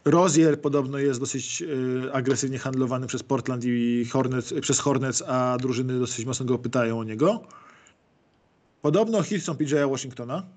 Rozier 0.05 0.61
podobno 0.61 0.97
jest 0.97 1.19
dosyć 1.19 1.61
y, 1.61 2.13
agresywnie 2.13 2.59
handlowany 2.59 3.07
przez 3.07 3.23
Portland 3.23 3.63
i 3.65 4.05
Hornets, 4.05 4.53
przez 4.61 4.79
Hornets, 4.79 5.23
a 5.27 5.57
drużyny 5.61 5.99
dosyć 5.99 6.25
mocno 6.25 6.45
go 6.45 6.57
pytają 6.57 6.99
o 6.99 7.03
niego. 7.03 7.47
Podobno 8.81 9.23
hit 9.23 9.43
są 9.43 9.53
PJ'a 9.53 9.89
Washingtona. 9.89 10.47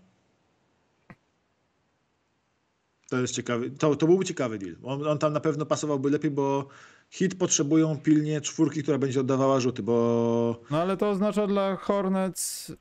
To 3.10 3.20
jest 3.20 3.34
ciekawy, 3.34 3.70
to, 3.70 3.97
to 3.97 4.06
byłby 4.06 4.24
ciekawy 4.24 4.59
deal. 4.59 4.76
On, 4.82 5.06
on 5.06 5.18
tam 5.18 5.32
na 5.32 5.40
pewno 5.40 5.66
pasowałby 5.66 6.10
lepiej, 6.10 6.30
bo 6.30 6.68
hit 7.10 7.38
potrzebują 7.38 7.98
pilnie 7.98 8.40
czwórki, 8.40 8.82
która 8.82 8.98
będzie 8.98 9.20
oddawała 9.20 9.60
rzuty, 9.60 9.82
bo 9.82 10.60
No 10.70 10.78
ale 10.82 10.97
to 10.97 11.10
oznacza 11.10 11.47
dla 11.47 11.76
Hornets... 11.76 12.72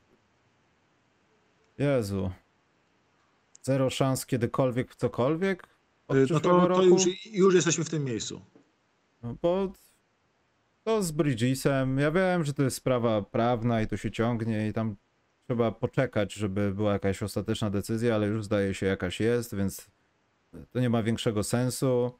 Jezu. 1.78 2.30
Zero 3.62 3.90
szans 3.90 4.26
kiedykolwiek 4.26 4.92
w 4.92 4.96
cokolwiek? 4.96 5.66
Y, 6.14 6.26
no 6.30 6.40
to, 6.40 6.66
to 6.66 6.82
już, 6.82 7.02
już 7.32 7.54
jesteśmy 7.54 7.84
w 7.84 7.90
tym 7.90 8.04
miejscu. 8.04 8.40
No 9.22 9.36
bo 9.42 9.72
to 10.84 11.02
z 11.02 11.12
Bridgesem, 11.12 11.98
ja 11.98 12.10
wiem, 12.10 12.44
że 12.44 12.54
to 12.54 12.62
jest 12.62 12.76
sprawa 12.76 13.22
prawna 13.22 13.82
i 13.82 13.86
to 13.86 13.96
się 13.96 14.10
ciągnie 14.10 14.68
i 14.68 14.72
tam 14.72 14.96
trzeba 15.50 15.72
poczekać, 15.72 16.34
żeby 16.34 16.74
była 16.74 16.92
jakaś 16.92 17.22
ostateczna 17.22 17.70
decyzja, 17.70 18.14
ale 18.14 18.26
już 18.26 18.44
zdaje 18.44 18.74
się 18.74 18.86
jakaś 18.86 19.20
jest, 19.20 19.54
więc 19.54 19.90
to 20.70 20.80
nie 20.80 20.90
ma 20.90 21.02
większego 21.02 21.42
sensu. 21.42 22.12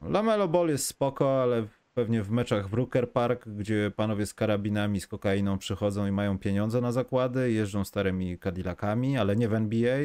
Lamelo 0.00 0.48
Ball 0.48 0.68
jest 0.68 0.86
spoko, 0.86 1.42
ale 1.42 1.66
pewnie 1.94 2.22
w 2.22 2.30
meczach 2.30 2.68
w 2.68 2.74
Rooker 2.74 3.12
Park, 3.12 3.48
gdzie 3.48 3.92
panowie 3.96 4.26
z 4.26 4.34
karabinami, 4.34 5.00
z 5.00 5.06
kokainą 5.06 5.58
przychodzą 5.58 6.06
i 6.06 6.12
mają 6.12 6.38
pieniądze 6.38 6.80
na 6.80 6.92
zakłady, 6.92 7.52
jeżdżą 7.52 7.84
starymi 7.84 8.38
Cadillacami, 8.38 9.18
ale 9.18 9.36
nie 9.36 9.48
w 9.48 9.54
NBA. 9.54 9.98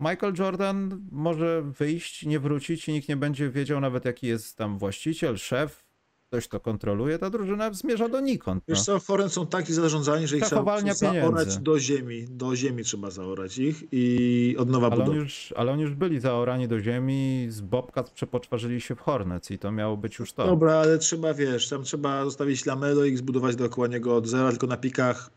Michael 0.00 0.34
Jordan 0.38 1.00
może 1.10 1.62
wyjść, 1.62 2.26
nie 2.26 2.40
wrócić 2.40 2.88
i 2.88 2.92
nikt 2.92 3.08
nie 3.08 3.16
będzie 3.16 3.50
wiedział 3.50 3.80
nawet 3.80 4.04
jaki 4.04 4.26
jest 4.26 4.56
tam 4.56 4.78
właściciel, 4.78 5.36
szef, 5.36 5.84
ktoś 6.30 6.48
to 6.48 6.60
kontroluje, 6.60 7.18
ta 7.18 7.30
drużyna 7.30 7.72
zmierza 7.72 8.08
donikąd. 8.08 8.62
No. 8.68 8.74
Wiesz 8.74 8.84
co, 8.84 9.00
Hornets 9.00 9.32
są 9.34 9.46
tak 9.46 9.70
zażądani, 9.72 10.26
że 10.26 10.36
ich 10.38 10.44
trzeba 10.44 10.80
zaorać 10.94 11.58
do 11.58 11.78
ziemi. 11.80 12.26
Do 12.28 12.56
ziemi 12.56 12.84
trzeba 12.84 13.10
zaorać 13.10 13.58
ich 13.58 13.84
i 13.92 14.56
od 14.58 14.70
nowa 14.70 14.86
Ale 14.86 14.96
oni, 14.96 15.04
budować. 15.04 15.22
już, 15.24 15.54
ale 15.56 15.72
oni 15.72 15.82
już 15.82 15.94
byli 15.94 16.20
zaorani 16.20 16.68
do 16.68 16.80
ziemi, 16.80 17.46
z 17.48 17.60
Bobcat 17.60 18.10
przepoczwarzyli 18.10 18.80
się 18.80 18.94
w 18.94 19.00
Hornets 19.00 19.50
i 19.50 19.58
to 19.58 19.72
miało 19.72 19.96
być 19.96 20.18
już 20.18 20.32
to. 20.32 20.46
Dobra, 20.46 20.72
ale 20.74 20.98
trzeba, 20.98 21.34
wiesz, 21.34 21.68
tam 21.68 21.82
trzeba 21.82 22.24
zostawić 22.24 22.66
Lamelo 22.66 23.04
i 23.04 23.16
zbudować 23.16 23.56
dookoła 23.56 23.86
niego 23.86 24.16
od 24.16 24.26
zera, 24.26 24.50
tylko 24.50 24.66
na 24.66 24.76
pikach 24.76 25.30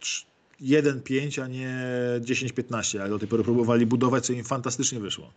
trz- 0.00 0.24
1-5, 0.60 1.42
a 1.42 1.46
nie 1.46 1.78
10-15, 2.20 2.98
ale 2.98 3.08
do 3.10 3.18
tej 3.18 3.28
pory 3.28 3.42
próbowali 3.44 3.86
budować, 3.86 4.26
co 4.26 4.32
im 4.32 4.44
fantastycznie 4.44 5.00
wyszło. 5.00 5.30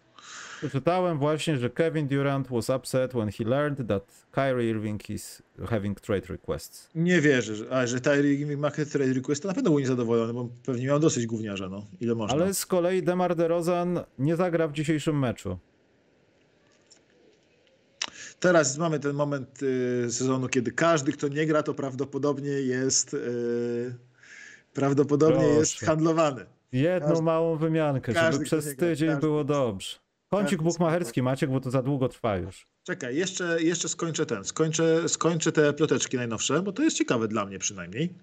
Przeczytałem 0.57 1.19
właśnie, 1.19 1.57
że 1.57 1.69
Kevin 1.69 2.07
Durant 2.07 2.47
was 2.47 2.69
upset 2.69 3.11
when 3.11 3.31
he 3.31 3.43
learned 3.43 3.87
that 3.87 4.25
Kyrie 4.31 4.69
Irving 4.69 5.09
is 5.09 5.41
having 5.65 5.99
trade 6.01 6.27
requests. 6.29 6.89
Nie 6.95 7.21
wierzę, 7.21 7.55
że, 7.55 7.65
a, 7.71 7.87
że 7.87 8.01
Tyreek 8.01 8.57
ma 8.57 8.71
trade 8.71 9.13
request, 9.13 9.41
to 9.41 9.47
na 9.47 9.53
pewno 9.53 9.69
był 9.69 9.79
niezadowolony, 9.79 10.33
bo 10.33 10.49
pewnie 10.65 10.85
miał 10.87 10.99
dosyć 10.99 11.25
gówniarza, 11.27 11.69
no. 11.69 11.85
Ile 11.99 12.15
można. 12.15 12.35
Ale 12.41 12.53
z 12.53 12.65
kolei 12.65 13.03
DeMar 13.03 13.35
DeRozan 13.35 13.99
nie 14.19 14.35
zagra 14.35 14.67
w 14.67 14.73
dzisiejszym 14.73 15.19
meczu. 15.19 15.57
Teraz 18.39 18.77
mamy 18.77 18.99
ten 18.99 19.13
moment 19.13 19.63
y, 19.63 20.11
sezonu, 20.11 20.47
kiedy 20.47 20.71
każdy, 20.71 21.11
kto 21.11 21.27
nie 21.27 21.45
gra, 21.45 21.63
to 21.63 21.73
prawdopodobnie 21.73 22.49
jest 22.51 23.13
y, 23.13 23.95
prawdopodobnie 24.73 25.35
Proszę. 25.37 25.59
jest 25.59 25.79
handlowany. 25.79 26.45
Jedną 26.71 27.09
Każdy- 27.09 27.23
małą 27.23 27.55
wymiankę, 27.57 28.13
każdy, 28.13 28.31
żeby 28.33 28.45
przez 28.45 28.75
tydzień 28.75 29.09
każdy. 29.09 29.21
było 29.21 29.43
dobrze. 29.43 29.97
Kącik 30.29 30.49
Każdy 30.59 30.63
bukmacherski 30.63 31.21
Maciek, 31.21 31.49
bo 31.49 31.59
to 31.59 31.71
za 31.71 31.81
długo 31.83 32.09
trwa 32.09 32.37
już. 32.37 32.67
Czekaj, 32.83 33.15
jeszcze, 33.15 33.63
jeszcze 33.63 33.89
skończę 33.89 34.25
ten. 34.25 34.43
Skończę, 34.45 35.09
skończę 35.09 35.51
te 35.51 35.73
ploteczki 35.73 36.17
najnowsze, 36.17 36.61
bo 36.61 36.71
to 36.71 36.83
jest 36.83 36.97
ciekawe 36.97 37.27
dla 37.27 37.45
mnie 37.45 37.59
przynajmniej. 37.59 38.13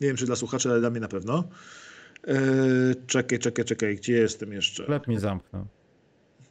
Nie 0.00 0.08
wiem, 0.08 0.16
czy 0.16 0.26
dla 0.26 0.36
słuchaczy, 0.36 0.70
ale 0.70 0.80
dla 0.80 0.90
mnie 0.90 1.00
na 1.00 1.08
pewno. 1.08 1.44
Yy, 2.26 2.34
czekaj, 3.06 3.38
czekaj, 3.38 3.64
czekaj, 3.64 3.96
gdzie 3.96 4.12
jestem 4.12 4.52
jeszcze? 4.52 4.82
Sklep 4.82 5.06
mi 5.06 5.18
zamknął. 5.18 5.66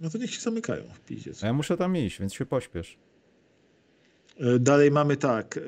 No 0.01 0.09
to 0.09 0.17
niech 0.17 0.33
się 0.33 0.41
zamykają 0.41 0.83
w 0.93 0.99
pizdziec. 0.99 1.41
Ja 1.41 1.53
muszę 1.53 1.77
tam 1.77 1.97
iść, 1.97 2.19
więc 2.19 2.33
się 2.33 2.45
pośpiesz. 2.45 2.97
Yy, 4.39 4.59
dalej 4.59 4.91
mamy 4.91 5.17
tak. 5.17 5.59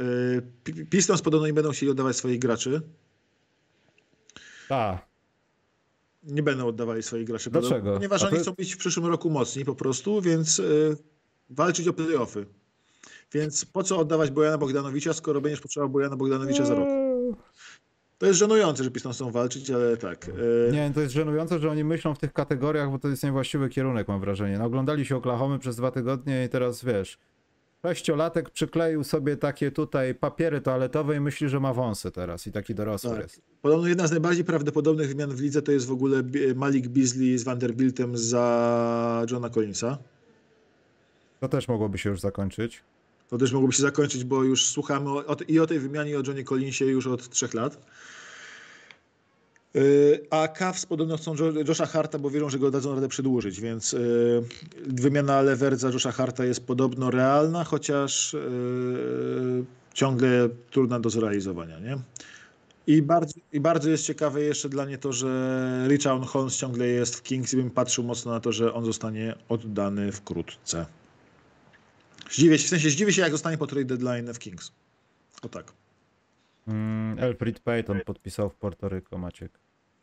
Pi- 0.64 0.86
Pistons 0.86 1.22
podobno 1.22 1.48
nie 1.48 1.54
będą 1.54 1.72
chcieli 1.72 1.92
oddawać 1.92 2.16
swoich 2.16 2.40
graczy. 2.40 2.82
A, 4.70 5.09
Nie 6.24 6.44
będą 6.44 6.68
oddawali 6.68 7.04
swoich 7.04 7.28
graczy. 7.28 7.50
Dlaczego? 7.50 7.94
Ponieważ 7.94 8.24
oni 8.24 8.40
chcą 8.40 8.52
być 8.52 8.76
w 8.76 8.78
przyszłym 8.78 9.06
roku 9.06 9.30
mocni 9.30 9.66
po 9.66 9.76
prostu, 9.76 10.22
więc 10.22 10.58
yy, 10.58 10.98
walczyć 11.50 11.88
o 11.88 11.94
playoffy. 11.94 12.46
Więc 13.34 13.66
po 13.66 13.84
co 13.84 13.98
oddawać 13.98 14.32
Bojana 14.32 14.58
Bogdanowicza, 14.58 15.14
skoro 15.14 15.42
będziesz 15.42 15.62
potrzebował 15.62 15.90
Bojana 15.90 16.16
Bogdanowicza 16.16 16.66
za 16.66 16.76
rok? 16.76 16.88
To 18.18 18.26
jest 18.26 18.40
żenujące, 18.40 18.84
że 18.84 18.92
Pistons 18.92 19.16
chcą 19.16 19.32
walczyć, 19.32 19.72
ale 19.72 19.98
tak. 19.98 20.28
yy, 20.28 20.72
Nie, 20.72 20.92
to 20.94 21.02
jest 21.02 21.14
żenujące, 21.14 21.60
że 21.60 21.72
oni 21.72 21.84
myślą 21.84 22.16
w 22.16 22.20
tych 22.20 22.34
kategoriach, 22.34 22.92
bo 22.92 23.00
to 23.00 23.08
jest 23.08 23.24
niewłaściwy 23.24 23.70
kierunek, 23.70 24.08
mam 24.08 24.22
wrażenie. 24.22 24.58
No, 24.58 24.66
oglądali 24.66 25.06
się 25.06 25.16
Oklahomy 25.16 25.60
przez 25.60 25.76
dwa 25.76 25.92
tygodnie 25.92 26.46
i 26.46 26.50
teraz 26.50 26.84
wiesz. 26.84 27.20
Sześciolatek 27.86 28.50
przykleił 28.50 29.04
sobie 29.04 29.38
takie 29.38 29.72
tutaj 29.72 30.16
papiery 30.16 30.62
toaletowe 30.62 31.16
i 31.16 31.20
myśli, 31.20 31.50
że 31.50 31.60
ma 31.60 31.74
wąsy 31.74 32.12
teraz 32.12 32.48
i 32.48 32.52
taki 32.52 32.76
dorosły 32.76 33.10
Tak. 33.10 33.20
jest. 33.20 33.42
Podobno 33.62 33.88
jedna 33.88 34.08
z 34.08 34.12
najbardziej 34.12 34.46
prawdopodobnych 34.46 35.08
wymian 35.08 35.30
w 35.30 35.42
lidze 35.42 35.62
to 35.62 35.72
jest 35.72 35.88
w 35.88 35.92
ogóle 35.92 36.24
Malik 36.56 36.88
Beasley 36.88 37.38
z 37.38 37.44
Vanderbiltem 37.44 38.18
za 38.18 39.26
Johna 39.32 39.50
Collinsa. 39.50 39.98
To 41.40 41.48
też 41.48 41.68
mogłoby 41.68 41.98
się 41.98 42.10
już 42.10 42.20
zakończyć. 42.20 42.84
To 43.30 43.38
też 43.38 43.52
mogłoby 43.52 43.74
się 43.74 43.82
zakończyć, 43.82 44.24
bo 44.24 44.44
już 44.44 44.66
słuchamy 44.66 45.10
o, 45.10 45.38
i 45.48 45.60
o 45.60 45.68
tej 45.68 45.80
wymianie 45.80 46.12
i 46.12 46.16
o 46.16 46.24
Johnie 46.28 46.44
Collinsie 46.44 46.86
już 46.86 47.08
od 47.08 47.30
trzech 47.30 47.54
lat. 47.54 47.80
Yy, 49.74 50.28
A 50.30 50.48
Cavs 50.48 50.86
podobno 50.86 51.18
chcą 51.18 51.36
Jo- 51.36 51.64
Josha 51.68 51.86
Harta, 51.86 52.20
bo 52.20 52.30
wierzą, 52.30 52.50
że 52.50 52.60
go 52.60 52.72
dadzą 52.72 52.96
radę 52.96 53.08
przedłużyć, 53.08 53.62
więc 53.62 53.94
yy, 53.94 54.44
wymiana 54.88 55.42
Levert 55.42 55.80
za 55.80 55.90
Josha 55.90 56.12
Harta 56.12 56.46
jest 56.46 56.66
podobno 56.66 57.12
realna, 57.12 57.64
chociaż 57.64 58.34
yy, 58.34 59.66
ciągle 59.94 60.50
trudna 60.72 61.00
do 61.00 61.10
zrealizowania. 61.10 61.80
Nie? 61.80 61.98
I 62.88 63.02
bardzo, 63.02 63.34
I 63.54 63.60
bardzo 63.60 63.90
jest 63.90 64.06
ciekawe 64.06 64.42
jeszcze 64.42 64.70
dla 64.70 64.86
mnie 64.86 64.98
to, 64.98 65.14
że 65.14 65.86
Richard 65.90 66.26
Holmes 66.26 66.58
ciągle 66.58 66.88
jest 66.88 67.16
w 67.16 67.24
Kings 67.24 67.54
i 67.54 67.58
bym 67.58 67.70
patrzył 67.70 68.04
mocno 68.04 68.32
na 68.32 68.40
to, 68.40 68.52
że 68.52 68.74
on 68.74 68.86
zostanie 68.86 69.36
oddany 69.50 70.12
wkrótce. 70.12 70.86
Zdziwię 72.32 72.58
się, 72.58 72.66
w 72.66 72.70
sensie 72.70 72.90
zdziwię 72.90 73.14
się, 73.14 73.22
jak 73.22 73.32
zostanie 73.32 73.58
po 73.58 73.68
trade 73.68 73.86
deadline 73.86 74.34
w 74.34 74.40
Kings. 74.40 74.72
O 75.42 75.50
tak. 75.50 75.74
Mm, 76.70 77.20
Elfrid 77.20 77.60
Payton 77.60 78.02
podpisał 78.06 78.50
w 78.50 78.56
Puerto 78.56 78.90
Rico, 78.90 79.18
Maciek. 79.18 79.60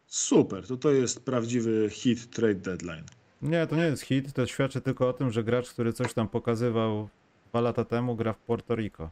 Super, 0.07 0.67
to 0.67 0.77
to 0.77 0.91
jest 0.91 1.25
prawdziwy 1.25 1.91
hit 1.91 2.31
trade 2.31 2.55
deadline. 2.55 3.05
Nie, 3.43 3.67
to 3.67 3.77
nie 3.77 3.83
jest 3.83 4.03
hit, 4.03 4.33
to 4.33 4.47
świadczy 4.47 4.81
tylko 4.81 5.09
o 5.09 5.13
tym, 5.13 5.31
że 5.31 5.45
gracz, 5.45 5.71
który 5.71 5.93
coś 5.93 6.15
tam 6.15 6.29
pokazywał 6.29 7.09
dwa 7.49 7.61
lata 7.61 7.85
temu, 7.85 8.17
gra 8.17 8.33
w 8.33 8.39
Puerto 8.39 8.75
Rico. 8.75 9.11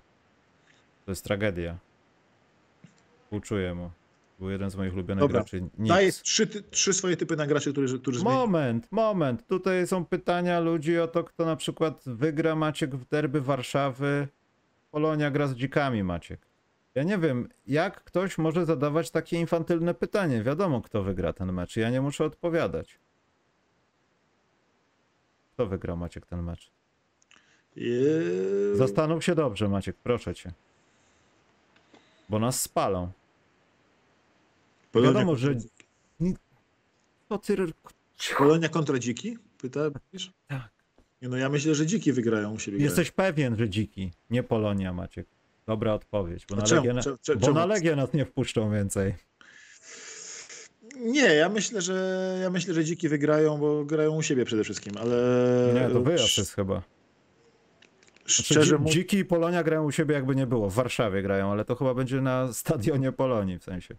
To 1.05 1.11
jest 1.11 1.25
tragedia. 1.25 1.79
Współczuję 3.25 3.75
mu. 3.75 3.91
Był 4.39 4.51
jeden 4.51 4.71
z 4.71 4.77
moich 4.77 4.93
ulubionych 4.95 5.23
Dobra, 5.23 5.41
graczy. 5.41 5.69
Daję 5.79 6.07
Nic. 6.07 6.23
trzy, 6.23 6.47
ty- 6.47 6.63
trzy 6.63 6.93
swoje 6.93 7.17
typy 7.17 7.37
na 7.37 7.47
graczy, 7.47 7.73
którzy, 7.73 7.99
którzy 8.01 8.21
zmieni- 8.21 8.25
Moment, 8.35 8.89
moment. 8.93 9.47
Tutaj 9.47 9.87
są 9.87 10.05
pytania 10.05 10.61
ludzi 10.61 10.99
o 10.99 11.09
to, 11.09 11.25
kto 11.25 11.45
na 11.47 11.57
przykład 11.57 12.03
wygra 12.07 12.55
Maciek 12.57 12.97
w 12.97 13.09
derby 13.09 13.41
Warszawy. 13.41 14.29
Polonia 14.91 15.31
gra 15.31 15.47
z 15.47 15.55
dzikami, 15.55 16.05
Maciek. 16.05 16.47
Ja 16.95 17.03
nie 17.03 17.19
wiem, 17.19 17.49
jak 17.67 18.05
ktoś 18.05 18.39
może 18.39 18.67
zadawać 18.67 19.11
takie 19.11 19.41
infantylne 19.41 19.95
pytanie. 19.95 20.43
Wiadomo, 20.43 20.81
kto 20.83 21.03
wygra 21.03 21.33
ten 21.33 21.53
mecz. 21.53 21.77
Ja 21.77 21.91
nie 21.91 22.01
muszę 22.01 22.25
odpowiadać. 22.25 22.99
Kto 25.55 25.67
wygra, 25.67 25.97
Maciek, 25.97 26.27
ten 26.27 26.43
mecz? 26.43 26.71
Eee, 27.77 27.85
Zastanów 28.75 29.25
się 29.25 29.35
dobrze, 29.35 29.69
Maciek, 29.69 29.97
proszę 29.97 30.35
cię. 30.35 30.53
Bo 32.29 32.39
nas 32.39 32.61
spalą. 32.63 33.13
Polonia 34.93 35.13
wiadomo, 35.13 35.37
że- 35.37 35.55
ty... 35.55 36.35
Polonia 38.39 38.69
kontra 38.69 38.99
dziki? 38.99 39.39
Pyta? 39.59 39.81
Tak. 40.47 40.69
Nie, 41.23 41.29
no 41.29 41.37
ja 41.37 41.49
myślę, 41.49 41.75
że 41.75 41.87
dziki 41.87 42.13
wygrają 42.13 42.53
u 42.55 42.59
siebie. 42.59 42.79
Jesteś 42.79 43.11
pewien, 43.11 43.57
że 43.57 43.69
dziki, 43.71 44.13
nie 44.31 44.43
Polonia, 44.43 44.93
Maciek. 44.93 45.27
Dobra 45.67 45.93
odpowiedź, 45.95 46.47
bo 46.51 46.57
na, 46.57 46.63
czemu? 46.63 46.81
Legię, 46.81 46.93
na, 46.95 47.03
Cze- 47.03 47.19
cze- 47.23 47.37
bo 47.37 47.47
czemu? 47.47 47.59
na 47.59 47.67
Legię 47.67 47.97
nas 47.97 48.13
nie 48.13 48.25
wpuszczą 48.25 48.71
więcej. 48.73 49.15
Nie, 50.97 51.35
ja 51.35 51.49
myślę, 51.49 51.81
że 51.83 52.39
ja 52.43 52.51
myślę, 52.51 52.75
że 52.75 52.85
dziki 52.85 53.09
wygrają, 53.09 53.59
bo 53.59 53.85
grają 53.85 54.17
u 54.17 54.23
siebie 54.23 54.45
przede 54.45 54.65
wszystkim, 54.65 54.93
ale 55.01 55.17
Nie, 55.75 55.89
to 55.91 56.01
wyjazd 56.01 56.39
jest 56.39 56.55
chyba. 56.55 56.83
Znaczy, 58.27 58.43
szczerze 58.43 58.79
mówiąc, 58.79 58.95
dziki 58.95 59.17
i 59.19 59.25
Polonia 59.25 59.63
grają 59.63 59.85
u 59.85 59.91
siebie 59.93 60.15
jakby 60.15 60.37
nie 60.37 60.47
było. 60.47 60.71
W 60.71 60.75
Warszawie 60.75 61.23
grają, 61.23 61.51
ale 61.53 61.65
to 61.65 61.75
chyba 61.77 61.95
będzie 61.95 62.21
na 62.21 62.53
stadionie 62.53 63.13
Polonii 63.13 63.59
w 63.59 63.65
sensie. 63.65 63.97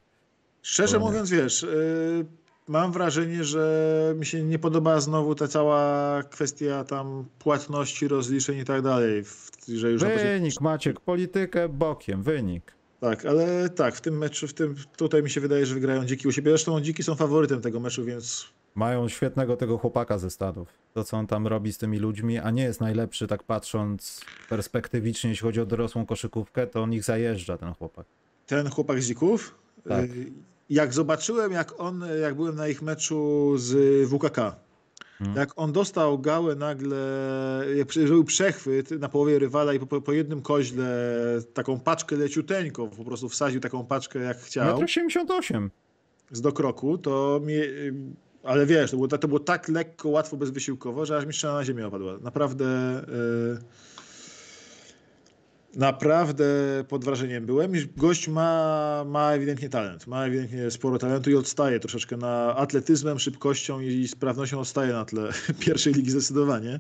szczerze 0.62 0.94
Polonia. 0.94 1.12
mówiąc, 1.12 1.30
wiesz, 1.30 1.64
y, 1.64 2.26
mam 2.68 2.92
wrażenie, 2.92 3.44
że 3.44 4.14
mi 4.18 4.26
się 4.26 4.44
nie 4.44 4.60
podoba 4.60 5.00
znowu 5.00 5.36
ta 5.36 5.48
cała 5.48 6.24
kwestia 6.24 6.84
tam 6.84 7.26
płatności, 7.40 8.08
rozliczeń 8.08 8.58
i 8.60 8.66
tak 8.66 8.82
dalej, 8.82 9.24
że 9.76 9.92
już 9.92 10.02
na 10.02 10.08
poziomie- 10.10 10.24
Wynik, 10.40 10.62
Maciek, 10.62 11.00
politykę 11.00 11.70
bokiem, 11.70 12.24
wynik. 12.24 12.76
Tak, 13.00 13.26
ale 13.26 13.70
tak, 13.70 13.96
w 13.96 14.02
tym 14.02 14.18
meczu, 14.18 14.48
w 14.48 14.54
tym 14.54 14.76
tutaj 14.98 15.24
mi 15.24 15.30
się 15.30 15.42
wydaje, 15.42 15.66
że 15.66 15.74
wygrają 15.74 16.06
dziki 16.06 16.28
u 16.28 16.32
siebie. 16.32 16.52
Zresztą 16.52 16.82
dziki 16.82 17.04
są 17.04 17.16
faworytem 17.16 17.62
tego 17.62 17.80
meczu, 17.80 18.06
więc 18.06 18.56
Mają 18.76 19.10
świetnego 19.10 19.58
tego 19.58 19.78
chłopaka 19.78 20.18
ze 20.18 20.30
stadów. 20.30 20.68
To, 20.94 21.04
co 21.04 21.18
on 21.18 21.28
tam 21.28 21.48
robi 21.48 21.74
z 21.74 21.78
tymi 21.78 22.00
ludźmi, 22.00 22.38
a 22.40 22.52
nie 22.52 22.64
jest 22.64 22.82
najlepszy, 22.82 23.28
tak 23.28 23.44
patrząc 23.44 24.22
perspektywicznie, 24.50 25.30
jeśli 25.30 25.44
chodzi 25.44 25.62
o 25.62 25.66
dorosłą 25.66 26.06
koszykówkę, 26.06 26.68
to 26.68 26.82
on 26.84 26.94
ich 26.94 27.04
zajeżdża, 27.04 27.58
ten 27.58 27.74
chłopak. 27.74 28.06
ten 28.48 28.70
chłopak 28.70 29.02
z 29.02 29.08
dzików, 29.08 29.56
Tak. 29.90 30.04
y, 30.06 30.32
jak 30.70 30.94
zobaczyłem, 30.94 31.52
jak 31.52 31.80
on, 31.80 32.04
jak 32.22 32.36
byłem 32.36 32.56
na 32.56 32.68
ich 32.68 32.82
meczu 32.82 33.54
z 33.58 34.10
WKK, 34.10 34.66
Hmm. 35.20 35.38
jak 35.38 35.50
on 35.56 35.72
dostał 35.72 36.20
gałę 36.20 36.56
nagle, 36.56 36.98
jak 37.76 37.94
zrobił 37.94 38.24
przechwyt 38.24 38.92
na 38.92 39.10
połowie 39.10 39.40
rywala 39.40 39.74
i 39.74 39.80
po, 39.80 40.02
po 40.02 40.14
jednym 40.14 40.42
koźle 40.42 40.88
taką 41.54 41.80
paczkę 41.80 42.16
leciuteńką, 42.16 42.90
po 42.90 43.06
prostu 43.06 43.30
wsadził 43.30 43.62
taką 43.62 43.86
paczkę 43.86 44.20
jak 44.20 44.38
chciał 44.38 44.78
1,88 44.80 45.56
m. 45.56 45.72
z 46.32 46.42
dokroku, 46.42 46.98
to 46.98 47.42
mnie, 47.44 47.64
y, 47.64 47.94
ale 48.44 48.66
wiesz, 48.66 48.92
to 48.92 48.98
było, 48.98 49.08
to 49.08 49.28
było 49.28 49.40
tak 49.40 49.68
lekko, 49.70 50.10
łatwo, 50.10 50.38
bezwysiłkowo, 50.38 51.06
że 51.06 51.18
aż 51.18 51.26
mi 51.26 51.34
strzela 51.34 51.54
na 51.54 51.66
ziemię 51.66 51.88
opadła. 51.88 52.18
Naprawdę 52.22 52.66
y, 53.04 53.95
naprawdę 55.76 56.46
pod 56.88 57.06
wrażeniem 57.06 57.46
byłem. 57.46 57.72
Gość 57.98 58.28
ma, 58.28 59.04
ma 59.08 59.32
ewidentnie 59.32 59.70
talent, 59.70 60.08
ma 60.08 60.26
ewidentnie 60.26 60.72
sporo 60.72 60.98
talentu 60.98 61.30
i 61.30 61.36
odstaje 61.36 61.80
troszeczkę 61.80 62.18
na 62.18 62.56
atletyzmem, 62.56 63.20
szybkością 63.20 63.80
i 63.80 64.08
sprawnością 64.08 64.60
odstaje 64.60 64.94
na 64.94 65.06
tle 65.06 65.30
pierwszej 65.66 65.94
ligi 65.94 66.12
zdecydowanie. 66.12 66.80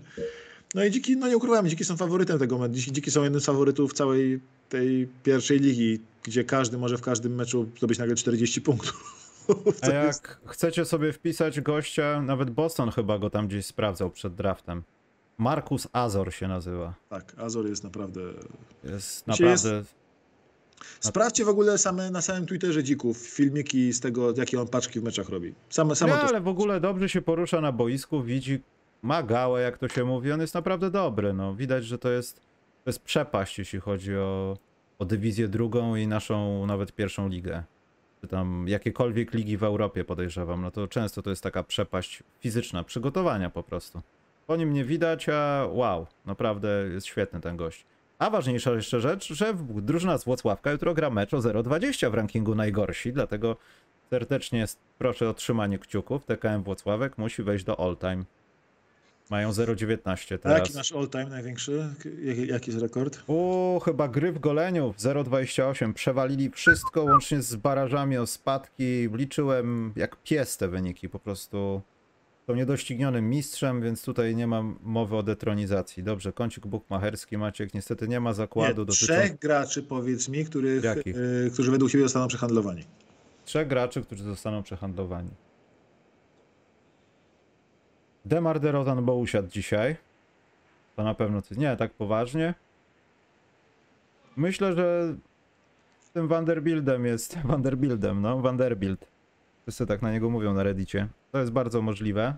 No 0.75 0.85
i 0.85 0.91
dziki, 0.91 1.17
no 1.17 1.27
nie 1.27 1.37
ukrywamy, 1.37 1.69
dziki 1.69 1.85
są 1.85 1.97
faworytem 1.97 2.39
tego. 2.39 2.69
Dziki, 2.69 2.91
dziki 2.91 3.11
są 3.11 3.23
jednym 3.23 3.41
z 3.41 3.45
faworytów 3.45 3.93
całej 3.93 4.39
tej 4.69 5.07
pierwszej 5.23 5.59
ligi, 5.59 5.99
gdzie 6.23 6.43
każdy 6.43 6.77
może 6.77 6.97
w 6.97 7.01
każdym 7.01 7.35
meczu 7.35 7.69
zdobyć 7.77 7.99
nagle 7.99 8.15
40 8.15 8.61
punktów. 8.61 9.25
A 9.81 9.89
jak 9.89 10.39
chcecie 10.45 10.85
sobie 10.85 11.13
wpisać 11.13 11.61
gościa, 11.61 12.21
nawet 12.21 12.49
Boston 12.49 12.91
chyba 12.91 13.19
go 13.19 13.29
tam 13.29 13.47
gdzieś 13.47 13.65
sprawdzał 13.65 14.11
przed 14.11 14.35
draftem. 14.35 14.83
Markus 15.37 15.87
Azor 15.93 16.33
się 16.33 16.47
nazywa. 16.47 16.93
Tak, 17.09 17.33
Azor 17.37 17.65
jest 17.67 17.83
naprawdę. 17.83 18.21
Jest 18.83 19.25
się 19.37 19.45
jest- 19.45 19.65
naprawdę... 19.65 19.83
Sprawdźcie 20.99 21.45
w 21.45 21.49
ogóle 21.49 21.77
same 21.77 22.11
na 22.11 22.21
samym 22.21 22.45
Twitterze 22.45 22.83
dzików 22.83 23.17
filmiki 23.17 23.93
z 23.93 23.99
tego, 23.99 24.33
jakie 24.37 24.61
on 24.61 24.67
paczki 24.67 24.99
w 24.99 25.03
meczach 25.03 25.29
robi. 25.29 25.53
Same, 25.69 25.89
Nie, 26.01 26.07
to. 26.07 26.21
ale 26.21 26.41
w 26.41 26.47
ogóle 26.47 26.79
dobrze 26.79 27.09
się 27.09 27.21
porusza 27.21 27.61
na 27.61 27.71
boisku, 27.71 28.23
widzi, 28.23 28.61
ma 29.01 29.23
gałę, 29.23 29.61
jak 29.61 29.77
to 29.77 29.89
się 29.89 30.05
mówi, 30.05 30.31
on 30.31 30.41
jest 30.41 30.53
naprawdę 30.53 30.91
dobry, 30.91 31.33
no. 31.33 31.55
Widać, 31.55 31.85
że 31.85 31.97
to 31.97 32.09
jest, 32.09 32.35
to 32.83 32.89
jest 32.89 32.99
przepaść, 32.99 33.59
jeśli 33.59 33.79
chodzi 33.79 34.15
o, 34.17 34.57
o 34.99 35.05
dywizję 35.05 35.47
drugą 35.47 35.95
i 35.95 36.07
naszą 36.07 36.65
nawet 36.65 36.91
pierwszą 36.91 37.29
ligę. 37.29 37.63
Czy 38.21 38.27
tam 38.27 38.65
jakiekolwiek 38.67 39.33
ligi 39.33 39.57
w 39.57 39.63
Europie 39.63 40.03
podejrzewam, 40.03 40.61
no 40.61 40.71
to 40.71 40.87
często 40.87 41.21
to 41.21 41.29
jest 41.29 41.43
taka 41.43 41.63
przepaść 41.63 42.23
fizyczna, 42.39 42.83
przygotowania 42.83 43.49
po 43.49 43.63
prostu. 43.63 44.01
Po 44.47 44.55
nim 44.55 44.73
nie 44.73 44.85
widać, 44.85 45.29
a 45.29 45.67
wow, 45.71 46.07
naprawdę 46.25 46.69
jest 46.93 47.07
świetny 47.07 47.41
ten 47.41 47.57
gość. 47.57 47.85
A 48.19 48.29
ważniejsza 48.29 48.71
jeszcze 48.71 48.99
rzecz, 49.01 49.33
że 49.33 49.53
drużyna 49.69 50.17
z 50.17 50.25
Włocławka 50.25 50.71
jutro 50.71 50.93
gra 50.93 51.09
mecz 51.09 51.33
o 51.33 51.37
0,20 51.37 52.11
w 52.11 52.13
rankingu 52.13 52.55
najgorsi, 52.55 53.13
dlatego 53.13 53.57
serdecznie 54.09 54.65
proszę 54.97 55.29
o 55.29 55.33
trzymanie 55.33 55.79
kciuków. 55.79 56.25
TKM 56.25 56.63
Włocławek 56.63 57.17
musi 57.17 57.43
wejść 57.43 57.65
do 57.65 57.79
all 57.79 57.97
time. 57.97 58.23
Mają 59.29 59.51
0,19 59.51 60.07
A 60.07 60.11
jaki 60.11 60.41
teraz. 60.43 60.73
nasz 60.73 60.91
all-time 60.91 61.25
największy? 61.25 61.95
Jaki, 62.23 62.47
jaki 62.47 62.71
jest 62.71 62.83
rekord? 62.83 63.23
O, 63.27 63.81
chyba 63.85 64.07
gry 64.07 64.31
w 64.31 64.39
goleniu 64.39 64.93
0,28. 64.97 65.93
Przewalili 65.93 66.49
wszystko 66.49 67.03
łącznie 67.03 67.41
z 67.41 67.55
barażami 67.55 68.17
o 68.17 68.27
spadki. 68.27 69.09
Liczyłem 69.13 69.93
jak 69.95 70.15
pies 70.23 70.57
te 70.57 70.67
wyniki. 70.67 71.09
Po 71.09 71.19
prostu 71.19 71.81
są 72.47 72.55
niedoścignionym 72.55 73.29
mistrzem, 73.29 73.81
więc 73.81 74.03
tutaj 74.03 74.35
nie 74.35 74.47
ma 74.47 74.61
mowy 74.81 75.15
o 75.15 75.23
detronizacji. 75.23 76.03
Dobrze, 76.03 76.33
kącik 76.33 76.67
bukmacherski 76.67 77.37
Maciek. 77.37 77.73
Niestety 77.73 78.07
nie 78.07 78.19
ma 78.19 78.33
zakładu 78.33 78.69
Nie, 78.69 78.75
dotyczącego 78.75 79.19
trzech 79.21 79.39
graczy, 79.39 79.83
powiedz 79.83 80.29
mi, 80.29 80.45
których, 80.45 80.83
Jakich? 80.83 81.15
y, 81.17 81.49
którzy 81.53 81.71
według 81.71 81.91
siebie 81.91 82.03
zostaną 82.03 82.27
przehandlowani. 82.27 82.83
trzech 83.45 83.67
graczy, 83.67 84.01
którzy 84.01 84.23
zostaną 84.23 84.63
przehandlowani. 84.63 85.29
Demar 88.25 88.59
DeRozan, 88.59 89.05
bo 89.05 89.15
usiadł 89.15 89.47
dzisiaj. 89.49 89.95
To 90.95 91.03
na 91.03 91.13
pewno 91.15 91.41
coś. 91.41 91.57
Nie, 91.57 91.75
tak 91.75 91.93
poważnie. 91.93 92.53
Myślę, 94.35 94.75
że 94.75 95.15
tym 96.13 96.27
Vanderbiltem 96.27 97.05
jest. 97.05 97.37
Vanderbiltem, 97.43 98.21
no, 98.21 98.39
Vanderbilt. 98.39 99.05
Wszyscy 99.65 99.85
tak 99.85 100.01
na 100.01 100.11
niego 100.11 100.29
mówią 100.29 100.53
na 100.53 100.63
Reddicie. 100.63 101.07
To 101.31 101.39
jest 101.39 101.51
bardzo 101.51 101.81
możliwe. 101.81 102.33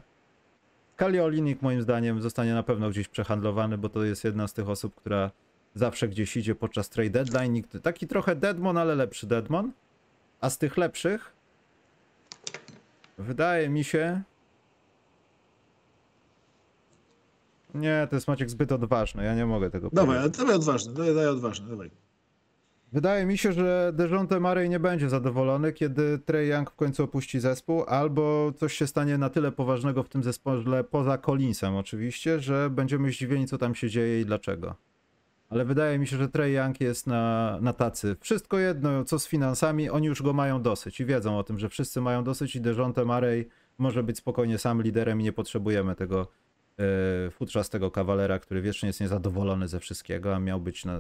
Kali 0.96 1.20
Olinik 1.20 1.62
moim 1.62 1.82
zdaniem 1.82 2.22
zostanie 2.22 2.54
na 2.54 2.64
pewno 2.64 2.90
gdzieś 2.90 3.08
przehandlowany, 3.08 3.78
bo 3.78 3.90
to 3.90 4.04
jest 4.04 4.24
jedna 4.24 4.48
z 4.48 4.54
tych 4.54 4.70
osób, 4.70 4.96
która 4.96 5.32
zawsze 5.76 6.08
gdzieś 6.08 6.38
idzie 6.38 6.56
podczas 6.56 6.90
trade 6.90 7.10
deadline. 7.10 7.54
Nikt, 7.54 7.82
taki 7.84 8.08
trochę 8.08 8.36
Deadmon, 8.36 8.78
ale 8.78 8.96
lepszy 8.96 9.28
Deadmon. 9.28 9.72
A 10.42 10.50
z 10.50 10.58
tych 10.58 10.78
lepszych 10.78 11.34
wydaje 13.18 13.70
mi 13.70 13.84
się. 13.84 14.22
Nie, 17.74 18.08
to 18.10 18.16
jest 18.16 18.28
Maciek 18.28 18.50
zbyt 18.50 18.72
odważny. 18.72 19.24
Ja 19.24 19.36
nie 19.36 19.46
mogę 19.46 19.70
tego 19.70 19.90
Dawaj, 19.94 20.18
powiedzieć. 20.18 20.40
ale 20.40 20.46
dawaj 20.46 20.56
odważny, 20.56 20.94
dawaj, 20.94 21.08
dawaj 21.16 21.28
odważny, 21.28 21.70
dawaj. 21.70 21.92
Wydaje 22.92 23.26
mi 23.26 23.38
się, 23.38 23.54
że 23.54 23.92
Dejounte 23.96 24.40
Murray 24.40 24.70
nie 24.70 24.80
będzie 24.80 25.10
zadowolony, 25.10 25.74
kiedy 25.74 26.20
Trey 26.20 26.50
Young 26.50 26.72
w 26.72 26.76
końcu 26.76 27.04
opuści 27.04 27.40
zespół, 27.40 27.84
albo 27.88 28.54
coś 28.58 28.74
się 28.74 28.88
stanie 28.88 29.18
na 29.18 29.30
tyle 29.30 29.52
poważnego 29.52 30.04
w 30.04 30.10
tym 30.10 30.24
zespole, 30.24 30.84
poza 30.84 31.18
Collinsem 31.18 31.76
oczywiście, 31.76 32.40
że 32.40 32.70
będziemy 32.70 33.12
zdziwieni, 33.12 33.48
co 33.48 33.58
tam 33.58 33.76
się 33.76 33.90
dzieje 33.90 34.22
i 34.22 34.26
dlaczego. 34.26 34.76
Ale 35.50 35.66
wydaje 35.66 36.00
mi 36.00 36.08
się, 36.08 36.18
że 36.18 36.30
Trey 36.30 36.54
Young 36.54 36.82
jest 36.82 37.08
na, 37.08 37.58
na 37.62 37.74
tacy. 37.74 38.16
Wszystko 38.20 38.60
jedno, 38.60 39.06
co 39.06 39.20
z 39.20 39.28
finansami, 39.28 39.90
oni 39.90 40.08
już 40.08 40.22
go 40.22 40.34
mają 40.34 40.62
dosyć 40.62 41.00
i 41.00 41.06
wiedzą 41.06 41.38
o 41.38 41.44
tym, 41.44 41.60
że 41.60 41.70
wszyscy 41.70 42.02
mają 42.02 42.24
dosyć 42.24 42.56
i 42.56 42.62
Dejonte 42.62 43.06
Murray 43.06 43.48
może 43.78 44.04
być 44.04 44.18
spokojnie 44.18 44.58
sam 44.58 44.82
liderem 44.82 45.22
i 45.22 45.24
nie 45.24 45.34
potrzebujemy 45.34 45.96
tego 45.96 46.28
futrzastego 47.32 47.92
kawalera, 47.92 48.40
który 48.40 48.62
wiecznie 48.62 48.88
jest 48.88 49.02
niezadowolony 49.02 49.68
ze 49.68 49.80
wszystkiego, 49.80 50.36
a 50.36 50.40
miał 50.40 50.60
być 50.62 50.86
na, 50.86 51.00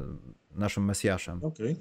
naszym 0.56 0.86
mesjaszem. 0.86 1.44
Okej. 1.44 1.76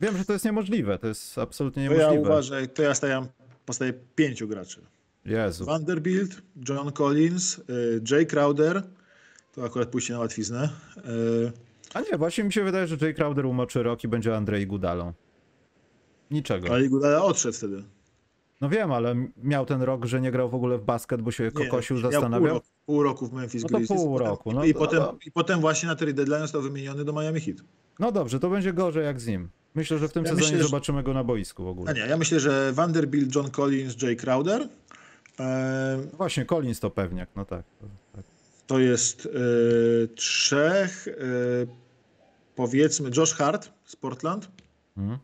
Wiem, 0.00 0.18
że 0.18 0.24
to 0.24 0.32
jest 0.32 0.44
niemożliwe, 0.44 0.98
to 0.98 1.06
jest 1.06 1.38
absolutnie 1.38 1.86
To 1.88 1.92
ja 1.94 1.98
niemożliwe. 1.98 2.22
uważaj, 2.30 2.68
to 2.68 2.82
ja 2.82 2.94
stawiam, 2.94 3.28
postawię 3.66 3.92
pięciu 4.14 4.48
graczy. 4.48 4.80
Jezu. 5.24 5.64
Vanderbilt, 5.64 6.42
John 6.68 6.92
Collins, 6.92 7.58
y, 7.58 7.62
Jay 8.10 8.26
Crowder, 8.26 8.82
to 9.54 9.64
akurat 9.64 9.88
pójście 9.88 10.12
na 10.12 10.18
łatwiznę. 10.18 10.68
y, 10.98 11.52
A 11.94 12.00
nie, 12.00 12.18
właśnie 12.18 12.44
mi 12.44 12.52
się 12.52 12.64
wydaje, 12.64 12.86
że 12.86 12.96
Jay 13.00 13.14
Crowder 13.14 13.46
umoczy 13.46 13.82
rok 13.82 14.04
i 14.04 14.08
będzie 14.08 14.36
Andrzej 14.36 14.66
Gudalą. 14.66 15.12
Niczego. 16.30 16.68
Ale 16.74 16.84
Iguodala 16.84 17.22
odszedł 17.24 17.56
wtedy. 17.56 17.82
No 18.60 18.68
wiem, 18.68 18.92
ale 18.92 19.14
miał 19.36 19.66
ten 19.66 19.82
rok, 19.82 20.04
że 20.04 20.20
nie 20.20 20.30
grał 20.30 20.50
w 20.50 20.54
ogóle 20.54 20.78
w 20.78 20.82
basket, 20.84 21.22
bo 21.22 21.30
się 21.30 21.44
Nie, 21.44 21.50
kokosił, 21.50 21.96
Pół 22.00 22.10
zastanawiał. 22.12 22.54
roku, 22.54 22.66
pół 22.86 23.02
roku 23.02 23.26
w 23.26 23.32
Memphis 23.32 23.62
No 23.62 23.68
to 23.68 23.76
Grizzlies. 23.76 24.02
pół 24.02 24.18
roku, 24.18 24.52
no 24.52 24.64
I, 24.64 24.72
to- 24.72 24.78
potem, 24.78 24.98
no. 24.98 25.18
I 25.26 25.32
potem 25.32 25.60
właśnie 25.60 25.88
na 25.88 25.96
trade 25.96 26.12
deadline 26.14 26.40
został 26.40 26.62
wymieniony 26.62 27.04
do 27.04 27.12
Miami 27.12 27.40
Heat. 27.40 27.56
No 27.98 28.12
dobrze, 28.12 28.40
to 28.40 28.50
będzie 28.50 28.72
gorzej 28.72 29.04
jak 29.04 29.20
z 29.20 29.26
nim. 29.26 29.48
Myślę, 29.74 29.98
że 29.98 30.08
w 30.08 30.12
tym 30.12 30.24
Ja 30.24 30.30
sezonie 30.30 30.46
myślę, 30.46 30.58
że- 30.58 30.64
zobaczymy 30.68 31.02
go 31.02 31.14
na 31.14 31.24
boisku 31.24 31.64
w 31.64 31.66
A 31.66 31.70
ogóle. 31.70 31.94
nie, 31.94 32.00
ja 32.00 32.16
myślę, 32.16 32.40
że 32.40 32.72
Vanderbilt, 32.72 33.34
John 33.34 33.50
Collins, 33.50 34.02
Jay 34.02 34.16
Crowder. 34.16 34.68
e, 35.40 35.98
Właśnie, 36.12 36.44
Collins 36.44 36.80
to 36.80 36.90
pewniak, 36.90 37.28
no 37.36 37.44
tak. 37.44 37.62
to- 37.80 37.86
tak. 38.16 38.24
To 38.66 38.78
jest 38.78 39.26
e, 39.26 40.08
trzech, 40.14 41.08
e, 41.08 41.12
powiedzmy 42.56 43.10
Josh 43.16 43.34
Hart 43.34 43.70
z 43.84 43.96
Portland. 43.96 44.48
Mhm. 44.96 45.18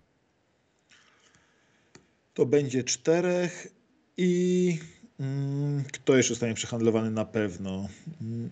To 2.35 2.47
będzie 2.47 2.85
czterech 2.85 3.67
i 4.17 4.79
mm, 5.21 5.85
kto 5.93 6.17
jeszcze 6.17 6.35
zostanie 6.35 6.55
przehandlowany 6.55 7.11
na 7.11 7.25
pewno? 7.25 7.89
Mm, 8.21 8.51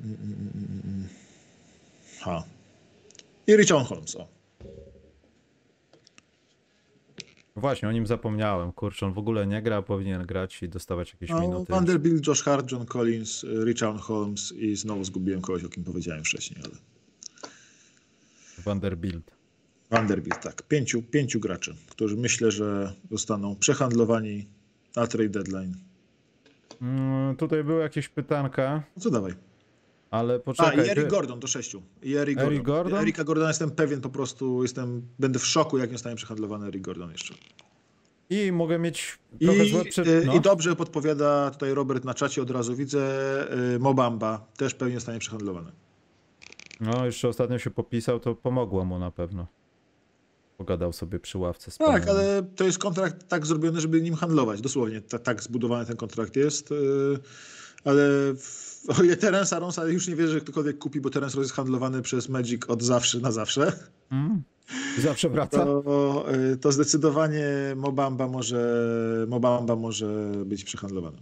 mm. 0.84 1.08
Ha. 2.20 2.44
I 3.46 3.56
Richard 3.56 3.86
Holmes. 3.86 4.16
O. 4.16 4.28
Właśnie, 7.56 7.88
o 7.88 7.92
nim 7.92 8.06
zapomniałem. 8.06 8.72
Kurczę, 8.72 9.06
on 9.06 9.12
w 9.12 9.18
ogóle 9.18 9.46
nie 9.46 9.62
gra, 9.62 9.82
powinien 9.82 10.26
grać 10.26 10.62
i 10.62 10.68
dostawać 10.68 11.12
jakieś 11.12 11.30
No, 11.30 11.40
minuty. 11.40 11.72
Vanderbilt, 11.72 12.26
Josh 12.26 12.42
Hart, 12.42 12.72
John 12.72 12.86
Collins, 12.86 13.44
Richard 13.64 14.00
Holmes 14.00 14.52
i 14.52 14.76
znowu 14.76 15.04
zgubiłem 15.04 15.40
kogoś, 15.40 15.64
o 15.64 15.68
kim 15.68 15.84
powiedziałem 15.84 16.24
wcześniej, 16.24 16.60
ale 16.64 16.74
Vanderbilt. 18.58 19.41
Vanderbilt, 19.92 20.40
tak. 20.42 20.62
Pięciu, 20.62 21.02
pięciu 21.02 21.40
graczy, 21.40 21.74
którzy 21.90 22.16
myślę, 22.16 22.50
że 22.50 22.92
zostaną 23.10 23.56
przehandlowani 23.56 24.46
na 24.96 25.06
trade 25.06 25.28
deadline. 25.28 25.74
Mm, 26.82 27.36
tutaj 27.36 27.64
były 27.64 27.82
jakieś 27.82 28.08
pytanka, 28.08 28.82
No 28.96 29.02
co 29.02 29.10
dawaj. 29.10 29.34
ale 30.10 30.34
A, 30.34 30.38
poczekaj. 30.38 30.76
i 30.86 30.90
Eric 30.90 31.04
ty- 31.04 31.10
Gordon 31.10 31.40
do 31.40 31.46
sześciu. 31.46 31.82
I 32.02 32.14
Eric 32.16 32.38
Eric 32.38 32.62
Gordon. 32.62 32.62
Gordon? 32.84 33.00
Erika 33.02 33.24
Gordona 33.24 33.48
jestem 33.48 33.70
pewien, 33.70 34.00
po 34.00 34.08
prostu 34.08 34.62
jestem, 34.62 35.02
będę 35.18 35.38
w 35.38 35.46
szoku, 35.46 35.78
jak 35.78 35.90
nie 35.90 35.94
zostanie 35.94 36.16
przehandlowany 36.16 36.66
Eric 36.66 36.82
Gordon 36.82 37.10
jeszcze. 37.10 37.34
I 38.30 38.52
mogę 38.52 38.78
mieć 38.78 39.18
I, 39.40 39.44
trochę 39.46 39.64
złe 39.64 39.84
przed... 39.84 40.06
y, 40.08 40.22
no. 40.26 40.34
I 40.34 40.40
dobrze 40.40 40.76
podpowiada 40.76 41.50
tutaj 41.50 41.74
Robert 41.74 42.04
na 42.04 42.14
czacie, 42.14 42.42
od 42.42 42.50
razu 42.50 42.76
widzę, 42.76 43.04
y, 43.74 43.78
Mobamba 43.78 44.46
też 44.56 44.74
pewnie 44.74 44.94
zostanie 44.94 45.18
przehandlowany. 45.18 45.72
No, 46.80 47.06
jeszcze 47.06 47.28
ostatnio 47.28 47.58
się 47.58 47.70
popisał, 47.70 48.20
to 48.20 48.34
pomogło 48.34 48.84
mu 48.84 48.98
na 48.98 49.10
pewno. 49.10 49.46
Pogadał 50.62 50.92
sobie 50.92 51.18
przy 51.18 51.38
ławce 51.38 51.70
z 51.70 51.78
Tak, 51.78 52.08
ale 52.08 52.42
to 52.56 52.64
jest 52.64 52.78
kontrakt 52.78 53.28
tak 53.28 53.46
zrobiony, 53.46 53.80
żeby 53.80 54.02
nim 54.02 54.14
handlować. 54.14 54.60
Dosłownie 54.60 55.00
ta, 55.00 55.18
tak 55.18 55.42
zbudowany 55.42 55.86
ten 55.86 55.96
kontrakt 55.96 56.36
jest. 56.36 56.70
yy, 56.70 57.18
Ale 57.84 58.02
w, 58.34 58.84
o 58.98 59.02
ile 59.02 59.16
Terence 59.16 59.56
Arons, 59.56 59.78
ale 59.78 59.92
już 59.92 60.08
nie 60.08 60.16
wierzę, 60.16 60.32
że 60.32 60.40
ktokolwiek 60.40 60.78
kupi, 60.78 61.00
bo 61.00 61.10
Terence 61.10 61.40
jest 61.40 61.52
handlowany 61.52 62.02
przez 62.02 62.28
Magic 62.28 62.62
od 62.68 62.82
zawsze 62.82 63.18
na 63.18 63.32
zawsze. 63.32 63.72
Mm. 64.12 64.42
Zawsze 64.98 65.28
wraca. 65.34 65.64
To, 65.64 66.26
yy, 66.32 66.56
to 66.56 66.72
zdecydowanie 66.72 67.46
Mobamba 67.76 68.28
może, 68.28 68.86
Mobamba 69.28 69.76
może 69.76 70.32
być 70.46 70.64
przehandlowany. 70.64 71.18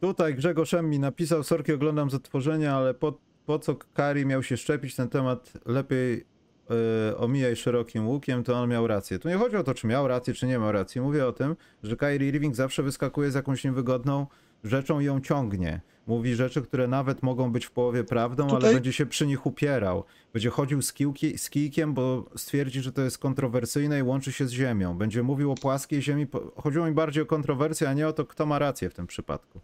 Tutaj 0.00 0.34
Grzegorz 0.34 0.74
M. 0.74 0.90
mi 0.90 0.98
napisał, 0.98 1.42
sorki 1.42 1.72
oglądam 1.72 2.10
z 2.10 2.14
odtworzenia, 2.14 2.76
ale 2.76 2.94
po, 2.94 3.18
po 3.46 3.58
co 3.58 3.76
Kari 3.94 4.26
miał 4.26 4.42
się 4.42 4.56
szczepić 4.56 4.96
ten 4.96 5.08
temat 5.08 5.52
lepiej 5.66 6.31
e, 6.70 7.16
omijaj 7.16 7.56
szerokim 7.56 8.08
łukiem, 8.08 8.44
to 8.44 8.54
on 8.54 8.70
miał 8.70 8.86
rację. 8.86 9.18
Tu 9.18 9.28
nie 9.28 9.36
chodzi 9.36 9.56
o 9.56 9.64
to, 9.64 9.74
czy 9.74 9.86
miał 9.86 10.08
rację, 10.08 10.34
czy 10.34 10.46
nie 10.46 10.58
miał 10.58 10.72
racji. 10.72 11.00
Mówię 11.00 11.26
o 11.26 11.32
tym, 11.32 11.56
że 11.82 11.96
Kyrie 11.96 12.28
Irving 12.28 12.56
zawsze 12.56 12.82
wyskakuje 12.82 13.30
z 13.30 13.34
jakąś 13.34 13.64
niewygodną 13.64 14.26
rzeczą 14.64 15.00
i 15.00 15.04
ją 15.04 15.20
ciągnie. 15.20 15.80
Mówi 16.06 16.34
rzeczy, 16.34 16.62
które 16.62 16.88
nawet 16.88 17.22
mogą 17.22 17.52
być 17.52 17.66
w 17.66 17.70
połowie 17.70 18.04
prawdą, 18.04 18.44
ale 18.44 18.54
Tutaj- 18.54 18.74
będzie 18.74 18.92
się 18.92 19.06
przy 19.06 19.26
nich 19.26 19.46
upierał. 19.46 20.04
Będzie 20.32 20.50
chodził 20.50 20.82
z, 20.82 20.92
kiłki, 20.92 21.38
z 21.38 21.50
kijkiem, 21.50 21.94
bo 21.94 22.24
stwierdzi, 22.36 22.80
że 22.80 22.92
to 22.92 23.02
jest 23.02 23.18
kontrowersyjne 23.18 23.98
i 23.98 24.02
łączy 24.02 24.32
się 24.32 24.46
z 24.46 24.50
ziemią. 24.50 24.98
Będzie 24.98 25.22
mówił 25.22 25.52
o 25.52 25.54
płaskiej 25.54 26.02
ziemi. 26.02 26.26
Chodziło 26.56 26.86
mi 26.86 26.92
bardziej 26.92 27.22
o 27.22 27.26
kontrowersję, 27.26 27.88
a 27.88 27.92
nie 27.92 28.08
o 28.08 28.12
to, 28.12 28.26
kto 28.26 28.46
ma 28.46 28.58
rację 28.58 28.90
w 28.90 28.94
tym 28.94 29.06
przypadku. 29.06 29.60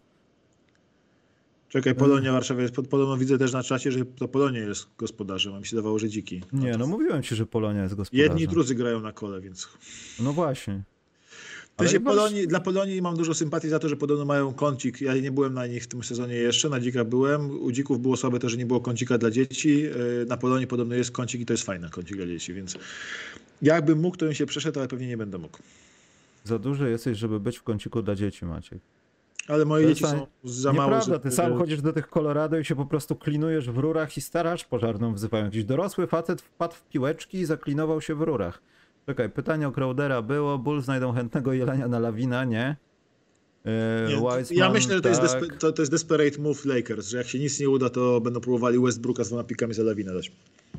Czekaj, 1.69 1.91
Mhm. 1.91 2.09
Polonia 2.09 2.31
Warszawa 2.33 2.61
jest, 2.61 2.73
pod- 2.73 2.87
podobno 2.87 3.17
widzę 3.17 3.37
też 3.37 3.53
na 3.53 3.63
czacie, 3.63 3.91
że 3.91 4.05
to 4.05 4.27
Polonia 4.27 4.59
jest 4.59 4.87
gospodarzem, 4.97 5.53
a 5.53 5.59
mi 5.59 5.65
się 5.65 5.75
dawało, 5.75 5.99
że 5.99 6.09
dziki. 6.09 6.43
Nie, 6.53 6.71
to 6.71 6.77
no 6.77 6.87
mówiłem 6.87 7.23
ci, 7.23 7.35
że 7.35 7.45
Polonia 7.45 7.83
jest 7.83 7.95
gospodarzem. 7.95 8.29
Jedni 8.31 8.43
i 8.43 8.47
drudzy 8.47 8.75
grają 8.75 8.99
na 8.99 9.11
kole, 9.11 9.41
więc 9.41 9.67
No 10.19 10.33
właśnie. 10.33 10.83
W 11.77 11.81
sensie 11.81 11.95
Ale 11.97 12.03
masz- 12.05 12.15
Polonii, 12.15 12.47
dla 12.47 12.59
Polonii 12.59 13.01
mam 13.01 13.15
dużo 13.17 13.33
sympatii 13.33 13.69
za 13.69 13.79
to, 13.79 13.89
że 13.89 13.95
podobno 13.95 14.25
mają 14.25 14.53
kącik. 14.53 15.01
Ja 15.01 15.13
nie 15.15 15.31
byłem 15.31 15.53
na 15.53 15.67
nich 15.67 15.83
w 15.83 15.87
tym 15.87 16.03
sezonie 16.03 16.35
jeszcze, 16.35 16.69
na 16.69 16.79
dzika 16.79 17.05
byłem. 17.05 17.51
U 17.61 17.71
dzików 17.71 17.99
było 18.01 18.17
słabe 18.17 18.39
to, 18.39 18.49
że 18.49 18.57
nie 18.57 18.65
było 18.65 18.79
kącika 18.81 19.17
dla 19.17 19.31
dzieci. 19.31 19.81
Yy, 19.81 20.25
Na 20.27 20.37
Polonii 20.37 20.67
podobno 20.67 20.95
jest 20.95 21.11
kącik 21.11 21.41
i 21.41 21.45
to 21.45 21.53
jest 21.53 21.63
fajny 21.63 21.89
kącik 21.89 22.17
dla 22.17 22.25
dzieci, 22.25 22.53
więc 22.53 22.77
jakbym 23.61 23.99
mógł, 23.99 24.17
to 24.17 24.25
bym 24.25 24.33
się 24.35 24.45
przeszedł, 24.45 24.79
ale 24.79 24.87
pewnie 24.87 25.07
nie 25.07 25.17
będę 25.17 25.37
mógł. 25.37 25.57
Za 26.43 26.59
duży 26.59 26.89
jesteś, 26.89 27.17
żeby 27.17 27.39
być 27.39 27.57
w 27.57 27.63
kąciku 27.63 28.01
dla 28.01 28.15
dzieci, 28.15 28.45
Maciek. 28.45 28.79
Ale 29.49 29.65
moje 29.65 29.83
To 29.83 29.89
dzieci 29.89 30.03
jest 30.03 30.15
są 30.15 30.27
za 30.43 30.73
małe. 30.73 30.87
Nieprawda, 30.89 31.13
żeby- 31.13 31.23
ty 31.29 31.31
sam 31.35 31.57
chodzisz 31.57 31.81
do 31.81 31.93
tych 31.93 32.07
Colorado 32.07 32.59
i 32.59 32.65
się 32.65 32.75
po 32.75 32.85
prostu 32.85 33.15
klinujesz 33.15 33.69
w 33.69 33.77
rurach 33.77 34.17
i 34.17 34.21
starasz 34.21 34.65
pożarną 34.65 35.13
wzywają. 35.13 35.45
Jakiś 35.45 35.63
dorosły 35.63 36.07
facet 36.07 36.41
wpadł 36.41 36.73
w 36.75 36.83
piłeczki 36.83 37.37
i 37.37 37.45
zaklinował 37.45 38.01
się 38.01 38.15
w 38.15 38.21
rurach. 38.21 38.61
Czekaj, 39.05 39.29
pytanie 39.29 39.67
o 39.67 39.71
Crowdera 39.71 40.21
było, 40.21 40.57
Bull 40.57 40.81
znajdą 40.81 41.13
chętnego 41.13 41.53
jelenia 41.53 41.87
na 41.87 41.99
lawina, 41.99 42.43
nie? 42.45 42.75
E, 43.65 44.07
Nie, 44.09 44.15
Wiseman, 44.15 44.45
ja 44.51 44.69
myślę, 44.69 44.95
że 44.95 45.01
to 45.01 45.09
jest, 45.09 45.21
tak. 45.21 45.39
despe, 45.41 45.55
to, 45.57 45.71
to 45.71 45.81
jest 45.81 45.91
desperate 45.91 46.41
move 46.41 46.65
Lakers, 46.65 47.07
że 47.09 47.17
jak 47.17 47.27
się 47.27 47.39
nic 47.39 47.59
nie 47.59 47.69
uda, 47.69 47.89
to 47.89 48.21
będą 48.21 48.39
próbowali 48.41 48.79
Westbrooka 48.79 49.23
z 49.23 49.27
dwoma 49.27 49.43
pikami 49.43 49.73
za 49.73 49.83
lawinę 49.83 50.13
dać. 50.13 50.31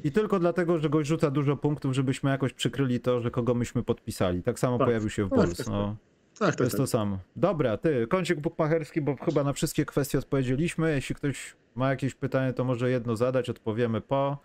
I 0.05 0.13
tylko 0.13 0.39
dlatego, 0.39 0.79
że 0.79 0.91
goś 0.91 1.07
rzuca 1.07 1.31
dużo 1.31 1.57
punktów, 1.57 1.95
żebyśmy 1.95 2.31
jakoś 2.31 2.53
przykryli 2.53 3.01
to, 3.01 3.21
że 3.21 3.31
kogo 3.31 3.55
myśmy 3.55 3.83
podpisali. 3.83 4.43
Tak 4.43 4.59
samo 4.59 4.79
Tak. 4.79 4.87
pojawił 4.87 5.11
się 5.11 5.25
w 5.25 5.31
Tak, 5.31 5.39
Bulls. 5.39 5.67
No. 5.67 5.97
Tak, 6.41 6.51
To 6.51 6.57
tak, 6.57 6.65
jest 6.65 6.73
tak. 6.73 6.81
to 6.81 6.87
samo. 6.87 7.19
Dobra, 7.37 7.77
ty, 7.77 8.07
kącik 8.07 8.41
bukmacherski, 8.41 9.01
bo 9.01 9.17
chyba 9.17 9.45
na 9.45 9.53
wszystkie 9.53 9.85
kwestie 9.85 10.19
odpowiedzieliśmy. 10.19 10.95
Jeśli 10.95 11.15
ktoś 11.15 11.57
ma 11.75 11.91
jakieś 11.91 12.15
pytanie, 12.15 12.53
to 12.53 12.65
może 12.65 12.91
jedno 12.91 13.17
zadać, 13.17 13.51
odpowiemy 13.51 14.01
po, 14.01 14.39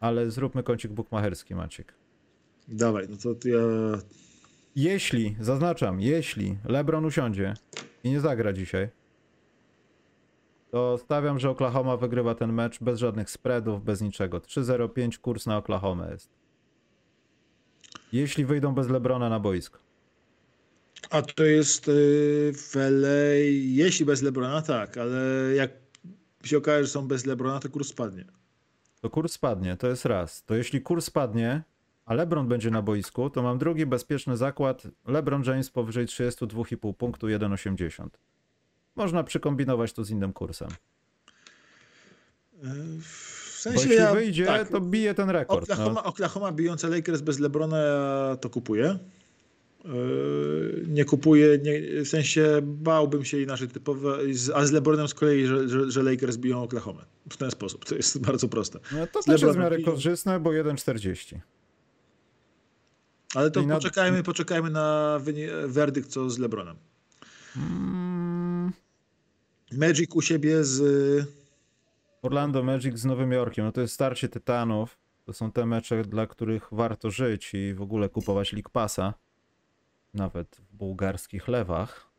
ale 0.00 0.30
zróbmy 0.30 0.62
kącik 0.62 0.92
bukmacherski, 0.92 1.54
Maciek. 1.54 1.94
Dawaj, 2.68 3.06
no 3.10 3.16
to 3.16 3.48
ja... 3.48 3.58
Jeśli, 4.76 5.36
zaznaczam, 5.40 6.00
jeśli 6.00 6.58
LeBron 6.64 7.04
usiądzie 7.04 7.54
i 8.04 8.10
nie 8.10 8.20
zagra 8.20 8.52
dzisiaj, 8.52 8.88
to 10.70 10.98
stawiam, 10.98 11.38
że 11.38 11.50
Oklahoma 11.50 11.96
wygrywa 11.96 12.34
ten 12.34 12.52
mecz 12.52 12.80
bez 12.80 12.98
żadnych 12.98 13.30
spreadów, 13.30 13.84
bez 13.84 14.00
niczego. 14.00 14.38
3-0-5 14.38 15.18
kurs 15.18 15.46
na 15.46 15.56
Oklahoma 15.56 16.08
jest. 16.08 16.30
Jeśli 18.12 18.44
wyjdą 18.44 18.74
bez 18.74 18.88
LeBrona 18.88 19.28
na 19.28 19.40
boisko. 19.40 19.78
A 21.10 21.22
to 21.22 21.44
jest 21.44 21.86
yy, 21.86 21.94
w 22.54 22.72
LA, 22.74 23.34
jeśli 23.62 24.06
bez 24.06 24.22
Lebrona, 24.22 24.62
tak, 24.62 24.96
ale 24.98 25.20
jak 25.54 25.70
się 26.44 26.58
okaże, 26.58 26.84
że 26.84 26.90
są 26.90 27.08
bez 27.08 27.26
Lebrona, 27.26 27.60
to 27.60 27.68
kurs 27.68 27.88
spadnie. 27.88 28.24
to 29.00 29.10
kurs 29.10 29.32
spadnie, 29.32 29.76
to 29.76 29.86
jest 29.88 30.04
raz. 30.04 30.44
To 30.44 30.54
jeśli 30.54 30.80
kurs 30.82 31.04
spadnie, 31.04 31.62
a 32.06 32.14
LeBron 32.14 32.48
będzie 32.48 32.70
na 32.70 32.82
boisku, 32.82 33.30
to 33.30 33.42
mam 33.42 33.58
drugi 33.58 33.86
bezpieczny 33.86 34.36
zakład. 34.36 34.82
LeBron 35.06 35.42
James 35.44 35.70
powyżej 35.70 36.06
32,5 36.06 36.94
punktu 36.94 37.26
1,80. 37.26 38.08
Można 38.96 39.24
przykombinować 39.24 39.92
to 39.92 40.04
z 40.04 40.10
innym 40.10 40.32
kursem. 40.32 40.68
W 42.62 43.62
Bo 43.64 43.70
sensie 43.70 43.80
jeśli 43.80 43.96
ja, 43.96 44.14
wyjdzie, 44.14 44.46
tak, 44.46 44.68
to 44.68 44.80
bije 44.80 45.14
ten 45.14 45.30
rekord. 45.30 45.62
Oklahoma, 45.62 45.92
No. 45.92 46.04
Oklahoma 46.04 46.52
bijące 46.52 46.88
Lakers 46.88 47.20
bez 47.20 47.38
Lebrona, 47.38 47.78
ja 47.78 48.36
to 48.40 48.50
kupuję. 48.50 48.98
Yy, 49.84 50.84
nie 50.88 51.04
kupuję, 51.04 51.58
nie, 51.62 52.04
w 52.04 52.08
sensie 52.08 52.60
bałbym 52.62 53.24
się 53.24 53.40
inaczej 53.40 53.68
typowo, 53.68 54.16
a 54.54 54.66
z 54.66 54.72
LeBronem 54.72 55.08
z 55.08 55.14
kolei, 55.14 55.46
że, 55.46 55.68
że, 55.68 55.90
że 55.90 56.02
Lakers 56.02 56.36
biją 56.36 56.62
Oklahoma. 56.62 57.04
W 57.30 57.36
ten 57.36 57.50
sposób, 57.50 57.84
to 57.84 57.94
jest 57.94 58.18
bardzo 58.26 58.48
proste. 58.48 58.78
No 58.92 59.06
to 59.06 59.22
też 59.22 59.42
jest 59.42 59.54
w 59.54 59.58
miarę 59.58 59.82
korzystne, 59.82 60.40
bo 60.40 60.50
1,40. 60.50 61.38
Ale 63.34 63.50
to 63.50 63.60
I 63.60 63.66
na- 63.66 63.74
poczekajmy, 63.74 64.22
poczekajmy 64.22 64.70
na 64.70 65.18
werdykt 65.66 66.08
co 66.08 66.30
z 66.30 66.38
LeBronem. 66.38 66.76
Mm, 67.56 68.72
Magic 69.72 70.10
u 70.14 70.22
siebie 70.22 70.64
z... 70.64 70.82
Orlando 72.22 72.62
Magic 72.62 72.98
z 72.98 73.04
Nowym 73.04 73.32
Jorkiem, 73.32 73.64
no 73.64 73.72
to 73.72 73.80
jest 73.80 73.94
starcie 73.94 74.28
tytanów. 74.28 74.98
To 75.24 75.32
są 75.32 75.52
te 75.52 75.66
mecze, 75.66 76.04
dla 76.04 76.26
których 76.26 76.68
warto 76.72 77.10
żyć 77.10 77.54
i 77.54 77.74
w 77.74 77.82
ogóle 77.82 78.08
kupować 78.08 78.52
League 78.52 78.70
Passa. 78.72 79.14
Nawet 80.14 80.56
w 80.56 80.76
bułgarskich 80.76 81.48
lewach. 81.48 82.10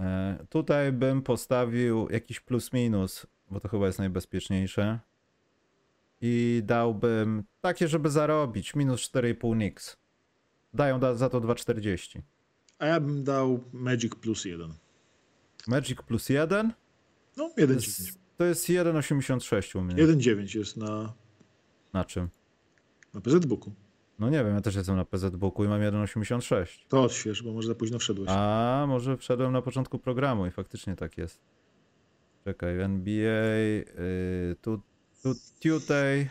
E, 0.00 0.38
tutaj 0.50 0.92
bym 0.92 1.22
postawił 1.22 2.08
jakiś 2.10 2.40
plus 2.40 2.72
minus, 2.72 3.26
bo 3.50 3.60
to 3.60 3.68
chyba 3.68 3.86
jest 3.86 3.98
najbezpieczniejsze. 3.98 4.98
I 6.20 6.62
dałbym 6.64 7.44
takie, 7.60 7.88
żeby 7.88 8.10
zarobić, 8.10 8.74
minus 8.74 9.00
4,5 9.10 9.56
nix. 9.56 9.96
Dają 10.74 11.00
da, 11.00 11.14
za 11.14 11.28
to 11.28 11.40
2,40. 11.40 12.20
A 12.78 12.86
ja 12.86 13.00
bym 13.00 13.24
dał 13.24 13.64
Magic 13.72 14.14
plus 14.14 14.44
jeden. 14.44 14.74
Magic 15.66 16.02
plus 16.02 16.28
1 16.28 16.72
No, 17.36 17.48
to 17.56 17.62
1,9. 17.62 17.74
jest, 17.74 18.18
to 18.36 18.44
jest 18.44 18.68
1,86 18.68 19.78
u 19.78 19.82
mnie. 19.82 19.94
1,9 20.06 20.56
jest 20.58 20.76
na, 20.76 21.12
Na 21.92 22.04
czym? 22.04 22.28
na 23.14 23.20
PZBooku. 23.20 23.72
No 24.20 24.30
nie 24.30 24.44
wiem, 24.44 24.54
ja 24.54 24.60
też 24.60 24.74
jestem 24.74 24.96
na 24.96 25.04
PZ 25.04 25.36
Booku 25.36 25.64
i 25.64 25.68
mam 25.68 25.80
1,86. 25.80 26.66
To 26.88 27.02
odśwież, 27.02 27.42
bo 27.42 27.52
może 27.52 27.68
za 27.68 27.74
późno 27.74 27.98
wszedłeś. 27.98 28.28
A 28.32 28.84
może 28.88 29.16
wszedłem 29.16 29.52
na 29.52 29.62
początku 29.62 29.98
programu 29.98 30.46
i 30.46 30.50
faktycznie 30.50 30.96
tak 30.96 31.18
jest. 31.18 31.38
Czekaj, 32.44 32.80
NBA, 32.80 33.12
yy, 33.14 34.56
tu, 34.62 34.80
tu, 35.22 35.34
Tuesday, 35.62 36.30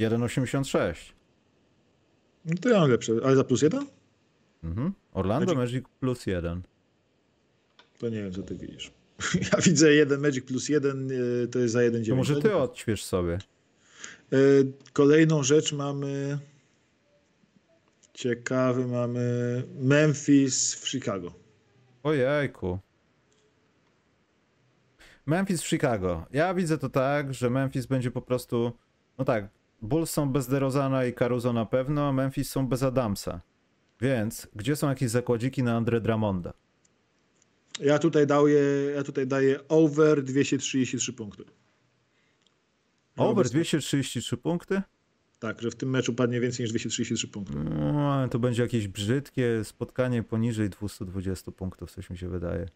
1,86. 0.00 0.94
No 2.44 2.54
to 2.60 2.68
ja 2.68 2.80
mam 2.80 2.90
lepsze. 2.90 3.12
Ale 3.24 3.36
za 3.36 3.44
plus 3.44 3.62
jeden? 3.62 3.86
Mhm. 4.64 4.92
Orlando 5.12 5.52
Magic- 5.54 5.56
Magic 5.56 5.84
plus 6.00 6.26
1. 6.26 6.62
To 7.98 8.08
nie 8.08 8.22
wiem, 8.22 8.32
co 8.32 8.42
ty 8.42 8.54
widzisz. 8.54 8.92
Ja 9.52 9.60
widzę 9.60 9.92
jeden 9.94 10.20
Magic 10.20 10.44
plus 10.44 10.68
jeden, 10.68 11.10
y, 11.10 11.48
to 11.48 11.58
jest 11.58 11.72
za 11.72 11.80
1,9. 11.80 12.08
To 12.08 12.16
może 12.16 12.40
ty 12.40 12.56
odśwież 12.56 13.04
sobie. 13.04 13.38
Y, 14.32 14.72
Kolejną 14.92 15.42
rzecz 15.42 15.72
mamy. 15.72 16.38
Ciekawy 18.16 18.86
mamy 18.86 19.62
Memphis 19.78 20.74
w 20.74 20.88
Chicago. 20.88 21.32
Ojejku. 22.02 22.78
Memphis 25.26 25.62
w 25.62 25.66
Chicago. 25.68 26.26
Ja 26.32 26.54
widzę 26.54 26.78
to 26.78 26.88
tak, 26.88 27.34
że 27.34 27.50
Memphis 27.50 27.86
będzie 27.86 28.10
po 28.10 28.22
prostu. 28.22 28.72
No 29.18 29.24
tak, 29.24 29.48
Bulls 29.82 30.10
są 30.10 30.32
bez 30.32 30.46
DeRozana 30.48 31.04
i 31.04 31.12
Caruso 31.14 31.52
na 31.52 31.66
pewno, 31.66 32.08
a 32.08 32.12
Memphis 32.12 32.50
są 32.50 32.66
bez 32.66 32.82
Adamsa. 32.82 33.40
Więc 34.00 34.48
gdzie 34.54 34.76
są 34.76 34.88
jakieś 34.88 35.10
zakładziki 35.10 35.62
na 35.62 35.76
Andre 35.76 36.00
Dramonda? 36.00 36.52
Ja 37.80 37.98
tutaj 37.98 38.26
daję, 38.26 38.62
ja 38.94 39.02
tutaj 39.02 39.26
daję 39.26 39.68
over 39.68 40.22
233 40.24 41.12
punkty. 41.12 41.44
Over 43.16 43.32
Obecnie- 43.46 43.50
233 43.60 44.36
punkty? 44.36 44.82
Tak, 45.46 45.62
że 45.62 45.70
w 45.70 45.74
tym 45.76 45.90
meczu 45.90 46.14
padnie 46.14 46.40
więcej 46.40 46.64
niż 46.64 46.70
233 46.70 47.28
punkty. 47.28 47.58
No, 47.58 48.12
ale 48.14 48.28
to 48.28 48.38
będzie 48.38 48.62
jakieś 48.62 48.88
brzydkie 48.88 49.64
spotkanie 49.64 50.22
poniżej 50.22 50.70
220 50.70 51.52
punktów, 51.52 51.90
coś 51.90 52.10
mi 52.10 52.18
się 52.18 52.28
wydaje. 52.28 52.66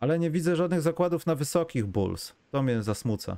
Ale 0.00 0.18
nie 0.18 0.30
widzę 0.30 0.56
żadnych 0.56 0.80
zakładów 0.82 1.26
na 1.26 1.34
wysokich 1.34 1.86
Bulls. 1.86 2.32
To 2.50 2.62
mnie 2.62 2.82
zasmuca. 2.82 3.36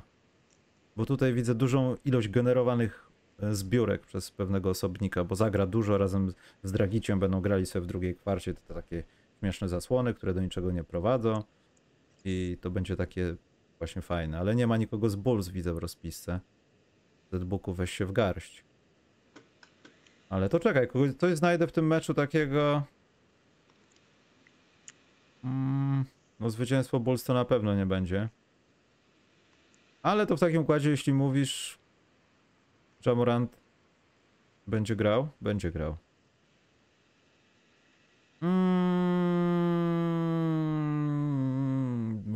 Bo 0.95 1.05
tutaj 1.05 1.33
widzę 1.33 1.55
dużą 1.55 1.95
ilość 2.05 2.27
generowanych 2.29 3.09
e, 3.39 3.55
zbiórek 3.55 4.01
przez 4.05 4.31
pewnego 4.31 4.69
osobnika, 4.69 5.23
bo 5.23 5.35
zagra 5.35 5.65
dużo 5.67 5.97
razem 5.97 6.29
z- 6.29 6.35
z 6.63 6.71
Dragiciem, 6.71 7.19
będą 7.19 7.41
grali 7.41 7.65
sobie 7.65 7.83
w 7.83 7.87
drugiej 7.87 8.15
kwarcie 8.15 8.53
te 8.53 8.73
takie 8.73 9.03
śmieszne 9.39 9.69
zasłony, 9.69 10.13
które 10.13 10.33
do 10.33 10.41
niczego 10.41 10.71
nie 10.71 10.83
prowadzą. 10.83 11.43
I 12.25 12.57
to 12.61 12.69
będzie 12.71 12.95
takie 12.95 13.35
właśnie 13.79 14.01
fajne. 14.01 14.39
Ale 14.39 14.55
nie 14.55 14.67
ma 14.67 14.77
nikogo 14.77 15.09
z 15.09 15.15
Bulls, 15.15 15.49
widzę 15.49 15.73
w 15.73 15.77
rozpisce. 15.77 16.39
Zbooku 17.33 17.73
weź 17.73 17.91
się 17.91 18.05
w 18.05 18.11
garść. 18.11 18.63
Ale 20.29 20.49
to 20.49 20.59
czekaj, 20.59 20.87
coś 21.17 21.37
znajdę 21.37 21.67
w 21.67 21.71
tym 21.71 21.87
meczu 21.87 22.13
takiego. 22.13 22.83
Mm, 25.43 26.05
no 26.39 26.49
zwycięstwo 26.49 26.99
Bulls 26.99 27.23
to 27.23 27.33
na 27.33 27.45
pewno 27.45 27.75
nie 27.75 27.85
będzie. 27.85 28.29
Ale 30.03 30.27
to 30.27 30.37
w 30.37 30.39
takim 30.39 30.61
układzie, 30.61 30.89
jeśli 30.89 31.13
mówisz, 31.13 31.79
Jamorant 33.05 33.57
będzie 34.67 34.95
grał? 34.95 35.27
Będzie 35.41 35.71
grał. 35.71 35.97
Mm, 38.41 39.67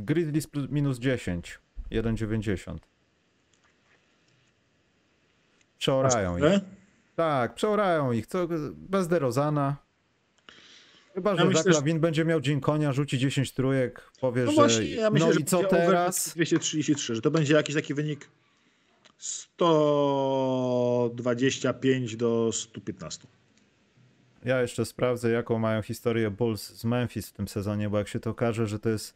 Grizzlies 0.05 0.47
minus 0.69 0.99
10. 0.99 1.59
1,90. 1.91 2.90
Przeorają 5.81 6.37
ich. 6.37 6.43
Tak, 7.15 7.55
przeorają 7.55 8.11
ich. 8.11 8.27
Co, 8.27 8.47
bez 8.75 9.07
DeRozana. 9.07 9.77
Chyba, 11.13 11.35
że 11.35 11.41
Ja 11.43 11.49
myślę, 11.49 11.73
że- 11.73 11.81
będzie 11.99 12.25
miał 12.25 12.41
dzień 12.41 12.61
konia, 12.61 12.93
rzuci 12.93 13.17
10 13.17 13.53
trójek, 13.53 14.11
powie, 14.21 14.43
No 14.43 14.51
że 14.51 14.55
właśnie, 14.55 14.85
ja 14.85 15.09
myślę, 15.09 15.27
no 15.27 15.33
że 15.33 15.39
i 15.39 15.45
co 15.45 15.57
będzie 15.57 15.69
over 15.77 15.85
teraz? 15.87 16.29
233, 16.29 17.15
że 17.15 17.21
to 17.21 17.31
będzie 17.31 17.53
jakiś 17.53 17.75
taki 17.75 17.93
wynik 17.93 18.29
125 19.17 22.15
do 22.15 22.49
115. 22.53 23.27
Ja 24.45 24.61
jeszcze 24.61 24.85
sprawdzę, 24.85 25.31
jaką 25.31 25.59
mają 25.59 25.81
historię 25.81 26.31
Bulls 26.31 26.69
z 26.69 26.85
Memphis 26.85 27.29
w 27.29 27.33
tym 27.33 27.47
sezonie, 27.47 27.89
bo 27.89 27.97
jak 27.97 28.07
się 28.07 28.19
to 28.19 28.29
okaże, 28.29 28.67
że 28.67 28.79
to 28.79 28.89
jest 28.89 29.13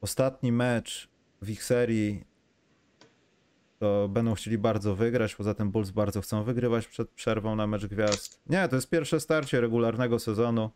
ostatni 0.00 0.52
mecz 0.52 1.08
w 1.42 1.50
ich 1.50 1.64
serii, 1.64 2.24
to 3.82 4.08
będą 4.08 4.34
chcieli 4.34 4.58
bardzo 4.58 4.94
wygrać. 4.94 5.34
Poza 5.34 5.54
tym 5.54 5.70
Bulls 5.70 5.90
bardzo 5.90 6.20
chcą 6.20 6.44
wygrywać 6.44 6.86
przed 6.86 7.10
przerwą 7.10 7.56
na 7.56 7.66
mecz 7.66 7.86
gwiazd. 7.86 8.40
Nie, 8.46 8.68
to 8.68 8.76
jest 8.76 8.90
pierwsze 8.90 9.20
starcie 9.20 9.60
regularnego 9.60 10.18
sezonu 10.18 10.70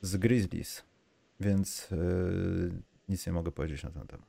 z 0.00 0.16
Grizzlies, 0.16 0.84
więc 1.40 1.90
yy, 1.90 2.72
nic 3.08 3.26
nie 3.26 3.32
mogę 3.32 3.52
powiedzieć 3.52 3.82
na 3.82 3.90
ten 3.90 4.06
temat. 4.06 4.26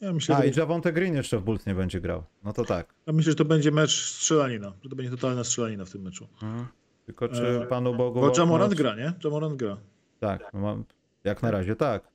Ja 0.00 0.12
myślę, 0.12 0.36
A 0.36 0.42
że, 0.42 0.48
i 0.48 0.52
Javonte 0.56 0.92
Green 0.92 1.14
jeszcze 1.14 1.38
w 1.38 1.42
Bulls 1.42 1.66
nie 1.66 1.74
będzie 1.74 2.00
grał. 2.00 2.24
No 2.44 2.52
to 2.52 2.64
tak. 2.64 2.94
ja 3.06 3.12
myślę, 3.12 3.32
że 3.32 3.36
to 3.36 3.44
będzie 3.44 3.70
mecz 3.70 4.14
strzelanina, 4.14 4.72
że 4.82 4.90
to 4.90 4.96
będzie 4.96 5.10
totalna 5.10 5.44
strzelanina 5.44 5.84
w 5.84 5.90
tym 5.90 6.02
meczu. 6.02 6.28
Mhm. 6.42 6.66
Tylko 7.06 7.28
czy 7.28 7.46
E, 7.46 7.66
Panu 7.66 7.94
Bogu... 7.94 8.20
Bo 8.20 8.32
Jamorant 8.38 8.74
gra, 8.74 8.96
nie? 8.96 9.12
Jamorant 9.24 9.56
gra. 9.56 9.76
Tak, 10.20 10.50
no 10.54 10.60
mam, 10.60 10.84
jak 11.24 11.42
na 11.42 11.50
razie 11.50 11.76
tak. 11.76 12.08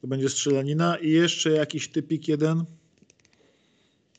To 0.00 0.06
będzie 0.06 0.28
strzelanina 0.28 0.96
i 0.96 1.10
jeszcze 1.10 1.50
jakiś 1.50 1.88
typik 1.88 2.28
jeden. 2.28 2.64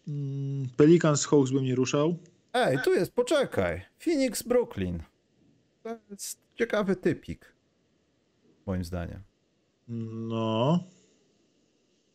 Mm, 0.08 0.70
Pelicans 0.78 1.26
Hawks 1.26 1.52
bym 1.52 1.64
nie 1.64 1.76
ruszał. 1.76 2.16
Ej, 2.54 2.78
tu 2.84 2.94
jest, 2.94 3.12
poczekaj. 3.12 3.82
Phoenix, 4.00 4.44
Brooklyn. 4.44 5.04
To 5.84 5.98
jest 6.12 6.40
ciekawy 6.56 6.96
typik. 6.96 7.54
Moim 8.66 8.84
zdaniem. 8.84 9.20
No, 9.88 10.80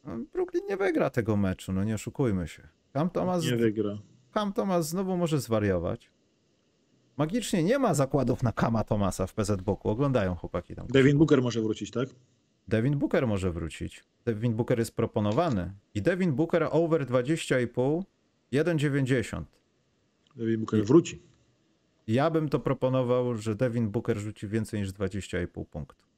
No, 0.04 0.18
Brooklyn 0.32 0.62
nie 0.68 0.76
wygra 0.76 1.10
tego 1.10 1.36
meczu, 1.36 1.72
no 1.72 1.84
nie 1.84 1.94
oszukujmy 1.94 2.48
się. 2.48 2.68
Cam 2.92 3.10
Thomas, 3.10 3.44
nie 3.44 3.56
wygra. 3.56 3.98
Cam 4.34 4.52
Thomas 4.52 4.88
znowu 4.88 5.16
może 5.16 5.40
zwariować. 5.40 6.10
Magicznie 7.16 7.62
nie 7.62 7.78
ma 7.78 7.94
zakładów 7.94 8.42
na 8.42 8.52
Kama 8.52 8.84
Thomasa 8.84 9.26
w 9.26 9.34
PZ 9.34 9.62
Boku. 9.62 9.88
Oglądają 9.90 10.34
chłopaki 10.34 10.74
tam. 10.74 10.86
Devin 10.86 11.18
Booker 11.18 11.42
może 11.42 11.60
wrócić, 11.62 11.90
tak? 11.90 12.08
Devin 12.68 12.98
Booker 12.98 13.26
może 13.26 13.52
wrócić. 13.52 14.04
Devin 14.24 14.54
Booker 14.54 14.78
jest 14.78 14.96
proponowany. 14.96 15.72
I 15.94 16.02
Devin 16.02 16.32
Booker 16.32 16.68
over 16.70 17.06
20,5, 17.06 18.02
1,90. 18.52 19.44
Devin 20.36 20.60
Booker 20.60 20.84
wróci. 20.84 21.22
Ja 22.06 22.30
bym 22.30 22.48
to 22.48 22.60
proponował, 22.60 23.36
że 23.36 23.54
Devin 23.54 23.90
Booker 23.90 24.18
rzuci 24.18 24.48
więcej 24.48 24.80
niż 24.80 24.92
20,5 24.92 25.64
punktów. 25.66 26.08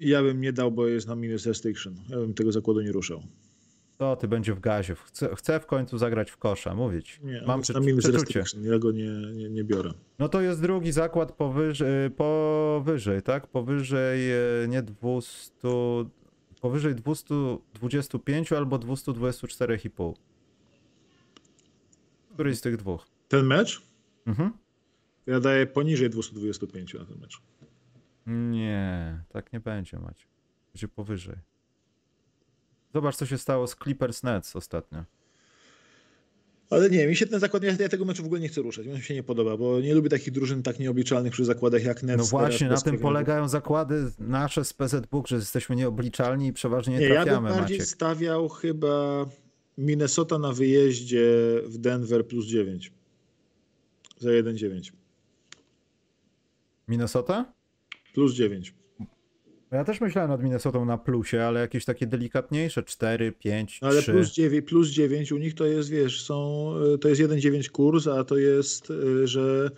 I 0.00 0.08
ja 0.08 0.22
bym 0.22 0.40
nie 0.40 0.52
dał, 0.52 0.72
bo 0.72 0.86
jest 0.86 1.08
na 1.08 1.14
minus 1.14 1.46
restriction. 1.46 1.94
Ja 2.08 2.16
bym 2.16 2.34
tego 2.34 2.52
zakładu 2.52 2.80
nie 2.80 2.92
ruszał. 2.92 3.22
To 3.98 4.16
ty 4.16 4.28
będzie 4.28 4.54
w 4.54 4.60
gazie. 4.60 4.94
Chcę, 4.94 5.36
chcę 5.36 5.60
w 5.60 5.66
końcu 5.66 5.98
zagrać 5.98 6.30
w 6.30 6.36
kosza, 6.36 6.74
mówić. 6.74 7.20
Nie, 7.22 7.42
Mam 7.46 7.60
przy, 7.62 7.72
na 7.72 7.80
minus 7.80 8.04
przeczucie. 8.04 8.44
Ja 8.62 8.78
go 8.78 8.92
nie, 8.92 9.10
nie, 9.34 9.50
nie 9.50 9.64
biorę. 9.64 9.90
No 10.18 10.28
to 10.28 10.40
jest 10.40 10.62
drugi 10.62 10.92
zakład 10.92 11.32
powyżej, 11.32 12.10
powyżej 12.10 13.22
tak? 13.22 13.46
Powyżej 13.46 14.32
e, 14.32 14.68
nie 14.68 14.82
200, 14.82 15.68
powyżej 16.60 16.94
225 16.94 18.52
albo 18.52 18.76
224,5. 18.76 20.14
Któryś 22.34 22.58
z 22.58 22.60
tych 22.60 22.76
dwóch. 22.76 23.06
Ten 23.28 23.46
mecz? 23.46 23.82
Mhm. 24.26 24.52
Ja 25.26 25.40
daję 25.40 25.66
poniżej 25.66 26.10
225 26.10 26.94
na 26.94 27.04
ten 27.04 27.18
mecz. 27.18 27.42
Nie, 28.26 29.24
tak 29.28 29.52
nie 29.52 29.60
będzie, 29.60 29.98
Macie. 29.98 30.26
Będzie 30.74 30.88
powyżej. 30.88 31.36
Zobacz, 32.94 33.16
co 33.16 33.26
się 33.26 33.38
stało 33.38 33.66
z 33.66 33.76
Clippers 33.76 34.22
Nets 34.22 34.56
ostatnio. 34.56 35.04
Ale 36.70 36.90
nie, 36.90 37.06
mi 37.06 37.16
się 37.16 37.26
ten 37.26 37.40
zakład, 37.40 37.62
ja, 37.62 37.72
ja 37.80 37.88
tego 37.88 38.04
meczu 38.04 38.22
w 38.22 38.26
ogóle 38.26 38.40
nie 38.40 38.48
chcę 38.48 38.62
ruszać. 38.62 38.86
Mi 38.86 39.02
się 39.02 39.14
nie 39.14 39.22
podoba, 39.22 39.56
bo 39.56 39.80
nie 39.80 39.94
lubię 39.94 40.10
takich 40.10 40.32
drużyn 40.32 40.62
tak 40.62 40.78
nieobliczalnych 40.78 41.32
przy 41.32 41.44
zakładach 41.44 41.84
jak 41.84 42.02
Nets. 42.02 42.18
No 42.18 42.24
właśnie, 42.24 42.68
na 42.68 42.80
tym 42.80 42.98
polegają 42.98 43.48
zakłady 43.48 44.10
nasze 44.18 44.64
z 44.64 44.72
PZ 44.72 45.06
Book, 45.06 45.28
że 45.28 45.36
jesteśmy 45.36 45.76
nieobliczalni 45.76 46.46
i 46.46 46.52
przeważnie 46.52 46.94
nie, 46.94 47.00
Nie, 47.00 47.06
ja 47.08 47.14
bym 47.14 47.24
trafiamy, 47.24 47.48
bardziej 47.48 47.78
Maciek. 47.78 47.94
stawiał 47.94 48.48
chyba 48.48 49.26
Minnesota 49.78 50.38
na 50.38 50.52
wyjeździe 50.52 51.30
w 51.64 51.78
Denver 51.78 52.26
plus 52.26 52.46
9. 52.46 52.92
Za 54.18 54.30
1,9. 54.30 54.92
Minnesota? 56.88 57.52
Plus 58.14 58.34
9. 58.34 58.74
Ja 59.70 59.84
też 59.84 60.00
myślałem 60.00 60.30
nad 60.30 60.42
Minnesotą 60.42 60.84
na 60.84 60.98
plusie, 60.98 61.42
ale 61.42 61.60
jakieś 61.60 61.84
takie 61.84 62.06
delikatniejsze 62.06 62.82
4, 62.82 63.32
5, 63.32 63.80
No 63.82 63.88
ale 63.88 64.02
3. 64.02 64.12
plus 64.12 64.32
9, 64.32 64.66
plus 64.68 64.88
9 64.88 65.32
u 65.32 65.38
nich 65.38 65.54
to 65.54 65.66
jest, 65.66 65.90
wiesz, 65.90 66.22
są, 66.24 66.70
to 67.00 67.08
jest 67.08 67.20
1,9 67.20 67.68
kurs, 67.68 68.06
a 68.06 68.24
to 68.24 68.36
jest, 68.38 68.90
y, 68.90 69.26
że 69.26 69.70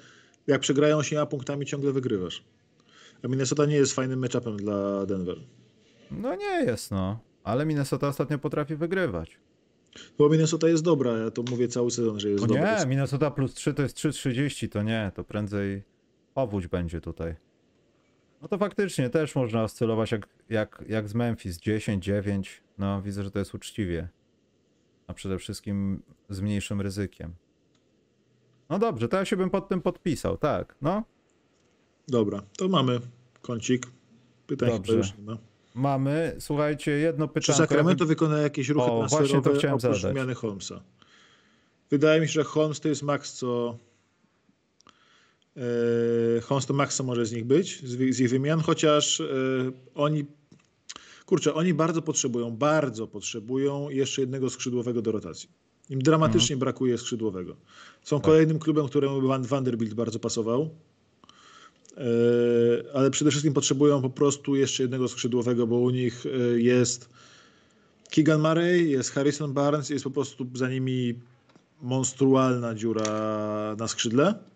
jak 0.46 0.60
przegrają 0.60 0.96
8 0.96 1.26
punktami 1.26 1.66
ciągle 1.66 1.92
wygrywasz. 1.92 2.44
A 3.22 3.28
Minnesota 3.28 3.66
nie 3.66 3.74
jest 3.76 3.94
fajnym 3.94 4.18
matchupem 4.18 4.56
dla 4.56 5.06
Denver. 5.06 5.36
No 6.10 6.34
nie 6.36 6.64
jest, 6.64 6.90
no. 6.90 7.18
Ale 7.44 7.66
Minnesota 7.66 8.08
ostatnio 8.08 8.38
potrafi 8.38 8.76
wygrywać. 8.76 9.38
Bo 10.18 10.28
Minnesota 10.28 10.68
jest 10.68 10.82
dobra, 10.84 11.12
ja 11.18 11.30
to 11.30 11.42
mówię 11.50 11.68
cały 11.68 11.90
sezon, 11.90 12.20
że 12.20 12.28
jest 12.30 12.44
O 12.44 12.46
dobra. 12.46 12.80
nie, 12.80 12.86
Minnesota 12.86 13.30
plus 13.30 13.54
3 13.54 13.74
to 13.74 13.82
jest 13.82 13.96
3,30, 13.96 14.68
to 14.68 14.82
nie, 14.82 15.12
to 15.14 15.24
prędzej 15.24 15.82
powódź 16.34 16.66
będzie 16.66 17.00
tutaj. 17.00 17.34
No 18.40 18.48
to 18.48 18.58
faktycznie 18.58 19.10
też 19.10 19.34
można 19.34 19.62
oscylować 19.62 20.12
jak, 20.12 20.28
jak, 20.48 20.84
jak 20.88 21.08
z 21.08 21.14
Memphis, 21.14 21.58
10, 21.58 22.04
9. 22.04 22.62
No 22.78 23.02
widzę, 23.02 23.24
że 23.24 23.30
to 23.30 23.38
jest 23.38 23.54
uczciwie. 23.54 24.08
A 25.06 25.14
przede 25.14 25.38
wszystkim 25.38 26.02
z 26.28 26.40
mniejszym 26.40 26.80
ryzykiem. 26.80 27.34
No 28.68 28.78
dobrze, 28.78 29.08
to 29.08 29.16
ja 29.16 29.24
się 29.24 29.36
bym 29.36 29.50
pod 29.50 29.68
tym 29.68 29.82
podpisał, 29.82 30.36
tak, 30.36 30.74
no. 30.82 31.04
Dobra, 32.08 32.42
to 32.58 32.68
mamy 32.68 33.00
kącik. 33.42 33.86
Pytań 34.46 34.68
Dobrze. 34.70 34.94
już 34.94 35.18
nie 35.18 35.24
ma. 35.24 35.38
Mamy, 35.74 36.36
słuchajcie, 36.38 36.90
jedno 36.90 37.28
Czy 37.28 37.34
pytanie. 37.34 37.58
Sacramento 37.58 38.06
wykona 38.06 38.38
jakieś 38.38 38.68
ruchy 38.68 38.90
O, 38.90 39.06
właśnie 39.06 39.18
to 39.18 39.26
transferowe 39.26 39.58
chciałem 39.58 39.76
oprócz 39.76 40.00
zadać. 40.00 40.14
wymiany 40.14 40.34
Holmesa? 40.34 40.80
Wydaje 41.90 42.20
mi 42.20 42.26
się, 42.26 42.32
że 42.32 42.44
Holmes 42.44 42.80
to 42.80 42.88
jest 42.88 43.02
max, 43.02 43.32
co... 43.32 43.76
Yy, 45.60 46.40
Holmes 46.40 46.66
to 46.66 46.74
max, 46.74 46.96
co 46.96 47.04
może 47.04 47.26
z 47.26 47.32
nich 47.32 47.44
być, 47.44 47.88
z, 47.88 48.20
ich 48.20 48.30
wymian, 48.30 48.60
chociaż 48.60 49.18
yy, 49.18 49.72
oni... 49.94 50.26
Kurczę, 51.26 51.54
oni 51.54 51.74
bardzo 51.74 52.02
potrzebują, 52.02 52.50
bardzo 52.50 53.06
potrzebują 53.06 53.90
jeszcze 53.90 54.20
jednego 54.20 54.50
skrzydłowego 54.50 55.02
do 55.02 55.12
rotacji. 55.12 55.48
Im 55.90 56.02
dramatycznie 56.02 56.56
brakuje 56.56 56.98
skrzydłowego. 56.98 57.56
Są 58.02 58.20
kolejnym 58.20 58.58
klubem, 58.58 58.86
któremu 58.86 59.28
Van 59.28 59.42
Vanderbilt 59.42 59.94
bardzo 59.94 60.18
pasował. 60.18 60.70
Yy, 61.96 62.04
ale 62.94 63.10
przede 63.10 63.30
wszystkim 63.30 63.54
potrzebują 63.54 64.02
po 64.02 64.10
prostu 64.10 64.56
jeszcze 64.56 64.82
jednego 64.82 65.08
skrzydłowego, 65.08 65.66
bo 65.66 65.76
u 65.76 65.90
nich 65.90 66.24
jest 66.56 67.08
Keegan 68.10 68.40
Murray, 68.40 68.90
jest 68.90 69.10
Harrison 69.10 69.52
Barnes, 69.52 69.90
jest 69.90 70.04
po 70.04 70.10
prostu 70.10 70.46
za 70.54 70.68
nimi 70.68 71.14
monstrualna 71.82 72.74
dziura 72.74 73.76
na 73.78 73.88
skrzydle. 73.88 74.49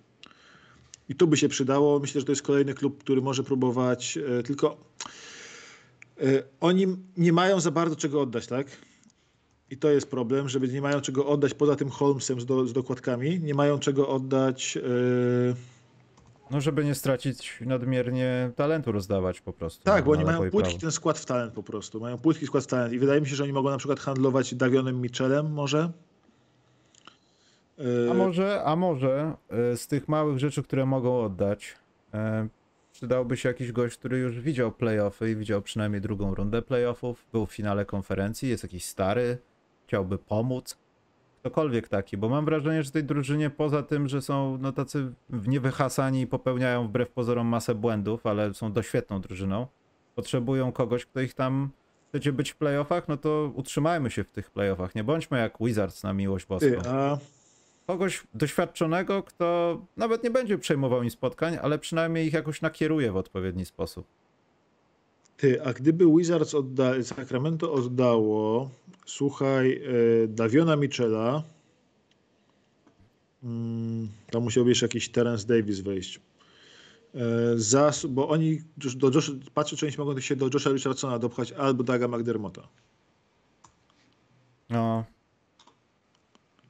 I 1.09 1.14
tu 1.14 1.26
by 1.26 1.36
się 1.36 1.48
przydało. 1.48 1.98
Myślę, 1.98 2.20
że 2.20 2.24
to 2.24 2.32
jest 2.32 2.43
kolejny 2.43 2.74
klub, 2.74 3.01
który 3.05 3.22
może 3.22 3.43
próbować, 3.43 4.16
yy, 4.16 4.43
tylko 4.43 4.76
yy, 6.20 6.43
oni 6.60 6.86
nie 7.16 7.32
mają 7.32 7.60
za 7.60 7.70
bardzo 7.70 7.97
czego 7.97 8.20
oddać, 8.20 8.47
tak? 8.47 8.66
I 9.70 9.76
to 9.76 9.90
jest 9.90 10.10
problem, 10.10 10.48
że 10.48 10.60
nie 10.60 10.82
mają 10.82 11.01
czego 11.01 11.26
oddać 11.26 11.55
poza 11.55 11.76
tym 11.76 11.90
Holmesem 11.90 12.40
z, 12.40 12.47
do, 12.47 12.66
z 12.66 12.72
dokładkami. 12.72 13.40
Nie 13.40 13.55
mają 13.55 13.78
czego 13.78 14.09
oddać. 14.09 14.76
Yy, 14.76 15.55
No 16.51 16.60
żeby 16.60 16.85
nie 16.85 16.94
stracić 16.94 17.59
nadmiernie 17.60 18.51
talentu 18.56 18.93
rozdawać 18.93 19.40
po 19.40 19.52
prostu. 19.52 19.85
Tak, 19.85 20.05
bo 20.05 20.12
oni 20.12 20.24
mają 20.24 20.39
płytki 20.39 20.60
prawo. 20.60 20.78
ten 20.78 20.93
skład 20.93 21.18
w 21.18 21.26
talent 21.26 21.52
po 21.52 21.62
prostu. 21.62 22.01
Mają 22.01 22.18
płytki 22.18 22.47
skład 22.47 22.64
w 22.64 22.66
talent 22.66 22.93
i 22.93 22.98
wydaje 22.98 23.20
mi 23.20 23.28
się, 23.28 23.36
że 23.36 23.44
oni 23.44 23.52
mogą 23.52 23.70
na 23.70 23.78
przykład 23.78 24.01
handlować 24.01 24.55
Davionem 24.55 25.01
Mitchellem 25.01 25.52
może. 25.52 25.93
A 28.11 28.15
może, 28.15 28.63
a 28.65 28.77
może 28.77 29.33
e, 29.49 29.77
z 29.77 29.87
tych 29.87 30.09
małych 30.09 30.39
rzeczy, 30.39 30.63
które 30.63 30.87
mogą 30.87 31.21
oddać, 31.21 31.75
e, 32.15 32.49
przydałby 32.93 33.37
się 33.37 33.49
jakiś 33.49 33.73
gość, 33.73 33.97
który 33.97 34.19
już 34.19 34.41
widział 34.41 34.73
playoffy 34.73 35.31
i 35.31 35.37
widział 35.37 35.63
przynajmniej 35.63 36.01
drugą 36.01 36.35
rundę 36.35 36.63
playoffów, 36.63 37.27
był 37.33 37.47
w 37.47 37.53
finale 37.53 37.85
konferencji, 37.85 38.49
jest 38.49 38.63
jakiś 38.63 38.85
stary, 38.85 39.39
chciałby 39.87 40.19
pomóc. 40.19 40.79
Ktokolwiek 41.41 41.89
taki, 41.89 42.17
bo 42.17 42.29
mam 42.29 42.45
wrażenie, 42.45 42.83
że 42.83 42.91
tej 42.91 43.05
drużynie 43.05 43.51
poza 43.51 43.83
tym, 43.83 44.09
że 44.09 44.23
są 44.23 44.59
no 44.61 44.73
tacy 44.73 45.13
niewyhasani 45.47 46.21
i 46.21 46.27
popełniają 46.27 46.89
wbrew 46.89 47.11
pozorom 47.11 47.47
masę 47.47 47.75
błędów, 47.75 48.27
ale 48.27 48.55
są 48.55 48.73
doświetną 48.73 49.21
drużyną, 49.21 49.67
potrzebują 50.15 50.73
kogoś, 50.73 51.07
kto 51.07 51.21
ich 51.21 51.35
tam 51.35 51.71
chcecie 52.09 52.33
być 52.33 52.51
w 52.51 52.57
playoffach, 52.57 53.09
no 53.09 53.17
to 53.17 53.53
utrzymajmy 53.55 54.11
się 54.11 54.25
w 54.25 54.31
tych 54.31 54.51
playoffach. 54.51 54.95
Nie 54.95 55.05
bądźmy 55.05 55.39
jak 55.39 55.55
Wizards 55.61 56.03
na 56.03 56.13
miłość 56.13 56.47
boską 56.47 56.67
ty, 56.83 56.89
a 56.89 57.19
kogoś 57.86 58.23
doświadczonego, 58.35 59.23
kto 59.23 59.78
nawet 59.97 60.24
nie 60.24 60.31
będzie 60.31 60.59
przejmował 60.59 61.02
im 61.02 61.11
spotkań, 61.11 61.59
ale 61.62 61.78
przynajmniej 61.78 62.27
ich 62.27 62.32
jakoś 62.32 62.62
nakieruje 62.62 63.12
w 63.12 63.16
odpowiedni 63.16 63.65
sposób. 63.65 64.06
ty, 65.36 65.62
a 65.62 65.73
gdyby 65.73 66.06
Wizards 66.16 66.55
odda, 66.55 67.02
Sacramento 67.02 67.73
oddało, 67.73 68.70
słuchaj, 69.06 69.69
yy, 69.69 70.28
Daviona 70.28 70.77
Mitchella, 70.77 71.43
mm, 73.44 74.09
tam 74.31 74.43
musiałby 74.43 74.70
jeszcze 74.70 74.86
jakiś 74.86 75.09
Terence 75.09 75.47
Davis 75.47 75.81
wejść. 75.81 76.20
Yy, 77.15 77.20
za, 77.56 77.90
bo 78.09 78.28
oni 78.28 78.62
do 78.97 79.11
Josh, 79.11 79.31
patrzę, 79.55 79.77
czy 79.77 79.86
oni 79.86 79.94
mogą 79.98 80.20
się 80.20 80.36
do 80.36 80.51
Josha 80.55 80.70
Richardsona 80.70 81.19
dopchać 81.19 81.52
albo 81.52 81.85
Daga 81.85 82.09
McDermotta. 82.09 82.69
No. 84.70 85.05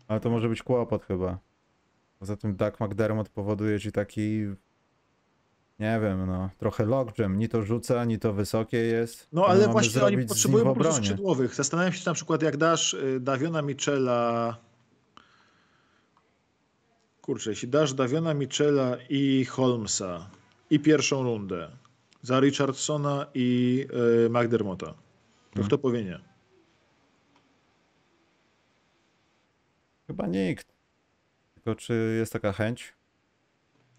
Ale 0.09 0.21
to 0.21 0.31
może 0.31 0.49
być 0.49 0.63
kłopot 0.63 1.05
chyba. 1.05 1.39
Poza 2.19 2.37
tym 2.37 2.57
Doug 2.57 2.81
McDermott 2.81 3.29
powoduje 3.29 3.81
ci 3.81 3.93
taki 3.93 4.47
nie 5.79 6.01
wiem, 6.03 6.27
no, 6.27 6.51
trochę 6.59 6.85
logjam. 6.87 7.39
Ni 7.39 7.49
to 7.49 7.63
rzuca, 7.63 8.05
ni 8.05 8.19
to 8.19 8.33
wysokie 8.33 8.77
jest. 8.77 9.29
No 9.33 9.47
ale 9.47 9.69
właśnie 9.69 10.03
oni 10.03 10.27
potrzebują 10.27 10.65
po 10.65 10.75
prostu 10.75 11.03
skrzydłowych. 11.03 11.55
Zastanawiam 11.55 11.93
się, 11.93 12.01
czy 12.01 12.07
na 12.07 12.15
przykład 12.15 12.43
jak 12.43 12.57
dasz 12.57 12.95
y, 12.95 13.21
Daviona 13.21 13.63
Michela. 13.63 14.57
Kurczę, 17.23 17.51
jeśli 17.51 17.69
dasz 17.69 17.95
Daviona 17.95 18.35
Michela 18.35 18.97
i 19.09 19.45
Holmesa 19.45 20.31
i 20.71 20.81
pierwszą 20.81 21.23
rundę 21.23 21.71
za 22.23 22.41
Richardsona 22.41 23.27
i 23.35 23.87
y, 24.27 24.31
McDermotta, 24.31 24.87
to 24.87 24.95
Hmm. 25.55 25.67
kto 25.67 25.79
powie 25.79 26.05
nie? 26.05 26.34
Chyba 30.07 30.27
nikt. 30.27 30.67
Tylko 31.55 31.75
czy 31.75 32.17
jest 32.19 32.33
taka 32.33 32.53
chęć? 32.53 32.93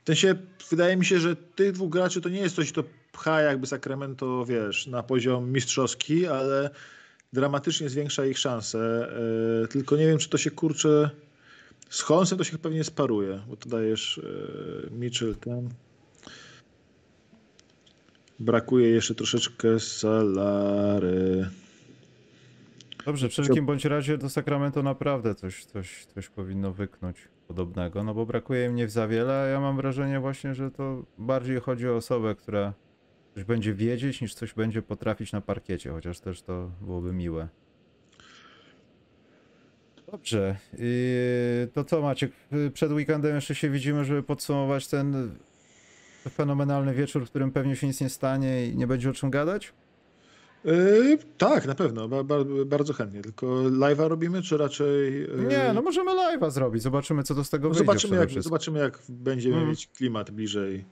W 0.03 0.07
sensie, 0.07 0.35
wydaje 0.69 0.97
mi 0.97 1.05
się, 1.05 1.19
że 1.19 1.35
tych 1.35 1.71
dwóch 1.71 1.89
graczy 1.89 2.21
to 2.21 2.29
nie 2.29 2.39
jest 2.39 2.55
coś, 2.55 2.71
co 2.71 2.83
pcha 3.11 3.41
jakby 3.41 3.67
Sacramento, 3.67 4.45
wiesz, 4.45 4.87
na 4.87 5.03
poziom 5.03 5.51
mistrzowski, 5.51 6.27
ale 6.27 6.69
dramatycznie 7.33 7.89
zwiększa 7.89 8.25
ich 8.25 8.39
szanse. 8.39 9.09
Yy, 9.61 9.67
tylko 9.67 9.97
nie 9.97 10.07
wiem, 10.07 10.17
czy 10.17 10.29
to 10.29 10.37
się 10.37 10.51
kurczę. 10.51 11.09
Z 11.89 12.01
Holmesem 12.01 12.37
to 12.37 12.43
się 12.43 12.57
pewnie 12.57 12.83
sparuje, 12.83 13.41
bo 13.47 13.55
to 13.55 13.69
dajesz 13.69 14.21
yy, 14.23 14.89
Mitchell 14.91 15.35
ten. 15.35 15.69
Brakuje 18.39 18.89
jeszcze 18.89 19.15
troszeczkę 19.15 19.79
salary. 19.79 21.49
Dobrze, 23.05 23.29
w 23.29 23.31
wszelkim 23.31 23.65
bądź 23.65 23.85
razie 23.85 24.17
do 24.17 24.29
Sacramento 24.29 24.83
naprawdę 24.83 25.35
coś, 25.35 25.65
coś, 25.65 26.05
coś 26.05 26.29
powinno 26.29 26.73
wyknąć 26.73 27.17
podobnego, 27.47 28.03
no 28.03 28.13
bo 28.13 28.25
brakuje 28.25 28.65
im 28.65 28.75
nie 28.75 28.89
za 28.89 29.07
wiele, 29.07 29.33
a 29.33 29.45
ja 29.45 29.59
mam 29.59 29.77
wrażenie 29.77 30.19
właśnie, 30.19 30.55
że 30.55 30.71
to 30.71 31.05
bardziej 31.17 31.59
chodzi 31.59 31.89
o 31.89 31.95
osobę, 31.95 32.35
która 32.35 32.73
coś 33.35 33.43
będzie 33.43 33.73
wiedzieć, 33.73 34.21
niż 34.21 34.33
coś 34.33 34.53
będzie 34.53 34.81
potrafić 34.81 35.31
na 35.31 35.41
parkiecie, 35.41 35.91
chociaż 35.91 36.19
też 36.19 36.41
to 36.41 36.71
byłoby 36.81 37.13
miłe. 37.13 37.47
Dobrze, 40.11 40.55
i 40.77 41.17
to 41.73 41.83
co 41.83 42.01
Maciek, 42.01 42.31
przed 42.73 42.91
weekendem 42.91 43.35
jeszcze 43.35 43.55
się 43.55 43.69
widzimy, 43.69 44.05
żeby 44.05 44.23
podsumować 44.23 44.87
ten 44.87 45.35
fenomenalny 46.29 46.93
wieczór, 46.93 47.25
w 47.25 47.29
którym 47.29 47.51
pewnie 47.51 47.75
się 47.75 47.87
nic 47.87 48.01
nie 48.01 48.09
stanie 48.09 48.65
i 48.67 48.75
nie 48.75 48.87
będzie 48.87 49.09
o 49.09 49.13
czym 49.13 49.29
gadać? 49.29 49.73
Yy, 50.65 51.17
tak, 51.37 51.65
na 51.65 51.75
pewno, 51.75 52.07
ba, 52.07 52.23
ba, 52.23 52.35
bardzo 52.65 52.93
chętnie. 52.93 53.21
Tylko 53.21 53.45
live'a 53.63 54.07
robimy, 54.07 54.41
czy 54.41 54.57
raczej. 54.57 55.13
Yy... 55.13 55.45
Nie, 55.49 55.71
no 55.73 55.81
możemy 55.81 56.11
live'a 56.11 56.51
zrobić, 56.51 56.81
zobaczymy 56.83 57.23
co 57.23 57.35
to 57.35 57.43
z 57.43 57.49
tego 57.49 57.67
no 57.67 57.73
wyjdzie. 57.73 57.85
zobaczymy, 57.85 58.15
jak, 58.17 58.43
zobaczymy, 58.43 58.79
jak 58.79 58.99
będziemy 59.09 59.55
Mm. 59.55 59.69
mieć 59.69 59.87
klimat 59.87 60.31
bliżej. 60.31 60.85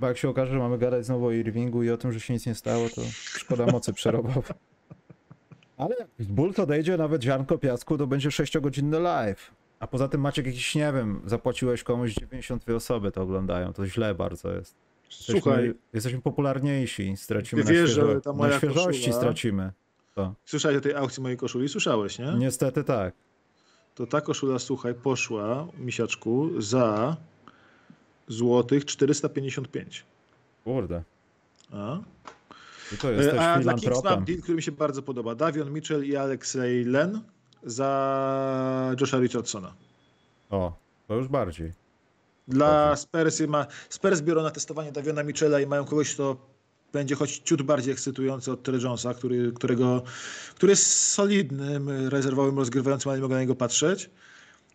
Bo 0.00 0.06
jak 0.06 0.16
się 0.18 0.28
okaże, 0.28 0.52
że 0.52 0.58
mamy 0.58 0.78
gadać 0.78 1.06
znowu 1.06 1.26
o 1.26 1.32
Irvingu 1.32 1.82
i 1.82 1.90
o 1.90 1.96
tym, 1.96 2.12
że 2.12 2.20
się 2.20 2.34
nic 2.34 2.46
nie 2.46 2.54
stało, 2.54 2.88
to 2.88 3.00
szkoda 3.12 3.66
mocy 3.66 3.92
przerobowej. 3.92 4.42
Ale 5.76 5.96
jak 5.98 6.28
ból 6.28 6.54
to 6.54 6.66
dojdzie 6.66 6.96
nawet 6.96 7.22
ziarnko 7.22 7.58
piasku, 7.58 7.98
to 7.98 8.06
będzie 8.06 8.28
6-godzinny 8.28 9.00
live. 9.00 9.50
A 9.80 9.86
poza 9.86 10.08
tym 10.08 10.20
Maciek 10.20 10.46
jakiś, 10.46 10.74
nie 10.74 10.92
wiem, 10.94 11.20
zapłaciłeś 11.26 11.82
komuś 11.82 12.14
92 12.14 12.74
osoby 12.74 13.12
to 13.12 13.22
oglądają, 13.22 13.72
to 13.72 13.86
źle 13.86 14.14
bardzo 14.14 14.52
jest. 14.52 14.76
Jesteśmy, 15.18 15.40
Słuchaj, 15.40 15.74
jesteśmy 15.92 16.20
popularniejsi, 16.20 17.16
stracimy 17.16 17.62
wiesz, 17.62 17.70
na, 17.70 17.76
świeżo... 17.86 18.20
ta 18.20 18.30
na 18.32 18.36
moja 18.38 18.58
świeżości 18.58 19.10
koszula- 19.10 19.16
stracimy. 19.16 19.72
słyszałeś 20.44 20.78
o 20.78 20.80
tej 20.80 20.94
aukcji 20.94 21.22
mojej 21.22 21.38
koszuli? 21.38 21.68
Słyszałeś, 21.68 22.18
nie? 22.18 22.34
Niestety 22.38 22.84
tak. 22.84 23.14
To 23.94 24.06
ta 24.06 24.20
koszula, 24.20 24.58
słuchaj, 24.58 24.94
poszła, 24.94 25.66
misiaczku, 25.78 26.50
za 26.62 27.16
złotych 28.28 28.84
455. 28.84 30.04
Kurde. 30.64 31.02
A? 31.72 31.98
I 32.94 32.96
to 32.96 33.10
jesteś 33.12 33.34
E, 33.34 33.40
A 33.52 33.58
dla 33.60 33.72
Kings 33.72 33.84
mam 33.86 33.92
filantropem. 33.94 34.24
deal, 34.24 34.40
który 34.40 34.56
mi 34.56 34.62
się 34.62 34.72
bardzo 34.72 35.02
podoba. 35.02 35.34
Davion 35.34 35.70
Mitchell 35.72 36.04
i 36.04 36.16
Alexei 36.16 36.84
Len 36.84 37.20
za 37.62 38.94
Josha 39.00 39.18
Richardsona. 39.18 39.74
O, 40.50 40.72
to 41.08 41.14
już 41.14 41.28
bardziej. 41.28 41.72
Dla. 42.48 42.96
Spurs 42.96 43.40
ma, 43.40 43.66
Spurs 43.88 44.20
biorą 44.20 44.42
na 44.42 44.50
testowanie 44.50 44.92
Daviona 44.92 45.22
Mitchella 45.22 45.60
i 45.60 45.66
mają 45.66 45.84
kogoś, 45.84 46.14
kto 46.14 46.36
będzie 46.92 47.14
choć 47.14 47.38
ciut 47.38 47.62
bardziej 47.62 47.92
ekscytujący 47.92 48.52
od 48.52 48.62
Terry 48.62 48.78
Jonesa, 48.78 49.14
który, 49.14 49.52
którego, 49.52 50.02
który 50.54 50.72
jest 50.72 50.86
solidnym 50.86 52.08
rezerwowym 52.08 52.58
rozgrywającym, 52.58 53.10
ale 53.10 53.18
nie 53.18 53.22
mogę 53.22 53.34
na 53.34 53.40
niego 53.40 53.54
patrzeć. 53.54 54.10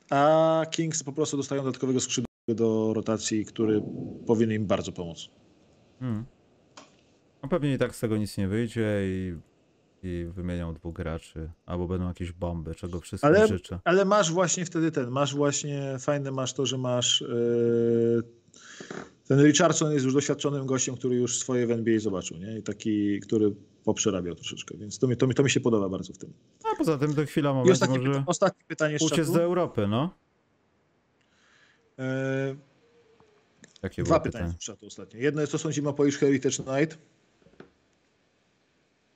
A 0.09 0.65
Kings 0.71 1.03
po 1.03 1.11
prostu 1.11 1.37
dostają 1.37 1.63
dodatkowego 1.63 1.99
skrzydła 1.99 2.29
do 2.47 2.93
rotacji, 2.93 3.45
który 3.45 3.81
powinien 4.27 4.61
im 4.61 4.67
bardzo 4.67 4.91
pomóc. 4.91 5.29
Hmm. 5.99 6.25
No 7.43 7.49
pewnie 7.49 7.73
i 7.73 7.77
tak 7.77 7.95
z 7.95 7.99
tego 7.99 8.17
nic 8.17 8.37
nie 8.37 8.47
wyjdzie 8.47 9.01
i, 9.03 9.35
i 10.03 10.27
wymienią 10.35 10.73
dwóch 10.73 10.95
graczy, 10.95 11.51
albo 11.65 11.87
będą 11.87 12.07
jakieś 12.07 12.31
bomby, 12.31 12.75
czego 12.75 12.99
wszystkim 12.99 13.27
Ale- 13.27 13.47
życzę. 13.47 13.79
Ale 13.83 14.05
masz 14.05 14.31
właśnie 14.31 14.65
wtedy 14.65 14.91
ten, 14.91 15.09
masz 15.09 15.35
właśnie, 15.35 15.97
fajne 15.99 16.31
masz 16.31 16.53
to, 16.53 16.65
że 16.65 16.77
masz 16.77 17.21
yy, 17.21 18.23
ten 19.27 19.45
Richardson 19.45 19.91
jest 19.93 20.05
już 20.05 20.13
doświadczonym 20.13 20.65
gościem, 20.65 20.95
który 20.95 21.15
już 21.15 21.39
swoje 21.39 21.67
w 21.67 21.71
NBA 21.71 21.99
zobaczył, 21.99 22.37
nie? 22.37 22.57
I 22.57 22.63
taki, 22.63 23.19
który 23.19 23.55
poprzerabiał 23.83 24.35
troszeczkę, 24.35 24.77
więc 24.77 24.99
to 24.99 25.07
mi, 25.07 25.17
to 25.17 25.27
mi, 25.27 25.33
to 25.33 25.43
mi 25.43 25.49
się 25.49 25.59
podoba 25.59 25.89
bardzo 25.89 26.13
w 26.13 26.17
tym. 26.17 26.33
A 26.63 26.77
poza 26.77 26.97
tym 26.97 27.13
do 27.13 27.25
chwila 27.25 27.53
momentu 27.53 27.71
ostatnie, 27.71 27.99
może 27.99 28.11
pyta, 28.11 28.23
ostatnie 28.27 28.63
pytanie 28.67 28.99
z 28.99 29.01
uciec 29.01 29.31
do 29.31 29.43
Europy, 29.43 29.87
no. 29.87 30.13
Yy, 31.97 32.05
Jakie 33.83 34.03
dwa 34.03 34.19
pytania 34.19 34.53
z 34.59 34.83
ostatnie. 34.83 35.19
Jedno 35.19 35.41
jest, 35.41 35.51
co 35.51 35.57
sądzimy 35.57 35.89
o 35.89 35.93
Polish 35.93 36.17
Heritage 36.17 36.63
Night. 36.79 36.97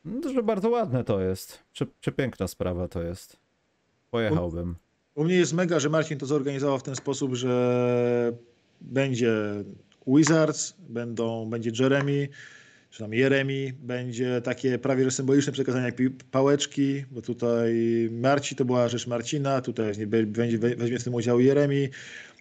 No, 0.06 0.30
że 0.34 0.44
bardzo 0.44 0.70
ładne 0.70 1.04
to 1.04 1.22
jest. 1.22 1.60
Prze, 1.74 1.86
przepiękna 2.02 2.48
sprawa 2.48 2.88
to 2.88 3.04
jest. 3.04 3.38
Pojechałbym. 4.12 4.76
U 5.16 5.24
mnie 5.24 5.36
jest 5.36 5.54
mega, 5.54 5.80
że 5.80 5.90
Marcin 5.90 6.18
to 6.18 6.26
zorganizował 6.26 6.80
w 6.80 6.84
ten 6.84 6.96
sposób, 6.96 7.36
że 7.36 8.34
będzie 8.82 9.34
Wizards, 10.08 10.74
będą, 10.90 11.50
będzie 11.50 11.72
Jeremy, 11.84 12.28
czy 12.90 13.00
tam 13.00 13.14
Jeremy, 13.14 13.74
będzie 13.80 14.42
takie 14.42 14.80
prawie 14.80 15.12
symboliczne 15.12 15.54
przekazanie 15.54 15.86
jak 15.86 15.96
pałeczki, 16.32 17.06
bo 17.12 17.22
tutaj 17.22 17.74
Marci 18.12 18.56
to 18.56 18.66
była 18.66 18.88
rzecz 18.90 19.08
Marcina, 19.08 19.62
tutaj 19.62 20.08
będzie, 20.28 20.58
we- 20.58 20.76
weźmie 20.76 21.00
w 21.00 21.04
tym 21.04 21.14
udział 21.14 21.40
Jeremy. 21.40 21.90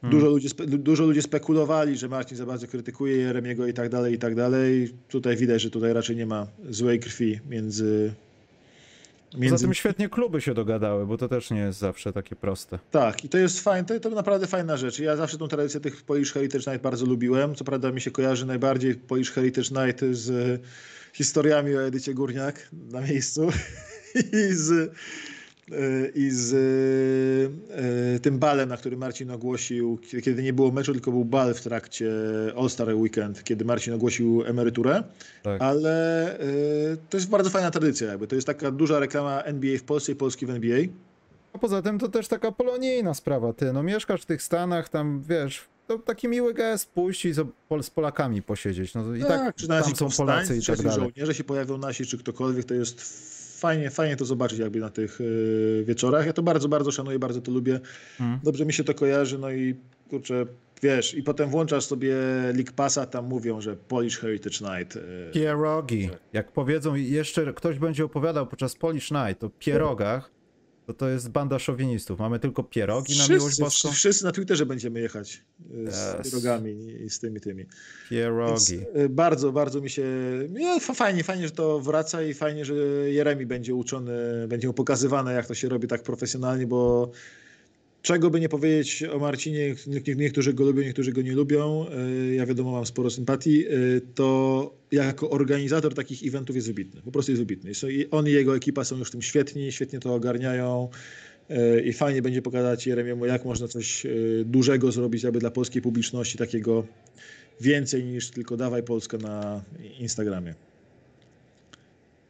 Dużo, 0.02 0.26
ludzi, 0.26 0.48
dużo 0.66 1.04
ludzi 1.04 1.22
spekulowali, 1.22 1.96
że 1.96 2.08
Marcin 2.08 2.36
za 2.36 2.46
bardzo 2.46 2.66
krytykuje 2.66 3.16
Jeremiego 3.16 3.66
i 3.66 3.72
tak 3.72 3.88
dalej, 3.88 4.14
i 4.14 4.18
tak 4.18 4.34
dalej. 4.34 4.94
Tutaj 5.08 5.36
widać, 5.36 5.62
że 5.62 5.70
tutaj 5.70 5.92
raczej 5.92 6.16
nie 6.16 6.26
ma 6.26 6.46
złej 6.70 7.00
krwi 7.00 7.40
między... 7.48 8.12
Poza 9.50 9.58
tym 9.58 9.74
świetnie 9.74 10.08
kluby 10.08 10.40
się 10.40 10.54
dogadały, 10.54 11.06
bo 11.06 11.18
to 11.18 11.28
też 11.28 11.50
nie 11.50 11.58
jest 11.58 11.78
zawsze 11.78 12.12
takie 12.12 12.36
proste. 12.36 12.78
Tak, 12.90 13.24
i 13.24 13.28
to 13.28 13.38
jest 13.38 13.60
fajne, 13.60 13.84
to, 13.84 14.00
to 14.00 14.10
naprawdę 14.10 14.46
fajna 14.46 14.76
rzecz. 14.76 14.98
Ja 14.98 15.16
zawsze 15.16 15.38
tą 15.38 15.48
tradycję 15.48 15.80
tych 15.80 16.02
Polish 16.02 16.32
Heritage 16.32 16.70
Night 16.70 16.82
bardzo 16.82 17.06
lubiłem. 17.06 17.54
Co 17.54 17.64
prawda 17.64 17.92
mi 17.92 18.00
się 18.00 18.10
kojarzy 18.10 18.46
najbardziej 18.46 18.94
Polish 18.94 19.30
Heritage 19.30 19.86
Night 19.86 20.04
z 20.10 20.60
historiami 21.12 21.76
o 21.76 21.82
Edycie 21.82 22.14
Górniak 22.14 22.68
na 22.72 23.00
miejscu 23.00 23.50
i 24.32 24.52
z, 24.52 24.92
i 26.14 26.30
z 26.30 26.54
e, 28.16 28.20
tym 28.20 28.38
balem, 28.38 28.68
na 28.68 28.76
który 28.76 28.96
Marcin 28.96 29.30
ogłosił, 29.30 29.98
kiedy- 30.22 30.42
nie 30.42 30.52
było 30.52 30.70
meczu, 30.70 30.92
tylko 30.92 31.10
był 31.10 31.24
bal 31.24 31.54
w 31.54 31.60
trakcie 31.60 32.10
All-Star 32.56 32.94
Weekend, 32.94 33.44
kiedy 33.44 33.64
Marcin 33.64 33.94
ogłosił 33.94 34.42
emeryturę. 34.46 35.02
Tak. 35.42 35.62
Ale 35.62 36.38
e, 36.38 36.46
to 37.10 37.16
jest 37.16 37.28
bardzo 37.28 37.50
fajna 37.50 37.70
tradycja, 37.70 38.08
jakby. 38.08 38.26
To 38.26 38.34
jest 38.34 38.46
taka 38.46 38.70
duża 38.70 38.98
reklama 38.98 39.42
NBA 39.42 39.78
w 39.78 39.82
Polsce 39.82 40.12
i 40.12 40.16
Polski 40.16 40.46
w 40.46 40.50
NBA. 40.50 40.78
A 41.52 41.58
poza 41.58 41.82
tym 41.82 41.98
to 41.98 42.08
też 42.08 42.28
taka 42.28 42.52
polonijna 42.52 43.14
sprawa, 43.14 43.52
ty. 43.52 43.72
No 43.72 43.82
mieszkasz 43.82 44.22
w 44.22 44.26
tych 44.26 44.42
Stanach, 44.42 44.88
tam 44.88 45.22
wiesz, 45.28 45.64
to 45.86 45.98
taki 45.98 46.28
miły 46.28 46.54
gest 46.54 46.90
pójść 46.90 47.24
i 47.24 47.32
z, 47.32 47.90
Polakami 47.94 48.42
posiedzieć. 48.42 48.94
No 48.94 49.14
i 49.14 49.20
tak, 49.20 49.54
czy 49.54 49.68
nawet 49.68 49.98
tam 49.98 50.10
są 50.10 50.16
Polacy 50.16 50.56
i 50.56 50.62
tak 50.62 50.82
dalej. 50.82 51.00
żołnierze 51.00 51.34
się 51.34 51.44
pojawią 51.44 51.78
nasi, 51.78 52.06
czy 52.06 52.18
ktokolwiek, 52.18 52.64
to 52.64 52.74
jest 52.74 53.02
fajnie, 53.62 53.90
fajnie 53.90 54.16
to 54.16 54.24
zobaczyć 54.24 54.58
jakby 54.58 54.80
na 54.80 54.90
tych 54.90 55.20
y, 55.20 55.84
wieczorach. 55.86 56.26
Ja 56.26 56.32
to 56.32 56.42
bardzo, 56.42 56.68
bardzo 56.68 56.90
szanuję, 56.90 57.18
bardzo 57.18 57.40
to 57.40 57.52
lubię. 57.52 57.80
Mm. 58.20 58.38
Dobrze 58.42 58.66
mi 58.66 58.72
się 58.72 58.84
to 58.84 58.94
kojarzy, 58.94 59.38
no 59.38 59.50
i 59.50 59.74
kurczę, 60.10 60.46
wiesz, 60.82 61.14
i 61.14 61.22
potem 61.22 61.50
włączasz 61.50 61.84
sobie 61.84 62.14
League 62.54 62.72
Passa, 62.76 63.06
tam 63.06 63.26
mówią, 63.26 63.60
że 63.60 63.76
Polish 63.76 64.18
Heritage 64.18 64.58
Night. 64.60 64.96
y, 64.96 65.00
Pierogi. 65.32 66.10
Jak 66.32 66.52
powiedzą 66.52 66.94
i 66.94 67.10
jeszcze 67.10 67.52
ktoś 67.52 67.78
będzie 67.78 68.04
opowiadał 68.04 68.46
podczas 68.46 68.74
Polish 68.74 69.10
Night 69.10 69.44
o 69.44 69.50
pierogach, 69.58 70.30
to 70.92 70.98
to 71.02 71.08
jest 71.08 71.28
banda 71.28 71.58
szowinistów. 71.58 72.18
Mamy 72.18 72.38
tylko 72.38 72.62
pierogi 72.62 73.18
na 73.18 73.28
miłość 73.28 73.44
Wszyscy, 73.46 73.62
boską. 73.62 73.90
wszyscy 73.90 74.24
na 74.24 74.32
Twitterze 74.32 74.66
będziemy 74.66 75.00
jechać 75.00 75.42
y, 75.88 75.92
z 75.92 76.20
Yes. 76.20 76.30
drogami 76.30 76.70
i 77.04 77.10
z 77.10 77.18
tymi 77.18 77.40
tymi. 77.40 77.58
Więc, 77.64 77.70
Pierogi. 78.10 78.80
y, 78.96 79.08
bardzo, 79.08 79.52
bardzo 79.52 79.80
mi 79.80 79.90
się. 79.90 80.04
Fa- 80.80 80.94
fajnie, 80.94 81.24
fajnie, 81.24 81.44
że 81.46 81.52
to 81.52 81.80
wraca 81.80 82.22
i 82.22 82.34
fajnie, 82.34 82.64
że 82.64 82.74
Jeremi 83.10 83.46
będzie 83.46 83.74
uczony, 83.74 84.12
będzie 84.48 84.66
mu 84.68 84.74
pokazywane, 84.74 85.32
jak 85.32 85.46
to 85.46 85.54
się 85.54 85.68
robi 85.68 85.88
tak 85.88 86.02
profesjonalnie, 86.02 86.66
bo 86.66 87.10
czego 88.02 88.30
by 88.30 88.40
nie 88.40 88.48
powiedzieć 88.48 89.02
o 89.02 89.18
Marcinie, 89.18 89.74
nie- 89.86 90.00
nie- 90.06 90.14
niektórzy 90.14 90.54
go 90.54 90.64
lubią, 90.64 90.82
niektórzy 90.82 91.12
go 91.12 91.22
nie 91.22 91.32
lubią. 91.32 91.86
y, 92.30 92.34
Ja 92.34 92.46
wiadomo, 92.46 92.72
mam 92.72 92.86
sporo 92.86 93.10
sympatii. 93.10 93.66
y, 93.68 94.00
To 94.14 94.74
jako 94.92 95.30
organizator 95.30 95.94
takich 95.94 96.22
eventów 96.28 96.56
jest 96.56 96.68
wybitny. 96.68 97.00
Po 97.02 97.12
prostu 97.12 97.32
jest 97.32 97.42
wybitny. 97.42 97.70
On 98.10 98.28
i 98.28 98.30
jego 98.30 98.56
ekipa 98.56 98.84
są 98.84 98.98
już 98.98 99.08
w 99.08 99.10
tym 99.10 99.22
świetni, 99.22 99.72
świetnie 99.72 100.00
to 100.00 100.14
ogarniają. 100.14 100.88
y, 101.50 101.82
I 101.82 101.92
fajnie 101.92 102.22
będzie 102.22 102.42
pokazać 102.42 102.86
Jeremiemu, 102.86 103.26
jak 103.26 103.44
można 103.44 103.68
coś 103.68 104.06
dużego 104.44 104.92
zrobić 104.92 105.22
jakby 105.22 105.38
dla 105.38 105.50
polskiej 105.50 105.82
publiczności, 105.82 106.38
takiego 106.38 106.86
więcej 107.60 108.04
niż 108.04 108.30
tylko 108.30 108.56
dawaj 108.56 108.82
Polskę 108.82 109.18
na 109.18 109.62
Instagramie. 110.00 110.54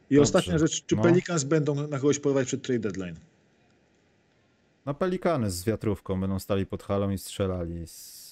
I 0.09 0.15
Dobrze. 0.15 0.21
ostatnia 0.21 0.57
rzecz, 0.57 0.85
czy 0.85 0.95
No. 0.95 1.01
Pelicans 1.03 1.43
będą 1.43 1.87
na 1.87 1.99
kogoś 1.99 2.19
polować 2.19 2.47
przed 2.47 2.61
trade 2.61 2.79
deadline? 2.79 3.15
Na 4.85 4.93
pelikany 4.93 5.51
z 5.51 5.63
wiatrówką 5.63 6.21
będą 6.21 6.39
stali 6.39 6.65
pod 6.65 6.83
halą 6.83 7.09
i 7.09 7.17
strzelali 7.17 7.87
z 7.87 8.23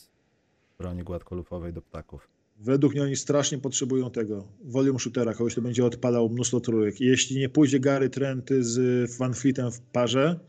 broni 0.78 1.04
gładkolufowej 1.04 1.74
do 1.74 1.82
ptaków. 1.82 2.28
Według 2.60 2.94
mnie 2.94 3.04
oni 3.04 3.16
strasznie 3.16 3.58
potrzebują 3.58 4.12
tego 4.12 4.48
volume 4.64 5.00
shootera, 5.00 5.34
kogoś, 5.34 5.54
kto 5.54 5.62
będzie 5.62 5.86
odpalał 5.86 6.30
mnóstwo 6.30 6.60
trójek. 6.60 7.02
Jeśli 7.02 7.40
nie 7.40 7.50
pójdzie 7.50 7.80
Gary 7.80 8.10
Trenty 8.10 8.64
z 8.64 9.18
Van 9.18 9.34
Fleetem 9.34 9.72
w 9.72 9.80
parze, 9.80 10.40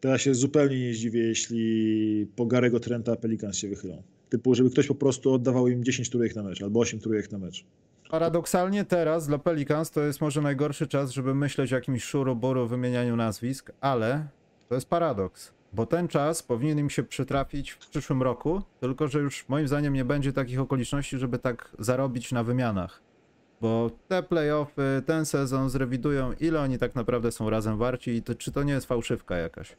to 0.00 0.08
ja 0.08 0.18
się 0.18 0.34
zupełnie 0.34 0.80
nie 0.80 0.94
zdziwię, 0.94 1.20
jeśli 1.20 2.26
po 2.36 2.46
Garego 2.46 2.80
Trenta 2.80 3.16
Pelicans 3.16 3.56
się 3.56 3.68
wychylą. 3.68 4.02
Typu, 4.28 4.54
żeby 4.54 4.70
ktoś 4.70 4.86
po 4.86 4.94
prostu 4.94 5.32
oddawał 5.32 5.68
im 5.68 5.84
10 5.84 6.10
trójek 6.10 6.36
na 6.36 6.42
mecz, 6.42 6.62
albo 6.62 6.80
8 6.80 7.00
trójek 7.00 7.32
na 7.32 7.38
mecz. 7.38 7.64
Paradoksalnie 8.10 8.84
teraz 8.84 9.26
dla 9.26 9.38
Pelicans 9.38 9.90
to 9.90 10.02
jest 10.02 10.20
może 10.20 10.42
najgorszy 10.42 10.86
czas, 10.86 11.10
żeby 11.10 11.34
myśleć 11.34 11.72
o 11.72 11.76
jakimś 11.76 12.04
szuru-buru 12.04 12.68
wymienianiu 12.68 13.16
nazwisk, 13.16 13.72
ale 13.80 14.28
to 14.68 14.74
jest 14.74 14.88
paradoks, 14.88 15.52
bo 15.72 15.86
ten 15.86 16.08
czas 16.08 16.42
powinien 16.42 16.78
im 16.78 16.90
się 16.90 17.02
przytrafić 17.02 17.70
w 17.70 17.78
przyszłym 17.78 18.22
roku, 18.22 18.62
tylko 18.80 19.08
że 19.08 19.18
już 19.20 19.48
moim 19.48 19.68
zdaniem 19.68 19.94
nie 19.94 20.04
będzie 20.04 20.32
takich 20.32 20.60
okoliczności, 20.60 21.18
żeby 21.18 21.38
tak 21.38 21.70
zarobić 21.78 22.32
na 22.32 22.44
wymianach. 22.44 23.02
Bo 23.60 23.90
te 24.08 24.22
playoffy, 24.22 25.02
ten 25.06 25.26
sezon 25.26 25.70
zrewidują, 25.70 26.32
ile 26.40 26.60
oni 26.60 26.78
tak 26.78 26.94
naprawdę 26.94 27.32
są 27.32 27.50
razem 27.50 27.78
warci 27.78 28.10
i 28.10 28.22
to, 28.22 28.34
czy 28.34 28.52
to 28.52 28.62
nie 28.62 28.72
jest 28.72 28.86
fałszywka 28.86 29.36
jakaś. 29.36 29.76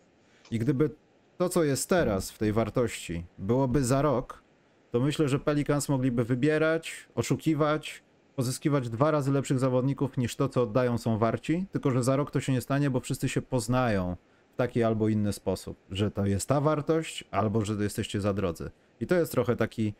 I 0.52 0.60
gdyby 0.60 0.90
to, 1.38 1.50
co 1.50 1.64
jest 1.64 1.90
teraz 1.90 2.32
w 2.32 2.38
tej 2.38 2.54
wartości, 2.54 3.26
byłoby 3.38 3.84
za 3.84 4.02
rok, 4.02 4.44
to 4.92 5.00
myślę, 5.00 5.30
że 5.30 5.40
Pelicans 5.40 5.90
mogliby 5.90 6.24
wybierać, 6.24 7.08
oszukiwać 7.16 8.04
pozyskiwać 8.38 8.90
dwa 8.90 9.12
razy 9.12 9.32
lepszych 9.32 9.60
zawodników 9.60 10.18
niż 10.18 10.36
to, 10.36 10.50
co 10.50 10.62
oddają 10.62 10.98
są 10.98 11.18
warci, 11.18 11.66
tylko 11.72 11.92
że 11.92 12.04
za 12.04 12.16
rok 12.16 12.32
to 12.32 12.40
się 12.40 12.54
nie 12.54 12.62
stanie, 12.62 12.90
bo 12.90 13.00
wszyscy 13.00 13.30
się 13.30 13.42
poznają 13.42 14.16
taki 14.58 14.84
albo 14.84 15.10
inny 15.10 15.34
sposób, 15.34 15.78
że 15.92 16.12
to 16.12 16.26
jest 16.26 16.50
ta 16.50 16.62
wartość, 16.62 17.24
albo 17.32 17.66
że 17.66 17.74
jesteście 17.74 18.22
za 18.22 18.34
drodzy. 18.34 18.72
I 19.00 19.08
to 19.08 19.16
jest 19.16 19.32
trochę 19.32 19.56
taki 19.56 19.94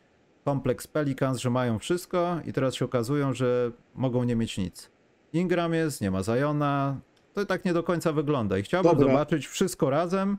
kompleks 0.46 0.88
Pelicans, 0.88 1.40
że 1.40 1.50
mają 1.50 1.80
wszystko 1.80 2.40
i 2.46 2.54
teraz 2.54 2.76
się 2.76 2.86
okazują, 2.86 3.34
że 3.34 3.72
mogą 3.96 4.24
nie 4.24 4.36
mieć 4.36 4.58
nic. 4.58 4.92
Ingram 5.34 5.74
jest, 5.74 6.02
nie 6.02 6.12
ma 6.12 6.24
Zajona, 6.24 7.00
to 7.34 7.46
tak 7.46 7.66
nie 7.66 7.74
do 7.74 7.84
końca 7.84 8.12
wygląda 8.12 8.58
i 8.58 8.64
chciałbym 8.64 8.92
Dobra. 8.92 9.08
zobaczyć 9.08 9.48
wszystko 9.48 9.90
razem 9.90 10.38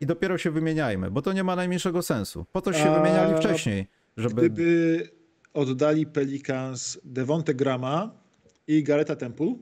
i 0.00 0.06
dopiero 0.06 0.38
się 0.38 0.50
wymieniajmy, 0.50 1.10
bo 1.10 1.22
to 1.22 1.32
nie 1.32 1.44
ma 1.44 1.56
najmniejszego 1.56 2.02
sensu. 2.02 2.46
Po 2.52 2.60
to 2.60 2.72
się 2.72 2.90
A 2.90 2.98
wymieniali 2.98 3.36
wcześniej, 3.36 3.86
żeby... 4.16 4.50
Gdyby 4.50 5.08
oddali 5.54 6.06
Pelicans 6.06 7.00
Devonte 7.04 7.54
Grama 7.54 8.10
i 8.66 8.82
Gareta 8.82 9.16
Temple, 9.16 9.54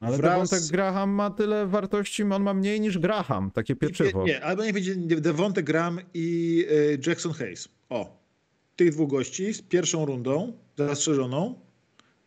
Ale 0.00 0.16
wraz- 0.16 0.50
Devonte 0.50 0.72
Graham 0.72 1.10
ma 1.10 1.30
tyle 1.30 1.66
wartości, 1.66 2.22
on 2.22 2.42
ma 2.42 2.54
mniej 2.54 2.80
niż 2.80 2.98
Graham, 2.98 3.50
takie 3.50 3.76
pieczywo. 3.76 4.20
Nie, 4.26 4.32
nie, 4.32 4.44
albo 4.44 4.64
nie 4.64 4.72
będzie 4.72 4.96
Devonte 4.96 5.62
Graham 5.62 6.00
i 6.14 6.66
y, 6.70 6.98
Jackson 7.06 7.32
Hayes. 7.32 7.68
O, 7.88 8.20
tych 8.76 8.90
dwóch 8.92 9.10
gości 9.10 9.54
z 9.54 9.62
pierwszą 9.62 10.06
rundą 10.06 10.52
zastrzeżoną 10.78 11.54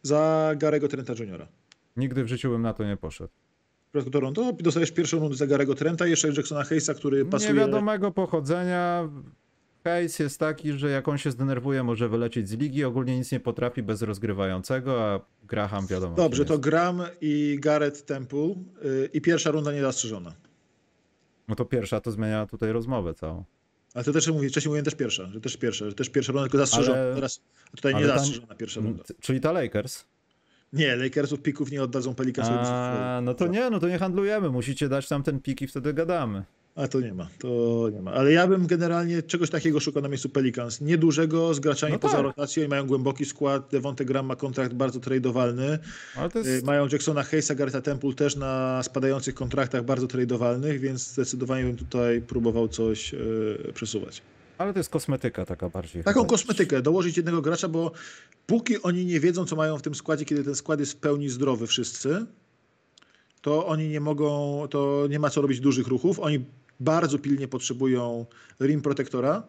za 0.03 0.53
Garego 0.57 0.87
Trenta 0.87 1.13
Jr. 1.13 1.47
Nigdy 1.97 2.23
w 2.23 2.27
życiu 2.27 2.49
bym 2.49 2.61
na 2.61 2.73
to 2.73 2.83
nie 2.85 2.97
poszedł. 2.97 3.33
Przypadku 3.89 4.11
Toronto 4.11 4.53
dostajesz 4.59 4.91
pierwszą 4.91 5.19
rundę 5.19 5.35
za 5.35 5.47
Garego 5.47 5.75
Trenta 5.75 6.07
i 6.07 6.09
jeszcze 6.09 6.27
Jacksona 6.27 6.63
Hayesa, 6.63 6.93
który 6.93 7.25
pasuje... 7.25 7.53
Niewiadomego 7.53 8.11
pochodzenia. 8.11 9.09
Case 9.83 10.23
jest 10.23 10.39
taki, 10.39 10.73
że 10.73 10.89
jak 10.89 11.07
on 11.07 11.17
się 11.17 11.31
zdenerwuje, 11.31 11.83
może 11.83 12.09
wylecieć 12.09 12.49
z 12.49 12.53
ligi. 12.53 12.83
Ogólnie 12.83 13.17
nic 13.17 13.31
nie 13.31 13.39
potrafi 13.39 13.83
bez 13.83 14.01
rozgrywającego, 14.01 15.03
a 15.13 15.19
Graham 15.47 15.87
wiadomo. 15.87 16.15
Dobrze, 16.15 16.45
to 16.45 16.53
jest. 16.53 16.63
Graham 16.63 17.01
i 17.21 17.57
Gareth 17.61 18.01
Temple 18.05 18.55
y, 18.85 19.09
i 19.13 19.21
pierwsza 19.21 19.51
runda 19.51 19.71
niezastrzeżona. 19.73 20.33
No 21.47 21.55
to 21.55 21.65
pierwsza 21.65 22.01
to 22.01 22.11
zmienia 22.11 22.45
tutaj 22.45 22.71
rozmowę 22.71 23.13
całą. 23.13 23.43
Ale 23.93 24.03
to 24.03 24.13
też 24.13 24.27
mówię, 24.27 24.49
wcześniej 24.49 24.69
mówiłem 24.69 24.85
też 24.85 24.95
pierwsza, 24.95 25.29
że 25.31 25.41
też 25.41 25.57
pierwsza, 25.57 25.85
że 25.89 25.93
też 25.95 26.09
pierwsza 26.09 26.31
runda 26.33 26.43
tylko 26.43 26.57
zastrzeżona. 26.57 26.97
Ale- 26.97 27.15
Teraz 27.15 27.41
a 27.73 27.75
tutaj 27.75 27.95
nie 27.95 28.05
zastrzeżona 28.05 28.55
pierwsza 28.55 28.81
runda. 28.81 29.03
C- 29.03 29.13
Czyli 29.21 29.39
ta 29.39 29.51
Lakers. 29.51 30.05
Nie, 30.73 30.95
Lakersów 30.95 31.41
pików 31.41 31.71
nie 31.71 31.83
oddadzą 31.83 32.15
Pelicansowi. 32.15 32.57
A, 32.61 33.19
no 33.23 33.33
to 33.33 33.47
nie, 33.47 33.69
no 33.69 33.79
to 33.79 33.87
nie 33.87 33.99
handlujemy. 33.99 34.49
Musicie 34.49 34.89
dać 34.89 35.07
tam 35.07 35.23
ten 35.23 35.39
pik 35.39 35.61
i 35.61 35.67
wtedy 35.67 35.93
gadamy. 35.93 36.43
A 36.75 36.87
to 36.87 37.01
nie 37.01 37.13
ma, 37.13 37.27
to 37.39 37.89
nie 37.93 38.01
ma. 38.01 38.11
Ale 38.11 38.31
ja 38.31 38.47
bym 38.47 38.67
generalnie 38.67 39.23
czegoś 39.23 39.49
takiego 39.49 39.79
szukał 39.79 40.03
na 40.03 40.09
miejscu 40.09 40.29
Pelicans. 40.29 40.81
Niedużego, 40.81 41.53
z 41.53 41.59
graczami 41.59 41.93
No 41.93 41.99
poza 41.99 42.13
tak. 42.13 42.23
rotacją 42.23 42.63
i 42.63 42.67
mają 42.67 42.87
głęboki 42.87 43.25
skład. 43.25 43.67
Devonte 43.71 44.05
Graham 44.05 44.25
ma 44.25 44.35
kontrakt 44.35 44.73
bardzo 44.73 44.99
tradowalny. 44.99 45.79
Ale 46.15 46.29
to 46.29 46.39
Y, 46.39 46.49
jest. 46.49 46.65
Mają 46.65 46.87
Jacksona 46.91 47.23
Hayesa, 47.23 47.55
Garetha 47.55 47.81
Temple 47.81 48.13
też 48.13 48.35
na 48.35 48.83
spadających 48.83 49.35
kontraktach 49.35 49.85
bardzo 49.85 50.07
tradowalnych, 50.07 50.79
więc 50.79 51.07
zdecydowanie 51.11 51.63
bym 51.63 51.77
tutaj 51.77 52.21
próbował 52.21 52.67
coś 52.67 53.13
y, 53.13 53.71
przesuwać. 53.73 54.21
Ale 54.57 54.73
to 54.73 54.79
jest 54.79 54.89
kosmetyka 54.89 55.45
taka 55.45 55.69
bardziej. 55.69 56.03
Taką 56.03 56.25
kosmetykę, 56.25 56.81
dołożyć 56.81 57.17
jednego 57.17 57.41
gracza, 57.41 57.67
bo 57.67 57.91
póki 58.47 58.81
oni 58.81 59.05
nie 59.05 59.19
wiedzą, 59.19 59.45
co 59.45 59.55
mają 59.55 59.77
w 59.77 59.81
tym 59.81 59.95
składzie, 59.95 60.25
kiedy 60.25 60.43
ten 60.43 60.55
skład 60.55 60.79
jest 60.79 60.91
w 60.91 60.95
pełni 60.95 61.29
zdrowy 61.29 61.67
wszyscy, 61.67 62.25
to 63.41 63.67
oni 63.67 63.89
nie 63.89 63.99
mogą, 63.99 64.61
to 64.69 65.07
nie 65.09 65.19
ma 65.19 65.29
co 65.29 65.41
robić 65.41 65.59
dużych 65.59 65.87
ruchów. 65.87 66.19
Oni 66.19 66.45
bardzo 66.79 67.19
pilnie 67.19 67.47
potrzebują 67.47 68.25
rim 68.59 68.81
protektora 68.81 69.43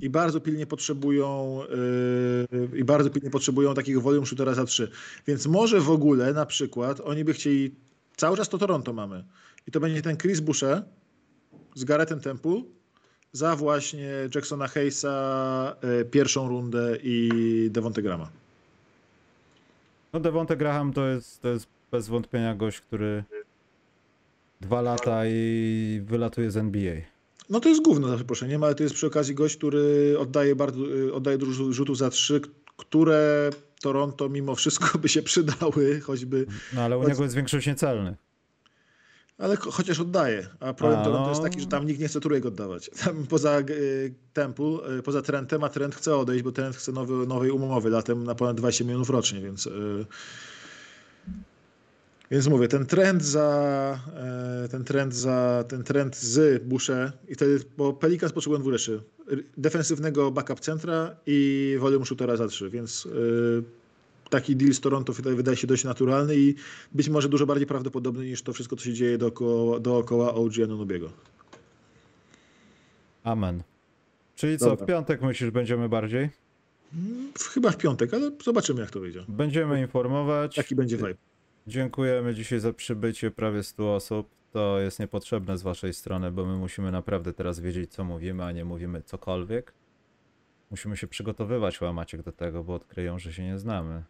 i 0.00 0.10
bardzo 0.10 0.40
pilnie 0.40 0.66
potrzebują 0.66 1.60
yy, 2.52 2.78
i 2.78 2.84
bardzo 2.84 3.10
pilnie 3.10 3.30
potrzebują 3.30 3.74
takiego 3.74 4.00
volume 4.00 4.26
shootera 4.26 4.54
za 4.54 4.64
trzy. 4.64 4.90
Więc 5.26 5.46
może 5.46 5.80
w 5.80 5.90
ogóle 5.90 6.32
na 6.32 6.46
przykład 6.46 7.00
oni 7.00 7.24
by 7.24 7.32
chcieli, 7.32 7.74
cały 8.16 8.36
czas 8.36 8.48
to 8.48 8.58
Toronto 8.58 8.92
mamy 8.92 9.24
i 9.66 9.70
to 9.70 9.80
będzie 9.80 10.02
ten 10.02 10.16
Chris 10.16 10.40
Boucher 10.40 10.82
z 11.74 11.84
Garethem 11.84 12.20
Temple 12.20 12.62
za 13.32 13.56
właśnie 13.56 14.10
Jacksona 14.34 14.68
Hayesa, 14.68 15.76
y, 16.00 16.04
pierwszą 16.04 16.48
rundę 16.48 16.98
i 17.02 17.30
Devonte 17.70 18.02
Grama. 18.02 18.30
No 20.12 20.20
Devonte 20.20 20.56
Graham 20.56 20.92
to 20.92 21.06
jest, 21.06 21.42
to 21.42 21.48
jest 21.48 21.66
bez 21.90 22.08
wątpienia 22.08 22.54
gość, 22.54 22.80
który 22.80 23.24
dwa 24.62 24.80
lata 24.82 25.22
i 25.26 26.00
wylatuje 26.04 26.50
z 26.50 26.56
NBA. 26.56 26.94
No 27.50 27.60
to 27.60 27.68
jest 27.68 27.82
gówno 27.82 28.08
za 28.08 28.16
przeproszeniem, 28.16 28.64
ale 28.64 28.74
to 28.74 28.82
jest 28.82 28.94
przy 28.94 29.06
okazji 29.06 29.34
gość, 29.34 29.56
który 29.56 30.16
oddaje 30.18 30.56
bardzo, 30.56 30.86
y, 30.96 31.14
oddaje 31.14 31.38
dużo 31.38 31.72
rzutów 31.72 31.98
za 31.98 32.10
trzy, 32.10 32.40
które 32.76 33.50
Toronto 33.82 34.28
mimo 34.28 34.54
wszystko 34.54 34.98
by 34.98 35.08
się 35.08 35.22
przydały, 35.22 36.00
choćby, 36.00 36.46
No 36.72 36.82
ale 36.82 36.98
u 36.98 37.08
niego 37.08 37.22
jest 37.22 37.34
większość 37.34 37.66
niecelny. 37.66 38.16
ale 39.38 39.56
cho- 39.56 39.70
chociaż 39.72 40.00
oddaje. 40.00 40.46
A 40.60 40.72
problem 40.74 41.00
A, 41.00 41.04
Toronto 41.04 41.22
no. 41.24 41.28
jest 41.30 41.42
taki, 41.42 41.60
że 41.60 41.66
tam 41.66 41.86
nikt 41.86 42.00
nie 42.00 42.08
chce 42.08 42.20
trójek 42.20 42.46
oddawać. 42.46 42.90
Tam 43.04 43.26
poza 43.26 43.58
y, 43.60 44.14
Temple, 44.32 44.78
y, 44.98 45.02
poza 45.02 45.22
Trentem, 45.22 45.64
a 45.64 45.68
Trent 45.68 45.94
chce 45.94 46.16
odejść, 46.16 46.42
bo 46.44 46.52
Trent 46.52 46.76
chce 46.76 46.92
nowy, 46.92 47.26
nowej 47.26 47.50
umowy 47.50 47.90
latem 47.90 48.24
na 48.24 48.34
ponad 48.34 48.56
20 48.56 48.84
milionów 48.84 49.10
rocznie, 49.10 49.40
więc... 49.40 49.66
Y, 49.66 50.06
Więc 52.32 52.48
mówię, 52.48 52.68
ten 52.68 52.86
trend 52.86 53.22
za 53.22 53.98
e, 54.64 54.68
ten 54.68 54.84
trend 54.84 55.14
za 55.14 55.64
ten 55.68 55.84
trend 55.84 56.16
z 56.16 56.64
Busze 56.64 57.12
i 57.28 57.34
wtedy, 57.34 57.64
bo 57.76 57.92
Pelicans 57.92 58.32
potrzebują 58.32 58.60
dwóch 58.60 58.72
rzeczy. 58.72 59.02
Defensywnego 59.56 60.30
backup 60.30 60.60
centra 60.60 61.16
i 61.26 61.76
volume 61.80 62.06
shootera 62.06 62.36
za 62.36 62.48
trzy, 62.48 62.70
więc 62.70 63.08
e, 64.26 64.30
taki 64.30 64.56
deal 64.56 64.72
z 64.72 64.80
Toronto 64.80 65.12
wydaje, 65.12 65.36
wydaje 65.36 65.56
się 65.56 65.66
dość 65.66 65.84
naturalny 65.84 66.36
i 66.36 66.54
być 66.92 67.08
może 67.08 67.28
dużo 67.28 67.46
bardziej 67.46 67.66
prawdopodobny 67.66 68.24
niż 68.24 68.42
to 68.42 68.52
wszystko, 68.52 68.76
co 68.76 68.84
się 68.84 68.92
dzieje 68.92 69.18
dookoła, 69.18 69.80
dookoła 69.80 70.34
OG 70.34 70.52
Anunobiego. 70.64 71.10
Amen. 73.24 73.62
Czyli 74.36 74.58
co, 74.58 74.66
Dobra. 74.66 74.84
w 74.84 74.88
piątek 74.88 75.22
myślisz, 75.22 75.50
będziemy 75.50 75.88
bardziej? 75.88 76.30
Chyba 77.54 77.70
w 77.70 77.76
piątek, 77.76 78.14
ale 78.14 78.30
zobaczymy 78.44 78.80
jak 78.80 78.90
to 78.90 79.00
wyjdzie. 79.00 79.24
Będziemy 79.28 79.80
informować. 79.80 80.56
Jaki 80.56 80.74
będzie 80.74 80.96
vibe. 80.96 81.31
Dziękujemy 81.66 82.34
dzisiaj 82.34 82.60
za 82.60 82.72
przybycie 82.72 83.30
prawie 83.30 83.62
100 83.62 83.94
osób. 83.94 84.28
To 84.52 84.80
jest 84.80 84.98
niepotrzebne 85.00 85.58
z 85.58 85.62
waszej 85.62 85.94
strony, 85.94 86.30
bo 86.30 86.44
my 86.44 86.56
musimy 86.56 86.92
naprawdę 86.92 87.32
teraz 87.32 87.60
wiedzieć, 87.60 87.92
co 87.92 88.04
mówimy, 88.04 88.44
a 88.44 88.52
nie 88.52 88.64
mówimy 88.64 89.02
cokolwiek. 89.02 89.72
Musimy 90.70 90.96
się 90.96 91.06
przygotowywać, 91.06 91.80
łamaciek, 91.80 92.22
do 92.22 92.32
tego, 92.32 92.64
bo 92.64 92.74
odkryją, 92.74 93.18
że 93.18 93.32
się 93.32 93.42
nie 93.42 93.58
znamy. 93.58 94.02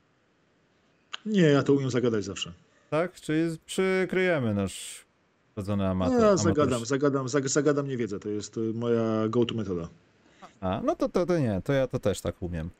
Nie, 1.26 1.42
ja 1.42 1.62
to 1.62 1.72
umiem 1.72 1.90
zagadać 1.90 2.24
zawsze. 2.24 2.52
Tak? 2.90 3.12
Czyli 3.12 3.58
przykryjemy 3.66 4.54
nasz 4.54 5.06
rodzony 5.56 5.88
amator. 5.88 6.20
No, 6.20 6.26
ja 6.26 6.36
zagadam, 6.36 6.84
zagadam, 6.84 7.28
zag, 7.28 7.48
zagadam 7.48 7.88
niewiedzę. 7.88 8.20
To 8.20 8.28
jest 8.28 8.56
y, 8.56 8.60
moja 8.74 9.28
go-to 9.28 9.54
metoda. 9.54 9.88
A, 10.60 10.80
no 10.84 10.96
to, 10.96 11.08
to, 11.08 11.26
to 11.26 11.38
nie, 11.38 11.62
to 11.64 11.72
ja 11.72 11.86
to 11.86 11.98
też 11.98 12.20
tak 12.20 12.42
umiem. 12.42 12.70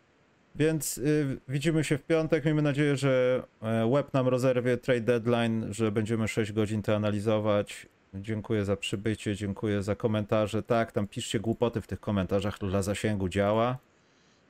Więc 0.54 0.98
y, 0.98 1.40
widzimy 1.48 1.84
się 1.84 1.98
w 1.98 2.02
piątek. 2.02 2.44
Miejmy 2.44 2.62
nadzieję, 2.62 2.96
że 2.96 3.42
e, 3.62 3.90
web 3.90 4.12
nam 4.12 4.28
rozerwie 4.28 4.76
trade 4.76 5.00
deadline, 5.00 5.66
że 5.70 5.92
będziemy 5.92 6.28
6 6.28 6.52
godzin 6.52 6.82
to 6.82 6.96
analizować. 6.96 7.86
Dziękuję 8.14 8.64
za 8.64 8.76
przybycie, 8.76 9.36
dziękuję 9.36 9.82
za 9.82 9.96
komentarze. 9.96 10.62
Tak, 10.62 10.92
tam 10.92 11.08
piszcie 11.08 11.40
głupoty 11.40 11.80
w 11.80 11.86
tych 11.86 12.00
komentarzach, 12.00 12.58
dla 12.58 12.82
zasięgu 12.82 13.28
działa. 13.28 13.78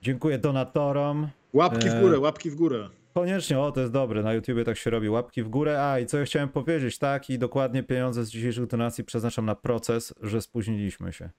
Dziękuję 0.02 0.38
donatorom. 0.38 1.28
Łapki 1.52 1.90
w 1.90 1.92
E, 1.92 2.00
górę, 2.00 2.18
łapki 2.18 2.50
w 2.50 2.54
górę. 2.54 2.88
Koniecznie, 3.14 3.58
o 3.58 3.72
to 3.72 3.80
jest 3.80 3.92
dobre, 3.92 4.22
na 4.22 4.32
YouTubie 4.32 4.64
tak 4.64 4.76
się 4.76 4.90
robi, 4.90 5.08
łapki 5.08 5.42
w 5.42 5.48
górę. 5.48 5.82
A 5.82 5.98
i 5.98 6.06
co 6.06 6.18
ja 6.18 6.24
chciałem 6.24 6.48
powiedzieć, 6.48 6.98
tak, 6.98 7.30
i 7.30 7.38
dokładnie 7.38 7.82
pieniądze 7.82 8.24
z 8.24 8.30
dzisiejszych 8.30 8.66
donacji 8.66 9.04
przeznaczam 9.04 9.46
na 9.46 9.54
proces, 9.54 10.14
że 10.22 10.40
spóźniliśmy 10.42 11.12
się. 11.12 11.30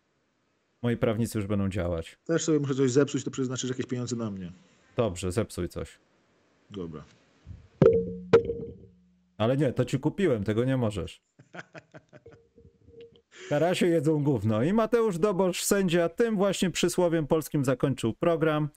Moi 0.84 0.98
prawnicy 0.98 1.38
już 1.40 1.48
będą 1.48 1.70
działać. 1.70 2.18
Też 2.26 2.44
sobie 2.44 2.60
muszę 2.60 2.76
coś 2.76 2.92
zepsuć, 2.92 3.24
to 3.24 3.32
przeznaczysz 3.32 3.70
jakieś 3.70 3.86
pieniądze 3.86 4.16
na 4.16 4.32
mnie. 4.32 4.52
Dobrze, 4.98 5.32
zepsuj 5.32 5.70
coś. 5.70 6.00
Dobra. 6.72 7.04
Ale 9.38 9.58
nie, 9.58 9.74
to 9.74 9.86
ci 9.86 10.00
kupiłem, 10.00 10.44
tego 10.44 10.66
nie 10.66 10.78
możesz. 10.78 11.22
Karasie 13.50 13.88
jedzą 13.88 14.24
gówno. 14.24 14.64
I 14.64 14.74
Mateusz 14.74 15.18
Dobosz, 15.20 15.64
sędzia, 15.64 16.10
tym 16.10 16.36
właśnie 16.36 16.70
przysłowiem 16.70 17.28
polskim 17.28 17.66
zakończył 17.66 18.14
program. 18.14 18.70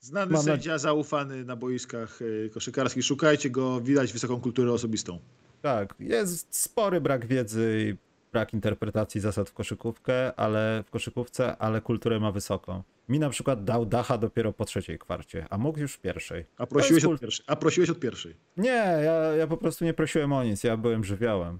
Znany 0.00 0.32
Mam 0.32 0.46
na- 0.46 0.52
sędzia, 0.52 0.78
zaufany 0.78 1.44
na 1.44 1.56
boiskach 1.56 2.22
y, 2.22 2.50
koszykarskich. 2.54 3.04
Szukajcie 3.04 3.50
go, 3.50 3.80
widać 3.80 4.12
wysoką 4.12 4.40
kulturę 4.40 4.72
osobistą. 4.72 5.18
Tak, 5.62 5.94
jest 6.00 6.56
spory 6.56 7.00
brak 7.00 7.26
wiedzy 7.26 7.96
brak 8.32 8.54
interpretacji 8.54 9.20
zasad 9.20 9.50
w 9.50 9.54
koszykówkę, 9.54 10.34
ale 10.34 10.84
w 10.86 10.90
koszykówce, 10.90 11.56
ale 11.56 11.80
kulturę 11.80 12.20
ma 12.20 12.32
wysoką. 12.32 12.82
Mi 13.08 13.18
na 13.18 13.30
przykład 13.30 13.64
dał 13.64 13.86
dacha 13.86 14.18
dopiero 14.18 14.52
po 14.52 14.64
trzeciej 14.64 14.98
kwarcie, 14.98 15.46
a 15.50 15.58
mógł 15.58 15.78
już 15.78 15.94
w 15.94 16.00
pierwszej. 16.00 16.44
A 16.58 16.66
prosiłeś, 16.66 17.04
od 17.04 17.20
pierwszej. 17.20 17.44
A 17.48 17.56
prosiłeś 17.56 17.90
od 17.90 18.00
pierwszej. 18.00 18.34
Nie, 18.56 18.98
ja, 19.04 19.12
ja 19.12 19.46
po 19.46 19.56
prostu 19.56 19.84
nie 19.84 19.94
prosiłem 19.94 20.32
o 20.32 20.44
nic, 20.44 20.64
ja 20.64 20.76
byłem 20.76 21.04
żywiołem. 21.04 21.58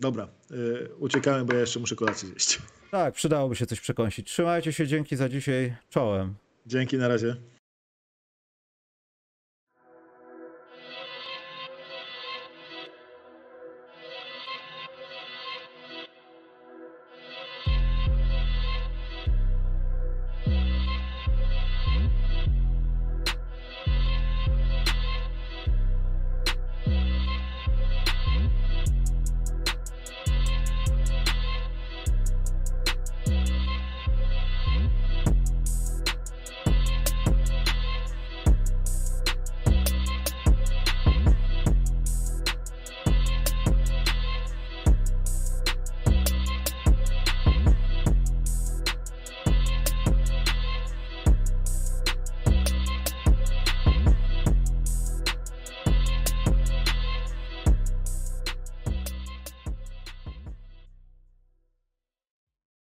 Dobra, 0.00 0.28
y, 0.50 0.88
uciekamy, 0.98 1.44
bo 1.44 1.54
ja 1.54 1.60
jeszcze 1.60 1.80
muszę 1.80 1.96
kolację 1.96 2.28
zjeść. 2.28 2.62
Tak, 2.90 3.14
przydałoby 3.14 3.56
się 3.56 3.66
coś 3.66 3.80
przekąsić. 3.80 4.28
Trzymajcie 4.28 4.72
się, 4.72 4.86
dzięki 4.86 5.16
za 5.16 5.28
dzisiaj, 5.28 5.76
czołem. 5.90 6.34
Dzięki, 6.66 6.98
na 6.98 7.08
razie. 7.08 7.36